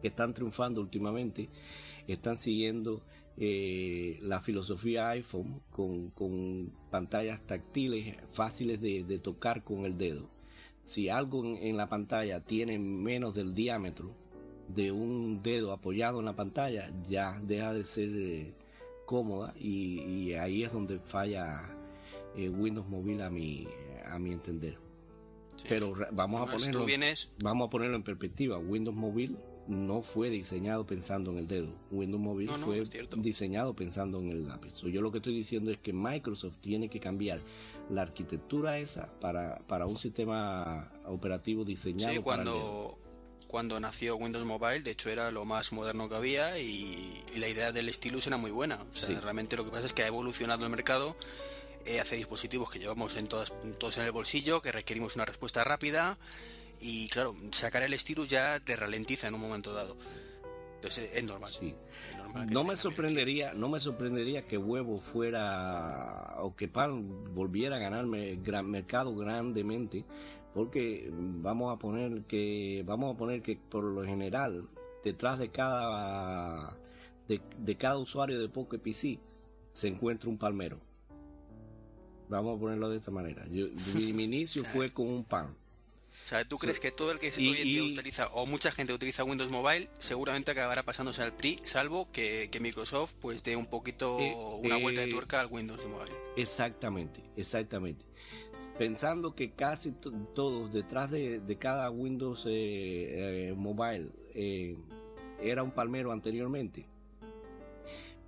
que 0.00 0.08
están 0.08 0.34
triunfando 0.34 0.80
últimamente 0.80 1.48
están 2.06 2.38
siguiendo 2.38 3.02
eh, 3.36 4.18
la 4.20 4.40
filosofía 4.40 5.08
iPhone 5.08 5.62
con, 5.70 6.72
pantallas 6.90 7.40
táctiles 7.46 8.16
fáciles 8.32 8.80
de, 8.80 9.18
tocar 9.18 9.64
con 9.64 9.84
el 9.84 9.96
dedo. 9.96 10.28
Si 10.90 11.08
algo 11.08 11.44
en, 11.44 11.76
la 11.76 11.88
pantalla 11.88 12.40
tiene 12.40 12.76
menos 12.76 13.36
del 13.36 13.54
diámetro 13.54 14.10
de 14.66 14.90
un 14.90 15.40
dedo 15.40 15.72
apoyado 15.72 16.18
en 16.18 16.24
la 16.24 16.34
pantalla, 16.34 16.92
ya 17.08 17.38
deja 17.44 17.72
de 17.72 17.84
ser 17.84 18.08
eh, 18.08 18.54
cómoda 19.06 19.54
y, 19.56 20.32
ahí 20.32 20.64
es 20.64 20.72
donde 20.72 20.98
falla 20.98 21.60
eh, 22.36 22.48
Windows 22.48 22.88
Mobile 22.88 23.22
a 23.22 23.30
mi, 23.30 23.68
a 24.04 24.18
mi 24.18 24.32
entender. 24.32 24.78
Pero 25.68 25.94
vamos 26.10 26.48
a 26.48 26.50
ponerlo, 26.50 26.84
vamos 27.38 27.68
a 27.68 27.70
ponerlo 27.70 27.94
en 27.94 28.02
perspectiva. 28.02 28.58
Windows 28.58 28.96
Mobile 28.96 29.36
no 29.70 30.02
fue 30.02 30.30
diseñado 30.30 30.84
pensando 30.84 31.30
en 31.30 31.38
el 31.38 31.46
dedo. 31.46 31.72
Windows 31.92 32.20
Mobile 32.20 32.52
fue 32.54 32.84
diseñado 33.18 33.74
pensando 33.74 34.18
en 34.18 34.30
el 34.30 34.48
lápiz. 34.48 34.82
yo 34.82 35.00
lo 35.00 35.12
que 35.12 35.18
estoy 35.18 35.34
diciendo 35.34 35.70
es 35.70 35.78
que 35.78 35.92
Microsoft 35.92 36.58
tiene 36.58 36.88
que 36.90 36.98
cambiar 36.98 37.40
la 37.88 38.02
arquitectura 38.02 38.78
esa 38.78 39.08
para, 39.20 39.60
para 39.68 39.86
un 39.86 39.96
sistema 39.96 40.90
operativo 41.06 41.64
diseñado. 41.64 42.12
Sí, 42.12 42.18
cuando, 42.18 42.98
cuando 43.46 43.78
nació 43.78 44.16
Windows 44.16 44.44
Mobile, 44.44 44.80
de 44.80 44.90
hecho 44.90 45.08
era 45.08 45.30
lo 45.30 45.44
más 45.44 45.72
moderno 45.72 46.08
que 46.08 46.16
había 46.16 46.58
y, 46.58 47.22
la 47.36 47.48
idea 47.48 47.70
del 47.70 47.94
stylus 47.94 48.26
era 48.26 48.38
muy 48.38 48.50
buena. 48.50 48.76
Realmente 49.22 49.56
lo 49.56 49.64
que 49.64 49.70
pasa 49.70 49.86
es 49.86 49.92
que 49.92 50.02
ha 50.02 50.08
evolucionado 50.08 50.64
el 50.64 50.70
mercado 50.70 51.16
eh, 51.86 52.00
hace 52.00 52.16
dispositivos 52.16 52.70
que 52.70 52.80
llevamos 52.80 53.16
en 53.16 53.28
todas, 53.28 53.52
todos 53.78 53.98
en 53.98 54.04
el 54.04 54.10
bolsillo, 54.10 54.60
que 54.60 54.72
requerimos 54.72 55.14
una 55.14 55.26
respuesta 55.26 55.62
rápida 55.62 56.18
y 56.80 57.08
claro, 57.08 57.34
sacar 57.52 57.82
el 57.82 57.98
stylus 57.98 58.28
ya 58.28 58.58
te 58.60 58.74
ralentiza 58.74 59.28
en 59.28 59.34
un 59.34 59.40
momento 59.40 59.72
dado. 59.72 59.96
Entonces 60.76 61.10
es 61.14 61.24
normal. 61.24 61.52
Sí. 61.52 61.74
no 62.48 62.64
me 62.64 62.74
sorprendería, 62.76 63.52
no 63.52 63.68
me 63.68 63.80
sorprendería 63.80 64.46
que 64.46 64.56
huevo 64.56 64.96
fuera 64.96 66.36
o 66.38 66.56
que 66.56 66.68
pan 66.68 67.34
volviera 67.34 67.76
a 67.76 67.78
ganarme 67.78 68.36
gran 68.36 68.70
mercado 68.70 69.14
grandemente, 69.14 70.06
porque 70.54 71.10
vamos 71.12 71.74
a 71.74 71.78
poner 71.78 72.22
que 72.22 72.82
vamos 72.86 73.14
a 73.14 73.18
poner 73.18 73.42
que 73.42 73.56
por 73.56 73.84
lo 73.84 74.04
general 74.04 74.70
detrás 75.04 75.38
de 75.38 75.50
cada 75.50 76.78
de, 77.28 77.76
cada 77.76 77.98
usuario 77.98 78.40
de 78.40 78.48
Poké 78.48 78.78
PC 78.78 79.20
se 79.72 79.88
encuentra 79.88 80.30
un 80.30 80.38
palmero. 80.38 80.80
Vamos 82.30 82.56
a 82.56 82.60
ponerlo 82.60 82.88
de 82.88 82.96
esta 82.96 83.10
manera. 83.10 83.46
Yo, 83.50 83.66
mi 83.94 84.04
inicio 84.24 84.64
fue 84.64 84.88
con 84.88 85.08
un 85.08 85.24
pan 85.24 85.59
o 86.24 86.28
sea, 86.30 86.44
¿tú 86.44 86.58
crees 86.58 86.78
que 86.78 86.92
todo 86.92 87.10
el 87.10 87.18
que 87.18 87.32
hoy 87.36 87.56
en 87.58 87.64
día 87.64 87.82
utiliza, 87.82 88.28
o 88.28 88.46
mucha 88.46 88.70
gente 88.70 88.92
utiliza 88.92 89.24
Windows 89.24 89.50
Mobile, 89.50 89.88
seguramente 89.98 90.52
acabará 90.52 90.84
pasándose 90.84 91.22
al 91.22 91.34
PRI, 91.34 91.58
salvo 91.64 92.06
que, 92.12 92.48
Microsoft 92.60 93.16
pues 93.20 93.42
dé 93.42 93.56
un 93.56 93.66
poquito 93.66 94.18
eh, 94.20 94.34
una 94.62 94.76
vuelta 94.76 95.00
de 95.00 95.08
eh, 95.08 95.10
tuerca 95.10 95.40
al 95.40 95.46
Windows 95.46 95.84
Mobile? 95.86 96.14
Exactamente, 96.36 97.22
exactamente. 97.36 98.04
Pensando 98.78 99.34
que 99.34 99.52
casi 99.52 99.92
todos 99.92 100.72
detrás 100.72 101.10
de, 101.10 101.56
cada 101.58 101.90
Windows 101.90 102.44
eh, 102.46 103.52
Mobile 103.56 104.10
era 105.42 105.62
un 105.62 105.72
palmero 105.72 106.12
anteriormente, 106.12 106.86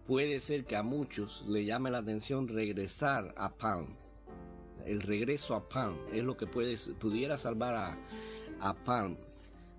puede 0.06 0.40
ser 0.40 0.64
que 0.64 0.76
a 0.76 0.82
muchos 0.82 1.44
le 1.46 1.64
llame 1.64 1.90
la 1.90 1.98
atención 1.98 2.48
regresar 2.48 3.32
a 3.36 3.54
Palm 3.54 3.86
el 4.86 5.02
regreso 5.02 5.54
a 5.54 5.68
Palm 5.68 5.96
es 6.12 6.22
lo 6.24 6.36
que 6.36 6.46
puede, 6.46 6.76
pudiera 6.94 7.38
salvar 7.38 7.74
a, 7.74 7.98
a 8.60 8.74
Palm 8.74 9.16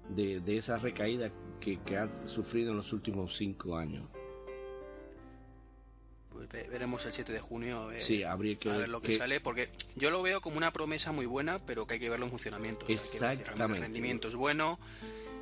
de, 0.09 0.57
esa 0.57 0.77
recaída 0.77 1.31
que, 1.59 1.79
ha 1.97 2.09
sufrido 2.27 2.71
en 2.71 2.77
los 2.77 2.91
últimos 2.93 3.35
cinco 3.37 3.77
años. 3.77 4.03
Pues 6.29 6.49
veremos 6.69 7.05
el 7.05 7.13
7 7.13 7.31
de 7.31 7.39
junio 7.39 7.79
a 7.79 7.87
ver, 7.87 8.01
sí, 8.01 8.23
habría 8.23 8.57
que, 8.57 8.67
ver 8.67 8.89
lo 8.89 9.01
que, 9.01 9.13
sale, 9.13 9.39
porque 9.39 9.69
yo 9.95 10.09
lo 10.09 10.21
veo 10.21 10.41
como 10.41 10.57
una 10.57 10.71
promesa 10.71 11.11
muy 11.11 11.25
buena, 11.25 11.63
pero 11.65 11.87
que 11.87 11.95
hay 11.95 11.99
que 11.99 12.09
verlo 12.09 12.25
en 12.25 12.31
funcionamiento. 12.31 12.85
Exactamente. 12.89 13.77
el 13.77 13.81
rendimiento 13.81 14.27
es 14.27 14.35
bueno, 14.35 14.79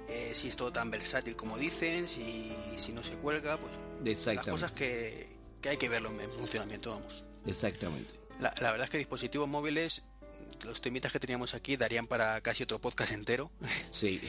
eh, 0.09 0.31
si 0.35 0.49
es 0.49 0.57
todo 0.57 0.71
tan 0.71 0.91
versátil 0.91 1.35
como 1.35 1.57
dicen, 1.57 2.05
si, 2.05 2.53
si 2.75 2.91
no 2.91 3.03
se 3.03 3.15
cuelga, 3.15 3.57
pues 3.57 4.25
las 4.27 4.45
cosas 4.45 4.73
que, 4.73 5.27
que 5.61 5.69
hay 5.69 5.77
que 5.77 5.89
verlo 5.89 6.11
en 6.11 6.31
funcionamiento, 6.31 6.91
vamos. 6.91 7.23
Exactamente. 7.45 8.20
La, 8.41 8.71
verdad 8.71 8.85
es 8.85 8.89
que 8.89 8.97
dispositivos 8.97 9.47
móviles, 9.47 10.03
los 10.65 10.81
temitas 10.81 11.11
que 11.11 11.19
teníamos 11.19 11.53
aquí 11.53 11.77
darían 11.77 12.07
para 12.07 12.41
casi 12.41 12.63
otro 12.63 12.81
podcast 12.81 13.13
entero. 13.13 13.51
Sí, 13.91 14.19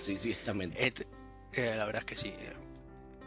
sí, 0.00 0.16
sí, 0.16 0.30
exactamente. 0.30 1.06
Eh, 1.52 1.74
la 1.76 1.84
verdad 1.84 2.02
es 2.02 2.06
que 2.06 2.16
sí. 2.16 2.32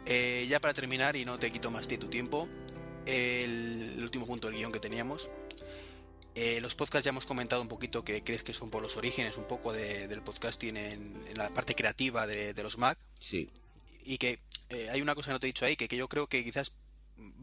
Eh, 0.06 0.46
ya 0.48 0.60
para 0.60 0.74
terminar, 0.74 1.16
y 1.16 1.24
no 1.24 1.38
te 1.38 1.50
quito 1.50 1.70
más 1.70 1.86
de 1.88 1.98
tu 1.98 2.08
tiempo, 2.08 2.48
el, 3.06 3.96
último 4.00 4.26
punto 4.26 4.48
del 4.48 4.56
guion 4.56 4.72
que 4.72 4.80
teníamos. 4.80 5.30
Eh, 6.34 6.60
los 6.60 6.74
podcasts 6.74 7.04
ya 7.04 7.10
hemos 7.10 7.26
comentado 7.26 7.60
un 7.60 7.68
poquito 7.68 8.04
que 8.04 8.24
crees 8.24 8.42
que 8.42 8.54
son 8.54 8.70
por 8.70 8.82
los 8.82 8.96
orígenes 8.96 9.36
un 9.36 9.44
poco 9.44 9.72
del 9.72 10.22
podcasting 10.22 10.76
en, 10.76 11.22
en, 11.28 11.36
la 11.38 11.52
parte 11.52 11.74
creativa 11.74 12.26
de, 12.26 12.54
los 12.62 12.78
Mac. 12.78 12.98
Sí. 13.20 13.50
Y 14.04 14.18
que 14.18 14.40
hay 14.90 15.02
una 15.02 15.14
cosa 15.14 15.26
que 15.26 15.32
no 15.32 15.40
te 15.40 15.46
he 15.46 15.52
dicho 15.52 15.64
ahí, 15.64 15.76
que, 15.76 15.88
que 15.88 15.96
yo 15.96 16.08
creo 16.08 16.26
que 16.28 16.42
quizás 16.42 16.72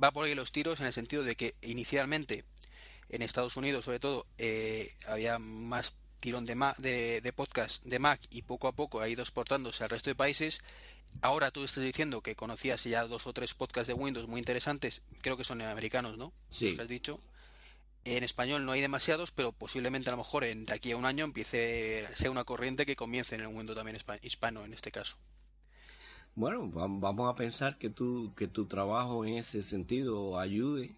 va 0.02 0.12
por 0.12 0.26
ahí 0.26 0.36
los 0.36 0.52
tiros 0.52 0.80
en 0.80 0.86
el 0.86 0.94
sentido 0.94 1.24
de 1.24 1.36
que 1.36 1.56
inicialmente 1.62 2.46
en 3.10 3.22
Estados 3.22 3.58
Unidos 3.58 3.86
sobre 3.86 4.00
todo 4.00 4.26
eh, 4.38 4.94
había 5.08 5.40
más 5.40 5.98
tirón 6.20 6.46
de, 6.46 6.56
de, 6.78 7.22
de, 7.22 7.34
podcast 7.34 7.84
de 7.84 8.00
Mac 8.00 8.20
y 8.30 8.42
poco 8.44 8.68
a 8.68 8.74
poco 8.74 9.02
ha 9.02 9.10
ido 9.10 9.22
exportándose 9.22 9.84
al 9.84 9.90
resto 9.90 10.10
de 10.10 10.16
países. 10.16 10.62
Ahora 11.22 11.52
tú 11.52 11.64
estás 11.64 11.84
diciendo 11.84 12.22
que 12.22 12.36
conocías 12.36 12.84
ya 12.84 13.08
dos 13.08 13.26
o 13.26 13.34
tres 13.34 13.54
podcasts 13.54 13.88
de 13.88 13.94
Windows 13.94 14.28
muy 14.28 14.40
interesantes, 14.40 15.02
creo 15.22 15.38
que 15.38 15.44
son 15.44 15.62
americanos, 15.62 16.18
¿no? 16.18 16.34
Sí. 16.50 16.78
has 16.80 16.88
dicho. 16.88 17.20
En 18.06 18.24
español 18.24 18.66
no 18.66 18.72
hay 18.72 18.82
demasiados, 18.82 19.32
pero 19.32 19.52
posiblemente 19.52 20.10
a 20.10 20.12
lo 20.12 20.18
mejor 20.18 20.44
en, 20.44 20.66
de 20.66 20.74
aquí 20.74 20.92
a 20.92 20.98
un 20.98 21.06
año 21.06 21.26
empiece 21.26 22.06
a 22.06 22.16
ser 22.16 22.30
una 22.30 22.44
corriente 22.44 22.86
que 22.86 22.96
comience 22.96 23.36
en 23.36 23.42
el 23.42 23.48
Windows 23.48 23.76
también 23.76 23.98
hispano 24.22 24.64
en 24.64 24.74
este 24.74 24.92
caso. 24.92 25.18
Bueno, 26.36 26.70
vamos 26.72 27.30
a 27.30 27.36
pensar 27.36 27.78
que 27.78 27.90
tu, 27.90 28.34
que 28.36 28.48
tu 28.48 28.66
trabajo 28.66 29.26
en 29.26 29.36
ese 29.36 29.62
sentido 29.64 30.40
ayude. 30.40 30.92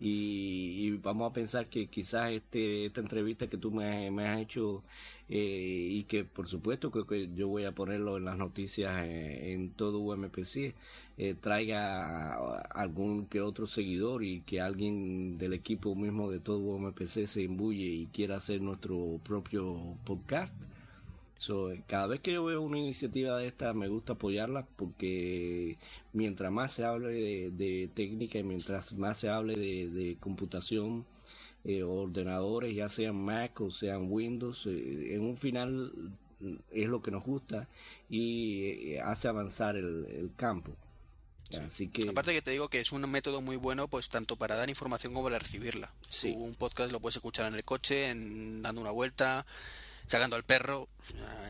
Y, 0.00 0.92
vamos 0.98 1.30
a 1.30 1.34
pensar 1.34 1.68
que 1.68 1.88
quizás 1.88 2.30
este, 2.30 2.86
esta 2.86 3.00
entrevista 3.00 3.48
que 3.48 3.56
tú 3.56 3.72
me, 3.72 4.08
has 4.28 4.40
hecho 4.40 4.84
eh, 5.28 5.88
y 5.90 6.04
que 6.04 6.24
por 6.24 6.48
supuesto 6.48 6.92
que, 6.92 7.28
yo 7.34 7.48
voy 7.48 7.64
a 7.64 7.72
ponerlo 7.72 8.16
en 8.16 8.24
las 8.24 8.38
noticias 8.38 9.04
eh, 9.04 9.52
en 9.52 9.70
todo 9.70 9.98
UMPC 9.98 10.74
eh, 11.18 11.34
traiga 11.40 12.34
algún 12.70 13.26
que 13.26 13.40
otro 13.40 13.66
seguidor 13.66 14.22
y 14.24 14.40
que 14.42 14.60
alguien 14.60 15.36
del 15.38 15.52
equipo 15.52 15.94
mismo 15.96 16.30
de 16.30 16.38
todo 16.38 16.58
UMPC 16.58 17.26
se 17.26 17.42
imbuye 17.42 17.86
y 17.86 18.06
quiera 18.06 18.36
hacer 18.36 18.60
nuestro 18.60 19.20
propio 19.24 19.96
podcast 20.04 20.54
cada 21.86 22.06
vez 22.08 22.20
que 22.20 22.32
yo 22.32 22.44
veo 22.44 22.60
una 22.60 22.78
iniciativa 22.78 23.36
de 23.36 23.46
esta 23.46 23.72
me 23.72 23.88
gusta 23.88 24.14
apoyarla 24.14 24.66
porque 24.76 25.78
mientras 26.12 26.50
más 26.50 26.72
se 26.72 26.84
hable 26.84 27.50
de, 27.50 27.88
técnica 27.94 28.38
y 28.38 28.42
mientras 28.42 28.94
más 28.94 29.20
se 29.20 29.28
hable 29.28 29.54
de, 29.54 30.16
computación, 30.18 31.06
eh, 31.64 31.82
ordenadores, 31.84 32.74
ya 32.74 32.88
sean 32.88 33.16
Mac 33.16 33.60
o 33.60 33.70
sean 33.70 34.10
Windows, 34.10 34.66
eh, 34.66 35.14
en 35.14 35.20
un 35.20 35.36
final 35.36 35.92
es 36.70 36.88
lo 36.88 37.02
que 37.02 37.10
nos 37.10 37.24
gusta 37.24 37.68
y 38.08 38.94
eh, 38.94 39.00
hace 39.00 39.28
avanzar 39.28 39.76
el, 39.76 40.30
campo. 40.36 40.72
Así 41.64 41.88
que... 41.88 42.08
Aparte 42.10 42.32
que 42.32 42.42
te 42.42 42.50
digo 42.50 42.68
que 42.68 42.80
es 42.80 42.92
un 42.92 43.08
método 43.10 43.40
muy 43.40 43.56
bueno 43.56 43.88
pues 43.88 44.08
tanto 44.08 44.36
para 44.36 44.56
dar 44.56 44.68
información 44.68 45.14
como 45.14 45.24
para 45.24 45.38
recibirla. 45.38 45.92
Un 46.24 46.54
podcast 46.54 46.92
lo 46.92 47.00
puedes 47.00 47.16
escuchar 47.16 47.46
en 47.46 47.54
el 47.54 47.64
coche, 47.64 48.10
en, 48.10 48.60
dando 48.60 48.80
una 48.80 48.90
vuelta, 48.90 49.46
sacando 50.08 50.36
al 50.36 50.42
perro, 50.42 50.88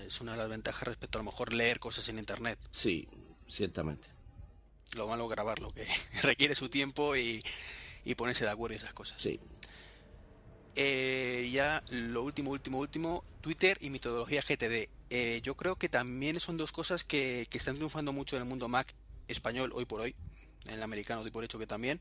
es 0.07 0.21
una 0.21 0.33
de 0.33 0.39
las 0.39 0.49
ventajas 0.49 0.87
respecto 0.87 1.19
a 1.19 1.23
lo 1.23 1.31
mejor 1.31 1.53
leer 1.53 1.79
cosas 1.79 2.09
en 2.09 2.19
internet. 2.19 2.59
Sí, 2.71 3.09
ciertamente. 3.49 4.09
Lo 4.97 5.07
malo 5.07 5.29
grabarlo, 5.29 5.71
que 5.73 5.87
requiere 6.23 6.55
su 6.55 6.69
tiempo 6.69 7.17
y, 7.17 7.43
ponerse 8.17 8.45
de 8.45 8.51
acuerdo 8.51 8.75
y 8.75 8.79
esas 8.79 8.93
cosas. 8.93 9.21
Sí. 9.21 9.39
Eh, 10.75 11.49
ya 11.53 11.83
lo 11.91 12.23
último, 12.23 12.51
último, 12.51 12.79
último, 12.79 13.25
Twitter 13.41 13.79
y 13.81 13.91
metodología 13.91 14.43
GTD. 14.43 14.89
Eh, 15.11 15.41
yo 15.43 15.55
creo 15.57 15.77
que 15.77 15.89
también 15.89 16.39
son 16.41 16.57
dos 16.57 16.73
cosas 16.73 17.05
que, 17.05 17.47
que, 17.49 17.59
están 17.59 17.77
triunfando 17.77 18.13
mucho 18.13 18.37
en 18.37 18.43
el 18.43 18.49
mundo 18.49 18.69
Mac 18.69 18.95
español 19.29 19.73
hoy 19.75 19.85
por 19.85 20.01
hoy, 20.01 20.15
en 20.69 20.75
el 20.75 20.83
americano 20.83 21.23
doy 21.23 21.31
por 21.31 21.45
hecho 21.45 21.59
que 21.59 21.67
también, 21.67 22.01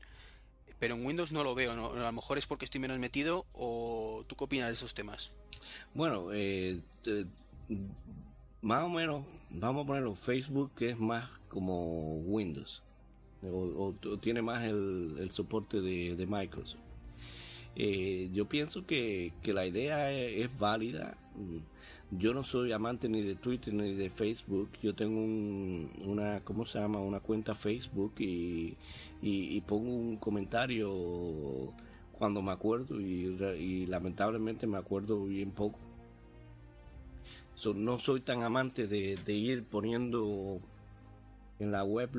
pero 0.78 0.94
en 0.94 1.04
Windows 1.04 1.32
no 1.32 1.44
lo 1.44 1.54
veo, 1.54 1.72
a 1.72 1.76
lo 1.76 2.12
mejor 2.12 2.38
es 2.38 2.46
porque 2.46 2.64
estoy 2.64 2.80
menos 2.80 2.98
metido 2.98 3.46
o 3.52 4.24
tú 4.26 4.36
qué 4.36 4.44
opinas 4.44 4.68
de 4.68 4.74
esos 4.74 4.94
temas. 4.94 5.32
Bueno, 5.94 6.28
eh, 6.32 6.80
más 8.60 8.84
o 8.84 8.88
menos, 8.88 9.24
vamos 9.50 9.84
a 9.84 9.86
ponerlo, 9.86 10.14
Facebook 10.14 10.72
es 10.80 10.98
más 10.98 11.28
como 11.48 12.18
Windows, 12.18 12.82
o, 13.42 13.94
tiene 14.20 14.42
más 14.42 14.64
el, 14.64 15.28
soporte 15.30 15.80
de, 15.80 16.26
Microsoft. 16.26 16.80
Eh, 17.76 18.28
yo 18.32 18.48
pienso 18.48 18.86
que, 18.86 19.32
la 19.44 19.66
idea 19.66 20.10
es, 20.12 20.56
válida. 20.58 21.16
Yo 22.10 22.32
no 22.32 22.42
soy 22.42 22.72
amante 22.72 23.08
ni 23.08 23.22
de 23.22 23.34
Twitter 23.34 23.74
ni 23.74 23.94
de 23.94 24.08
Facebook. 24.08 24.70
Yo 24.82 24.94
tengo 24.94 25.20
una, 26.10 26.40
¿cómo 26.40 26.64
se 26.64 26.78
llama? 26.78 27.00
Una 27.00 27.20
cuenta 27.20 27.54
Facebook 27.54 28.14
y, 28.18 28.76
y 29.20 29.60
pongo 29.62 29.90
un 29.90 30.16
comentario 30.16 31.74
cuando 32.18 32.42
me 32.42 32.52
acuerdo 32.52 33.00
y, 33.00 33.86
lamentablemente 33.86 34.66
me 34.66 34.76
acuerdo 34.76 35.24
bien 35.24 35.52
poco. 35.52 35.78
no 37.74 37.98
soy 37.98 38.20
tan 38.20 38.42
amante 38.42 38.86
de, 38.86 39.32
ir 39.32 39.64
poniendo 39.64 40.60
en 41.60 41.72
la 41.72 41.84
web 41.84 42.10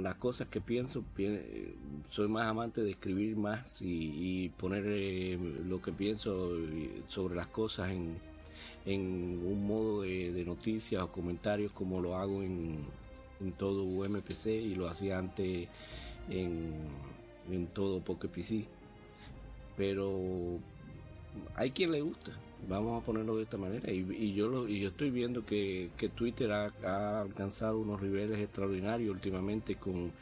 las 0.00 0.16
cosas 0.16 0.48
que 0.48 0.60
pienso. 0.60 1.04
soy 2.08 2.28
más 2.28 2.46
amante 2.46 2.82
de 2.82 2.90
escribir 2.90 3.36
más 3.36 3.80
y, 3.80 4.50
poner 4.58 4.84
eh, 4.86 5.38
lo 5.66 5.80
que 5.80 5.92
pienso 5.92 6.50
sobre 7.08 7.34
las 7.34 7.46
cosas 7.48 7.90
en, 7.90 8.18
en 8.86 9.42
un 9.44 9.66
modo 9.66 10.02
de, 10.02 10.44
noticias 10.46 11.02
o 11.02 11.12
comentarios 11.12 11.72
como 11.72 12.00
lo 12.00 12.16
hago 12.16 12.42
en, 12.42 12.78
en 13.40 13.52
todo 13.52 13.82
UMPC 13.82 14.46
y 14.46 14.74
lo 14.76 14.88
hacía 14.88 15.18
antes 15.18 15.68
en, 16.30 16.72
en 17.50 17.66
todo 17.66 18.00
PC 18.00 18.64
Pero 19.76 20.58
hay 21.54 21.70
quien 21.72 21.92
le 21.92 22.00
gusta, 22.00 22.32
vamos 22.68 23.02
a 23.02 23.04
ponerlo 23.04 23.36
de 23.36 23.42
esta 23.42 23.56
manera. 23.56 23.92
Y, 23.92 24.34
yo 24.34 24.48
lo, 24.48 24.68
y 24.68 24.80
yo 24.80 24.88
estoy 24.88 25.10
viendo 25.10 25.44
que, 25.44 25.90
Twitter 26.14 26.52
ha, 26.52 27.20
alcanzado 27.20 27.78
unos 27.78 28.00
niveles 28.02 28.38
extraordinarios 28.38 29.10
últimamente 29.10 29.76
con 29.76 30.12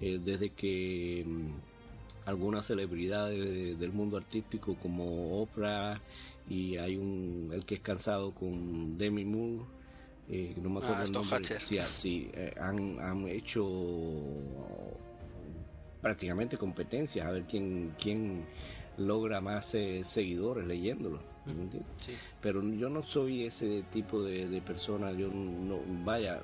eh, 0.00 0.18
desde 0.22 0.50
que 0.50 1.24
mm, 1.26 2.28
algunas 2.28 2.66
celebridades 2.66 3.78
del 3.78 3.92
mundo 3.92 4.16
artístico 4.16 4.76
como 4.76 5.40
Oprah 5.40 6.00
y 6.48 6.76
hay 6.76 6.96
un 6.96 7.50
el 7.52 7.64
que 7.64 7.76
es 7.76 7.80
cansado 7.80 8.32
con 8.32 8.96
Demi 8.98 9.24
Moore 9.24 9.64
eh, 10.28 10.54
no 10.60 10.70
me 10.70 10.78
acuerdo 10.78 10.96
ah, 10.98 11.04
el 11.04 11.12
nombre 11.12 11.44
sí, 11.44 11.78
sí 11.90 12.30
eh, 12.34 12.54
han, 12.60 12.98
han 13.00 13.28
hecho 13.28 13.64
prácticamente 16.02 16.56
competencias 16.56 17.26
a 17.26 17.30
ver 17.30 17.44
quién 17.44 17.92
quién 18.00 18.44
logra 18.98 19.40
más 19.40 19.74
eh, 19.74 20.02
seguidores 20.04 20.66
leyéndolo. 20.66 21.18
Pero 22.40 22.60
yo 22.62 22.88
no 22.88 23.02
soy 23.02 23.44
ese 23.44 23.84
tipo 23.92 24.22
de, 24.22 24.60
persona, 24.62 25.12
yo 25.12 25.28
no, 25.28 25.78
vaya, 26.04 26.42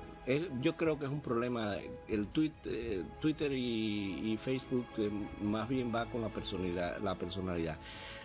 yo 0.61 0.77
creo 0.77 0.97
que 0.97 1.07
es 1.07 1.11
un 1.11 1.21
problema, 1.21 1.75
el 2.09 2.29
tweet, 2.29 2.53
eh, 2.67 3.03
Twitter 3.21 3.53
y, 3.53 4.37
Facebook 4.39 4.87
más 5.41 5.69
bien 5.69 5.93
va 5.93 6.07
con 6.07 6.23
la 6.23 6.29
personalidad, 6.29 7.01
la 7.01 7.17
personalidad. 7.17 7.79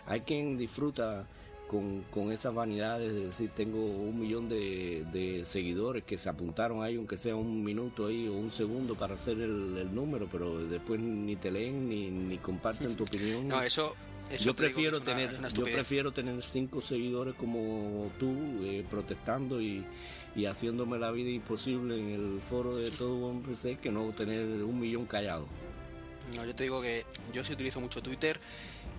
Hay 0.05 0.21
quien 0.21 0.55
disfruta 0.55 1.25
con, 1.67 2.03
con 2.03 2.31
esas 2.31 2.53
vanidades 2.53 3.13
de 3.13 3.25
decir 3.25 3.51
tengo 3.55 3.79
un 3.79 4.19
millón 4.19 4.49
de, 4.49 5.43
seguidores 5.45 6.03
que 6.03 6.17
se 6.17 6.29
apuntaron 6.29 6.83
ahí, 6.83 6.95
aunque 6.95 7.17
sea 7.17 7.35
un 7.35 7.63
minuto 7.63 8.07
ahí 8.07 8.27
o 8.27 8.33
un 8.33 8.51
segundo 8.51 8.95
para 8.95 9.15
hacer 9.15 9.39
el, 9.39 9.93
número, 9.93 10.27
pero 10.31 10.65
después 10.65 10.99
ni 10.99 11.35
te 11.35 11.51
leen 11.51 11.89
ni, 11.89 12.09
ni 12.09 12.37
comparten 12.37 12.95
tu 12.95 13.03
opinión. 13.03 13.47
No, 13.47 13.61
eso, 13.61 13.95
yo 14.39 14.55
prefiero 14.55 14.99
tener 14.99 15.37
yo 15.53 15.63
prefiero 15.63 16.11
tener 16.11 16.43
cinco 16.43 16.81
seguidores 16.81 17.35
como 17.35 18.11
tú 18.19 18.33
eh, 18.63 18.85
protestando 18.89 19.61
y, 19.61 19.85
haciéndome 20.47 20.99
la 20.99 21.09
vida 21.09 21.31
imposible 21.31 21.97
en 21.97 22.09
el 22.09 22.41
foro 22.41 22.75
de 22.75 22.91
todo 22.91 23.25
hombre 23.25 23.55
que 23.81 23.89
no 23.89 24.11
tener 24.11 24.45
un 24.63 24.79
millón 24.79 25.07
callado 25.07 25.47
no 26.35 26.45
yo 26.45 26.53
te 26.53 26.61
digo 26.61 26.79
que 26.79 27.05
yo 27.33 27.43
sí 27.43 27.53
utilizo 27.53 27.81
mucho 27.81 28.03
Twitter 28.03 28.39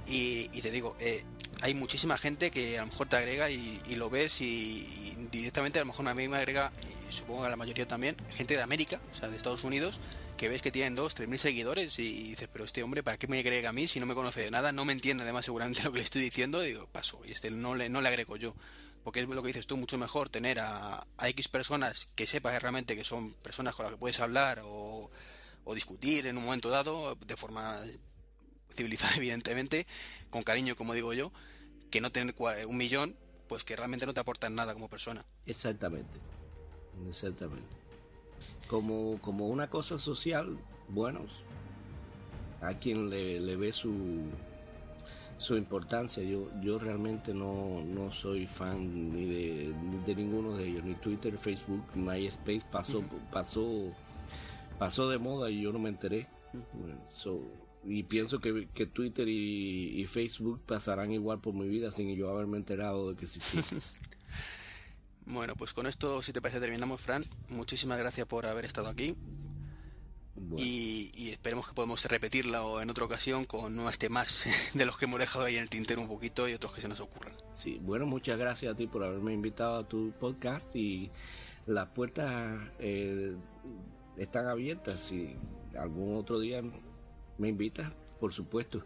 y, 0.09 0.49
te 0.61 0.71
digo 0.71 0.97
eh, 1.01 1.25
hay 1.61 1.75
muchísima 1.75 2.17
gente 2.17 2.51
que 2.51 2.79
a 2.79 2.83
lo 2.83 2.89
mejor 2.89 3.09
te 3.09 3.17
agrega 3.17 3.51
y, 3.51 3.81
lo 3.97 4.11
ves 4.11 4.41
y, 4.41 5.15
directamente 5.31 5.79
a 5.79 5.83
lo 5.83 5.87
mejor 5.87 6.09
a 6.09 6.15
mí 6.15 6.29
me 6.29 6.37
agrega 6.37 6.73
y 7.09 7.13
supongo 7.13 7.43
que 7.43 7.47
a 7.49 7.51
la 7.51 7.57
mayoría 7.57 7.87
también 7.87 8.17
gente 8.31 8.55
de 8.55 8.63
América 8.63 9.01
o 9.13 9.15
sea 9.15 9.29
de 9.29 9.37
Estados 9.37 9.65
Unidos 9.65 10.01
que 10.39 10.49
ves 10.49 10.63
que 10.63 10.71
tienen 10.71 10.95
dos, 10.95 11.15
tres 11.15 11.29
mil 11.29 11.39
seguidores 11.39 11.99
y 11.99 12.31
dices, 12.31 12.49
pero 12.51 12.65
este 12.65 12.83
hombre, 12.83 13.03
¿para 13.03 13.19
qué 13.19 13.27
me 13.27 13.41
agrega 13.41 13.71
a 13.71 13.73
mí 13.73 13.87
si 13.87 14.01
no 14.01 14.07
me 14.07 14.15
conoce 14.15 14.41
de 14.41 14.51
nada? 14.51 14.73
No 14.73 14.87
me 14.87 14.95
entiende 14.95 15.25
además 15.25 15.45
seguramente 15.45 15.83
lo 15.85 15.93
que 15.93 15.99
le 15.99 16.05
estoy 16.05 16.23
diciendo. 16.23 16.65
Y 16.65 16.69
digo, 16.69 16.87
paso, 16.87 17.21
y 17.27 17.33
este 17.33 17.51
no 17.51 17.75
le, 17.75 17.91
no 17.91 18.01
le 18.01 18.09
agrego 18.09 18.37
yo. 18.37 18.55
Porque 19.03 19.21
es 19.21 19.29
lo 19.29 19.43
que 19.43 19.49
dices 19.49 19.67
tú, 19.67 19.77
mucho 19.77 19.99
mejor 19.99 20.29
tener 20.29 20.61
a, 20.61 21.07
X 21.21 21.49
personas 21.49 22.09
que 22.15 22.27
sepas 22.27 22.61
realmente 22.63 22.97
que 22.97 23.05
son 23.05 23.33
personas 23.35 23.75
con 23.75 23.85
las 23.85 23.93
que 23.93 23.99
puedes 23.99 24.21
hablar 24.21 24.63
o 24.65 25.11
discutir 25.75 26.27
en 26.27 26.39
un 26.39 26.45
momento 26.45 26.71
dado, 26.71 27.15
de 27.15 27.37
forma 27.37 27.83
evidentemente, 29.17 29.87
con 30.31 30.43
cariño 30.43 30.77
como 30.77 30.95
digo 30.95 31.13
yo, 31.13 31.33
que 31.91 32.01
no 32.01 32.11
tener 32.11 32.35
un 32.67 32.77
millón, 32.77 33.17
pues 33.49 33.65
que 33.65 33.77
realmente 33.77 34.07
no 34.07 34.15
te 34.15 34.21
aportan 34.21 34.55
nada 34.55 34.75
como 34.75 34.89
persona. 34.89 35.25
Exactamente, 35.47 36.19
exactamente 37.09 37.79
como, 38.69 39.19
como 39.21 39.49
una 39.49 39.69
cosa 39.69 39.99
social, 39.99 40.59
bueno, 40.89 41.21
a 42.61 42.75
quien 42.75 43.11
le, 43.11 43.57
ve 43.57 43.73
su, 43.73 44.21
su 45.39 45.57
importancia. 45.57 46.23
Yo, 46.23 46.49
yo 46.61 46.79
realmente 46.79 47.35
no, 47.35 47.83
no 47.85 48.13
soy 48.13 48.47
fan 48.47 49.13
ni 49.13 49.25
de, 49.25 49.75
de 50.07 50.15
ninguno 50.15 50.57
de 50.57 50.69
ellos, 50.69 50.85
ni 50.85 50.95
Twitter, 50.95 51.37
Facebook, 51.39 51.85
MySpace 51.95 52.63
pasó, 52.71 53.03
pasó, 53.33 53.93
pasó 54.79 55.09
de 55.09 55.19
moda 55.19 55.51
y 55.51 55.63
yo 55.63 55.73
no 55.73 55.79
me 55.79 55.89
enteré. 55.89 56.29
Y 57.85 58.03
pienso 58.03 58.41
que, 58.41 58.69
que 58.75 58.87
Twitter 58.87 59.29
y, 59.29 60.01
y, 60.01 60.07
Facebook 60.07 60.61
pasarán 60.67 61.13
igual 61.13 61.41
por 61.41 61.55
mi 61.55 61.69
vida 61.69 61.91
sin 61.93 62.15
yo 62.17 62.31
haberme 62.31 62.59
enterado 62.59 63.11
de 63.11 63.17
que 63.17 63.25
existía. 63.25 63.63
Bueno, 65.31 65.55
pues 65.57 65.75
con 65.75 65.87
esto, 65.87 66.23
si 66.23 66.33
te 66.33 66.41
parece, 66.41 66.59
terminamos, 66.59 67.03
Fran. 67.03 67.23
Muchísimas 67.51 67.99
gracias 67.99 68.27
por 68.27 68.47
haber 68.47 68.65
estado 68.65 68.89
aquí. 68.89 69.15
Y, 70.57 71.31
esperemos 71.31 71.69
que 71.69 71.75
podamos 71.75 72.05
repetirla 72.07 72.63
o 72.63 72.81
en 72.81 72.89
otra 72.89 73.05
ocasión 73.05 73.45
con 73.45 73.75
nuevos 73.75 73.99
temas 73.99 74.47
de 74.75 74.87
los 74.87 74.97
que 74.97 75.05
hemos 75.05 75.19
dejado 75.19 75.45
ahí 75.45 75.57
en 75.57 75.63
el 75.63 75.69
tintero 75.69 76.01
un 76.01 76.09
poquito 76.09 76.49
y 76.49 76.55
otros 76.55 76.73
que 76.73 76.81
se 76.81 76.89
nos 76.89 77.01
ocurran. 77.01 77.35
Sí, 77.53 77.79
bueno, 77.83 78.07
muchas 78.07 78.39
gracias 78.39 78.73
a 78.73 78.77
ti 78.77 78.87
por 78.87 79.05
haberme 79.05 79.35
invitado 79.35 79.77
a 79.77 79.89
tu 79.89 80.13
podcast 80.13 80.75
y 80.75 81.11
las 81.67 81.89
puertas 81.89 82.59
eh, 82.79 83.37
están 84.17 84.47
abiertas. 84.47 85.01
Si 85.01 85.37
algún 85.79 86.17
otro 86.17 86.41
día 86.41 86.63
me 87.39 87.49
invitas, 87.49 87.93
por 88.21 88.33
supuesto, 88.33 88.85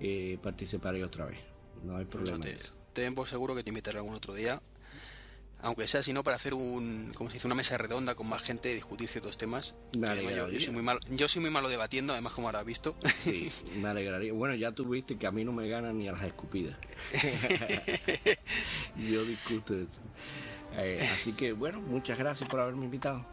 eh, 0.00 0.38
participaré 0.42 1.04
otra 1.04 1.26
vez. 1.26 1.38
No 1.84 1.96
hay 1.96 2.04
problema. 2.04 2.44
ten 2.92 3.14
por 3.14 3.28
seguro 3.28 3.54
que 3.54 3.62
te 3.62 3.70
invitaré 3.70 3.98
algún 3.98 4.14
otro 4.14 4.34
día. 4.34 4.60
Aunque 5.60 5.88
sea 5.88 6.04
sino 6.04 6.22
para 6.22 6.36
hacer 6.36 6.54
un 6.54 7.12
como 7.16 7.30
se 7.30 7.34
dice 7.34 7.48
una 7.48 7.56
mesa 7.56 7.76
redonda 7.76 8.14
con 8.14 8.28
más 8.28 8.42
gente 8.42 8.70
y 8.70 8.74
discutir 8.74 9.08
ciertos 9.08 9.36
temas. 9.38 9.74
Yo, 9.92 10.60
soy 10.60 10.72
muy 10.72 10.82
malo 10.82 11.00
yo 11.08 11.28
soy 11.28 11.42
muy 11.42 11.50
malo 11.50 11.68
debatiendo 11.68 12.12
además 12.12 12.32
como 12.32 12.46
habrás 12.46 12.64
visto. 12.64 12.94
Sí 13.16 13.50
me 13.82 13.88
alegraría. 13.88 14.32
Bueno 14.32 14.54
ya 14.54 14.70
tú 14.70 14.88
viste 14.88 15.18
que 15.18 15.26
a 15.26 15.32
mí 15.32 15.44
no 15.44 15.52
me 15.52 15.68
ganan 15.68 15.98
ni 15.98 16.06
a 16.06 16.12
las 16.12 16.22
escupidas. 16.22 16.78
Yo 18.96 19.24
discuto 19.24 19.74
eso. 19.74 20.02
Eh, 20.76 21.04
así 21.12 21.32
que 21.32 21.52
bueno 21.52 21.80
muchas 21.80 22.16
gracias 22.16 22.48
por 22.48 22.60
haberme 22.60 22.84
invitado. 22.84 23.26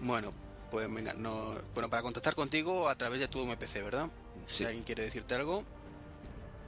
Bueno 0.00 0.45
pues 0.76 0.92
venga 0.92 1.14
no 1.14 1.54
bueno 1.72 1.88
para 1.88 2.02
contactar 2.02 2.34
contigo 2.34 2.90
a 2.90 2.94
través 2.96 3.18
de 3.18 3.28
tu 3.28 3.38
MPC 3.38 3.82
verdad 3.82 4.10
si 4.46 4.66
alguien 4.66 4.84
quiere 4.84 5.04
decirte 5.04 5.34
algo 5.34 5.64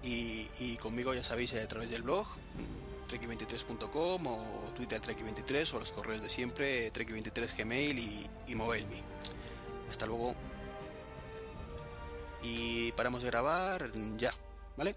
y, 0.03 0.49
y 0.61 0.79
conmigo 0.79 1.13
ya 1.13 1.23
sabéis 1.23 1.53
a 1.53 1.69
través 1.69 1.91
del 1.91 2.01
blog 2.01 2.27
trek23.com 3.07 4.27
o 4.27 4.39
Twitter 4.75 5.03
trek23 5.03 5.75
o 5.75 5.81
los 5.81 5.93
correos 5.93 6.23
de 6.23 6.31
siempre 6.31 6.91
trek23 6.91 7.55
Gmail 7.55 7.99
y, 7.99 8.27
y 8.47 8.55
MobileMe. 8.55 9.03
Hasta 9.91 10.07
luego. 10.07 10.35
Y 12.43 12.93
paramos 12.93 13.23
de 13.23 13.29
grabar 13.29 13.91
ya, 14.17 14.33
¿vale? 14.79 14.95